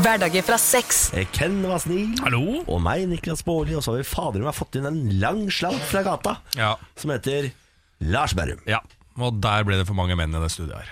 Hverdager 0.00 0.42
fra 0.44 0.56
seks. 0.60 1.02
Eh, 1.16 1.26
Ken 1.36 1.58
var 1.68 1.78
snill. 1.84 2.14
Hallo? 2.24 2.62
Og 2.66 2.80
meg, 2.84 3.04
Niklas 3.10 3.42
Baarli. 3.44 3.76
Og 3.76 3.84
så 3.84 3.92
har 3.92 4.00
vi 4.00 4.06
fader 4.08 4.40
meg 4.44 4.56
fått 4.56 4.78
inn 4.80 4.88
en 4.88 4.98
lang 5.20 5.44
slant 5.52 5.80
fra 5.90 6.02
gata 6.06 6.38
Ja. 6.56 6.74
som 6.96 7.12
heter 7.12 7.50
Lars 8.08 8.32
Berrum. 8.36 8.60
ja. 8.66 8.80
Og 9.18 9.40
der 9.42 9.64
ble 9.66 9.74
det 9.80 9.86
for 9.88 9.96
mange 9.98 10.14
menn 10.14 10.30
i 10.30 10.38
det 10.40 10.50
studiet 10.54 10.76
her. 10.78 10.90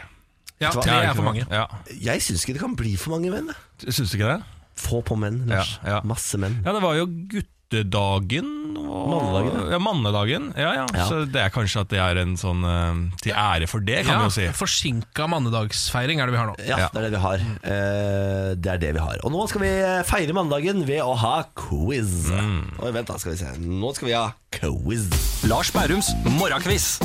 Ja, 0.59 0.71
hva? 0.75 0.83
tre 0.83 0.95
er 1.07 1.15
for 1.15 1.23
mange. 1.23 1.45
Ja. 1.49 1.67
Jeg 1.95 2.19
syns 2.25 2.43
ikke 2.45 2.57
det 2.57 2.63
kan 2.65 2.75
bli 2.75 2.97
for 2.99 3.13
mange 3.15 3.31
menn. 3.31 3.53
jeg. 3.53 3.93
Syns 3.95 4.11
du 4.11 4.17
ikke 4.19 4.33
det? 4.35 4.45
Få 4.77 5.03
på 5.07 5.17
menn, 5.19 5.45
Lars. 5.49 5.79
Ja, 5.83 5.97
ja. 5.97 6.01
Masse 6.05 6.37
menn. 6.39 6.59
Ja, 6.65 6.73
det 6.77 6.83
var 6.85 6.95
jo 6.99 7.07
guttedagen. 7.33 8.53
Og, 8.87 9.09
Mannedagen, 9.11 9.71
Ja, 9.73 9.79
mannedagen. 9.83 10.45
Ja, 10.57 10.73
ja. 10.77 10.85
Ja. 10.95 11.07
Så 11.09 11.23
det 11.33 11.41
er 11.43 11.51
kanskje 11.51 11.81
at 11.83 11.89
det 11.91 11.99
er 11.99 12.21
en 12.21 12.37
sånn 12.39 12.61
eh, 12.63 13.01
til 13.25 13.33
ære 13.35 13.67
for 13.69 13.81
det, 13.83 14.03
kan 14.07 14.15
Ja, 14.15 14.19
vi 14.21 14.29
jo 14.29 14.35
si. 14.37 14.47
Forsinka 14.57 15.27
mannedagsfeiring 15.33 16.21
er 16.23 16.29
det 16.31 16.37
vi 16.37 16.41
har 16.41 16.51
nå. 16.53 16.55
Ja, 16.69 16.79
Ja. 16.85 16.89
det 16.93 17.01
er 17.03 17.07
det 17.09 17.15
vi 17.17 17.23
har. 17.25 17.43
Eh, 17.65 18.55
det 18.55 18.73
er 18.77 18.79
det 18.85 18.93
vi 18.95 19.03
har. 19.03 19.19
Og 19.25 19.33
nå 19.35 19.49
skal 19.51 19.65
vi 19.65 19.73
feire 20.07 20.37
mandagen 20.37 20.85
ved 20.87 21.01
å 21.03 21.17
ha 21.19 21.35
quiz. 21.57 22.31
Oi, 22.31 22.93
vent 22.93 23.09
da, 23.11 23.19
skal 23.19 23.33
vi 23.35 23.39
se. 23.43 23.51
Nå 23.59 23.95
skal 23.97 24.09
vi 24.13 24.15
ha 24.15 24.29
quiz. 24.61 25.09
Lars 25.51 25.73
Bærums 25.75 26.13
morgenkviss. 26.39 27.01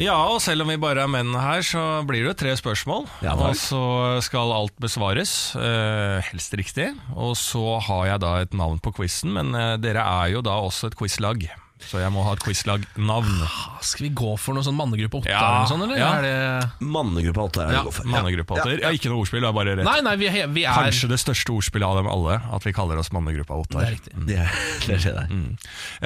Ja, 0.00 0.16
og 0.32 0.38
selv 0.40 0.64
om 0.64 0.70
vi 0.72 0.78
bare 0.80 1.02
er 1.04 1.10
menn 1.12 1.34
her, 1.36 1.60
så 1.66 1.80
blir 2.08 2.24
det 2.24 2.38
tre 2.40 2.54
spørsmål. 2.56 3.04
Ja, 3.20 3.34
og 3.36 3.52
så 3.60 3.82
skal 4.24 4.54
alt 4.56 4.72
besvares, 4.80 5.52
eh, 5.60 6.24
helst 6.30 6.56
riktig. 6.56 6.88
Og 7.12 7.36
så 7.36 7.76
har 7.84 8.06
jeg 8.14 8.22
da 8.24 8.34
et 8.40 8.56
navn 8.56 8.80
på 8.80 8.94
quizen, 8.96 9.34
men 9.36 9.52
eh, 9.54 9.76
dere 9.76 10.00
er 10.24 10.32
jo 10.32 10.40
da 10.46 10.56
også 10.56 10.88
et 10.88 10.96
quizlag. 10.96 11.44
Så 11.88 11.98
jeg 11.98 12.12
må 12.14 12.22
ha 12.22 12.32
et 12.36 12.42
quizlagnavn. 12.44 13.30
Ah, 13.42 13.78
Skal 13.82 14.04
vi 14.06 14.10
gå 14.14 14.34
for 14.38 14.54
noe 14.54 14.62
sånn 14.62 14.76
mannegruppe 14.78 15.22
åtte 15.22 15.30
Ja, 15.32 15.40
eller 15.40 15.62
noe 15.64 15.70
sånt, 15.70 15.84
eller? 15.86 15.98
ja. 15.98 16.10
Er 16.18 16.26
det... 16.26 16.86
Mannegruppa 16.86 17.46
8 17.48 17.62
er 17.64 17.70
det 17.70 17.74
Ja, 17.74 17.80
vi 17.80 17.88
går 17.88 17.94
for. 17.96 18.10
Mannegruppa 18.12 18.58
åtter. 18.60 18.82
Ja, 18.84 18.90
ikke 18.94 19.10
noe 19.10 19.22
ordspill, 19.24 19.40
det 19.42 19.48
er 19.48 19.56
bare 19.56 19.74
rett. 19.78 19.86
Nei, 19.88 19.96
nei, 20.06 20.12
vi, 20.20 20.28
er- 20.30 20.52
vi 20.54 20.64
er 20.68 20.76
Kanskje 20.76 21.10
det 21.10 21.18
største 21.22 21.54
ordspillet 21.56 21.88
av 21.88 21.98
dem 22.02 22.10
alle, 22.12 22.36
at 22.58 22.68
vi 22.68 22.74
kaller 22.76 23.00
oss 23.02 23.10
mannegruppa 23.16 23.58
Det 23.72 23.80
er 23.80 23.94
riktig. 23.96 24.14
Det, 24.28 24.38
det 24.86 25.00
skjer 25.02 25.18
der. 25.18 25.34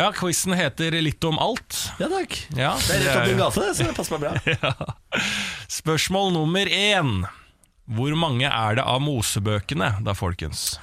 Ja, 0.00 0.08
quizen 0.16 0.56
heter 0.56 0.96
Litt 1.04 1.24
om 1.28 1.38
alt. 1.42 1.80
Ja 2.00 2.08
takk. 2.14 2.38
Ja, 2.56 2.72
Det 2.80 2.96
er 2.96 3.04
rett 3.04 3.16
opp 3.18 3.28
din 3.34 3.42
gate, 3.44 3.68
så 3.74 3.88
det 3.90 3.96
passer 3.98 4.18
meg 4.18 4.28
bra. 4.28 4.34
Ja. 4.54 4.72
Spørsmål 5.70 6.32
nummer 6.34 6.66
én. 6.70 7.24
Hvor 7.94 8.14
mange 8.16 8.48
er 8.48 8.78
det 8.78 8.84
av 8.88 9.02
Mosebøkene, 9.04 9.90
da, 10.06 10.14
folkens? 10.16 10.78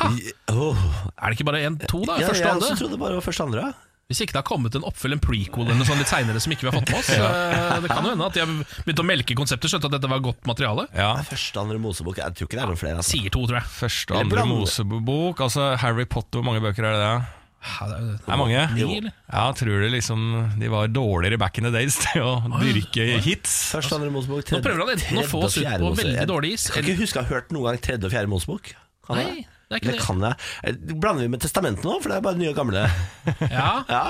Ha! 0.00 0.08
Oh. 0.50 0.78
Er 1.20 1.30
det 1.30 1.36
ikke 1.36 1.46
bare 1.50 1.60
én, 1.68 1.76
to, 1.90 2.00
da? 2.08 2.16
Ja, 2.22 2.30
Første 2.32 2.40
jeg 2.46 2.50
og 2.50 2.62
også 2.62 2.70
andre? 2.72 2.78
trodde 2.80 2.98
bare 3.02 3.12
det 3.12 3.18
var 3.20 3.26
første 3.28 3.44
og 3.44 3.50
andre. 3.52 3.66
Hvis 4.10 4.20
ikke 4.20 4.34
det 4.36 4.40
har 4.42 4.46
kommet 4.48 4.74
en 4.76 4.84
oppfølger, 4.84 5.16
en 5.16 5.22
prequel 5.24 5.64
eller 5.64 5.78
noe 5.80 5.88
sånt 5.88 6.02
litt 6.02 6.10
seinere 6.10 6.40
som 6.44 6.52
ikke 6.52 6.66
vi 6.66 6.68
har 6.68 6.76
fått 6.76 6.90
med 6.92 6.98
oss. 6.98 7.12
ja. 7.18 7.78
Det 7.80 7.88
kan 7.88 8.04
jo 8.04 8.10
hende 8.12 8.26
at 8.28 8.34
de 8.36 8.42
har 8.42 8.50
begynt 8.84 9.00
å 9.00 9.06
melke 9.08 9.36
konseptet, 9.38 9.72
skjønte 9.72 9.88
at 9.88 9.94
dette 9.96 10.10
var 10.12 10.20
godt 10.26 10.50
materiale. 10.50 10.84
Ja, 10.92 11.14
Første 11.24 11.56
og 11.56 11.64
andre 11.64 11.80
Mosebok. 11.80 12.20
Jeg 12.20 12.36
tror 12.36 12.50
ikke 12.50 12.58
det 12.58 12.66
er 12.66 12.72
noen 12.74 12.82
flere. 12.82 12.98
Altså. 13.00 13.14
Sier 13.16 13.32
to, 13.32 13.46
tror 13.48 13.62
jeg. 13.62 13.70
Første 13.78 14.12
og 14.12 14.20
andre. 14.26 14.44
Mosebok. 14.50 15.40
Altså 15.46 15.70
Harry 15.80 16.04
Potter, 16.04 16.42
hvor 16.42 16.46
mange 16.50 16.60
bøker 16.64 16.84
er 16.90 16.98
det? 16.98 17.00
Der? 17.06 17.24
Ja, 17.64 17.86
det 17.88 17.96
er, 17.96 18.08
Det 18.20 18.28
er 18.34 18.36
mange. 18.36 18.66
Ni. 18.76 19.00
Ja, 19.08 19.44
tror 19.56 19.80
du 19.80 19.86
liksom 19.94 20.26
de 20.60 20.68
var 20.68 20.90
dårligere 20.92 21.40
back 21.40 21.56
in 21.58 21.64
the 21.64 21.72
days 21.72 21.96
til 22.04 22.20
å 22.20 22.34
dyrke 22.60 23.06
hits? 23.24 23.54
Første 23.72 23.96
andre 23.96 24.12
Mosebok. 24.12 24.52
Nå 24.52 24.60
prøver 24.68 24.84
han 24.84 24.94
enten 24.98 25.22
å 25.22 25.26
få 25.30 25.46
oss 25.48 25.56
ut 25.56 25.64
på 25.80 25.94
veldig 26.02 26.28
dårlig 26.28 26.54
is, 26.58 26.68
Jeg 26.68 26.76
kan 26.76 26.92
ikke 26.92 27.06
huske 27.06 27.22
å 27.22 27.24
ha 27.24 27.32
hørt 27.38 27.56
noen 27.56 27.70
gang 27.70 27.80
tredje 27.88 28.04
og 28.10 28.12
fjerde 28.12 28.32
Mosebok. 28.34 28.74
Nei? 29.16 29.46
Det 29.82 29.94
det. 29.96 30.00
kan 30.06 30.20
jeg? 30.22 30.34
Eh, 30.62 30.74
Blander 30.94 31.22
vi 31.26 31.28
med 31.34 31.40
testamentet 31.42 31.84
nå? 31.84 31.98
For 32.00 32.08
det 32.12 32.16
er 32.20 32.26
bare 32.28 32.38
nye 32.38 32.52
og 32.54 32.56
gamle. 32.62 32.86
Ja, 33.50 33.70
Ja 33.88 34.04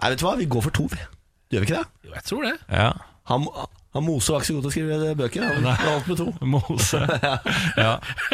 Nei, 0.00 0.08
vet 0.14 0.18
du 0.18 0.24
hva? 0.26 0.36
Vi 0.40 0.46
går 0.48 0.62
for 0.64 0.72
to, 0.72 0.86
vi. 0.88 0.98
Gjør 1.52 1.60
vi 1.62 1.66
ikke 1.68 1.78
det? 1.82 2.08
jo, 2.08 2.14
jeg 2.16 2.24
tror 2.24 2.46
det. 2.46 2.54
Ja. 2.72 2.90
Han, 3.28 3.44
han 3.94 4.04
Mose 4.06 4.32
var 4.32 4.40
ikke 4.40 4.48
så 4.48 4.54
god 4.56 4.62
til 4.64 4.70
å 4.70 4.72
skrive 4.72 5.10
bøker. 5.18 5.44
Han 5.44 5.66
holdt 5.82 6.08
med 6.08 6.16
to. 6.22 6.26
Mose. 6.54 7.00
Ja. 7.76 7.90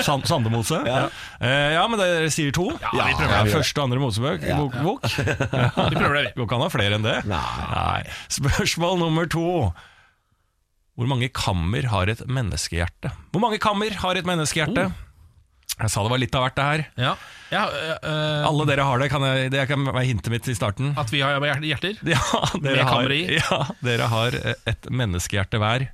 Sand, 0.07 0.29
Sandemose. 0.31 0.79
Ja. 0.87 1.01
Eh, 1.41 1.73
ja, 1.75 1.83
men 1.91 1.99
dere 1.99 2.31
sier 2.33 2.55
to. 2.55 2.69
Ja, 2.85 2.93
vi 3.09 3.17
prøver 3.19 3.35
Ja, 3.35 3.43
første 3.51 3.83
og 3.83 3.89
andre 3.89 4.01
Mosebøk. 4.05 4.47
Ja. 4.47 4.61
Bok, 4.63 4.79
bok. 4.85 5.11
Vi 5.11 5.99
prøver 5.99 6.15
det, 6.21 6.23
vi. 6.29 6.33
Går 6.39 6.47
ikke 6.47 6.59
an 6.61 6.63
å 6.63 6.69
ha 6.69 6.73
flere 6.77 7.01
enn 7.01 7.09
det. 7.09 7.17
Nei. 7.29 8.01
Spørsmål 8.39 9.03
nummer 9.03 9.27
to. 9.35 9.47
Hvor 10.97 11.11
mange 11.11 11.29
kammer 11.35 11.91
har 11.93 12.09
et 12.15 12.23
menneskehjerte? 12.31 13.11
Hvor 13.35 13.43
mange 13.43 13.59
kammer 13.61 13.93
har 14.07 14.17
et 14.17 14.29
menneskehjerte? 14.29 14.87
Jeg 15.77 15.91
sa 15.93 16.03
det 16.07 16.09
var 16.15 16.21
litt 16.23 16.37
av 16.39 16.45
hvert, 16.47 16.55
det 16.57 16.65
her. 16.65 16.83
Ja, 16.97 17.11
ja 17.53 17.63
øh, 17.69 17.91
øh, 18.01 18.45
Alle 18.49 18.65
dere 18.71 18.85
har 18.89 19.03
det. 19.03 19.11
Kan 19.13 19.25
jeg, 19.29 19.51
det 19.53 19.67
kan 19.69 19.83
være 19.85 20.07
hintet 20.09 20.33
mitt 20.33 20.47
i 20.49 20.55
starten. 20.57 20.95
At 20.97 21.11
vi 21.13 21.21
har 21.21 21.37
hjerter? 21.61 21.99
Ja, 22.09 22.21
dere 22.65 22.87
har, 22.89 23.13
ja, 23.13 23.59
dere 23.85 24.09
har 24.09 24.39
et 24.73 24.89
menneskehjerte 24.89 25.61
hver. 25.61 25.85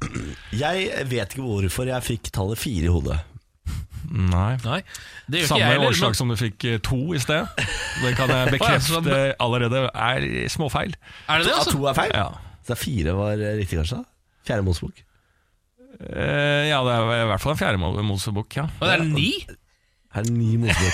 Jeg 0.55 0.87
vet 1.11 1.35
ikke 1.35 1.43
hvorfor 1.49 1.91
jeg 1.91 2.07
fikk 2.07 2.31
tallet 2.37 2.61
fire 2.63 2.87
i 2.87 2.93
hodet. 2.95 3.19
Nei. 4.13 4.53
Nei, 4.63 4.79
det 5.31 5.41
gjør 5.41 5.47
ikke 5.47 5.49
Samme 5.51 5.69
jeg 5.73 5.83
årsak 5.89 6.11
men- 6.13 6.19
som 6.21 6.31
du 6.31 6.37
fikk 6.39 6.65
eh, 6.69 6.79
to 6.85 6.99
i 7.17 7.21
sted. 7.23 7.67
Det 8.05 8.13
kan 8.19 8.31
jeg 8.35 8.51
bekrefte 8.59 9.21
allerede 9.43 9.87
er 9.95 10.27
småfeil. 10.53 10.95
Er 11.27 11.41
det 11.43 11.49
det, 11.49 11.55
altså? 11.59 11.75
to 11.75 11.87
er 11.91 11.97
feil? 11.97 12.13
Ja. 12.15 12.29
Så 12.69 12.77
fire 12.79 13.15
var 13.19 13.35
eh, 13.41 13.57
riktig, 13.63 13.81
kanskje? 13.81 14.03
Fjerde 14.47 14.67
Mosebok. 14.69 15.01
Eh, 16.03 16.69
ja, 16.71 16.79
det 16.87 16.95
er 16.99 17.25
i 17.25 17.27
hvert 17.31 17.43
fall 17.43 17.55
en 17.57 17.61
fjerde 17.61 17.81
Mo- 17.83 17.95
Mosebok, 18.07 18.59
ja. 18.61 18.69
Og 18.79 18.87
det 18.87 18.95
er 18.99 19.05
ni? 19.11 19.31
Her 20.13 20.27
er 20.27 20.33
ni. 20.33 20.49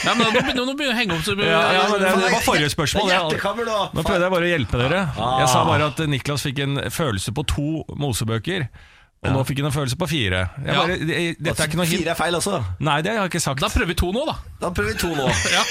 Ja, 0.04 0.12
men 0.14 0.28
nå 0.28 0.30
begynner 0.30 0.64
nå 0.68 0.74
begynner 0.78 0.92
jeg 0.92 0.94
å 0.94 0.98
henge 1.00 1.16
opp 1.16 1.24
så 1.26 1.32
Ja, 1.42 1.62
ja, 1.74 1.86
men 1.90 2.00
det, 2.04 2.12
det 2.22 2.30
var 2.36 2.44
forrige 2.46 2.70
spørsmål. 2.70 3.08
Nå 3.10 4.04
prøvde 4.04 4.22
jeg 4.22 4.30
bare 4.34 4.46
å 4.46 4.52
hjelpe 4.52 4.78
dere. 4.78 5.00
Jeg 5.16 5.24
Ah. 5.26 5.46
sa 5.50 5.64
bare 5.66 5.88
at 5.90 5.98
Niklas 6.06 6.44
fikk 6.46 6.60
en 6.62 6.76
følelse 6.94 7.34
på 7.34 7.44
to 7.50 7.66
Mosebøker. 7.98 8.68
Og 9.26 9.32
nå 9.34 9.40
fikk 9.48 9.58
hun 9.58 9.66
en 9.66 9.74
følelse 9.74 9.96
på 9.98 10.06
fire. 10.06 10.44
Jeg 10.62 10.68
Ja. 10.68 10.74
bare, 10.78 10.96
jeg, 11.10 11.36
dette 11.42 11.62
er 11.62 11.66
ikke 11.66 11.78
noe 11.80 11.86
hint. 11.90 12.02
Fire 12.04 12.10
er 12.12 12.18
feil 12.20 12.34
også. 12.38 12.60
Nei, 12.86 13.00
det 13.02 13.10
har 13.10 13.24
jeg 13.24 13.30
ikke 13.32 13.40
sagt. 13.42 13.58
Da 13.60 13.66
prøver 13.72 13.88
vi 13.90 13.94
to 13.98 14.12
nå, 14.14 14.22
da. 14.28 14.34
Da 14.62 14.70
prøver 14.70 14.92
vi 14.92 14.98
to 15.00 15.10
nå. 15.10 15.26
Ja. 15.56 15.62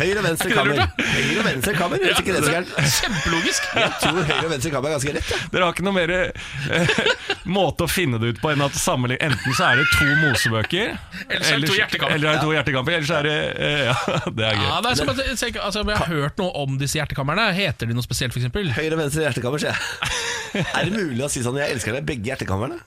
Høyre 0.00 0.22
og 0.22 0.24
venstre 0.24 0.48
Er 0.48 0.54
kammer. 0.56 0.78
Høyre 0.96 1.38
og 1.42 1.44
venstre 1.50 1.74
kammer, 1.76 2.00
høres 2.00 2.22
ikke 2.22 2.32
det 2.38 2.54
er. 2.56 2.64
Kjempelogisk. 2.94 3.66
Jeg 3.76 3.92
tror 4.00 4.22
høyre 4.30 4.44
og 4.46 4.50
venstre 4.54 4.70
kammer 4.72 4.88
er 4.88 4.94
ganske 4.96 5.14
rett. 5.18 5.30
Ja. 5.34 5.40
Dere 5.52 5.68
har 5.68 5.74
ikke 5.76 5.84
noe 5.84 5.96
mer 5.98 6.12
eh, 6.16 7.02
måte 7.58 7.84
å 7.84 7.90
finne 7.92 8.20
det 8.22 8.32
ut 8.32 8.40
på 8.40 8.52
enn 8.54 8.64
at 8.64 8.78
sammenlign 8.80 9.20
Enten 9.20 9.52
så 9.58 9.66
er 9.68 9.82
det 9.82 9.86
to 9.92 10.08
Mosebøker, 10.22 10.96
Eller 11.28 11.44
så 11.44 11.52
er 11.58 11.60
det 11.60 11.68
to 11.68 11.76
hjertekamper. 11.76 12.14
Eller 12.16 12.30
er 12.30 12.38
det 12.38 12.44
to 12.46 12.54
hjertekamper, 12.56 12.96
ellers 12.96 13.10
så 13.12 13.20
er 13.20 13.28
det 13.28 13.36
eh, 13.60 13.84
Ja, 13.90 13.96
det 14.40 14.48
er 14.48 14.56
gøy. 14.56 14.64
Ja, 14.70 14.80
det 14.80 14.94
er 14.94 15.00
som 15.02 15.12
at, 15.12 15.20
jeg, 15.28 15.56
altså, 15.60 15.84
jeg 15.84 16.00
har 16.00 16.12
hørt 16.14 16.40
noe 16.40 16.50
om 16.64 16.80
disse 16.80 16.96
hjertekammerne. 17.00 17.50
Heter 17.60 17.90
de 17.92 17.96
noe 18.00 18.06
spesielt, 18.06 18.32
f.eks.? 18.32 18.48
Høyre 18.80 18.96
og 18.96 19.02
venstre 19.04 19.28
hjertekammer, 19.28 19.60
sier 19.60 19.76
jeg. 19.76 20.64
Er 20.74 20.88
det 20.88 20.94
mulig 20.96 21.22
å 21.22 21.28
si 21.30 21.44
sånn 21.44 21.54
'jeg 21.60 21.76
elsker 21.76 21.94
deg', 21.94 22.06
begge 22.08 22.29
hjertekammerne? 22.30 22.80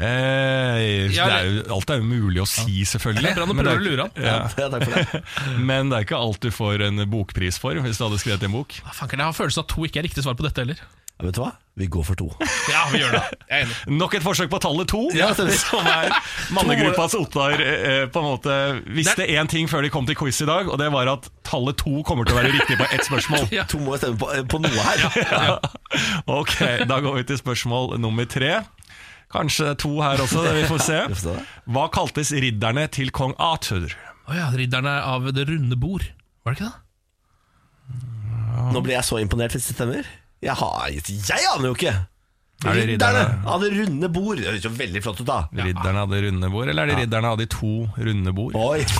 Eh, 0.00 1.10
Ja, 1.12 1.26
det 1.28 1.34
er 1.36 1.48
jo, 1.50 1.62
alt 1.74 1.90
er 1.92 1.98
jo 2.00 2.06
mulig 2.08 2.40
å 2.40 2.46
si, 2.48 2.84
selvfølgelig. 2.88 3.34
Bra, 3.36 3.46
Men 3.46 3.56
det 3.58 3.66
er- 3.66 3.76
prøver 3.76 3.80
å 3.80 3.88
lure 3.90 4.06
han. 4.06 4.12
Ja. 4.16 4.36
Ja, 4.56 4.68
det. 4.68 5.22
Men 5.70 5.90
det 5.90 5.98
er 5.98 6.06
ikke 6.06 6.20
alt 6.20 6.40
du 6.40 6.50
får 6.54 6.86
en 6.86 7.02
bokpris 7.10 7.58
for, 7.60 7.74
hvis 7.74 7.98
du 7.98 8.04
hadde 8.06 8.20
skrevet 8.22 8.46
en 8.48 8.54
bok. 8.54 8.78
Ah, 8.86 8.94
jeg 9.10 9.20
har 9.20 9.32
følelsen 9.36 9.60
av 9.60 9.66
at 9.66 9.74
to 9.74 9.84
ikke 9.84 10.00
er 10.00 10.06
riktig 10.08 10.24
svar 10.24 10.38
på 10.38 10.46
dette 10.46 10.62
heller. 10.64 10.80
Ja, 11.20 11.26
vet 11.28 11.36
du 11.36 11.42
hva? 11.42 11.50
Vi 11.80 11.86
går 11.92 12.04
for 12.04 12.16
to. 12.18 12.26
Ja, 12.70 12.84
vi 12.92 13.00
gjør 13.00 13.12
det. 13.16 13.20
Jeg 13.50 13.56
er 13.56 13.64
enig. 13.66 13.76
Nok 13.98 14.14
et 14.16 14.22
forsøk 14.24 14.50
på 14.52 14.58
tallet 14.62 14.88
to, 14.90 15.00
Ja, 15.16 15.30
som 15.34 15.86
er 15.90 16.12
mannegruppas 16.56 17.16
Ottar 17.18 17.56
eh, 17.60 18.04
på 18.12 18.20
en 18.22 18.26
måte 18.28 18.56
visste 18.94 19.26
én 19.26 19.48
ting 19.50 19.68
før 19.70 19.82
de 19.84 19.90
kom 19.92 20.06
til 20.08 20.16
quiz 20.18 20.38
i 20.44 20.48
dag, 20.48 20.68
og 20.70 20.78
det 20.80 20.88
var 20.94 21.10
at 21.12 21.26
tallet 21.46 21.76
to 21.80 22.00
kommer 22.06 22.28
til 22.28 22.36
å 22.36 22.40
være 22.40 22.52
riktig 22.56 22.78
på 22.80 22.86
ett 22.88 23.04
spørsmål. 23.08 23.48
Ja. 23.58 23.64
To 23.70 23.80
må 23.82 23.96
stemme 24.00 24.20
på, 24.20 24.28
eh, 24.36 24.44
på 24.48 24.60
noe 24.62 24.84
her. 24.86 25.06
Ja. 25.18 25.56
Ok, 26.30 26.54
da 26.88 27.00
går 27.04 27.18
vi 27.20 27.26
til 27.32 27.40
spørsmål 27.42 27.96
nummer 28.00 28.28
tre. 28.30 28.60
Kanskje 29.30 29.74
to 29.78 29.92
her 30.02 30.22
også, 30.22 30.44
det 30.46 30.54
vi 30.60 30.68
får 30.70 30.84
se. 30.86 31.00
Hva 31.70 31.88
kaltes 31.94 32.32
ridderne 32.34 32.86
til 32.90 33.12
kong 33.14 33.34
Arthur? 33.38 33.92
Å 34.30 34.36
ja, 34.38 34.48
Ridderne 34.54 34.96
av 35.06 35.26
det 35.34 35.48
runde 35.50 35.78
bord. 35.78 36.06
Var 36.46 36.54
det 36.54 36.60
ikke 36.60 36.70
det? 36.70 36.78
Nå 38.74 38.82
blir 38.84 38.94
jeg 38.98 39.06
så 39.06 39.18
imponert 39.22 39.54
hvis 39.56 39.70
det 39.70 39.76
stemmer. 39.78 40.06
Jeg, 40.40 40.54
har, 40.56 40.88
jeg 40.90 41.50
aner 41.54 41.68
jo 41.70 41.74
ikke! 41.76 41.92
Er 42.60 42.76
det 42.76 42.82
Ridderne 42.90 43.20
hadde 43.24 43.48
av 43.54 43.62
det 43.64 43.68
runde 43.72 44.08
bord. 44.12 44.36
Det 44.40 44.50
høres 44.50 44.64
jo 44.66 44.70
veldig 44.76 45.00
flott 45.04 45.20
ut, 45.22 45.28
da. 45.28 45.38
Ridderne 45.56 46.02
av 46.02 46.10
det 46.12 46.18
runde 46.26 46.48
bord, 46.52 46.68
eller 46.68 46.82
er 46.84 46.90
det 46.92 46.98
ridderne 47.06 47.30
av 47.32 47.38
de 47.40 47.46
to 47.48 47.70
runde 47.96 48.34
bord? 48.36 48.56
Oi! 48.60 48.82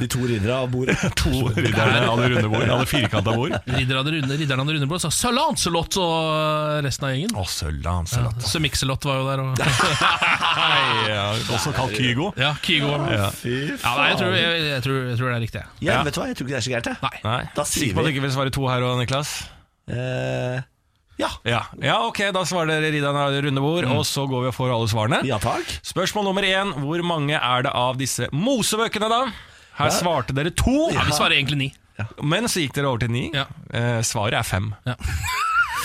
De 0.00 0.06
to 0.08 0.22
ridderne 0.24 0.54
av 0.56 0.70
bordet. 0.72 0.94
To 1.20 1.50
ridderne 1.52 2.06
av 2.08 2.16
det 2.22 2.28
runde 2.32 2.48
bord, 2.48 2.62
av 2.72 2.78
det 2.80 2.86
firkanta 2.88 3.34
bord. 3.36 3.52
Ridderne 3.68 3.98
av 4.00 4.06
det 4.08 4.14
runde, 4.14 4.36
Ridderne 4.40 4.64
av 4.64 4.70
det 4.70 4.76
runde 4.78 4.86
bord. 4.88 5.02
Så 5.02 5.10
Sir 5.12 5.34
Lancelot 5.36 5.98
og 6.00 6.78
resten 6.86 7.04
av 7.04 7.12
gjengen. 7.12 7.34
Å, 7.36 7.44
Sir 7.52 7.74
Lancelot. 7.84 8.40
Sir 8.48 8.64
Mix-a-Lot 8.64 9.04
var 9.04 9.18
jo 9.20 9.26
der. 9.28 9.42
Og 9.44 9.60
Hei, 9.60 10.80
ja, 11.12 11.26
også 11.52 11.74
kalt 11.76 11.92
Kygo. 12.00 12.30
ja, 12.40 12.54
Kygo. 12.64 12.94
Ja. 13.12 13.28
Fy 13.42 13.52
Ja, 13.74 13.92
nei, 14.00 14.08
jeg, 14.14 14.18
tror, 14.22 14.38
jeg, 14.40 14.64
jeg, 14.70 14.82
tror, 14.88 14.98
jeg 15.10 15.20
tror 15.20 15.28
det 15.28 15.36
er 15.36 15.44
riktig. 15.44 15.66
Ja, 15.84 15.92
Ja. 15.92 16.02
vet 16.08 16.16
du 16.16 16.22
hva, 16.22 16.28
jeg 16.32 16.40
tror 16.40 16.48
ikke 16.48 16.56
det 16.56 16.60
er 16.62 16.68
så 16.70 16.72
gærent. 16.78 17.04
Nei. 17.04 17.16
Nei, 17.28 17.38
Da 17.60 17.68
sier 17.68 17.84
Sikker 17.84 18.00
på 18.00 18.00
at 18.00 18.08
du 18.08 18.14
ikke 18.16 18.24
vil 18.24 18.36
svare 18.40 18.56
to 18.56 18.68
her 18.72 18.88
òg, 18.88 18.96
Niklas? 19.04 19.34
Eh, 19.90 20.62
ja. 21.20 21.28
Ja. 21.44 21.60
ja, 21.82 21.96
ok, 22.06 22.18
da 22.32 22.44
svarer 22.48 22.70
dere 22.80 22.92
Ridan 22.94 23.16
runde 23.44 23.60
bord, 23.60 23.84
og 23.92 24.04
så 24.08 24.24
går 24.30 24.46
vi 24.46 24.48
og 24.52 24.54
får 24.56 24.72
alle 24.72 24.88
svarene. 24.88 25.18
ja 25.28 25.36
takk. 25.42 25.66
Spørsmål 25.84 26.24
nummer 26.30 26.42
én. 26.48 26.72
Hvor 26.80 27.02
mange 27.04 27.36
er 27.36 27.62
det 27.66 27.72
av 27.74 27.98
disse 28.00 28.28
Mosebøkene, 28.32 29.08
da? 29.12 29.22
Her 29.80 29.90
Ja. 29.90 29.96
svarte 29.98 30.32
dere 30.34 30.50
to, 30.50 30.90
Ja, 30.92 31.04
Vi 31.04 31.12
svarer 31.12 31.36
egentlig 31.36 31.56
ni. 31.58 31.74
men 32.22 32.44
så 32.48 32.60
gikk 32.64 32.72
dere 32.74 32.86
over 32.88 32.98
til 33.00 33.10
ni. 33.10 33.30
Ja. 33.34 33.44
Eh, 33.72 34.00
svaret 34.02 34.34
er 34.38 34.42
fem. 34.42 34.74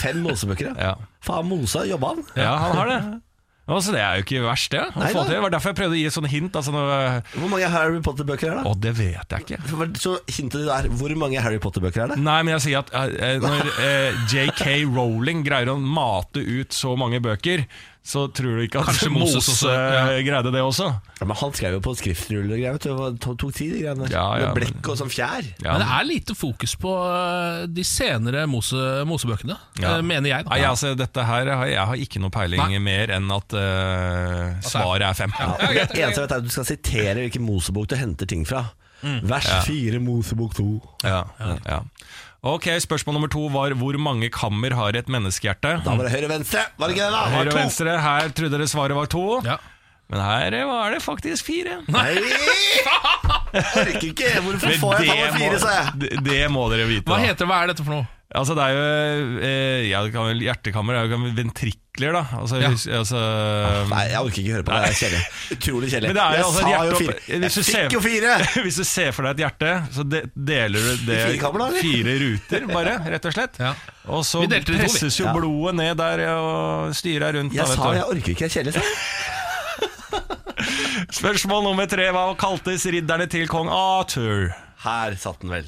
Fem 0.02 0.18
Mosebøker, 0.24 0.74
ja. 0.76 0.90
Ja, 0.90 0.96
Faen, 1.24 1.48
Mose, 1.48 1.80
jobba 1.88 2.08
han? 2.14 2.24
ja 2.36 2.58
han 2.58 2.76
har 2.76 2.86
det. 2.92 3.22
Altså, 3.66 3.92
det 3.96 4.02
er 4.04 4.20
jo 4.20 4.26
ikke 4.28 4.42
verst, 4.46 4.70
det. 4.76 4.82
å 4.94 5.00
Nei 5.02 5.08
få 5.10 5.22
da. 5.22 5.24
til. 5.26 5.34
Det 5.34 5.42
var 5.42 5.54
derfor 5.56 5.72
jeg 5.72 5.78
prøvde 5.80 5.96
å 5.96 5.98
gi 5.98 6.06
et 6.06 6.14
sånt 6.14 6.30
hint. 6.30 6.58
Altså, 6.60 6.74
noe, 6.76 6.98
Hvor 7.34 7.50
mange 7.50 7.70
Harry 7.74 8.02
Potter-bøker 8.06 8.52
er 8.52 8.60
det? 8.60 8.66
å, 8.70 8.76
det 8.78 8.92
vet 9.00 9.34
jeg 9.34 9.46
ikke. 9.48 9.98
Så 9.98 10.14
hintet 10.30 10.60
ditt 10.62 10.70
er 10.76 10.90
hvor 11.00 11.16
mange 11.18 11.42
Harry 11.42 11.58
Potter-bøker 11.64 12.04
er 12.04 12.14
det? 12.14 12.20
Nei, 12.22 12.38
men 12.46 12.54
jeg 12.60 12.66
sier 12.68 12.84
at 12.84 12.94
eh, 12.94 13.40
når 13.42 13.72
eh, 13.82 14.22
JK 14.30 14.68
Rowling 14.94 15.42
greier 15.48 15.74
å 15.74 15.80
mate 15.82 16.44
ut 16.46 16.78
så 16.78 16.94
mange 17.00 17.18
bøker, 17.26 17.66
så 18.06 18.28
tror 18.30 18.60
du 18.60 18.62
ikke 18.62 18.78
at 18.84 18.86
Kanskje 18.92 19.10
Mose, 19.10 19.40
Moses 19.40 19.48
også, 19.56 19.72
ja. 19.74 20.20
greide 20.28 20.52
det 20.54 20.62
også? 20.62 20.92
Ja, 21.18 21.26
men 21.26 21.38
han 21.40 21.54
skrev 21.58 21.74
jo 21.74 21.80
på 21.88 21.94
skriftrull 21.98 22.52
og 22.54 22.60
greier. 22.60 22.78
Det 22.78 23.22
tok- 23.24 23.54
tid, 23.56 23.72
de 23.74 23.80
greiene. 23.82 24.10
Ja, 24.14 24.26
ja, 24.38 24.52
Med 24.52 24.60
blekk 24.60 24.90
og 24.94 25.00
sånn 25.00 25.10
fjær. 25.10 25.48
Ja. 25.64 25.72
Men 25.74 25.82
det 25.82 25.88
er 25.98 26.06
lite 26.06 26.36
fokus 26.38 26.76
på 26.78 26.92
øh, 27.02 27.64
de 27.74 27.86
senere 27.88 28.46
Mose, 28.52 28.78
Mosebøkene, 29.10 29.58
Ja. 29.82 29.96
øh, 29.98 30.06
mener 30.06 30.30
jeg. 30.30 30.46
da. 30.46 30.54
Nei, 30.54 30.62
altså, 30.70 30.94
dette 30.96 31.26
her, 31.26 31.50
Jeg 31.66 31.82
har 31.90 31.96
ikke 32.06 32.22
noe 32.22 32.30
peiling 32.30 32.62
Nei. 32.62 32.80
mer 32.80 33.16
enn 33.18 33.32
at 33.34 33.58
uh, 33.58 34.62
svaret 34.62 35.02
er 35.10 35.18
fem. 35.18 35.34
Det 35.34 35.82
eneste 35.82 35.98
jeg 35.98 36.14
vet 36.14 36.32
er 36.32 36.38
at 36.38 36.44
du 36.46 36.54
skal 36.54 36.66
sitere 36.70 37.16
hvilken 37.26 37.42
Mosebok 37.50 37.90
du 37.90 37.96
henter 37.98 38.30
ting 38.30 38.46
fra. 38.46 38.68
Vers 39.26 39.50
fire, 39.68 40.00
Mosebok 40.02 40.54
to. 40.58 40.80
Ja, 41.04 41.24
ja. 41.66 41.82
Ok, 42.46 42.68
Spørsmål 42.84 43.16
nummer 43.18 43.30
to 43.34 43.48
var 43.50 43.74
hvor 43.80 43.98
mange 43.98 44.28
kammer 44.30 44.76
har 44.78 44.94
et 45.00 45.08
menneskehjerte? 45.10 45.72
Da 45.86 45.96
var 45.98 46.06
det 46.06 46.12
høyre 46.14 46.28
og 46.28 46.34
venstre. 46.36 46.66
Var 46.78 46.92
det 46.92 46.96
ikke 46.98 47.08
det, 47.08 47.14
da? 47.16 47.22
Høyre 47.34 47.54
og 47.54 47.58
venstre. 47.58 47.96
Her 48.04 48.28
trodde 48.38 48.52
dere 48.54 48.68
svaret 48.70 48.96
var 49.00 49.10
to, 49.10 49.24
Ja. 49.48 49.56
men 50.14 50.22
her 50.22 50.58
var 50.70 50.94
det 50.94 51.02
faktisk 51.02 51.46
fire. 51.50 51.80
Nei! 51.90 52.12
Orker 53.56 54.06
ikke. 54.12 54.30
Hvorfor 54.46 54.78
får 54.84 54.94
jeg 55.00 55.08
ta 55.10 55.16
tallet 55.16 55.40
fire, 55.40 55.60
sa 55.64 55.74
jeg? 55.80 55.96
Det, 56.04 56.12
det 56.28 56.44
må 56.54 56.68
dere 56.70 56.86
vite. 56.92 57.10
Hva 57.10 57.18
heter 57.24 57.34
heter 57.34 57.50
Hva 57.50 57.64
er 57.64 57.74
dette 57.74 57.86
for 57.88 57.98
noe? 57.98 58.08
Altså 58.36 58.52
det 58.58 58.64
er 58.66 58.72
jo 58.76 58.82
eh, 59.48 59.82
ja, 59.90 60.00
det 60.04 60.12
kan 60.14 60.26
vel, 60.28 60.40
Hjertekammer 60.44 60.94
er 61.00 61.04
jo 61.08 61.12
kan 61.16 61.24
ventrikler, 61.38 62.12
da. 62.18 62.24
Altså, 62.40 62.56
Ja. 62.62 62.68
hvis- 62.74 62.88
altså, 62.92 63.20
Nei, 63.90 64.04
jeg 64.12 64.20
orker 64.20 64.40
ikke 64.42 64.52
høre 64.56 64.64
på 64.68 64.72
det. 64.76 64.82
Det 64.82 64.90
er 64.90 64.94
kjedelig. 65.00 65.24
Utrolig 65.56 65.88
kjedelig. 65.94 66.08
Men 66.10 66.16
det 66.16 66.24
er 66.26 66.30
jo 66.30 66.34
jeg 66.36 66.44
altså 66.46 66.60
sa 66.60 66.66
et 66.66 66.70
jo 66.76 66.78
hjerte 66.82 66.98
fire. 67.06 67.18
hvis 67.26 67.54
du 67.56 67.60
Jeg 67.62 67.66
ser- 67.66 67.72
fikk 67.90 67.96
jo 67.96 68.02
fire! 68.06 68.32
Hvis 68.66 68.76
du 68.76 68.84
ser 68.90 69.10
for 69.16 69.22
deg 69.24 69.32
et 69.40 69.44
hjerte, 69.46 69.72
så 69.96 70.02
de, 70.10 70.20
deler 70.36 70.80
du 70.80 70.82
det 71.06 71.16
I 71.16 71.18
fire 71.38 71.50
eller? 71.56 71.72
fire 71.82 72.14
ruter, 72.26 72.62
bare, 72.74 72.94
rett 73.16 73.26
og 73.26 73.34
slett. 73.38 73.56
Ja. 73.60 73.74
Og 74.08 74.24
så 74.26 74.40
Vi 74.42 74.48
delte 74.48 74.66
det 74.72 74.76
i 74.76 74.78
to, 74.78 74.82
vi. 74.84 74.88
presses 75.00 75.20
jo 75.20 75.26
Ja. 75.26 75.34
blodet 75.34 75.76
ned 75.80 75.98
der 75.98 76.20
og 76.36 76.94
styrer 76.94 77.34
rundt. 77.40 77.54
Jeg 77.54 77.64
da, 77.64 77.68
vet 77.72 77.78
sa 77.80 77.84
du. 77.92 77.96
jeg 77.98 78.06
orker 78.12 78.30
ikke. 78.36 78.44
Det 78.44 78.52
er 78.52 78.56
kjedelig. 78.60 78.74
sa 78.74 78.80
jeg. 78.82 78.90
Spørsmål 81.16 81.64
nummer 81.64 81.86
tre. 81.88 82.10
Hva 82.12 82.34
kaltes 82.40 82.86
ridderne 82.92 83.28
til 83.32 83.48
kong 83.48 83.70
Arthur? 83.72 84.52
Her 84.86 85.16
satt 85.20 85.40
den 85.42 85.50
vel. 85.54 85.66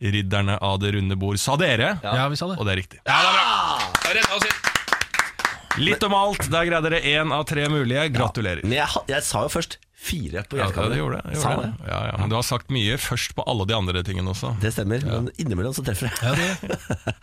Ridderne 0.00 0.56
av 0.64 0.78
det 0.80 0.94
runde 0.96 1.16
bord, 1.20 1.36
sa 1.40 1.56
dere. 1.60 1.98
Ja, 2.02 2.24
vi 2.32 2.36
sa 2.40 2.46
det. 2.48 2.56
Og 2.58 2.64
det 2.68 2.72
er 2.72 2.80
riktig. 2.80 3.00
Ja, 3.04 3.18
det 3.20 3.28
er 3.28 3.36
bra. 3.36 3.92
Da 4.00 4.14
redda 4.16 4.38
oss 4.38 4.48
inn. 4.48 5.84
Litt 5.84 6.02
om 6.02 6.14
alt. 6.18 6.48
Der 6.50 6.66
greide 6.66 6.88
dere 6.90 7.00
én 7.06 7.30
av 7.36 7.44
tre 7.48 7.68
mulige. 7.70 8.08
Gratulerer. 8.14 8.64
Men 8.66 8.78
jeg, 8.80 9.04
jeg 9.12 9.22
sa 9.28 9.44
jo 9.46 9.52
først 9.52 9.76
fire 10.00 10.42
på 10.48 10.56
Ja, 10.56 10.66
det 10.72 10.96
gjorde 10.98 11.20
det. 11.20 11.36
Sa 11.38 11.52
Gjorde 11.52 11.68
det. 11.68 11.72
det. 11.84 11.90
Ja, 11.92 12.00
ja. 12.08 12.14
Men 12.18 12.32
du 12.32 12.36
har 12.38 12.46
sagt 12.48 12.72
mye 12.72 12.96
først 13.00 13.36
på 13.36 13.44
alle 13.46 13.66
de 13.68 13.76
andre 13.76 14.02
tingene 14.06 14.32
også. 14.32 14.54
Det 14.62 14.72
stemmer, 14.74 15.04
men 15.04 15.28
innimellom 15.36 15.76
så 15.76 15.84
treffer 15.86 16.08
jeg. 16.08 16.16
Ja, 16.24 16.32
det. 16.64 17.16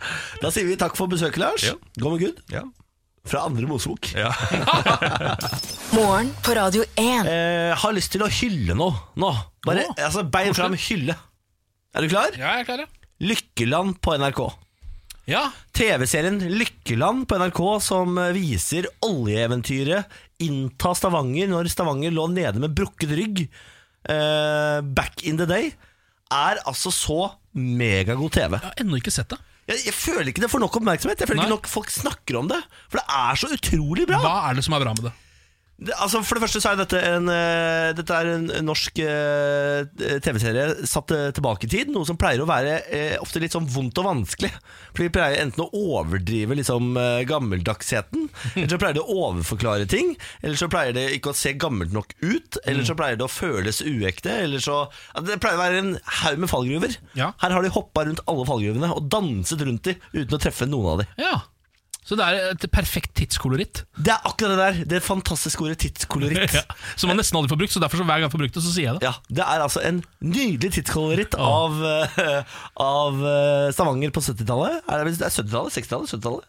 Da 0.44 0.52
sier 0.54 0.68
vi 0.70 0.78
takk 0.80 0.94
for 0.98 1.10
besøket, 1.10 1.42
Lars. 1.42 1.66
Ja. 1.66 1.74
Gå 1.98 2.14
med 2.14 2.22
Gud. 2.24 2.40
Ja. 2.54 2.62
Fra 3.28 3.42
andre 3.50 3.66
Mosebok. 3.68 4.08
Ja. 4.16 4.30
Morgen 5.98 6.30
på 6.46 6.54
Radio 6.56 6.84
1. 6.96 7.26
Eh, 7.28 7.74
har 7.82 7.92
lyst 7.96 8.14
til 8.14 8.24
å 8.24 8.28
hylle 8.32 8.76
noe 8.78 8.94
nå. 9.20 9.34
Bare, 9.66 9.84
oh, 9.90 9.98
altså, 10.06 10.22
Bein 10.24 10.54
fram, 10.56 10.78
hylle. 10.88 11.18
Er 11.96 12.04
du 12.04 12.10
klar? 12.12 12.34
Ja, 12.36 12.56
jeg 12.58 12.64
er 12.64 12.68
klar, 12.68 12.82
ja. 12.84 12.88
Lykkeland 13.24 13.98
på 14.04 14.14
NRK. 14.20 14.40
Ja, 15.28 15.42
TV-serien 15.76 16.38
Lykkeland 16.56 17.26
på 17.28 17.36
NRK 17.40 17.58
som 17.84 18.14
eh, 18.20 18.30
viser 18.36 18.86
oljeeventyret 19.04 20.08
innta 20.44 20.94
Stavanger 20.96 21.50
når 21.50 21.68
Stavanger 21.72 22.14
lå 22.14 22.28
nede 22.32 22.62
med 22.62 22.72
brukket 22.78 23.12
rygg 23.18 23.42
eh, 23.44 24.78
back 24.96 25.24
in 25.28 25.36
the 25.40 25.48
day, 25.50 25.68
er 26.32 26.62
altså 26.68 26.92
så 26.94 27.18
megagod 27.52 28.32
TV. 28.36 28.56
jeg 28.56 28.64
har 28.70 28.80
ennå 28.84 29.00
ikke 29.00 29.12
sett 29.12 29.34
det. 29.34 29.40
Jeg, 29.68 29.82
jeg 29.90 29.96
føler 29.96 30.30
ikke 30.30 30.44
det 30.46 30.52
får 30.52 30.62
nok 30.64 30.78
oppmerksomhet. 30.80 31.20
Jeg 31.20 31.28
føler 31.28 31.42
Nei. 31.42 31.48
ikke 31.48 31.56
nok 31.58 31.72
folk 31.72 31.92
snakker 31.92 32.38
om 32.40 32.48
det. 32.48 32.60
For 32.88 33.00
det 33.00 33.18
er 33.20 33.40
så 33.40 33.50
utrolig 33.52 34.06
bra. 34.08 34.20
Hva 34.24 34.36
er 34.48 34.56
det 34.56 34.64
som 34.64 34.76
er 34.78 34.84
bra 34.84 34.94
med 34.96 35.10
det? 35.10 35.16
Altså 35.78 36.24
For 36.26 36.34
det 36.34 36.42
første 36.42 36.62
så 36.62 36.72
er 36.72 36.80
dette 36.80 37.00
en, 37.06 37.28
uh, 37.30 37.94
dette 37.94 38.14
er 38.14 38.32
en 38.32 38.48
norsk 38.66 38.98
uh, 39.04 39.84
TV-serie 40.24 40.88
satt 40.90 41.14
uh, 41.14 41.28
tilbake 41.34 41.68
i 41.68 41.70
tid. 41.70 41.92
Noe 41.94 42.08
som 42.08 42.18
pleier 42.18 42.42
å 42.42 42.48
være 42.48 42.80
ofte 43.22 43.38
litt 43.42 43.54
sånn 43.54 43.68
vondt 43.70 44.00
og 44.02 44.08
vanskelig. 44.08 44.50
For 44.98 45.04
de 45.04 45.12
pleier 45.14 45.38
enten 45.42 45.62
å 45.62 45.68
overdrive 45.78 46.56
liksom, 46.58 46.90
eh, 46.98 47.20
gammeldagsheten, 47.28 48.28
eller 48.56 48.70
så 48.72 48.78
pleier 48.80 48.96
de 48.98 49.04
å 49.04 49.18
overforklare 49.28 49.86
ting. 49.90 50.14
Eller 50.42 50.58
så 50.58 50.70
pleier 50.72 50.96
det 50.96 51.04
ikke 51.16 51.32
å 51.32 51.38
se 51.38 51.54
gammelt 51.60 51.94
nok 51.94 52.14
ut, 52.24 52.58
eller 52.64 52.86
så 52.86 52.96
pleier 52.98 53.20
det 53.20 53.28
å 53.28 53.30
føles 53.32 53.82
uekte. 53.84 54.34
Eller 54.46 54.62
så, 54.64 54.80
det 55.22 55.38
pleier 55.42 55.60
å 55.60 55.62
være 55.62 55.84
en 55.84 55.92
haug 56.22 56.42
med 56.42 56.50
fallgruver. 56.50 56.98
Ja. 57.18 57.30
Her 57.42 57.54
har 57.54 57.64
de 57.64 57.74
hoppa 57.74 58.08
rundt 58.08 58.24
alle 58.30 58.48
fallgruvene 58.48 58.90
og 58.96 59.06
danset 59.12 59.62
rundt 59.68 59.86
de 59.86 59.94
uten 60.16 60.34
å 60.34 60.42
treffe 60.42 60.68
noen 60.68 60.92
av 60.96 61.04
de. 61.04 61.08
Ja, 61.22 61.36
Så 62.08 62.16
det 62.16 62.24
er 62.24 62.54
et 62.54 62.62
perfekt 62.72 63.10
tidskoloritt. 63.20 63.82
Det 64.00 64.08
er 64.14 64.22
akkurat 64.24 64.54
det 64.54 64.58
der. 64.62 64.76
Det 64.94 65.00
fantastiske 65.04 65.60
ordet 65.66 65.78
tidskoloritt. 65.84 66.54
Ja. 66.58 66.62
Som 66.96 67.10
man 67.12 67.18
nesten 67.20 67.36
aldri 67.36 67.50
får 67.52 67.60
brukt, 67.60 67.74
så 67.74 67.82
derfor 67.84 68.00
så 68.00 68.06
hver 68.08 68.16
gang 68.16 68.24
jeg 68.24 68.32
får 68.32 68.40
brukt 68.46 68.56
det, 68.56 68.62
så 68.64 68.72
sier 68.72 68.86
jeg 68.88 68.96
det. 68.98 69.04
Ja, 69.10 69.12
Det 69.28 69.44
er 69.44 69.64
altså 69.66 69.82
en 69.84 69.98
nydelig 70.24 70.70
tidskoloritt 70.78 71.36
av, 71.36 71.76
uh, 71.84 72.56
av 72.80 73.20
uh, 73.20 73.68
Stavanger 73.76 74.14
på 74.16 74.22
70-tallet. 74.24 74.80
Er 74.88 75.04
det, 75.04 75.18
det 75.20 75.28
er 75.28 75.34
70-tallet? 75.36 75.76
60-tallet? 75.76 76.14
70-tallet? 76.16 76.48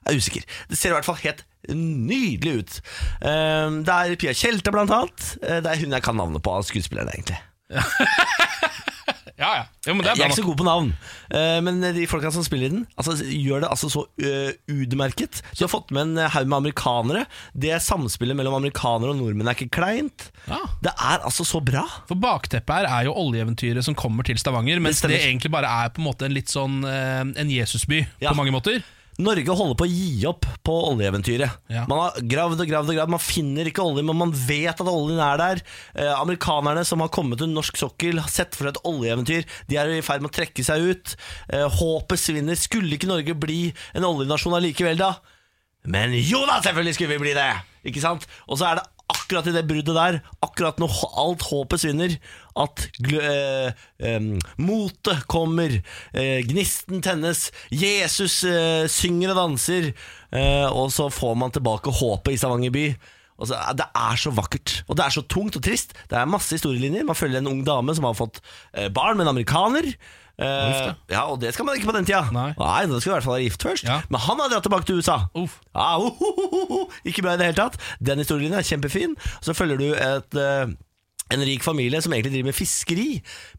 Jeg 0.00 0.16
er 0.16 0.22
usikker. 0.24 0.48
Det 0.72 0.78
ser 0.80 0.94
i 0.94 0.96
hvert 0.96 1.04
fall 1.10 1.20
helt 1.26 1.44
nydelig 1.76 2.54
ut. 2.62 2.78
Um, 3.20 3.82
Det 3.84 3.92
er 3.98 4.16
Pia 4.22 4.32
Tjelte, 4.32 4.72
blant 4.72 4.90
annet. 4.96 5.26
Eh, 5.44 5.60
Det 5.60 5.68
er 5.74 5.82
hun 5.84 5.92
jeg 5.92 6.06
kan 6.08 6.16
navnet 6.16 6.40
på 6.42 6.56
av 6.56 6.64
skuespillerne, 6.64 7.12
egentlig. 7.12 7.36
Ja, 9.40 9.50
ja. 9.56 9.64
Jo, 9.88 9.94
men 9.96 10.04
det 10.04 10.10
er 10.12 10.18
Jeg 10.20 10.26
er 10.26 10.28
ikke 10.34 10.36
så 10.36 10.42
nok. 10.44 10.50
god 10.52 10.58
på 10.60 10.66
navn, 10.68 10.88
eh, 11.32 11.60
men 11.64 11.80
de 11.96 12.02
folka 12.10 12.28
som 12.34 12.44
spiller 12.44 12.66
i 12.68 12.72
den, 12.74 12.82
altså, 13.00 13.14
gjør 13.24 13.62
det 13.64 13.70
altså 13.72 13.88
så 13.88 14.02
eh, 14.20 14.52
utmerket. 14.68 15.40
Du 15.56 15.62
har 15.64 15.70
fått 15.72 15.90
med 15.96 16.10
en 16.10 16.28
haug 16.34 16.46
med 16.50 16.58
amerikanere. 16.58 17.22
Det 17.56 17.72
samspillet 17.80 18.36
mellom 18.36 18.58
amerikanere 18.58 19.14
og 19.14 19.16
nordmenn 19.22 19.48
er 19.48 19.56
ikke 19.56 19.70
kleint. 19.80 20.28
Ja. 20.46 20.60
Det 20.84 20.92
er 20.92 21.24
altså 21.24 21.46
så 21.48 21.62
bra. 21.64 21.86
For 22.10 22.20
bakteppet 22.20 22.82
her 22.84 22.90
er 23.00 23.08
jo 23.08 23.16
oljeeventyret 23.16 23.82
som 23.88 23.96
kommer 23.96 24.28
til 24.28 24.36
Stavanger, 24.36 24.78
mens 24.84 25.00
stemmer. 25.00 25.16
det, 25.16 25.26
egentlig 25.32 25.50
bare 25.56 25.72
er 25.86 25.88
på 25.96 26.04
en 26.04 26.10
måte 26.10 26.28
en 26.28 26.36
litt 26.36 26.52
sånn 26.52 26.82
eh, 26.84 27.24
en 27.40 27.50
Jesusby 27.56 28.04
Ja. 28.20 28.30
på 28.34 28.36
mange 28.42 28.52
måter. 28.52 28.82
Norge 29.20 29.56
holder 29.56 29.76
på 29.76 29.86
å 29.86 29.90
gi 29.90 30.26
opp 30.28 30.46
på 30.64 30.74
oljeeventyret. 30.92 31.56
Ja. 31.72 31.82
Man 31.90 31.98
har 32.04 32.20
gravd 32.32 32.62
og 32.62 32.70
gravd 32.70 32.92
og 32.92 32.98
gravd, 32.98 33.12
man 33.16 33.22
finner 33.22 33.68
ikke 33.68 33.84
olje, 33.84 34.04
men 34.06 34.16
man 34.16 34.32
vet 34.32 34.80
at 34.80 34.92
oljen 34.92 35.20
er 35.24 35.40
der. 35.40 35.62
Eh, 35.94 36.12
amerikanerne 36.14 36.84
som 36.88 37.02
har 37.04 37.12
kommet 37.12 37.42
til 37.42 37.50
norsk 37.52 37.80
sokkel, 37.80 38.22
har 38.22 38.32
sett 38.32 38.56
for 38.56 38.68
seg 38.68 38.76
et 38.76 38.86
oljeeventyr. 38.88 39.48
De 39.68 39.80
er 39.80 39.92
i 39.96 40.04
ferd 40.06 40.24
med 40.24 40.32
å 40.32 40.36
trekke 40.38 40.64
seg 40.64 40.86
ut. 40.92 41.16
Eh, 41.50 41.66
håpet 41.80 42.22
svinner. 42.22 42.56
Skulle 42.60 42.96
ikke 42.96 43.10
Norge 43.10 43.36
bli 43.36 43.60
en 43.98 44.08
oljenasjon 44.08 44.56
allikevel, 44.60 45.00
da? 45.00 45.14
Men 45.90 46.14
jo 46.16 46.44
da, 46.46 46.60
selvfølgelig 46.64 46.96
skulle 46.96 47.16
vi 47.16 47.24
bli 47.28 47.36
det! 47.36 47.50
Ikke 47.88 48.02
sant? 48.02 48.26
Og 48.48 48.58
så 48.60 48.68
er 48.68 48.80
det 48.80 48.88
akkurat 49.10 49.48
i 49.50 49.54
det 49.54 49.66
bruddet 49.68 49.96
der, 49.96 50.18
akkurat 50.44 50.80
når 50.80 50.94
alt 51.20 51.44
håpet 51.50 51.82
svinner, 51.82 52.16
at 52.60 52.86
øh, 53.06 53.70
em, 54.06 54.32
motet 54.58 55.24
kommer, 55.30 55.78
øh, 56.14 56.40
gnisten 56.48 57.02
tennes, 57.04 57.48
Jesus 57.70 58.42
eh, 58.44 58.88
synger 58.90 59.34
og 59.34 59.40
danser, 59.42 59.90
og 60.70 60.92
så 60.94 61.08
får 61.10 61.34
man 61.34 61.50
tilbake 61.50 61.90
håpet 61.90 62.36
i 62.36 62.38
Stavanger 62.38 62.70
by. 62.70 62.84
Så, 63.40 63.56
det 63.74 63.86
er 63.96 64.18
så 64.20 64.30
vakkert, 64.36 64.82
og 64.86 64.98
det 64.98 65.04
er 65.06 65.14
så 65.14 65.22
tungt 65.24 65.56
og 65.56 65.62
trist. 65.64 65.94
Det 66.10 66.18
er 66.18 66.28
masse 66.28 66.52
historielinjer. 66.54 67.06
Man 67.08 67.16
følger 67.16 67.40
en 67.40 67.48
ung 67.48 67.62
dame 67.66 67.94
som 67.96 68.04
har 68.04 68.18
fått 68.18 68.42
barn 68.94 69.16
med 69.16 69.24
en 69.24 69.32
amerikaner. 69.32 69.88
Eh, 70.40 70.92
ja, 71.12 71.22
Og 71.28 71.40
det 71.42 71.52
skal 71.54 71.66
man 71.68 71.76
ikke 71.76 71.90
på 71.90 71.96
den 71.98 72.06
tida. 72.08 72.22
Nei. 72.32 72.50
Nei, 72.58 72.82
Da 72.88 73.00
skal 73.00 73.12
i 73.12 73.14
hvert 73.18 73.26
fall 73.28 73.36
være 73.38 73.46
gift 73.48 73.62
først. 73.66 73.84
Ja. 73.84 74.00
Men 74.08 74.20
han 74.24 74.40
har 74.40 74.48
dratt 74.52 74.64
tilbake 74.66 74.88
til 74.88 75.00
USA. 75.02 75.18
Ja, 75.36 75.88
oh, 76.00 76.20
oh, 76.20 76.70
oh. 76.80 77.00
Ikke 77.04 77.22
bra 77.26 77.34
i 77.36 77.40
det 77.40 77.50
hele 77.50 77.58
tatt. 77.60 77.76
Den 78.00 78.22
historien 78.22 78.54
er 78.56 78.64
kjempefin. 78.66 79.16
Så 79.44 79.52
følger 79.56 79.76
du 79.80 79.88
et 79.94 80.40
eh, 80.40 80.72
en 81.34 81.44
rik 81.46 81.64
familie 81.64 82.00
som 82.02 82.14
egentlig 82.14 82.34
driver 82.34 82.50
med 82.50 82.58
fiskeri, 82.58 83.08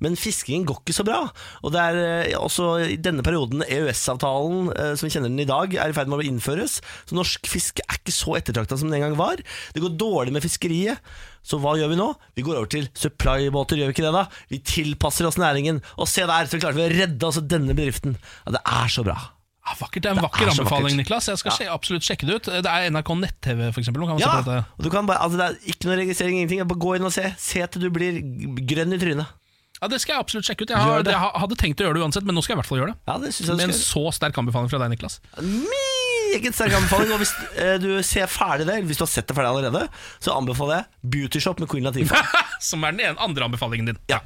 men 0.03 0.17
fiskingen 0.19 0.67
går 0.69 0.81
ikke 0.81 0.97
så 0.97 1.05
bra. 1.07 1.21
Og 1.63 1.73
det 1.73 1.81
er 1.81 1.99
eh, 2.01 2.37
også 2.39 2.69
i 2.91 2.99
denne 3.01 3.25
perioden 3.25 3.65
EØS-avtalen 3.65 4.71
eh, 4.75 4.93
som 4.99 5.07
vi 5.07 5.13
kjenner 5.15 5.31
den 5.31 5.43
i 5.45 5.49
dag, 5.49 5.75
er 5.75 5.91
i 5.91 5.97
ferd 5.97 6.11
med 6.11 6.21
å 6.21 6.27
innføres. 6.27 6.79
Så 7.09 7.17
norsk 7.17 7.49
fiske 7.49 7.85
er 7.87 7.99
ikke 7.99 8.15
så 8.15 8.37
ettertrakta 8.39 8.79
som 8.79 8.91
den 8.91 8.99
en 8.99 9.09
gang 9.09 9.19
var. 9.19 9.43
Det 9.75 9.83
går 9.83 9.97
dårlig 9.99 10.35
med 10.35 10.45
fiskeriet. 10.45 11.01
Så 11.41 11.57
hva 11.61 11.73
gjør 11.79 11.93
vi 11.93 11.97
nå? 11.97 12.11
Vi 12.37 12.45
går 12.45 12.59
over 12.59 12.69
til 12.69 12.89
supply-båter, 12.93 13.79
gjør 13.79 13.89
vi 13.89 13.97
ikke 13.97 14.05
det 14.05 14.15
da? 14.19 14.27
Vi 14.51 14.61
tilpasser 14.61 15.25
oss 15.29 15.41
næringen, 15.41 15.81
og 15.97 16.09
se 16.11 16.27
der, 16.29 16.49
så 16.49 16.61
klarte 16.61 16.77
vi 16.77 16.85
å 16.85 16.93
redde 16.93 17.31
altså 17.31 17.41
denne 17.41 17.73
bedriften. 17.77 18.19
Ja, 18.45 18.59
det 18.59 18.65
er 18.67 18.91
så 18.93 19.07
bra. 19.07 19.17
Ja, 19.61 19.75
vakkert, 19.77 20.01
Det 20.03 20.09
er 20.09 20.17
en 20.17 20.23
vakker 20.25 20.47
er 20.47 20.51
anbefaling. 20.55 20.95
Niklas. 20.97 21.27
Jeg 21.29 21.37
skal 21.37 21.67
ja. 21.67 21.73
absolutt 21.75 22.05
sjekke 22.05 22.25
det 22.25 22.39
ut. 22.39 22.49
Det 22.65 22.71
er 22.71 22.87
NRK 22.89 23.11
nett-TV, 23.19 23.67
man 23.69 24.17
Ja, 24.21 24.39
og 24.41 24.81
du 24.81 24.89
kan 24.89 25.05
bare, 25.05 25.21
altså 25.21 25.37
det 25.37 25.45
er 25.45 25.75
ikke 25.75 25.89
noe 25.89 25.99
registrering, 26.01 26.39
ingenting. 26.41 26.63
Bare 26.65 26.81
gå 26.81 26.95
inn 26.97 27.05
og 27.05 27.13
se. 27.13 27.27
Se 27.37 27.61
til 27.69 27.85
du 27.85 27.91
blir 27.93 28.17
grønn 28.65 28.97
i 28.97 28.99
trynet. 29.01 29.37
Ja, 29.81 29.87
Det 29.89 30.01
skal 30.01 30.15
jeg 30.15 30.25
absolutt 30.25 30.49
sjekke 30.49 30.65
ut. 30.65 30.73
Jeg, 30.73 30.77
har, 30.77 31.05
jeg 31.05 31.41
hadde 31.43 31.57
tenkt 31.57 31.81
å 31.81 31.87
gjøre 31.87 31.97
det 31.97 32.03
uansett, 32.05 32.25
men 32.25 32.37
nå 32.37 32.43
skal 32.45 32.53
jeg 32.53 32.59
i 32.59 32.61
hvert 32.61 32.69
fall 32.69 32.81
gjøre 32.81 32.93
det. 32.93 32.99
Ja, 33.09 33.15
det 33.21 33.31
synes 33.33 33.49
jeg 33.49 33.61
Med 33.61 33.69
en 33.69 33.77
så 33.77 34.03
sterk 34.13 34.37
anbefaling 34.41 34.69
fra 34.69 34.81
deg, 34.81 34.91
Niklas. 34.93 35.17
Meget 35.41 36.57
sterk 36.57 36.75
anbefaling. 36.77 37.13
Og 37.15 37.21
hvis 37.21 37.33
eh, 37.57 37.77
du 37.81 37.89
ser 38.05 38.29
ferdig 38.29 38.67
det, 38.69 38.81
hvis 38.89 39.01
du 39.01 39.05
har 39.05 39.13
sett 39.13 39.29
det 39.29 39.37
ferdig 39.37 39.53
allerede, 39.53 39.87
så 40.21 40.35
anbefaler 40.37 40.81
jeg 40.81 41.13
Beauty 41.15 41.41
Shop 41.41 41.61
med 41.61 41.69
Queen 41.71 41.85
Latifah. 41.85 42.37
Som 42.69 42.85
er 42.85 42.93
den 42.93 43.05
ene 43.09 43.25
andre 43.25 43.49
anbefalingen 43.49 43.89
din. 43.89 44.01
Ja. 44.09 44.21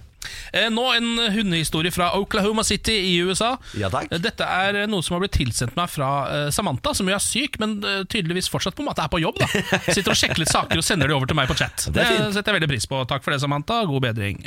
Eh, 0.54 0.70
Nå 0.74 0.86
en 0.96 1.10
hundehistorie 1.36 1.92
fra 1.94 2.12
Oklahoma 2.20 2.64
City 2.68 2.96
i 3.12 3.16
USA. 3.26 3.54
Ja, 3.78 3.90
takk. 3.94 4.10
Eh, 4.12 4.22
Dette 4.24 4.48
er 4.48 4.82
noe 4.92 5.04
som 5.06 5.16
har 5.18 5.24
blitt 5.26 5.36
tilsendt 5.38 5.76
meg 5.78 5.92
fra 5.92 6.10
eh, 6.32 6.48
Samantha, 6.56 6.94
som 6.98 7.08
jo 7.10 7.16
er 7.18 7.24
syk, 7.24 7.60
men 7.62 7.78
eh, 7.84 8.02
tydeligvis 8.12 8.50
fortsatt 8.52 8.76
på 8.78 8.84
en 8.86 8.90
måte 8.92 9.06
er 9.06 9.12
på 9.12 9.22
jobb. 9.24 9.40
da 9.42 9.50
Sitter 9.92 10.14
og 10.14 10.20
sjekker 10.20 10.42
litt 10.44 10.54
saker 10.54 10.82
og 10.82 10.86
sender 10.88 11.12
de 11.12 11.18
over 11.18 11.30
til 11.30 11.38
meg 11.38 11.50
på 11.52 11.58
chat. 11.60 11.88
Det 11.94 12.06
det 12.06 12.32
setter 12.36 12.54
jeg 12.54 12.62
veldig 12.62 12.72
pris 12.72 12.86
på. 12.90 13.02
Takk 13.10 13.24
for 13.26 13.36
det, 13.36 13.42
Samantha. 13.44 13.82
God 13.90 14.06
bedring. 14.08 14.42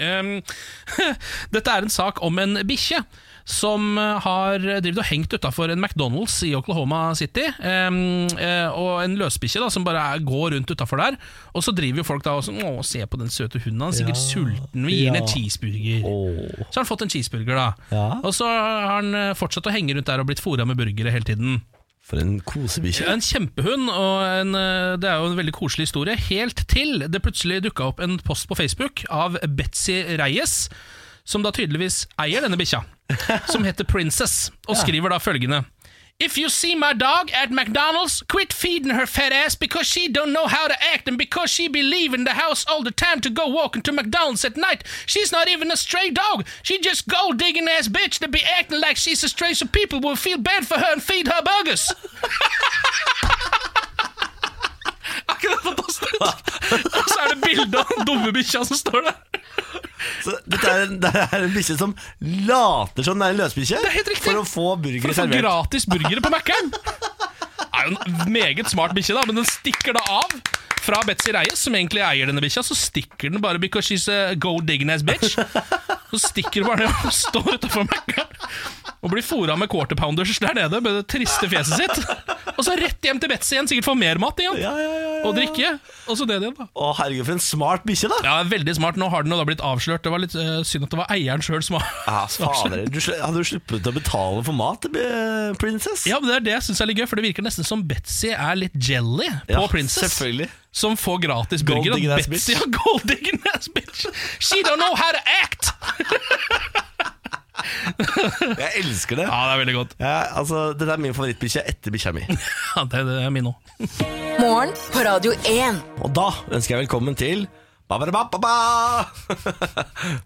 Dette 1.55 1.74
er 1.74 1.87
en 1.87 1.93
sak 1.93 2.22
om 2.24 2.39
en 2.43 2.61
bikkje 2.68 3.03
som 3.49 3.96
eh, 3.96 4.18
har 4.24 4.61
drevet 4.61 5.01
og 5.01 5.09
hengt 5.09 5.32
utafor 5.32 5.72
en 5.72 5.80
McDonald's 5.80 6.36
i 6.44 6.53
Oklahoma 6.59 7.14
City. 7.18 7.46
Eh, 7.49 8.68
og 8.68 9.01
en 9.01 9.16
løsbikkje 9.18 9.70
som 9.72 9.86
bare 9.86 10.05
går 10.24 10.53
rundt 10.57 10.74
utafor 10.74 11.01
der. 11.01 11.16
Og 11.57 11.64
så 11.64 11.72
driver 11.72 12.03
jo 12.03 12.09
folk 12.11 12.26
da 12.26 12.36
og 12.36 12.44
sånn 12.44 12.61
Å, 12.61 12.74
se 12.84 13.01
på 13.09 13.20
den 13.20 13.32
søte 13.32 13.61
hunden, 13.62 13.80
han 13.86 13.94
er 13.94 14.01
sikkert 14.03 14.20
sulten. 14.20 14.84
Vi 14.84 15.01
gir 15.01 15.14
den 15.14 15.22
en 15.22 15.30
cheeseburger. 15.30 16.05
Så 16.05 16.76
har 16.76 16.82
han 16.82 16.90
fått 16.90 17.07
en 17.07 17.14
cheeseburger, 17.14 17.57
da. 17.57 17.70
Ja. 17.94 18.07
Og 18.20 18.36
så 18.36 18.49
har 18.51 18.92
han 18.99 19.16
eh, 19.16 19.34
fortsatt 19.38 19.70
å 19.70 19.74
henge 19.74 19.96
rundt 19.96 20.11
der 20.11 20.20
og 20.20 20.28
blitt 20.28 20.44
fora 20.44 20.68
med 20.68 20.78
burgere 20.80 21.14
hele 21.14 21.28
tiden. 21.28 21.62
For 22.09 22.20
en 22.20 22.38
kosebikkje. 22.44 23.09
En 23.12 23.20
kjempehund, 23.24 23.90
og 23.92 24.22
en, 24.24 24.55
det 25.01 25.09
er 25.09 25.18
jo 25.20 25.28
en 25.28 25.36
veldig 25.36 25.53
koselig 25.57 25.90
historie. 25.90 26.16
Helt 26.30 26.62
til 26.70 27.05
det 27.05 27.20
plutselig 27.24 27.61
dukka 27.66 27.90
opp 27.90 28.01
en 28.05 28.16
post 28.24 28.49
på 28.49 28.57
Facebook 28.57 29.05
av 29.12 29.36
Betzy 29.59 30.01
Reyes, 30.16 30.70
som 31.29 31.45
da 31.45 31.53
tydeligvis 31.53 32.07
eier 32.20 32.45
denne 32.45 32.57
bikkja, 32.57 32.81
som 33.53 33.66
heter 33.68 33.85
Princess, 33.85 34.49
og 34.68 34.79
skriver 34.83 35.12
da 35.12 35.20
følgende. 35.20 35.64
If 36.20 36.37
you 36.37 36.49
see 36.49 36.74
my 36.74 36.95
dog 36.95 37.31
at 37.33 37.53
McDonald's, 37.53 38.22
quit 38.26 38.53
feeding 38.53 38.91
her 38.91 39.07
fat 39.07 39.33
ass 39.33 39.55
because 39.55 39.87
she 39.87 40.09
don't 40.09 40.33
know 40.33 40.49
how 40.49 40.66
to 40.66 40.74
act 40.93 41.07
and 41.07 41.16
because 41.16 41.49
she 41.49 41.68
be 41.68 41.81
leaving 41.81 42.24
the 42.24 42.35
house 42.35 42.64
all 42.66 42.83
the 42.83 42.91
time 42.91 43.20
to 43.20 43.31
go 43.31 43.47
walking 43.47 43.83
to 43.83 43.93
McDonald's 43.93 44.45
at 44.45 44.57
night. 44.57 44.83
She's 45.07 45.31
not 45.31 45.47
even 45.47 45.70
a 45.70 45.76
stray 45.76 46.11
dog. 46.11 46.45
She 46.64 46.81
just 46.81 47.07
gold 47.07 47.39
digging 47.39 47.68
ass 47.68 47.87
bitch 47.87 48.18
that 48.18 48.33
be 48.33 48.43
acting 48.59 48.81
like 48.81 48.97
she's 48.97 49.22
a 49.22 49.29
stray 49.29 49.55
so 49.55 49.66
people 49.66 50.01
will 50.01 50.16
feel 50.16 50.39
bad 50.39 50.66
for 50.66 50.79
her 50.79 50.93
and 50.93 51.01
feed 51.01 51.29
her 51.29 51.41
burgers. 51.41 51.93
Er 55.29 55.37
det 55.41 55.59
fantastisk? 55.62 56.14
Og 56.99 57.05
så 57.09 57.20
er 57.24 57.29
det 57.35 57.41
bilde 57.45 57.79
av 57.79 57.85
den 57.97 58.07
dumme 58.07 58.33
bikkja 58.33 58.64
som 58.64 58.76
står 58.76 59.01
der. 59.07 59.28
Så 60.24 60.34
dette 60.46 60.68
er, 60.72 60.84
en- 60.86 60.99
det 61.03 61.11
er 61.14 61.36
en 61.44 61.55
bikkje 61.55 61.76
som 61.80 61.94
later 62.49 63.07
som 63.07 63.18
det 63.18 63.28
er 63.28 63.34
en 63.36 63.40
løsbikkje 63.42 63.80
for 64.22 64.40
å 64.40 64.44
få 64.46 64.66
burgere 64.82 65.14
For 65.14 65.24
å 65.24 65.28
få 65.28 65.40
gratis 65.42 65.88
burgere 65.90 66.22
på 66.24 66.32
Mækkern. 66.34 66.72
Er 67.78 67.88
jo 67.90 67.96
en 67.96 68.32
meget 68.34 68.70
smart 68.70 68.94
bikkje, 68.96 69.14
da, 69.18 69.24
men 69.28 69.38
den 69.40 69.46
stikker 69.49 69.94
da 69.99 70.03
av 70.20 70.38
fra 70.88 71.03
Betzy 71.05 71.32
Reyes, 71.34 71.61
som 71.61 71.74
egentlig 71.76 72.01
eier 72.07 72.30
denne 72.30 72.40
bikkja. 72.42 72.62
Så 72.64 72.74
stikker 72.78 73.30
den 73.34 73.42
bare 73.44 73.61
because 73.61 73.86
she's 73.90 74.07
a 74.09 74.34
go 74.34 74.57
digging 74.64 74.90
ass 74.94 75.03
bitch. 75.07 75.34
Så 76.09 76.20
stikker 76.30 76.62
den 76.62 76.70
bare 76.70 76.86
ned 76.86 77.05
og 77.05 77.12
står 77.14 77.59
utafor 77.59 77.84
Mækkern 77.90 78.30
og 78.99 79.12
blir 79.12 79.22
fora 79.22 79.55
med 79.59 79.70
quarter 79.70 79.99
pounders 79.99 80.38
der 80.42 80.57
nede 80.59 80.80
med 80.82 80.99
det 80.99 81.05
triste 81.11 81.49
fjeset 81.51 81.78
sitt. 81.78 82.28
Og 82.59 82.64
så 82.66 82.74
rett 82.78 83.05
hjem 83.07 83.20
til 83.22 83.30
Betzy 83.30 83.55
igjen, 83.55 83.68
sikkert 83.70 83.86
få 83.86 83.94
mer 83.99 84.18
mat 84.18 84.40
igjen. 84.42 84.59
Ja, 84.59 84.72
ja, 84.74 84.88
ja, 84.90 85.11
ja. 85.18 85.22
Og 85.28 85.36
drikke. 85.36 85.70
Og 86.11 86.18
så 86.18 86.26
det 86.26 86.40
igjen, 86.40 86.57
da. 86.59 86.66
Å 86.74 86.90
herregud, 86.99 87.26
for 87.28 87.36
en 87.36 87.42
smart 87.42 87.86
bikkje, 87.86 88.11
da! 88.11 88.18
Ja, 88.26 88.36
Veldig 88.49 88.74
smart. 88.78 88.99
Nå 88.99 89.11
har 89.12 89.26
den 89.26 89.34
da 89.34 89.46
blitt 89.46 89.62
avslørt. 89.62 90.03
Det 90.03 90.11
var 90.14 90.22
litt 90.22 90.34
uh, 90.34 90.61
synd 90.66 90.88
at 90.88 90.94
det 90.94 90.99
var 90.99 91.12
eieren 91.14 91.44
sjøl 91.44 91.62
som 91.62 91.78
var 91.78 91.86
Ja, 92.09 92.24
fader, 92.32 92.86
du 92.90 92.99
Hadde 92.99 93.34
du 93.38 93.46
sluppet 93.46 93.86
å 93.86 93.94
betale 93.94 94.42
for 94.46 94.57
mat, 94.57 94.88
eh, 94.90 95.53
Princess? 95.61 96.07
Ja, 96.09 96.18
men 96.18 96.32
Det 96.32 96.38
er 96.40 96.46
det 96.49 96.57
jeg 96.57 96.66
syns 96.70 96.82
er 96.82 96.90
litt 96.90 97.03
gøy, 97.03 97.07
for 97.11 97.20
det 97.20 97.28
virker 97.28 97.46
nesten 97.46 97.66
som 97.66 97.84
Betzy 97.86 98.32
er 98.34 98.59
litt 98.59 98.74
jelly 98.74 99.28
på 99.46 99.68
Princess. 99.70 100.16
Selvfølgelig. 100.16 100.51
Som 100.78 100.99
får 101.01 101.22
gratis 101.24 101.62
burger. 101.66 101.94
Golding 101.94 102.11
ass 102.12 102.28
bitch. 102.30 102.51
Ja, 102.53 102.66
gold 102.66 103.07
digging 103.09 103.40
ass 103.55 103.70
bitch! 103.72 104.07
She 104.38 104.62
don't 104.62 104.78
know 104.82 104.94
how 104.94 105.11
to 105.12 105.22
act! 105.42 105.72
Jeg 108.59 108.70
elsker 108.82 109.18
det. 109.20 109.26
Ja, 109.28 109.38
det 109.48 109.52
er 109.54 109.61
veldig 109.62 109.74
godt. 109.76 109.94
Ja, 110.02 110.14
altså, 110.40 110.64
Dette 110.78 110.94
er 110.94 111.02
min 111.02 111.14
favorittbikkje 111.16 111.62
etter 111.68 111.94
bikkja 111.94 112.12
mi. 112.16 112.24
Ja, 112.76 112.84
det, 112.92 113.04
det 113.09 113.16
er 113.26 113.32
min 113.34 113.48
òg. 113.50 113.56
Morgen 114.38 114.74
på 114.94 115.04
Radio 115.06 115.32
1. 115.50 115.80
Og 116.06 116.12
da 116.16 116.28
ønsker 116.54 116.76
jeg 116.76 116.84
velkommen 116.86 117.16
til! 117.18 117.46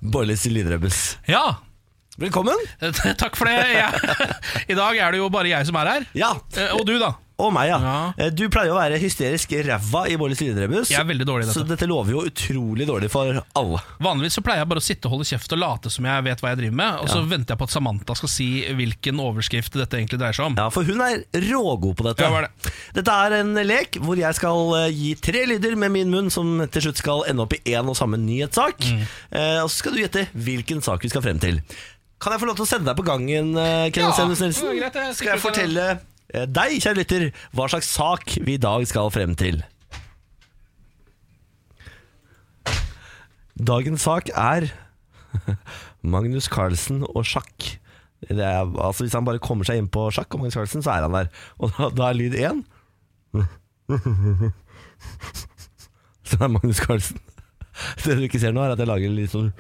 Bårlis 0.02 0.46
lydrebbes. 0.54 1.02
Ja, 1.30 1.44
Velkommen! 2.20 2.58
takk 3.16 3.38
for 3.40 3.48
det. 3.48 3.54
Ja. 3.72 3.86
I 4.72 4.74
dag 4.76 4.98
er 5.00 5.14
det 5.14 5.20
jo 5.22 5.30
bare 5.32 5.48
jeg 5.48 5.64
som 5.68 5.78
er 5.80 5.88
her. 5.94 6.02
Ja, 6.18 6.34
Eh, 6.60 6.74
Og 6.76 6.84
du, 6.84 6.98
da. 7.00 7.14
Og 7.38 7.52
meg, 7.54 7.68
ja. 7.72 7.78
Ja. 7.82 8.12
Eh, 8.18 8.30
Du 8.30 8.44
pleier 8.52 8.72
å 8.74 8.76
være 8.78 8.98
hysterisk 9.00 9.52
ræva 9.66 10.04
i 10.10 10.16
Bårlis 10.20 10.40
lydrebbes. 10.42 10.90
Jeg 10.92 11.00
er 11.00 11.08
veldig 11.08 11.26
dårlig 11.26 11.46
i 11.46 11.48
dette. 11.48 11.58
Så 11.60 11.66
dette 11.68 11.86
lover 11.90 12.12
jo 12.12 12.22
utrolig 12.28 12.86
dårlig 12.86 13.10
for 13.12 13.40
alle. 13.58 13.80
Vanligvis 14.02 14.36
så 14.38 14.42
pleier 14.44 14.62
jeg 14.62 14.68
bare 14.72 14.82
å 14.82 14.86
sitte 14.86 15.08
og 15.08 15.14
holde 15.16 15.26
kjeft 15.30 15.52
og 15.56 15.58
late 15.62 15.90
som 15.90 16.04
jeg 16.10 16.24
vet 16.28 16.40
hva 16.44 16.52
jeg 16.52 16.60
driver 16.62 16.76
med, 16.82 17.00
og 17.02 17.08
så 17.12 17.22
venter 17.26 17.54
jeg 17.54 17.60
på 17.62 17.68
at 17.70 17.74
Samantha 17.76 18.16
skal 18.18 18.32
si 18.32 18.48
hvilken 18.78 19.22
overskrift 19.22 19.72
dette 19.80 19.98
egentlig 20.00 20.20
dreier 20.20 20.36
seg 20.36 20.50
om. 20.50 20.58
Ja, 20.60 20.68
For 20.74 20.84
hun 20.86 21.00
er 21.06 21.22
rågod 21.48 21.96
på 21.98 22.06
dette. 22.08 22.26
Ja, 22.28 22.44
det? 22.46 22.72
Dette 23.00 23.16
er 23.26 23.38
en 23.40 23.54
lek 23.66 23.98
hvor 24.02 24.18
jeg 24.20 24.38
skal 24.38 24.74
eh, 24.82 24.90
gi 24.92 25.14
tre 25.22 25.46
lyder 25.50 25.74
med 25.80 25.94
min 25.96 26.12
munn 26.12 26.30
som 26.30 26.60
til 26.72 26.86
slutt 26.88 27.00
skal 27.02 27.24
ende 27.30 27.46
opp 27.46 27.56
i 27.58 27.62
én 27.72 27.88
og 27.88 27.96
samme 27.98 28.20
nyhetssak. 28.20 28.78
Mm. 28.86 29.02
Eh, 29.32 29.58
og 29.64 29.70
så 29.72 29.82
skal 29.82 29.96
du 29.96 30.02
gjette 30.04 30.26
hvilken 30.34 30.82
sak 30.84 31.02
vi 31.02 31.10
skal 31.12 31.24
frem 31.24 31.40
til. 31.42 31.62
Kan 32.22 32.36
jeg 32.36 32.38
få 32.44 32.46
lov 32.46 32.54
til 32.60 32.66
å 32.68 32.70
sende 32.70 32.86
deg 32.86 32.98
på 33.00 33.02
gangen, 33.08 33.48
Kenneth 33.90 33.98
Ja, 33.98 34.12
Senus 34.14 34.38
Nilsen? 34.44 34.76
greit, 34.78 34.94
jeg 34.94 35.14
skal 35.18 35.32
jeg 35.32 35.42
fortelle 35.42 35.86
deg, 36.32 36.78
kjære 36.80 36.98
lytter, 37.00 37.28
hva 37.52 37.68
slags 37.68 37.90
sak 37.92 38.36
vi 38.40 38.56
i 38.56 38.62
dag 38.62 38.86
skal 38.88 39.10
frem 39.12 39.34
til? 39.38 39.60
Dagens 43.62 44.02
sak 44.08 44.30
er 44.32 44.70
Magnus 46.14 46.48
Carlsen 46.50 47.04
og 47.04 47.26
sjakk. 47.28 47.78
Er, 48.30 48.64
altså 48.64 49.04
Hvis 49.04 49.14
han 49.18 49.26
bare 49.26 49.42
kommer 49.42 49.66
seg 49.66 49.80
inn 49.80 49.90
på 49.92 50.06
sjakk 50.14 50.34
og 50.34 50.42
Magnus 50.42 50.56
Carlsen, 50.56 50.82
så 50.84 50.94
er 50.94 51.06
han 51.06 51.16
der. 51.16 51.28
Og 51.58 51.74
da, 51.76 51.90
da 51.92 52.08
er 52.08 52.18
lyd 52.18 52.38
én. 52.38 52.64
Så 56.32 56.38
er 56.38 56.48
Magnus 56.48 56.80
Carlsen. 56.80 57.18
Det 58.04 58.16
du 58.16 58.22
ikke 58.24 58.40
ser 58.40 58.54
nå, 58.54 58.62
er 58.62 58.72
at 58.72 58.80
jeg 58.80 58.88
lager 58.88 59.12
litt 59.12 59.32
sånn 59.32 59.50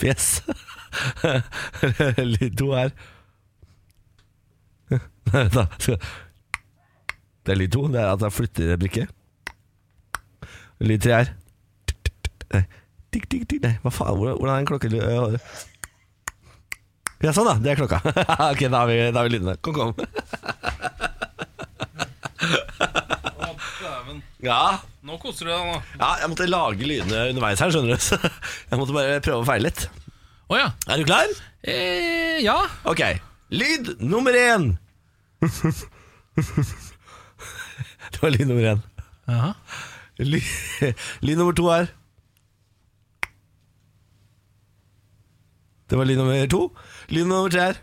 fjes. 0.00 0.26
Lyd 2.16 2.54
to 2.60 2.70
er 2.76 2.92
Nei, 5.30 5.44
da 5.54 5.66
Det 7.44 7.54
er 7.54 7.58
lyd 7.58 7.72
to. 7.74 7.86
Det 7.92 8.00
er 8.02 8.12
at 8.12 8.24
jeg 8.26 8.36
flytter 8.36 8.76
brikke. 8.80 9.06
Lyd 10.80 11.04
tre 11.04 11.18
er 11.18 11.34
Nei, 12.50 12.64
tikk, 13.14 13.28
tikk, 13.30 13.44
tikk. 13.50 13.62
Nei, 13.62 13.76
hva 13.84 13.92
faen? 13.94 14.18
Hvordan 14.18 14.54
er 14.56 14.64
en 14.64 14.70
klokke 14.70 14.90
Ja, 17.20 17.34
sånn, 17.36 17.46
da. 17.46 17.54
Det 17.60 17.74
er 17.74 17.78
klokka. 17.78 18.00
ok, 18.54 18.64
da 18.66 18.80
har 18.80 18.88
vi, 18.90 18.96
da 19.12 19.20
har 19.20 19.28
vi 19.28 19.34
lydene. 19.36 19.54
Kom, 19.62 19.76
kom. 19.76 19.92
Ja, 24.40 24.80
Nå 25.04 25.16
koser 25.20 25.48
du 25.48 25.50
deg, 25.52 25.64
nå. 25.68 25.78
ja, 26.00 26.08
jeg 26.22 26.30
måtte 26.32 26.46
lage 26.48 26.86
lydene 26.88 27.26
underveis 27.30 27.60
her, 27.60 27.72
skjønner 27.72 27.96
du. 27.96 28.04
Så 28.04 28.16
jeg 28.70 28.80
måtte 28.80 28.96
bare 28.96 29.20
prøve 29.24 29.44
å 29.44 29.48
feile 29.48 29.68
litt. 29.68 29.86
Å 30.50 30.58
ja. 30.58 30.68
Er 30.88 31.00
du 31.00 31.06
klar? 31.08 31.32
Eh, 31.60 32.40
ja. 32.44 32.56
Ok. 32.88 33.02
Lyd 33.50 34.00
nummer 34.00 34.32
én. 34.32 34.78
Det 38.10 38.22
var 38.22 38.30
lyd 38.30 38.46
nummer 38.46 38.62
én. 38.62 38.82
Jaha. 39.26 39.54
Lyd, 40.18 40.42
lyd 41.20 41.36
nummer 41.38 41.52
to 41.52 41.66
er 41.72 41.86
Det 45.90 45.98
var 45.98 46.04
lyd 46.06 46.16
nummer 46.20 46.46
to. 46.46 46.76
Lyd 47.08 47.26
nummer 47.26 47.50
tre 47.50 47.60
er 47.70 47.74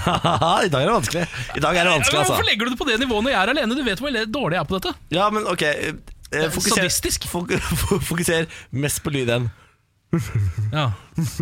I 0.64 0.68
dag 0.72 0.82
er 0.82 0.86
det 0.86 0.94
vanskelig. 0.94 1.26
I 1.56 1.60
dag 1.60 1.76
er 1.76 1.84
det 1.84 1.92
vanskelig, 1.92 2.18
altså. 2.18 2.32
Hvorfor 2.32 2.46
legger 2.48 2.64
du 2.64 2.70
det 2.72 2.78
på 2.78 2.86
det 2.88 3.00
nivået 3.00 3.24
når 3.24 3.30
jeg 3.30 3.42
er 3.42 3.50
alene? 3.52 3.74
Du 3.76 3.84
vet 3.84 4.00
hvor 4.00 4.10
dårlig 4.34 4.56
jeg 4.56 4.60
er 4.64 4.68
på 4.70 4.78
dette. 4.78 4.92
Ja, 5.14 5.30
men 5.30 5.46
ok 5.46 5.62
Sadistisk. 6.30 7.26
fokuser 8.08 8.46
mest 8.70 9.02
på 9.02 9.10
lyden. 9.14 9.50
Ja, 10.74 10.92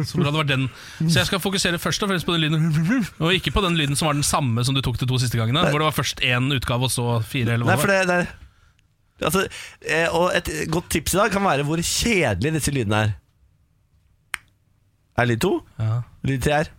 Så 0.04 0.18
bra 0.18 0.28
det 0.28 0.36
var 0.36 0.44
den 0.44 0.66
Så 0.98 1.22
jeg 1.22 1.28
skal 1.30 1.40
fokusere 1.40 1.78
først 1.80 2.02
og 2.04 2.10
fremst 2.10 2.26
på 2.28 2.34
den 2.36 2.42
lyden, 2.42 3.06
og 3.24 3.32
ikke 3.32 3.52
på 3.54 3.62
den 3.64 3.78
lyden 3.80 3.96
som 3.96 4.10
var 4.10 4.18
den 4.18 4.26
samme 4.26 4.60
som 4.64 4.76
du 4.76 4.82
tok 4.84 4.98
de 5.00 5.08
to 5.08 5.20
siste 5.20 5.40
gangene. 5.40 5.62
Hvor 5.70 5.80
det 5.80 5.88
var 5.88 5.96
først 5.96 6.20
én 6.20 6.50
utgave, 6.52 6.84
og 6.84 6.92
så 6.92 7.20
fire. 7.24 7.54
Eller 7.56 7.64
hva 7.64 7.76
Nei, 7.76 7.80
for 7.80 7.92
det 7.92 8.02
det, 8.08 9.24
altså, 9.24 9.46
eh, 9.88 10.08
Og 10.12 10.36
et 10.36 10.50
godt 10.70 10.90
tips 10.92 11.16
i 11.16 11.20
dag 11.22 11.32
kan 11.32 11.44
være 11.48 11.64
hvor 11.68 11.80
kjedelige 11.80 12.58
disse 12.58 12.74
lydene 12.76 13.00
er. 13.06 13.14
Er 15.18 15.26
lyd 15.32 15.40
to? 15.42 15.54
Ja. 15.80 16.02
Lyd 16.28 16.44
tre 16.44 16.60
er 16.60 16.74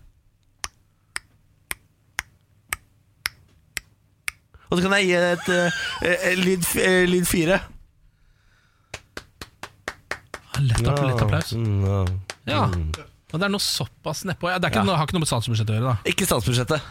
Og 4.70 4.78
så 4.78 4.86
kan 4.86 4.94
jeg 5.00 5.08
gi 5.10 5.14
et 5.18 5.48
eh, 5.50 5.78
eh, 6.06 6.38
lyd, 6.38 6.66
eh, 6.78 7.04
lyd 7.10 7.26
fire. 7.26 7.58
Lett, 10.60 10.88
app- 10.88 11.04
lett 11.08 11.22
applaus. 11.26 11.54
Mm, 11.54 11.84
ja. 11.86 12.00
Ja. 12.50 12.64
Og 13.30 13.38
det 13.38 13.46
er 13.46 13.52
noe 13.54 13.62
såpass 13.62 14.24
nedpå. 14.26 14.50
Ja, 14.50 14.58
det 14.58 14.70
er 14.70 14.74
ikke, 14.74 14.86
noe- 14.88 14.98
har 14.98 15.06
ikke 15.08 15.16
noe 15.20 15.24
med 15.26 15.30
statsbudsjettet 15.32 15.76
å 15.76 15.78
gjøre, 15.80 15.92
da. 15.94 16.10
Ikke 16.12 16.26
statsbudsjettet. 16.26 16.82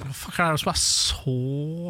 Hva 0.00 0.14
fuck 0.16 0.38
er 0.42 0.56
det 0.56 0.60
som 0.64 0.70
er 0.72 0.78
så 0.80 1.34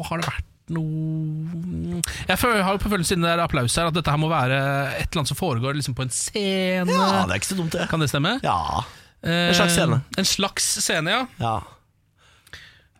Har 0.05 0.19
det 0.21 0.27
vært 0.27 0.51
noe 0.75 2.01
Jeg 2.29 2.37
føler, 2.37 2.61
har 2.61 2.75
jo 2.75 2.81
på 2.83 2.91
følelsen 2.91 3.15
siden 3.15 3.23
det 3.25 3.31
er 3.33 3.41
applaus 3.41 3.73
her, 3.79 3.87
at 3.89 3.95
dette 3.97 4.11
her 4.13 4.19
må 4.21 4.29
være 4.29 4.59
et 4.99 5.07
eller 5.07 5.21
annet 5.23 5.31
som 5.31 5.39
foregår 5.39 5.73
liksom 5.79 5.95
på 5.97 6.05
en 6.05 6.13
scene. 6.13 6.85
Ja, 6.93 7.23
det 7.25 7.33
er 7.33 7.39
ikke 7.41 7.49
så 7.53 7.57
dumt, 7.57 7.73
det. 7.73 7.87
Kan 7.89 8.03
det 8.03 8.09
stemme? 8.11 8.35
Ja. 8.45 8.83
Eh, 9.25 9.49
En 9.49 9.57
slags 9.57 9.73
scene. 9.73 10.01
En 10.21 10.25
slags 10.29 10.67
scene, 10.85 11.09
ja. 11.15 11.23
ja. 11.41 11.55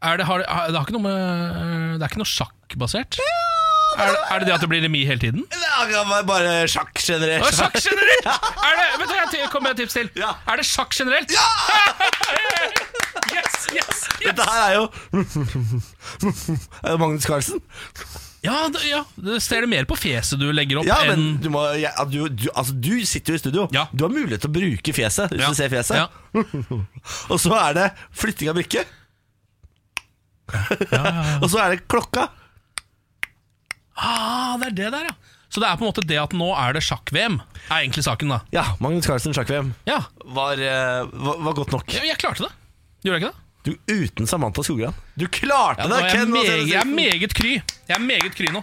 Er 0.05 0.17
det, 0.17 0.25
har, 0.29 0.39
det, 0.41 0.47
har- 0.49 0.67
det, 0.71 0.77
har 0.77 0.86
ikke 0.88 0.97
noe 0.97 1.05
med, 1.05 1.99
det 1.99 2.05
er 2.05 2.11
ikke 2.11 2.21
noe 2.21 2.29
sjakkbasert? 2.29 3.17
Er, 3.95 4.11
det- 4.11 4.25
er 4.31 4.39
det 4.39 4.47
det 4.49 4.53
at 4.55 4.61
det 4.65 4.69
blir 4.69 4.81
remis 4.85 5.07
hele 5.07 5.19
tiden? 5.21 5.45
Det 5.49 6.25
bare 6.27 6.53
sjakk 6.71 6.93
generelt. 6.99 7.45
Å, 7.45 7.51
sjakk 7.55 7.75
generelt! 7.81 8.25
Er 8.27 8.79
det, 8.79 8.85
vet 8.99 9.09
du, 9.09 9.15
jeg 9.15 9.49
kom 9.49 9.55
kommer 9.55 9.69
med 9.71 9.79
et 9.79 9.83
tips 9.85 9.93
til. 9.97 10.09
Ja. 10.19 10.33
Er 10.51 10.57
det 10.61 10.65
sjakk 10.67 10.93
generelt? 10.97 11.31
Ja! 11.31 11.45
yes, 13.35 13.55
yes, 13.73 13.75
yes! 13.75 14.05
Dette 14.25 14.45
her 14.49 14.61
er 14.65 14.73
jo 14.75 14.85
Er 16.83 16.93
det 16.93 16.99
Magnus 17.01 17.25
Carlsen. 17.29 17.61
Ja, 18.45 18.67
det, 18.69 18.83
ja, 18.85 18.99
det 19.17 19.39
ser 19.41 19.65
det 19.65 19.69
mer 19.71 19.87
på 19.89 19.95
fjeset 19.97 20.37
du 20.37 20.45
legger 20.53 20.77
opp 20.83 20.85
Ja, 20.85 20.99
men 21.09 21.39
du, 21.41 21.47
må, 21.49 21.63
ja, 21.81 21.89
du, 22.05 22.27
du, 22.29 22.45
altså, 22.53 22.75
du 22.77 22.91
sitter 23.09 23.33
jo 23.33 23.39
i 23.39 23.41
studio. 23.41 23.63
Ja. 23.73 23.87
Du 23.91 24.03
har 24.05 24.13
mulighet 24.13 24.43
til 24.45 24.51
å 24.51 24.57
bruke 24.59 24.93
fjeset 24.93 25.33
hvis 25.33 25.41
Ja. 25.41 25.49
du 25.49 25.57
ser 25.57 25.71
fjeset. 25.73 25.97
Ja. 25.97 26.07
Og 27.33 27.39
så 27.41 27.55
er 27.57 27.73
det 27.79 27.87
flytting 28.13 28.51
av 28.51 28.59
brikke. 28.59 28.85
Og 31.41 31.47
så 31.49 31.63
er 31.63 31.73
det 31.73 31.85
klokka. 31.89 32.27
Det 34.62 34.72
er 34.72 34.76
det 34.80 34.91
der, 34.95 35.08
ja. 35.12 35.16
Så 35.49 35.62
det 35.62 35.68
er 35.70 35.78
på 35.80 35.86
en 35.86 35.89
måte 35.91 36.03
det 36.03 36.18
at 36.20 36.34
nå 36.36 36.47
er 36.58 36.74
det 36.76 36.82
sjakk-VM, 36.84 37.38
er 37.70 37.78
egentlig 37.84 38.03
saken, 38.03 38.32
da. 38.34 38.39
Ja, 38.51 38.64
Magnus 38.84 39.06
Carlsen 39.08 39.36
sjakk-VM 39.38 39.74
Ja, 39.88 40.01
var, 40.36 40.60
eh, 40.60 41.06
var, 41.14 41.38
var 41.45 41.53
godt 41.62 41.72
nok. 41.76 41.93
jeg, 41.93 42.08
jeg 42.10 42.18
klarte 42.20 42.43
det. 42.47 42.51
Gjorde 43.06 43.20
jeg 43.20 43.24
ikke 43.24 43.32
det? 43.32 43.41
Du 43.66 43.72
uten 43.89 44.28
Samantha 44.30 44.62
Skogran. 44.66 44.93
Du 45.18 45.26
klarte 45.28 45.86
Ja, 45.86 45.89
nå 45.89 45.95
det, 45.95 46.03
er 46.03 46.10
jeg, 46.10 46.20
Ken! 46.20 46.34
meget, 46.34 46.68
jeg 46.70 46.80
er 46.82 46.89
meget 46.89 47.34
kry. 47.38 47.53
Jeg 47.88 47.95
er 47.95 48.03
meget 48.03 48.36
kry 48.38 48.49
nå. 48.53 48.62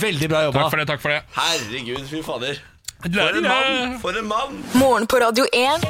Veldig 0.00 0.28
bra 0.30 0.42
jobba. 0.44 0.60
Takk 0.60 0.70
for 0.74 0.82
det. 0.82 0.86
takk 0.90 1.00
for 1.02 1.14
det 1.14 1.22
Herregud, 1.38 2.04
fy 2.10 2.20
fader. 2.26 2.60
For 3.00 3.38
en 3.40 3.46
mann! 3.48 3.94
For 4.02 4.18
en 4.20 4.26
mann! 4.28 4.58
Morgen 4.76 5.06
på 5.08 5.18
Radio 5.22 5.46
1. 5.56 5.86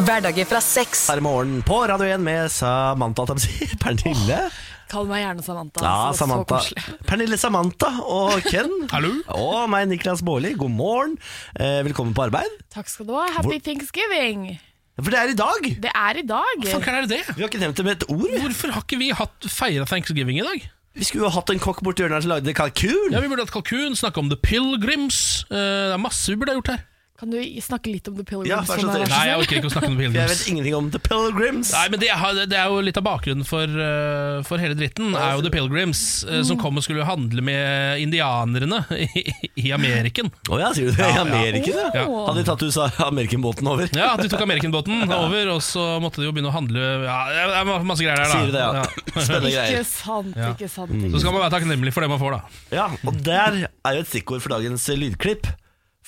Hverdager 0.00 0.48
fra 0.48 0.62
seks. 0.64 1.04
Her 1.12 1.20
i 1.20 1.24
morgen 1.26 1.58
på 1.66 1.82
Radio 1.90 2.08
1 2.08 2.22
med 2.24 2.48
Samantha 2.50 3.26
Tamsi. 3.28 3.68
Pernille. 3.82 4.40
Kall 4.88 5.04
meg 5.08 5.20
gjerne 5.20 5.44
Samantha. 5.44 5.82
Ja, 5.84 6.12
Samantha. 6.16 6.58
Pernille 7.08 7.36
Samantha 7.40 7.90
og 8.08 8.38
Ken. 8.48 8.70
Hallo? 8.94 9.10
Og 9.36 9.66
meg, 9.72 9.84
Niklas 9.90 10.22
Baarli. 10.24 10.54
God 10.56 10.72
morgen. 10.72 11.18
Eh, 11.60 11.82
velkommen 11.84 12.14
på 12.16 12.24
arbeid. 12.24 12.54
Takk 12.72 12.88
skal 12.88 13.08
du 13.08 13.12
ha. 13.18 13.26
Happy 13.36 13.60
Thanksgiving. 13.60 14.54
For 14.98 15.12
det 15.14 15.20
er 15.20 15.34
i 15.34 15.36
dag. 15.38 15.68
Det 15.84 15.92
er 15.92 16.22
i 16.22 16.24
dag. 16.26 16.64
Fanken 16.72 16.96
er 16.96 17.04
det 17.06 17.18
det? 17.18 17.36
Vi 17.36 17.44
har 17.44 17.52
ikke 17.52 17.60
nevnt 17.62 17.78
det 17.78 17.84
med 17.86 17.98
et 18.00 18.08
ord. 18.10 18.32
Hvorfor 18.48 18.72
har 18.74 18.82
ikke 18.86 18.98
vi 18.98 19.12
hatt 19.14 19.46
feira 19.52 19.84
thanksgiving 19.86 20.40
i 20.40 20.46
dag? 20.46 20.64
Vi 20.98 21.06
skulle 21.06 21.28
jo 21.28 21.34
hatt 21.36 21.52
en 21.52 21.60
kokk 21.62 21.84
borti 21.86 22.02
hjørnet 22.02 22.16
her 22.18 22.24
som 22.24 22.32
lagde 22.32 22.54
kalkun. 22.58 23.12
Ja, 23.14 23.20
Vi 23.22 23.28
burde 23.30 23.44
hatt 23.44 23.54
kalkun, 23.54 23.94
snakke 23.94 24.18
om 24.24 24.32
The 24.32 24.40
Pilgrims. 24.42 25.44
Eh, 25.52 25.92
det 25.92 25.94
er 25.94 26.02
masse 26.02 26.32
vi 26.32 26.40
burde 26.40 26.56
ha 26.56 26.58
gjort 26.58 26.72
her. 26.72 26.82
Kan 27.18 27.32
du 27.34 27.38
snakke 27.58 27.90
litt 27.90 28.06
om 28.06 28.14
The 28.14 28.22
Pilgrims? 28.22 28.46
Ja, 28.46 28.60
vær 28.62 28.78
så 28.78 28.92
snill. 28.92 29.08
Nei, 29.10 29.22
jeg 29.26 29.38
orker 29.42 29.56
ikke 29.58 29.66
å 29.66 29.72
snakke 29.72 29.88
om 29.90 29.96
The 29.96 30.02
Pilgrims. 30.04 30.18
jeg 30.20 30.30
vet 30.30 30.50
ingenting 30.52 30.74
om 30.78 30.90
The 30.94 31.00
Pilgrims. 31.02 31.72
Nei, 31.74 31.80
men 31.90 31.98
det 31.98 32.10
er, 32.14 32.36
det 32.46 32.58
er 32.60 32.68
jo 32.70 32.76
litt 32.86 33.00
av 33.00 33.04
bakgrunnen 33.08 33.46
for, 33.48 33.66
eh, 33.66 34.36
for 34.46 34.62
hele 34.62 34.76
dritten. 34.78 35.16
er 35.18 35.32
jo 35.34 35.42
The 35.42 35.50
Pilgrims, 35.50 36.02
eh, 36.30 36.44
som 36.46 36.60
kom 36.62 36.78
og 36.78 36.86
skulle 36.86 37.02
handle 37.08 37.42
med 37.42 38.04
indianerne 38.04 38.84
i, 39.18 39.24
i 39.64 39.74
Ameriken. 39.74 40.30
Å 40.46 40.60
ja, 40.62 40.70
sier 40.78 40.92
du 40.92 40.94
det? 40.94 41.10
I 41.10 41.18
Ameriken, 41.24 41.74
ja. 41.74 41.88
Ja. 41.90 42.06
Ja. 42.06 42.22
Hadde 42.30 42.38
de 42.44 42.46
tatt 42.52 42.62
USA 42.62 42.86
American-båten 43.08 43.66
over? 43.74 43.90
Ja, 43.98 44.14
De 44.22 44.30
tok 44.30 44.46
American-båten 44.46 45.02
over, 45.24 45.50
og 45.58 45.62
så 45.66 45.90
måtte 45.98 46.22
de 46.22 46.30
jo 46.30 46.34
begynne 46.38 46.54
å 46.54 46.56
handle 46.60 46.86
Ja, 47.02 47.20
det 47.34 47.62
er 47.64 47.72
masse 47.82 48.06
greier 48.06 48.22
der, 48.22 48.30
da. 48.30 48.34
Sier 48.38 48.46
du 48.46 48.54
det, 48.54 48.62
ja. 48.62 48.88
Spennende 49.26 49.56
greier. 49.58 49.80
Ikke 49.80 49.90
sant, 49.90 50.38
ikke 50.54 50.70
sant. 50.70 50.94
Så 51.10 51.24
skal 51.26 51.34
man 51.34 51.42
være 51.48 51.56
takknemlig 51.58 51.98
for 51.98 52.06
det 52.06 52.14
man 52.14 52.22
får, 52.22 52.38
da. 52.38 52.60
Ja, 52.78 52.86
og 53.02 53.24
der 53.26 53.64
er 53.66 53.98
jo 53.98 54.06
et 54.06 54.14
stikkord 54.14 54.46
for 54.46 54.54
dagens 54.54 54.86
lydklipp. 54.94 55.50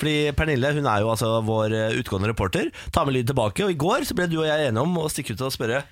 Fordi 0.00 0.32
Pernille 0.36 0.72
hun 0.78 0.88
er 0.88 1.02
jo 1.04 1.12
altså 1.12 1.30
vår 1.44 1.76
eh, 1.76 1.96
utgående 2.00 2.30
reporter. 2.32 2.70
Ta 2.94 3.04
med 3.04 3.18
lyd 3.18 3.28
tilbake. 3.30 3.66
Og 3.66 3.74
i 3.74 3.80
går 3.80 4.06
så 4.08 4.16
ble 4.16 4.28
du 4.30 4.38
og 4.40 4.48
jeg 4.48 4.70
enige 4.70 4.84
om 4.86 4.96
å 5.02 5.08
stikke 5.12 5.36
ut 5.36 5.44
og 5.44 5.52
spørre 5.54 5.82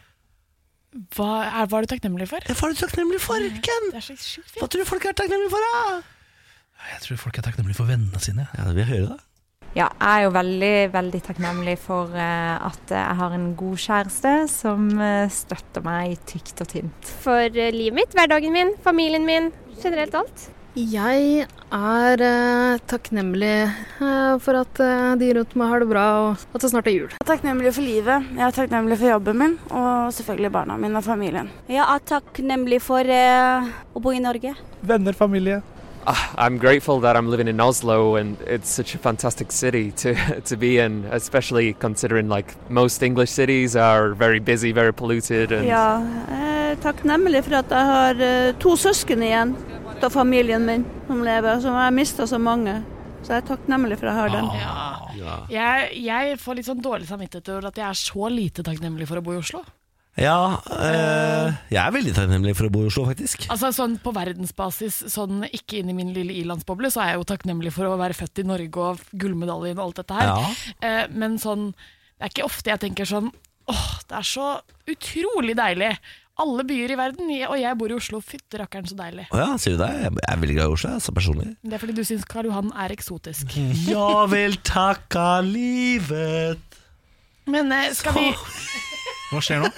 Hva 1.14 1.32
er, 1.44 1.68
hva 1.68 1.80
er 1.80 1.84
du 1.84 1.92
takknemlig 1.92 2.30
for? 2.30 2.44
Hva 2.48 2.70
er 2.70 2.76
du 2.76 2.80
takknemlig 2.80 3.20
for, 3.22 3.48
Ken? 3.64 3.90
Det 3.92 4.00
er 4.00 4.06
så 4.08 4.16
sjukt 4.16 4.56
Hva 4.56 4.68
tror 4.70 4.84
du 4.84 4.88
folk 4.88 5.08
er 5.10 5.18
takknemlige 5.18 5.52
for? 5.52 5.68
da? 5.68 5.98
Jeg 6.94 7.04
tror 7.04 7.20
folk 7.26 7.40
er 7.40 7.44
takknemlige 7.50 7.76
for 7.76 7.90
vennene 7.90 8.20
sine. 8.22 8.46
Ja, 8.54 8.64
det 8.64 8.76
vil 8.76 8.86
jeg 8.86 8.92
høre 8.94 9.16
da 9.16 9.18
Ja, 9.76 9.88
jeg 9.92 10.08
er 10.08 10.22
jo 10.24 10.34
veldig, 10.38 10.74
veldig 10.94 11.22
takknemlig 11.28 11.74
for 11.84 12.14
eh, 12.16 12.68
at 12.70 12.94
jeg 12.96 13.16
har 13.20 13.34
en 13.36 13.50
god 13.60 13.82
kjæreste 13.84 14.36
som 14.48 14.88
eh, 14.96 15.26
støtter 15.28 15.84
meg 15.84 16.14
i 16.14 16.20
tykt 16.32 16.64
og 16.64 16.72
tynt. 16.72 17.16
For 17.26 17.52
livet 17.52 17.98
mitt, 18.00 18.16
hverdagen 18.16 18.56
min, 18.56 18.72
familien 18.86 19.28
min, 19.28 19.52
generelt 19.82 20.16
alt. 20.16 20.48
Jeg 20.78 21.46
er 21.74 22.20
eh, 22.22 22.80
takknemlig 22.86 23.54
eh, 23.66 24.34
for 24.38 24.60
at 24.60 24.78
eh, 24.78 25.14
de 25.18 25.30
rundt 25.34 25.56
meg 25.58 25.72
har 25.72 25.82
det 25.82 25.88
bra, 25.90 26.04
og 26.28 26.44
at 26.54 26.62
det 26.62 26.70
snart 26.70 26.86
er 26.86 26.94
jul. 26.94 27.08
Jeg 27.16 27.24
er 27.24 27.30
takknemlig 27.32 27.72
for 27.74 27.82
livet, 27.82 28.28
jeg 28.36 28.44
er 28.46 28.54
takknemlig 28.54 28.98
for 29.00 29.10
jobben 29.10 29.40
min, 29.40 29.56
og 29.74 30.12
selvfølgelig 30.14 30.52
barna 30.54 30.76
mine 30.78 31.00
og 31.00 31.06
familien. 31.08 31.50
Jeg 31.66 31.82
er 31.82 32.04
takknemlig 32.06 32.78
for 32.84 33.10
eh, 33.10 33.66
å 33.90 34.02
bo 34.04 34.14
i 34.14 34.22
Norge. 34.22 34.54
Venner, 34.86 35.18
familie. 35.18 35.64
Ah, 36.06 36.30
I'm 36.38 36.58
grateful 36.62 37.00
that 37.00 37.16
I'm 37.16 37.28
living 37.28 37.48
in 37.48 37.60
Oslo 37.60 38.14
and 38.14 38.40
it's 38.46 38.70
such 38.70 38.94
a 38.94 38.98
fantastic 38.98 39.50
city 39.50 39.90
to 39.98 40.14
to 40.48 40.56
be 40.56 40.78
in, 40.78 41.04
especially 41.10 41.74
considering 41.74 42.28
like 42.28 42.54
most 42.70 43.02
English 43.02 43.30
cities 43.30 43.74
are 43.74 44.14
very 44.14 44.38
busy, 44.38 44.70
very 44.70 44.92
polluted 44.92 45.50
and 45.50 45.66
Ja, 45.66 45.98
jeg 46.30 46.70
er 46.70 46.80
takknemlig 46.86 47.42
for 47.48 47.58
at 47.64 47.74
jeg 47.74 47.92
har 47.92 48.22
eh, 48.22 48.54
to 48.62 48.76
søsken 48.76 49.26
igjen 49.26 49.56
av 50.06 50.14
familien 50.14 50.64
min 50.66 50.84
som 51.06 51.24
lever, 51.24 51.60
som 51.62 51.74
jeg 51.74 51.86
har 51.86 51.94
mista 51.94 52.26
så 52.28 52.38
mange. 52.42 52.76
Så 53.22 53.34
jeg 53.34 53.42
er 53.42 53.48
takknemlig 53.48 53.98
for 53.98 54.08
at 54.08 54.14
jeg 54.14 54.20
har 54.20 54.34
dem. 54.36 54.46
Jeg, 55.50 55.88
jeg 56.04 56.38
får 56.40 56.58
litt 56.58 56.68
sånn 56.68 56.84
dårlig 56.84 57.08
samvittighet 57.08 57.50
over 57.54 57.68
at 57.72 57.80
jeg 57.80 57.88
er 57.88 57.98
så 57.98 58.30
lite 58.32 58.64
takknemlig 58.66 59.08
for 59.10 59.20
å 59.20 59.24
bo 59.26 59.34
i 59.34 59.40
Oslo. 59.40 59.64
Ja, 60.18 60.58
øh, 60.58 61.58
jeg 61.70 61.78
er 61.78 61.92
veldig 61.94 62.12
takknemlig 62.16 62.54
for 62.58 62.66
å 62.66 62.72
bo 62.74 62.80
i 62.82 62.88
Oslo 62.88 63.04
faktisk 63.06 63.44
Altså 63.54 63.68
sånn 63.70 63.92
På 64.02 64.10
verdensbasis, 64.16 64.96
sånn 65.12 65.44
ikke 65.46 65.78
inn 65.78 65.92
i 65.92 65.94
min 65.94 66.10
lille 66.16 66.34
ilandsboble, 66.40 66.90
så 66.90 67.04
er 67.04 67.12
jeg 67.12 67.20
jo 67.20 67.28
takknemlig 67.30 67.70
for 67.76 67.86
å 67.86 67.98
være 68.00 68.16
født 68.18 68.42
i 68.42 68.46
Norge 68.48 68.82
og 68.82 69.04
gullmedaljen 69.14 69.78
og 69.78 69.84
alt 69.84 70.00
dette 70.00 70.16
her. 70.18 70.32
Ja. 70.32 70.48
Eh, 70.88 71.04
men 71.14 71.38
sånn 71.42 71.70
Det 71.70 72.26
er 72.26 72.34
ikke 72.34 72.48
ofte 72.48 72.72
jeg 72.72 72.82
tenker 72.88 73.06
sånn 73.08 73.30
Åh, 73.68 73.88
det 74.08 74.16
er 74.16 74.24
så 74.24 74.46
utrolig 74.88 75.54
deilig. 75.58 75.90
Alle 76.38 76.62
byer 76.62 76.92
i 76.94 76.96
verden, 76.98 77.30
og 77.48 77.56
jeg 77.58 77.78
bor 77.80 77.90
i 77.90 77.96
Oslo. 77.96 78.20
Fytte 78.22 78.60
rakkeren, 78.60 78.86
så 78.86 78.94
deilig. 78.98 79.24
Å 79.34 79.40
ja, 79.40 79.48
sier 79.58 79.74
du 79.74 79.80
det? 79.82 79.88
Jeg 80.04 80.12
er 80.22 80.38
veldig 80.38 80.56
glad 80.60 80.70
i 80.70 80.74
Oslo, 80.76 80.92
så 81.02 81.14
personlig 81.16 81.48
Det 81.66 81.74
er 81.74 81.82
fordi 81.82 81.96
du 81.96 82.04
syns 82.06 82.26
Karl 82.30 82.46
Johan 82.50 82.70
er 82.78 82.94
eksotisk. 82.94 83.56
Ja 83.90 84.22
vel, 84.30 84.54
takka 84.66 85.40
livet 85.42 86.78
Men 87.50 87.72
eh, 87.74 87.90
skal 87.96 88.14
vi 88.14 88.28
Hva 89.32 89.40
skjer 89.44 89.64
nå? 89.64 89.72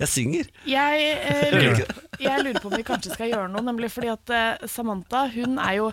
Jeg 0.00 0.08
synger 0.12 0.48
jeg, 0.68 1.04
eh, 1.24 1.52
lurer, 1.52 1.78
jeg 2.20 2.42
lurer 2.44 2.58
på 2.60 2.68
om 2.68 2.74
vi 2.76 2.84
kanskje 2.84 3.14
skal 3.14 3.30
gjøre 3.30 3.48
noe, 3.52 3.62
nemlig 3.64 3.88
fordi 3.92 4.10
at 4.12 4.32
eh, 4.32 4.66
Samantha 4.68 5.22
hun 5.32 5.56
er 5.60 5.78
jo 5.78 5.86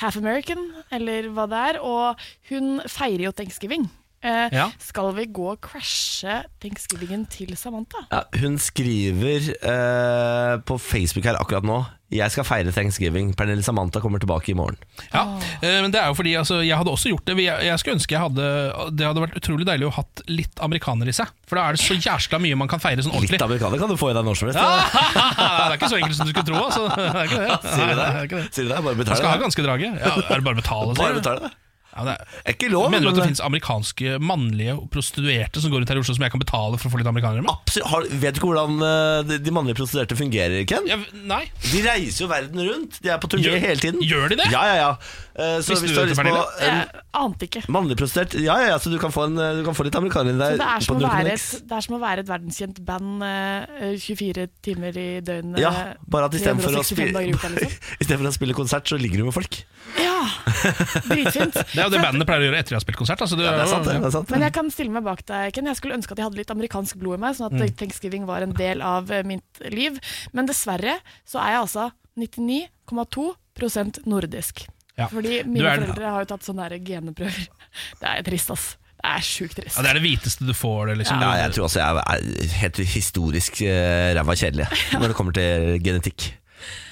half 0.00 0.16
American, 0.20 0.62
eller 0.92 1.28
hva 1.32 1.44
det 1.52 1.60
er, 1.72 1.78
og 1.84 2.20
hun 2.48 2.78
feirer 2.88 3.26
jo 3.26 3.32
thanksgiving. 3.36 3.84
Eh, 4.22 4.48
Ja. 4.54 4.68
Skal 4.78 5.08
vi 5.16 5.24
gå 5.34 5.48
og 5.50 5.60
crashe 5.66 6.42
thanksgivingen 6.62 7.24
til 7.30 7.56
Samantha? 7.58 8.04
ja, 8.12 8.22
Hun 8.38 8.54
skriver 8.58 9.48
eh, 9.58 10.58
på 10.62 10.78
Facebook 10.78 11.24
her 11.26 11.38
akkurat 11.40 11.64
nå 11.66 11.80
Jeg 12.12 12.30
skal 12.30 12.44
feire 12.44 12.70
thanksgiving 12.70 13.32
Pernille 13.34 13.64
Samantha 13.66 13.98
kommer 14.04 14.20
tilbake 14.22 14.52
i 14.52 14.54
morgen 14.54 14.76
Ja, 15.14 15.24
eh, 15.62 15.80
men 15.82 15.90
det 15.90 15.98
er 16.02 16.06
jo 16.12 16.14
fordi 16.14 16.34
altså, 16.38 16.60
Jeg 16.62 16.76
hadde 16.78 16.92
også 16.92 17.08
gjort 17.10 17.24
det. 17.26 17.36
Jeg, 17.42 17.66
jeg 17.66 17.78
skulle 17.82 17.96
ønske 17.98 18.14
jeg 18.14 18.22
hadde 18.22 18.46
Det 18.94 19.08
hadde 19.08 19.24
vært 19.24 19.40
utrolig 19.40 19.66
deilig 19.66 19.88
å 19.88 19.94
hatt 19.96 20.22
litt 20.30 20.62
amerikaner 20.62 21.08
i 21.10 21.16
seg. 21.16 21.32
For 21.48 21.58
da 21.58 21.64
er 21.72 21.78
det 21.78 21.82
så 21.82 21.96
jæskla 21.98 22.38
mye 22.44 22.58
man 22.62 22.70
kan 22.70 22.78
feire 22.84 23.02
sånn 23.02 23.12
ordentlig. 23.16 23.40
Litt 23.40 23.46
amerikaner 23.48 23.82
kan 23.82 23.90
du 23.90 23.96
få 23.98 24.12
i 24.12 24.14
deg 24.16 24.28
når 24.28 24.38
som 24.38 24.52
helst 24.52 24.62
Ja, 24.62 24.70
det 25.66 25.72
er 25.72 25.76
ikke 25.80 25.90
så 25.90 25.98
enkelt 25.98 26.20
som 26.20 26.28
du 26.28 26.32
skulle 26.36 26.46
tro. 26.52 26.62
Altså. 26.62 26.86
Det 26.94 27.08
er 27.10 27.26
ikke 27.26 27.42
det. 27.42 27.58
Sier 27.72 27.90
du 27.90 27.98
det? 27.98 28.06
Er. 28.06 28.46
Sier 28.54 28.68
du 28.68 28.70
det? 28.70 28.78
Bare 28.86 28.94
Man 28.94 29.02
betale 29.02 29.18
skal 29.24 29.34
ha 29.34 29.42
ganske 29.42 29.66
draget. 29.66 29.98
Ja, 29.98 30.14
er 30.22 30.38
det 30.38 30.46
bare 30.46 30.54
å 30.54 30.62
betale? 30.62 30.96
Bare 31.00 31.18
betale 31.18 31.48
det 31.48 31.52
Ja, 31.92 32.04
det 32.06 32.12
er, 32.14 32.36
er 32.46 32.54
ikke 32.56 32.70
lov, 32.72 32.86
Mener 32.92 33.04
du 33.04 33.12
at 33.12 33.18
det 33.20 33.26
finnes 33.28 33.42
amerikanske 33.44 34.16
mannlige 34.22 34.78
prostituerte 34.92 35.60
som 35.60 35.72
går 35.72 35.82
rundt 35.82 35.92
her 35.92 35.98
i 36.00 36.02
Oslo 36.02 36.14
som 36.16 36.24
jeg 36.24 36.32
kan 36.32 36.40
betale 36.40 36.78
for 36.80 36.88
å 36.88 36.92
få 36.94 37.00
litt 37.02 37.10
amerikanere 37.10 37.44
med? 37.44 37.52
Absolutt. 37.52 37.88
Har, 37.92 38.06
vet 38.22 38.36
du 38.36 38.40
ikke 38.40 38.48
hvordan 38.48 38.86
eh, 38.88 39.18
de, 39.28 39.38
de 39.44 39.52
mannlige 39.52 39.76
prostituerte 39.76 40.16
fungerer, 40.16 40.64
Ken? 40.68 40.88
nei 41.28 41.42
De 41.66 41.82
reiser 41.84 42.24
jo 42.24 42.30
verden 42.30 42.64
rundt. 42.64 42.96
De 43.04 43.12
er 43.12 43.20
på 43.20 43.28
turné 43.34 43.58
hele 43.60 43.76
tiden. 43.82 44.00
gjør 44.08 44.32
de 44.32 44.40
det? 44.40 44.48
Ja, 44.54 44.62
ja, 44.70 44.78
ja. 44.80 44.90
uh, 44.96 45.58
så 45.60 45.74
Visste 45.74 45.82
hvis 45.84 45.92
du 45.92 46.00
har 46.00 46.08
dette, 46.08 46.14
lyst 46.14 46.20
på 46.20 46.24
Pernille? 46.24 46.46
en 46.62 46.80
Jeg 46.80 47.04
ante 47.22 47.48
ikke. 47.50 47.62
Mannlig 47.76 47.98
prostituert 48.00 48.38
Ja, 48.40 48.56
ja, 48.62 48.72
ja, 48.72 48.78
så 48.80 48.92
du 48.92 48.96
kan 49.02 49.12
få, 49.12 49.26
en, 49.28 49.36
eh, 49.36 49.52
du 49.60 49.62
kan 49.66 49.76
få 49.76 49.84
litt 49.84 49.98
amerikanere 50.00 50.32
Så 50.32 50.40
der. 50.40 50.58
det 50.62 50.70
er, 50.72 50.86
som 50.86 50.96
på 50.96 51.04
å 51.04 51.12
være 51.12 51.36
et, 51.36 51.46
det 51.68 51.76
er 51.76 51.86
som 51.86 51.96
å 51.98 52.00
være 52.02 52.24
et 52.24 52.32
verdenskjent 52.32 52.80
band 52.88 53.26
uh, 53.26 53.92
24 54.00 54.48
timer 54.64 54.96
i 54.96 55.08
døgnet. 55.24 55.60
Ja, 55.60 55.74
bare 56.08 56.30
at 56.30 56.40
istedenfor 56.40 56.80
å, 56.80 56.86
spille, 56.88 57.26
i 57.28 57.36
uka, 57.36 57.52
liksom. 57.52 57.76
i 58.00 58.10
for 58.12 58.32
å 58.32 58.34
spille 58.40 58.56
konsert, 58.56 58.88
så 58.88 58.96
ligger 59.00 59.22
du 59.22 59.28
med 59.28 59.36
folk. 59.36 59.60
Ja, 60.00 60.22
dritfint. 61.10 61.60
Det 61.82 61.86
er 61.86 61.90
jo 61.90 61.96
det 61.98 62.02
bandet 62.06 62.28
pleier 62.30 62.42
å 62.42 62.46
gjøre 62.48 62.58
etter 62.62 62.74
de 62.74 62.78
har 62.78 62.84
spilt 62.84 62.98
konsert. 63.02 63.20
Altså, 63.26 63.36
Ja, 63.42 63.50
det 63.56 63.64
er 63.66 63.70
sant, 63.72 63.84
det. 63.88 63.96
det 63.98 64.06
er 64.08 64.14
sant. 64.14 64.30
Men 64.30 64.44
jeg 64.46 64.52
kan 64.56 64.70
stille 64.70 64.94
meg 64.94 65.04
bak 65.04 65.24
deg, 65.26 65.52
Ken. 65.56 65.66
Jeg 65.66 65.76
skulle 65.80 65.96
ønske 65.98 66.12
at 66.14 66.18
jeg 66.22 66.26
hadde 66.28 66.40
litt 66.40 66.52
amerikansk 66.54 66.96
blod 67.02 67.18
i 67.18 67.22
meg, 67.24 67.34
sånn 67.38 67.50
at 67.50 67.58
Mm. 67.58 67.74
thanksgiving 67.82 68.26
var 68.26 68.42
en 68.46 68.52
del 68.54 68.82
av 68.82 69.10
eh, 69.10 69.22
mitt 69.26 69.62
liv. 69.70 69.98
Men 70.32 70.46
dessverre 70.46 70.98
så 71.26 71.40
er 71.42 71.56
jeg 71.56 71.62
altså 71.66 71.90
99,2% 72.18 74.04
nordisk. 74.06 74.66
Ja. 74.98 75.06
Fordi 75.08 75.42
mine 75.48 75.64
er- 75.64 75.80
foreldre 75.80 76.10
har 76.12 76.20
jo 76.24 76.28
tatt 76.36 76.44
sånne 76.46 76.68
geneprøver. 76.84 77.48
Det 78.00 78.08
er 78.08 78.22
trist, 78.26 78.50
ass. 78.52 78.76
Det 79.02 79.10
er 79.10 79.22
sjukt 79.26 79.56
trist. 79.58 79.76
Ja, 79.76 79.82
det 79.82 79.90
er 79.90 79.98
det 79.98 80.02
hviteste 80.04 80.46
du 80.46 80.52
får. 80.54 80.86
Det, 80.92 80.98
liksom. 81.00 81.18
Ja, 81.24 81.32
jeg 81.42 81.54
tror 81.56 81.64
også 81.66 81.80
jeg 81.80 82.02
er 82.04 82.52
helt 82.60 82.76
historisk 82.92 83.62
uh, 83.64 84.12
ræva 84.14 84.36
kjedelig 84.38 84.66
når 85.00 85.08
det 85.10 85.16
kommer 85.18 85.32
til 85.34 85.80
genetikk. 85.82 86.28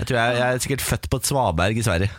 Jeg 0.00 0.08
tror 0.08 0.16
jeg, 0.18 0.38
jeg 0.40 0.56
er 0.56 0.58
sikkert 0.64 0.82
født 0.82 1.06
på 1.12 1.20
et 1.20 1.28
svaberg 1.30 1.76
i 1.78 1.84
Sverige. 1.86 2.10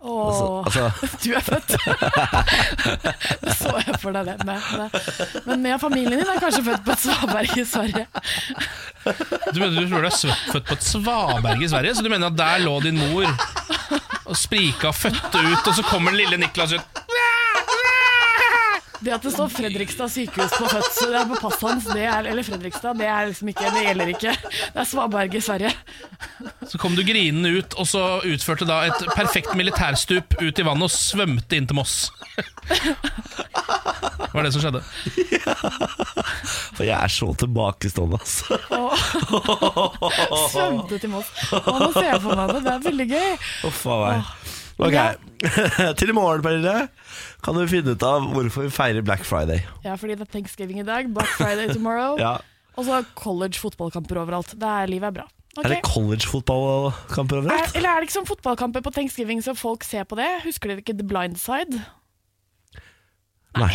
Åh, 0.00 0.62
Altså- 0.64 0.90
du 1.24 1.32
er 1.34 1.40
født. 1.40 1.72
det 3.44 3.54
så 3.58 3.72
jeg 3.86 3.96
for 4.02 4.14
deg 4.14 4.28
det. 4.30 4.36
Med, 4.46 4.60
men 5.46 5.62
med 5.62 5.80
familien 5.82 6.20
din 6.20 6.30
er 6.30 6.38
kanskje 6.42 6.62
født 6.68 6.84
på 6.86 6.94
et 6.94 7.02
svaberg 7.06 7.58
i 7.58 7.64
Sverige. 7.64 8.06
Du 9.54 9.60
mener 9.62 9.80
du 9.80 9.88
tror 9.88 10.02
du 10.04 10.08
er 10.10 10.34
født 10.52 10.66
på 10.68 10.74
et 10.76 10.84
svaberg 10.84 11.62
i 11.64 11.68
Sverige? 11.70 11.94
Så 11.96 12.02
du 12.04 12.10
mener 12.12 12.28
at 12.28 12.36
der 12.38 12.58
lå 12.66 12.74
din 12.84 12.98
mor 13.00 13.24
og 14.28 14.36
sprika 14.36 14.90
og 14.90 14.94
fødte 14.98 15.40
ut, 15.40 15.66
og 15.70 15.74
så 15.78 15.82
kommer 15.88 16.12
den 16.12 16.20
lille 16.20 16.36
Niklas 16.42 16.74
ut? 16.76 16.98
Det 18.98 19.12
at 19.14 19.22
det 19.22 19.30
står 19.32 19.48
Fredrikstad 19.54 20.10
sykehus 20.10 20.54
på 20.58 20.68
fødsel, 20.68 21.12
det 21.14 21.20
på 21.30 21.38
passet 21.44 21.68
hans, 21.70 21.86
det 21.94 22.02
er, 22.02 22.26
eller 22.32 22.42
Fredrikstad, 22.42 22.98
det, 22.98 23.06
er 23.06 23.28
liksom 23.30 23.48
ikke, 23.52 23.70
det 23.76 23.84
gjelder 23.86 24.10
ikke. 24.14 24.32
Det 24.74 24.82
er 24.82 24.88
Svaberg 24.90 25.36
i 25.38 25.42
Sverige. 25.44 25.70
Så 26.68 26.78
kom 26.78 26.94
du 26.96 27.02
grinende 27.06 27.50
ut, 27.58 27.74
og 27.80 27.86
så 27.88 28.02
utførte 28.28 28.66
da 28.68 28.82
et 28.88 29.04
perfekt 29.16 29.54
militærstup 29.58 30.36
ut 30.40 30.58
i 30.62 30.66
vannet 30.66 30.86
og 30.88 30.92
svømte 30.94 31.58
inn 31.58 31.66
til 31.70 31.78
Moss. 31.78 32.10
Det 32.38 34.34
var 34.34 34.44
det 34.46 34.52
som 34.54 34.62
skjedde. 34.62 34.82
For 36.76 36.84
jeg 36.86 36.94
er 36.98 37.10
så 37.12 37.30
tilbakestående, 37.40 38.18
altså. 38.20 38.58
Svømte 40.52 41.00
til 41.02 41.10
Moss. 41.12 41.30
Å, 41.54 41.62
nå 41.80 41.88
ser 41.96 42.10
jeg 42.12 42.20
for 42.24 42.38
meg 42.38 42.52
det, 42.54 42.60
det 42.66 42.74
er 42.74 42.84
veldig 42.86 43.08
gøy. 43.14 43.32
Oh, 43.68 43.80
meg. 44.04 44.30
Ok, 44.78 44.94
Til 45.98 46.12
i 46.12 46.14
morgen, 46.14 46.42
Pernille, 46.44 46.76
kan 47.42 47.56
du 47.58 47.64
finne 47.70 47.96
ut 47.96 48.04
av 48.06 48.28
hvorfor 48.30 48.68
vi 48.68 48.70
feirer 48.74 49.02
Black 49.06 49.24
Friday. 49.26 49.64
Ja, 49.86 49.96
fordi 49.98 50.14
det 50.20 50.28
er 50.28 50.32
thanksgiving 50.36 50.78
i 50.84 50.86
dag, 50.86 51.10
Black 51.14 51.32
Friday 51.40 51.72
tomorrow, 51.72 52.14
Ja. 52.20 52.36
og 52.78 52.86
så 52.86 53.00
college 53.18 53.58
fotballkamper 53.58 54.20
overalt. 54.22 54.54
Det 54.58 54.70
er, 54.70 54.86
livet 54.90 55.10
er 55.10 55.16
bra. 55.22 55.26
Ok. 55.56 55.64
Er 55.64 55.72
det 55.72 55.78
collegefotballkamper 55.86 57.38
Er, 57.40 57.44
overalt? 57.46 57.76
eller 57.76 57.90
er 57.90 58.02
det 58.02 58.08
ikke 58.10 58.18
sånn 58.20 58.28
fotballkamper 58.28 58.84
på 58.84 58.92
thanksgiving 58.94 59.40
så 59.42 59.56
folk 59.58 59.86
ser 59.86 60.04
på 60.06 60.18
det? 60.20 60.28
Husker 60.44 60.70
dere 60.70 60.84
ikke 60.84 60.94
The 60.98 61.06
Blind 61.08 61.38
Side? 61.40 61.80
Nei. 63.58 63.72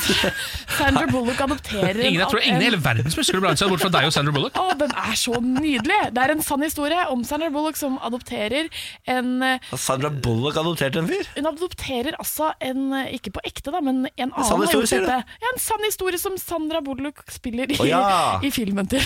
Sandra 0.78 1.04
Bullock 1.06 1.38
adopterer 1.44 2.00
Ingen, 2.00 2.22
jeg 2.22 2.28
tror 2.32 2.40
ingen 2.40 2.62
i 2.62 2.66
hele 2.66 2.80
verden 2.82 3.12
som 3.12 3.20
husker 3.20 3.36
The 3.36 3.42
Blind 3.44 3.60
Side, 3.60 3.68
bort 3.70 3.82
fra 3.84 3.90
deg 3.94 4.08
og 4.08 4.14
Sandra 4.16 4.32
Bullock. 4.34 4.56
Å, 4.58 4.72
den 4.80 4.94
er 5.04 5.18
så 5.20 5.38
nydelig! 5.44 5.98
Det 6.16 6.22
er 6.24 6.32
en 6.34 6.42
sann 6.42 6.64
historie 6.64 7.04
om 7.12 7.22
Sandra 7.28 7.50
Bullock 7.54 7.78
som 7.78 7.98
adopterer 8.02 8.70
en 9.12 9.30
eh, 9.44 9.68
Har 9.70 9.82
Sandra 9.84 10.10
Bullock 10.10 10.58
adoptert 10.64 10.98
en 10.98 11.10
fyr? 11.12 11.28
Hun 11.36 11.50
adopterer 11.52 12.16
altså 12.18 12.50
en 12.64 12.88
eh, 12.96 13.12
Ikke 13.20 13.36
på 13.36 13.44
ekte, 13.46 13.70
da, 13.76 13.84
men 13.84 14.08
en 14.08 14.32
annen 14.32 14.40
En 14.40 14.48
sann 14.48 14.64
historie, 14.64 14.90
sier 14.90 15.04
du? 15.04 15.12
Ja, 15.12 15.52
En 15.52 15.62
sann 15.62 15.86
historie 15.86 16.18
som 16.18 16.40
Sandra 16.40 16.82
Bullock 16.84 17.22
spiller 17.30 17.70
i, 17.70 17.78
oh, 17.78 17.86
ja. 17.86 18.02
i 18.42 18.50
filmen 18.54 18.88
til. 18.90 19.04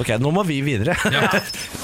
Ok, 0.00 0.10
nå 0.20 0.32
må 0.34 0.42
vi 0.48 0.58
videre. 0.66 0.96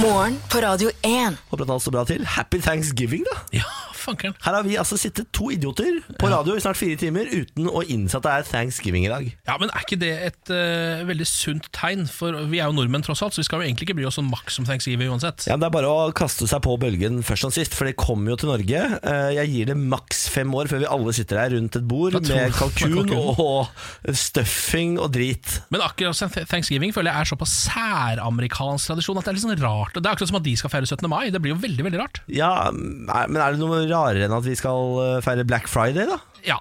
Morgen 0.02 0.36
på 0.50 0.60
Radio 0.64 0.90
1. 1.06 1.38
Håper 1.52 1.64
at 1.66 1.74
alt 1.76 1.84
står 1.84 1.94
bra 1.94 2.04
til. 2.08 2.24
Happy 2.36 2.60
Thanksgiving, 2.62 3.24
da. 3.28 3.38
Ja, 3.60 3.68
fankeren. 4.04 4.34
Her 4.44 4.56
har 4.58 4.66
vi 4.66 4.76
altså 4.80 4.98
sittet 5.00 5.30
to 5.34 5.50
idioter 5.54 6.00
på 6.20 6.30
radio 6.32 6.56
i 6.58 6.62
snart 6.62 6.78
fire 6.80 6.98
timer 7.00 7.28
uten 7.32 7.68
å 7.70 7.82
innse 7.86 8.18
at 8.18 8.26
det 8.26 8.32
er 8.40 8.48
thanksgiving 8.50 9.06
i 9.06 9.12
dag. 9.12 9.28
Ja, 9.48 9.56
men 9.60 9.70
Er 9.72 9.84
ikke 9.86 9.98
det 10.00 10.12
et 10.28 10.52
uh, 10.52 11.02
veldig 11.08 11.26
sunt 11.28 11.68
tegn? 11.76 12.04
For 12.10 12.36
vi 12.50 12.60
er 12.60 12.68
jo 12.70 12.76
nordmenn, 12.76 13.04
tross 13.06 13.22
alt, 13.24 13.36
så 13.36 13.42
vi 13.42 13.46
skal 13.48 13.62
jo 13.62 13.68
egentlig 13.70 13.88
ikke 13.88 13.98
bry 14.00 14.06
oss 14.10 14.18
sånn 14.20 14.28
maks 14.30 14.58
om 14.60 14.66
thanksgiving 14.68 15.10
uansett. 15.12 15.46
Ja, 15.48 15.56
men 15.56 15.64
Det 15.64 15.70
er 15.70 15.76
bare 15.78 15.92
å 15.92 16.12
kaste 16.16 16.48
seg 16.50 16.62
på 16.64 16.76
bølgen 16.82 17.22
først 17.26 17.48
og 17.48 17.54
sist, 17.56 17.74
for 17.78 17.88
det 17.88 17.96
kommer 18.00 18.34
jo 18.34 18.40
til 18.42 18.52
Norge. 18.52 18.82
Uh, 19.04 19.30
Jeg 19.38 19.52
gir 19.54 19.72
det 19.72 19.78
maks 19.78 20.26
fem 20.32 20.52
år 20.54 20.70
før 20.72 20.82
vi 20.84 20.90
alle 20.90 21.14
sitter 21.16 21.40
her 21.42 21.54
rundt 21.56 21.78
et 21.78 21.86
bord 21.88 22.18
med 22.20 22.54
kalkun 22.58 23.12
og 23.16 23.70
stuffing 24.16 24.96
og 25.00 25.12
drit. 25.14 25.58
Men 25.72 25.84
akkurat 25.84 26.18
thanksgiving 26.50 26.92
føler 26.94 27.12
jeg 27.12 27.24
er 27.26 27.30
såpass 27.32 27.52
særamerikansk 27.68 28.90
tradisjon 28.92 29.18
at 29.20 29.26
det 29.26 29.32
er 29.32 29.36
litt 29.38 29.44
sånn 29.46 29.60
rart. 29.62 29.96
Det 29.96 30.04
er 30.06 30.14
akkurat 30.14 30.30
som 30.32 30.38
at 30.40 30.46
de 30.46 30.54
skal 30.58 30.72
feire 30.72 30.88
17. 30.88 31.08
mai. 31.10 31.24
Det 31.34 31.40
blir 31.42 31.54
jo 31.54 31.60
veldig 31.62 31.86
veldig 31.88 32.00
rart. 32.00 32.20
Ja, 32.32 32.52
Men 32.72 33.36
er 33.40 33.54
det 33.56 33.60
noe 33.62 33.82
rarere 33.92 34.26
enn 34.28 34.34
at 34.36 34.46
vi 34.48 34.56
skal 34.58 34.96
eh, 35.04 35.18
feire 35.24 35.44
Black 35.48 35.68
Friday, 35.70 36.08
da? 36.08 36.18
Ja. 36.48 36.58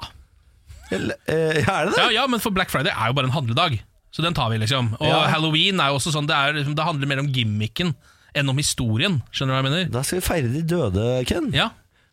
Eller, 0.91 1.16
eh, 1.32 1.62
er 1.64 1.88
det 1.88 1.95
det? 1.95 2.02
Ja, 2.03 2.10
ja, 2.22 2.28
men 2.28 2.41
for 2.44 2.52
Black 2.56 2.70
Friday 2.74 2.91
er 2.91 3.12
jo 3.12 3.18
bare 3.18 3.30
en 3.32 3.36
handledag. 3.36 3.80
Så 4.12 4.24
den 4.26 4.36
tar 4.36 4.49
vi, 4.52 4.58
liksom. 4.60 4.90
Og 4.99 5.08
Ja. 5.08 5.22
halloween 5.32 5.80
er 5.80 5.88
jo 5.94 5.99
også 6.02 6.12
sånn, 6.12 6.28
det, 6.28 6.36
er, 6.36 6.53
liksom- 6.60 6.76
det 6.76 6.84
handler 6.84 7.08
mer 7.08 7.20
om 7.24 7.30
gimmicken 7.32 7.94
enn 8.36 8.49
om 8.52 8.58
historien. 8.60 9.22
Skjønner 9.32 9.56
du 9.56 9.56
hva 9.56 9.62
jeg 9.64 9.70
mener? 9.72 9.91
Da 9.91 10.02
skal 10.03 10.20
vi 10.20 10.26
feire 10.28 10.52
de 10.52 10.62
døde, 10.68 11.06
Ken. 11.28 11.48
Ja. 11.56 11.70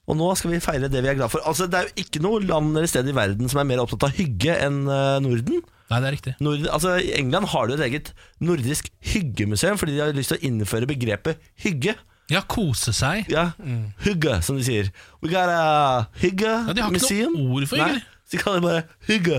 Og 0.08 0.16
nå 0.16 0.28
skal 0.38 0.52
vi 0.54 0.60
feire 0.62 0.88
det 0.88 1.02
vi 1.02 1.08
er 1.10 1.18
glad 1.18 1.28
for. 1.30 1.42
Altså, 1.44 1.66
Det 1.68 1.74
er 1.74 1.88
jo 1.90 2.04
ikke 2.04 2.22
noe 2.22 2.38
land 2.40 2.70
eller 2.76 2.86
sted 2.88 3.06
i 3.10 3.12
verden 3.12 3.48
som 3.50 3.60
er 3.60 3.64
mer 3.68 3.82
opptatt 3.82 4.06
av 4.08 4.14
hygge 4.16 4.54
enn 4.56 4.86
eh, 4.88 5.18
Norden. 5.20 5.58
Nei, 5.90 6.00
det 6.00 6.06
er 6.08 6.14
riktig. 6.16 6.34
Nord, 6.40 6.64
altså, 6.68 6.94
I 7.02 7.12
England 7.18 7.46
har 7.48 7.66
du 7.66 7.74
et 7.74 7.80
eget 7.90 8.12
nordisk 8.40 8.90
hyggemuseum 9.00 9.76
fordi 9.80 9.96
de 9.96 10.00
har 10.04 10.12
lyst 10.16 10.30
til 10.32 10.38
å 10.38 10.46
innføre 10.48 10.86
begrepet 10.88 11.36
hygge. 11.64 11.94
Ja, 12.28 12.42
kose 12.44 12.92
seg. 12.92 13.28
Ja, 13.32 13.50
Hygge, 14.04 14.38
som 14.44 14.58
de 14.58 14.64
sier. 14.66 14.90
We 15.22 15.30
got 15.32 15.48
a 15.48 16.08
hygge 16.20 16.44
Ja, 16.50 16.72
de 16.76 16.82
har 16.84 16.90
ikke 16.92 16.98
museum. 17.00 17.32
noe 17.38 17.56
ord 17.56 17.68
for 17.70 17.80
hygge. 17.80 18.02
Nei, 18.02 18.18
så 18.28 18.36
de 18.36 18.42
kaller 18.42 18.60
det 18.60 18.66
bare 18.68 18.82
hygge. 19.08 19.38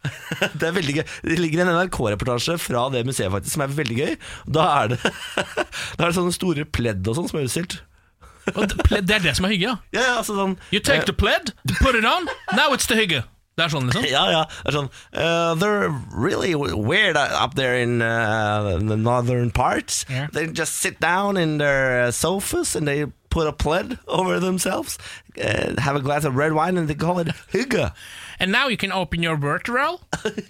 Det 0.56 0.64
er 0.64 0.72
veldig 0.72 0.94
gøy 0.96 1.02
Det 1.28 1.34
ligger 1.36 1.60
en 1.60 1.70
NRK-reportasje 1.74 2.54
fra 2.62 2.86
det 2.88 3.02
museet 3.04 3.28
faktisk 3.34 3.52
som 3.52 3.64
er 3.66 3.74
veldig 3.76 3.96
gøy. 3.98 4.14
Da 4.48 4.62
er 4.78 4.92
det, 4.94 4.98
da 5.98 6.06
er 6.06 6.06
det 6.06 6.14
sånne 6.16 6.32
store 6.32 6.64
pledd 6.64 7.04
og 7.10 7.18
sånn 7.18 7.28
som 7.28 7.40
er 7.42 7.48
utstilt. 7.50 7.80
Det, 8.46 9.02
det 9.04 9.18
er 9.18 9.26
det 9.26 9.34
som 9.36 9.44
er 9.44 9.52
hygge, 9.52 9.66
ja. 9.68 9.74
Ja, 9.92 10.00
ja, 10.06 10.14
altså 10.22 10.38
sånn 10.38 10.54
You 10.72 10.80
take 10.80 11.04
the 11.10 11.12
pled, 11.12 11.52
put 11.82 11.98
it 11.98 12.06
on, 12.08 12.30
now 12.56 12.70
it's 12.72 12.88
the 12.88 12.96
hygge. 12.96 13.20
Det 13.60 13.66
er 13.66 13.72
sånn, 13.74 13.90
liksom. 13.90 14.08
Ja, 14.16 14.24
ja. 14.32 14.44
Det 14.64 14.72
er 14.72 14.76
sånn 14.78 14.90
uh, 15.12 15.52
They're 15.60 15.92
really 16.10 16.54
weird 16.56 17.18
up 17.20 17.54
there 17.58 17.76
in 17.76 18.00
uh, 18.00 18.78
the 18.80 18.96
northern 18.96 19.50
parts. 19.50 20.06
Yeah. 20.08 20.28
They 20.32 20.46
just 20.48 20.80
sit 20.80 21.00
down 21.00 21.36
in 21.36 21.58
their 21.58 22.06
uh, 22.06 22.10
sofas 22.10 22.74
and 22.74 22.88
they 22.88 23.04
put 23.30 23.46
a 23.46 23.52
plaid 23.52 23.98
over 24.08 24.40
themselves, 24.40 24.98
uh, 25.38 25.74
have 25.78 25.94
a 25.94 26.00
glass 26.00 26.24
of 26.24 26.34
red 26.34 26.52
wine, 26.52 26.76
and 26.76 26.88
they 26.88 26.96
call 26.96 27.20
it 27.20 27.28
hygge. 27.52 27.92
And 28.40 28.50
now 28.50 28.66
you 28.68 28.76
can 28.76 28.90
open 28.90 29.22
your 29.22 29.36
vertebral 29.36 30.00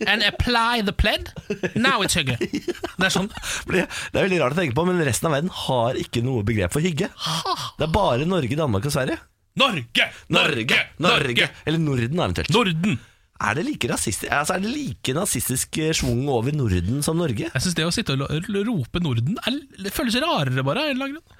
and 0.06 0.22
apply 0.22 0.80
the 0.80 0.92
pled. 0.92 1.34
Now 1.74 2.00
it's 2.02 2.14
hygge. 2.14 2.38
Det 3.00 3.08
er 3.08 3.12
sånn. 3.12 3.28
Det 3.66 3.82
er 3.82 4.22
veldig 4.22 4.38
rart 4.44 4.54
å 4.54 4.60
tenke 4.62 4.78
på, 4.78 4.86
men 4.86 5.02
resten 5.04 5.28
av 5.28 5.34
verden 5.34 5.52
har 5.66 5.98
ikke 5.98 6.22
noe 6.24 6.46
begrep 6.46 6.72
for 6.72 6.84
hygge. 6.84 7.10
Det 7.10 7.88
er 7.88 7.92
bare 7.92 8.28
Norge, 8.28 8.56
Danmark 8.56 8.86
og 8.86 8.94
Sverige. 8.94 9.18
Norge! 9.60 10.08
Norge! 10.32 10.80
Norge! 11.04 11.48
Eller 11.66 11.82
Norden, 11.82 12.22
eventuelt. 12.24 12.52
Norden! 12.56 12.98
Er 13.40 13.56
det 13.56 13.62
like 13.64 13.88
rasistisk 13.88 14.28
altså, 14.36 14.58
Er 14.58 14.64
det 14.64 14.70
like 14.74 15.14
nazistisk 15.16 15.78
eh, 15.80 15.94
schwung 15.96 16.26
over 16.28 16.52
Norden 16.52 17.00
som 17.04 17.16
Norge? 17.16 17.46
Jeg 17.48 17.64
syns 17.64 17.76
det 17.78 17.86
å 17.88 17.92
sitte 17.94 18.16
og 18.20 18.50
rope 18.68 19.00
Norden 19.00 19.38
er, 19.48 19.60
føles 19.96 20.18
rarere, 20.20 20.64
bare. 20.66 20.90
en 20.90 20.98
eller 20.98 21.08
annen 21.08 21.20
grunn. 21.20 21.38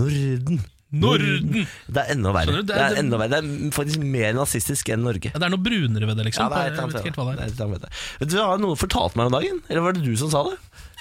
Norden. 0.00 0.60
Norden. 0.90 1.66
Det 1.86 2.02
er 2.02 2.12
enda 2.16 2.32
verre. 2.34 2.62
Det 2.66 2.74
er- 2.74 2.96
enda 2.98 3.18
verre. 3.18 3.40
Det 3.42 3.50
er 3.66 3.74
faktisk 3.74 4.02
mer 4.02 4.32
nazistisk 4.34 4.88
enn 4.90 5.04
Norge. 5.06 5.30
Ja, 5.30 5.38
det 5.38 5.46
er 5.46 5.52
noe 5.54 5.62
brunere 5.62 6.06
ved 6.06 6.16
det, 6.18 6.26
liksom. 6.30 6.46
Ja, 6.46 6.48
det 6.50 6.62
er 6.62 6.74
jeg 6.74 6.86
vet 6.86 6.98
ikke 6.98 7.10
helt 7.10 7.20
hva 7.20 7.74
det 7.74 7.90
er. 7.90 8.00
Vet 8.20 8.30
du 8.30 8.36
hva 8.38 8.56
noen 8.58 8.78
fortalte 8.78 9.18
meg 9.18 9.30
om 9.30 9.36
dagen? 9.38 9.62
Eller 9.68 9.82
var 9.86 9.92
det 9.94 10.02
du 10.06 10.16
som 10.18 10.30
sa 10.30 10.42
det? 10.48 10.56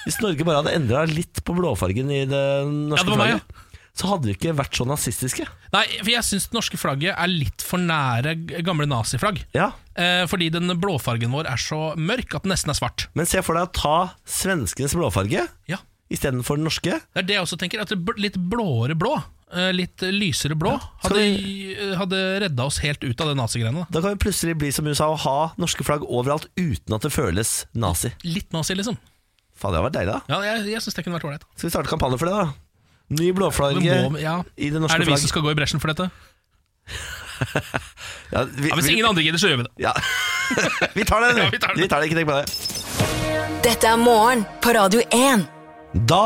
Hvis 0.05 0.21
Norge 0.21 0.45
bare 0.45 0.61
hadde 0.61 0.75
endra 0.77 1.05
litt 1.09 1.41
på 1.43 1.55
blåfargen 1.57 2.09
i 2.13 2.25
det 2.29 2.45
norske 2.69 3.05
det 3.05 3.13
var 3.13 3.17
meg, 3.17 3.33
flagget, 3.41 3.68
så 3.97 4.07
hadde 4.13 4.29
vi 4.29 4.35
ikke 4.37 4.53
vært 4.55 4.77
så 4.77 4.85
nazistiske. 4.87 5.45
Nei, 5.73 5.83
for 5.99 6.11
jeg 6.13 6.23
syns 6.27 6.47
det 6.49 6.55
norske 6.55 6.77
flagget 6.79 7.15
er 7.17 7.27
litt 7.31 7.61
for 7.65 7.81
nære 7.83 8.35
gamle 8.65 8.87
naziflagg. 8.89 9.41
Ja. 9.55 9.71
Eh, 9.99 10.25
fordi 10.31 10.49
den 10.53 10.71
blåfargen 10.79 11.31
vår 11.35 11.49
er 11.51 11.59
så 11.59 11.93
mørk 11.99 12.35
at 12.37 12.43
den 12.45 12.53
nesten 12.53 12.71
er 12.71 12.79
svart. 12.79 13.07
Men 13.17 13.25
se 13.29 13.41
for 13.43 13.57
deg 13.59 13.67
å 13.67 13.73
ta 13.75 13.97
svenskenes 14.25 14.95
blåfarge 14.95 15.47
Ja. 15.67 15.77
istedenfor 16.09 16.55
den 16.57 16.65
norske. 16.69 17.01
Det 17.13 17.23
er 17.23 17.27
det 17.27 17.35
jeg 17.35 17.43
også 17.43 17.59
tenker. 17.59 17.81
At 17.83 17.91
litt 18.17 18.37
blåere 18.39 18.95
blå, 18.97 19.17
eh, 19.53 19.71
litt 19.75 19.97
lysere 19.99 20.55
blå, 20.55 20.71
ja. 20.79 20.89
hadde, 21.03 21.19
eh, 21.19 21.95
hadde 21.99 22.39
redda 22.45 22.65
oss 22.65 22.79
helt 22.79 23.03
ut 23.03 23.19
av 23.21 23.27
det 23.27 23.35
nazigreiene. 23.37 23.83
da. 23.83 23.99
Da 23.99 24.01
kan 24.01 24.15
vi 24.17 24.23
plutselig 24.29 24.57
bli 24.57 24.71
som 24.71 24.87
USA 24.87 25.09
og 25.11 25.19
ha 25.19 25.53
norske 25.57 25.83
flagg 25.83 26.01
overalt 26.07 26.47
uten 26.57 26.95
at 26.95 27.01
det 27.01 27.11
føles 27.11 27.65
nazi. 27.75 28.13
Litt 28.23 28.51
nazi, 28.53 28.73
liksom. 28.75 28.97
Faen, 29.59 29.73
det 29.73 29.81
hadde 29.81 29.91
vært 29.91 29.97
deilig, 29.99 30.13
da. 30.15 30.21
Ja, 30.39 30.55
jeg, 30.55 30.65
jeg 30.71 30.81
synes 30.81 30.95
det 30.95 31.03
kunne 31.03 31.19
vært 31.19 31.27
ålreit. 31.27 31.43
Skal 31.57 31.67
vi 31.69 31.73
starte 31.75 31.89
kampanje 31.91 32.17
for 32.17 32.25
det, 32.31 32.35
da? 32.39 32.53
Ny 33.09 33.31
blåflagge 33.33 33.81
Men 33.81 34.11
må- 34.13 34.19
ja. 34.21 34.35
i 34.57 34.69
det 34.69 34.79
norske 34.81 34.95
Er 34.95 34.99
det 35.03 35.07
vi 35.09 35.17
som 35.17 35.31
skal 35.31 35.41
gå 35.41 35.51
i 35.51 35.57
bresjen 35.57 35.81
for 35.81 35.89
dette? 35.93 36.09
Ja, 38.31 38.43
vi, 38.45 38.69
Ja, 38.69 38.75
hvis 38.75 38.85
vi- 38.85 38.93
ingen 38.93 39.05
andre 39.09 39.23
gidder, 39.23 39.39
så 39.41 39.47
gjør 39.49 39.57
vi 39.57 39.63
det. 39.63 39.71
Ja. 39.85 39.93
vi 40.97 41.03
tar 41.07 41.21
det, 41.23 41.29
Ja, 41.41 41.49
vi 41.49 41.57
tar 41.59 41.73
det. 41.73 41.81
vi 41.81 41.87
tar 41.89 42.01
det, 42.01 42.09
ikke 42.09 42.19
tenk 42.19 42.29
på 42.29 42.35
det. 42.37 42.45
Dette 43.65 43.87
er 43.89 43.97
morgen 43.97 44.43
på 44.61 44.73
Radio 44.75 45.01
1. 45.11 45.47
Da 46.07 46.21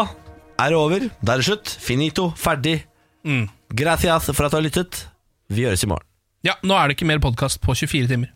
er 0.60 0.70
det 0.74 0.78
over. 0.78 1.06
Da 1.24 1.34
er 1.34 1.38
det 1.44 1.46
slutt. 1.48 1.72
Finito. 1.82 2.32
Ferdig. 2.38 2.84
Mm. 3.26 3.48
Gracias 3.74 4.28
for 4.34 4.46
at 4.46 4.52
du 4.52 4.58
har 4.60 4.66
lyttet. 4.66 5.06
Vi 5.50 5.64
høres 5.66 5.84
i 5.86 5.88
morgen. 5.90 6.06
Ja, 6.44 6.58
nå 6.64 6.76
er 6.76 6.90
det 6.92 6.98
ikke 6.98 7.08
mer 7.08 7.22
podkast 7.24 7.62
på 7.64 7.74
24 7.78 8.08
timer. 8.12 8.34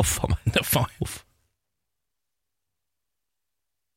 Uff 0.00 0.16
a 0.24 0.30
meg. 0.32 0.56
Uff 0.62 0.76
a 0.80 0.86
meg. 0.86 1.12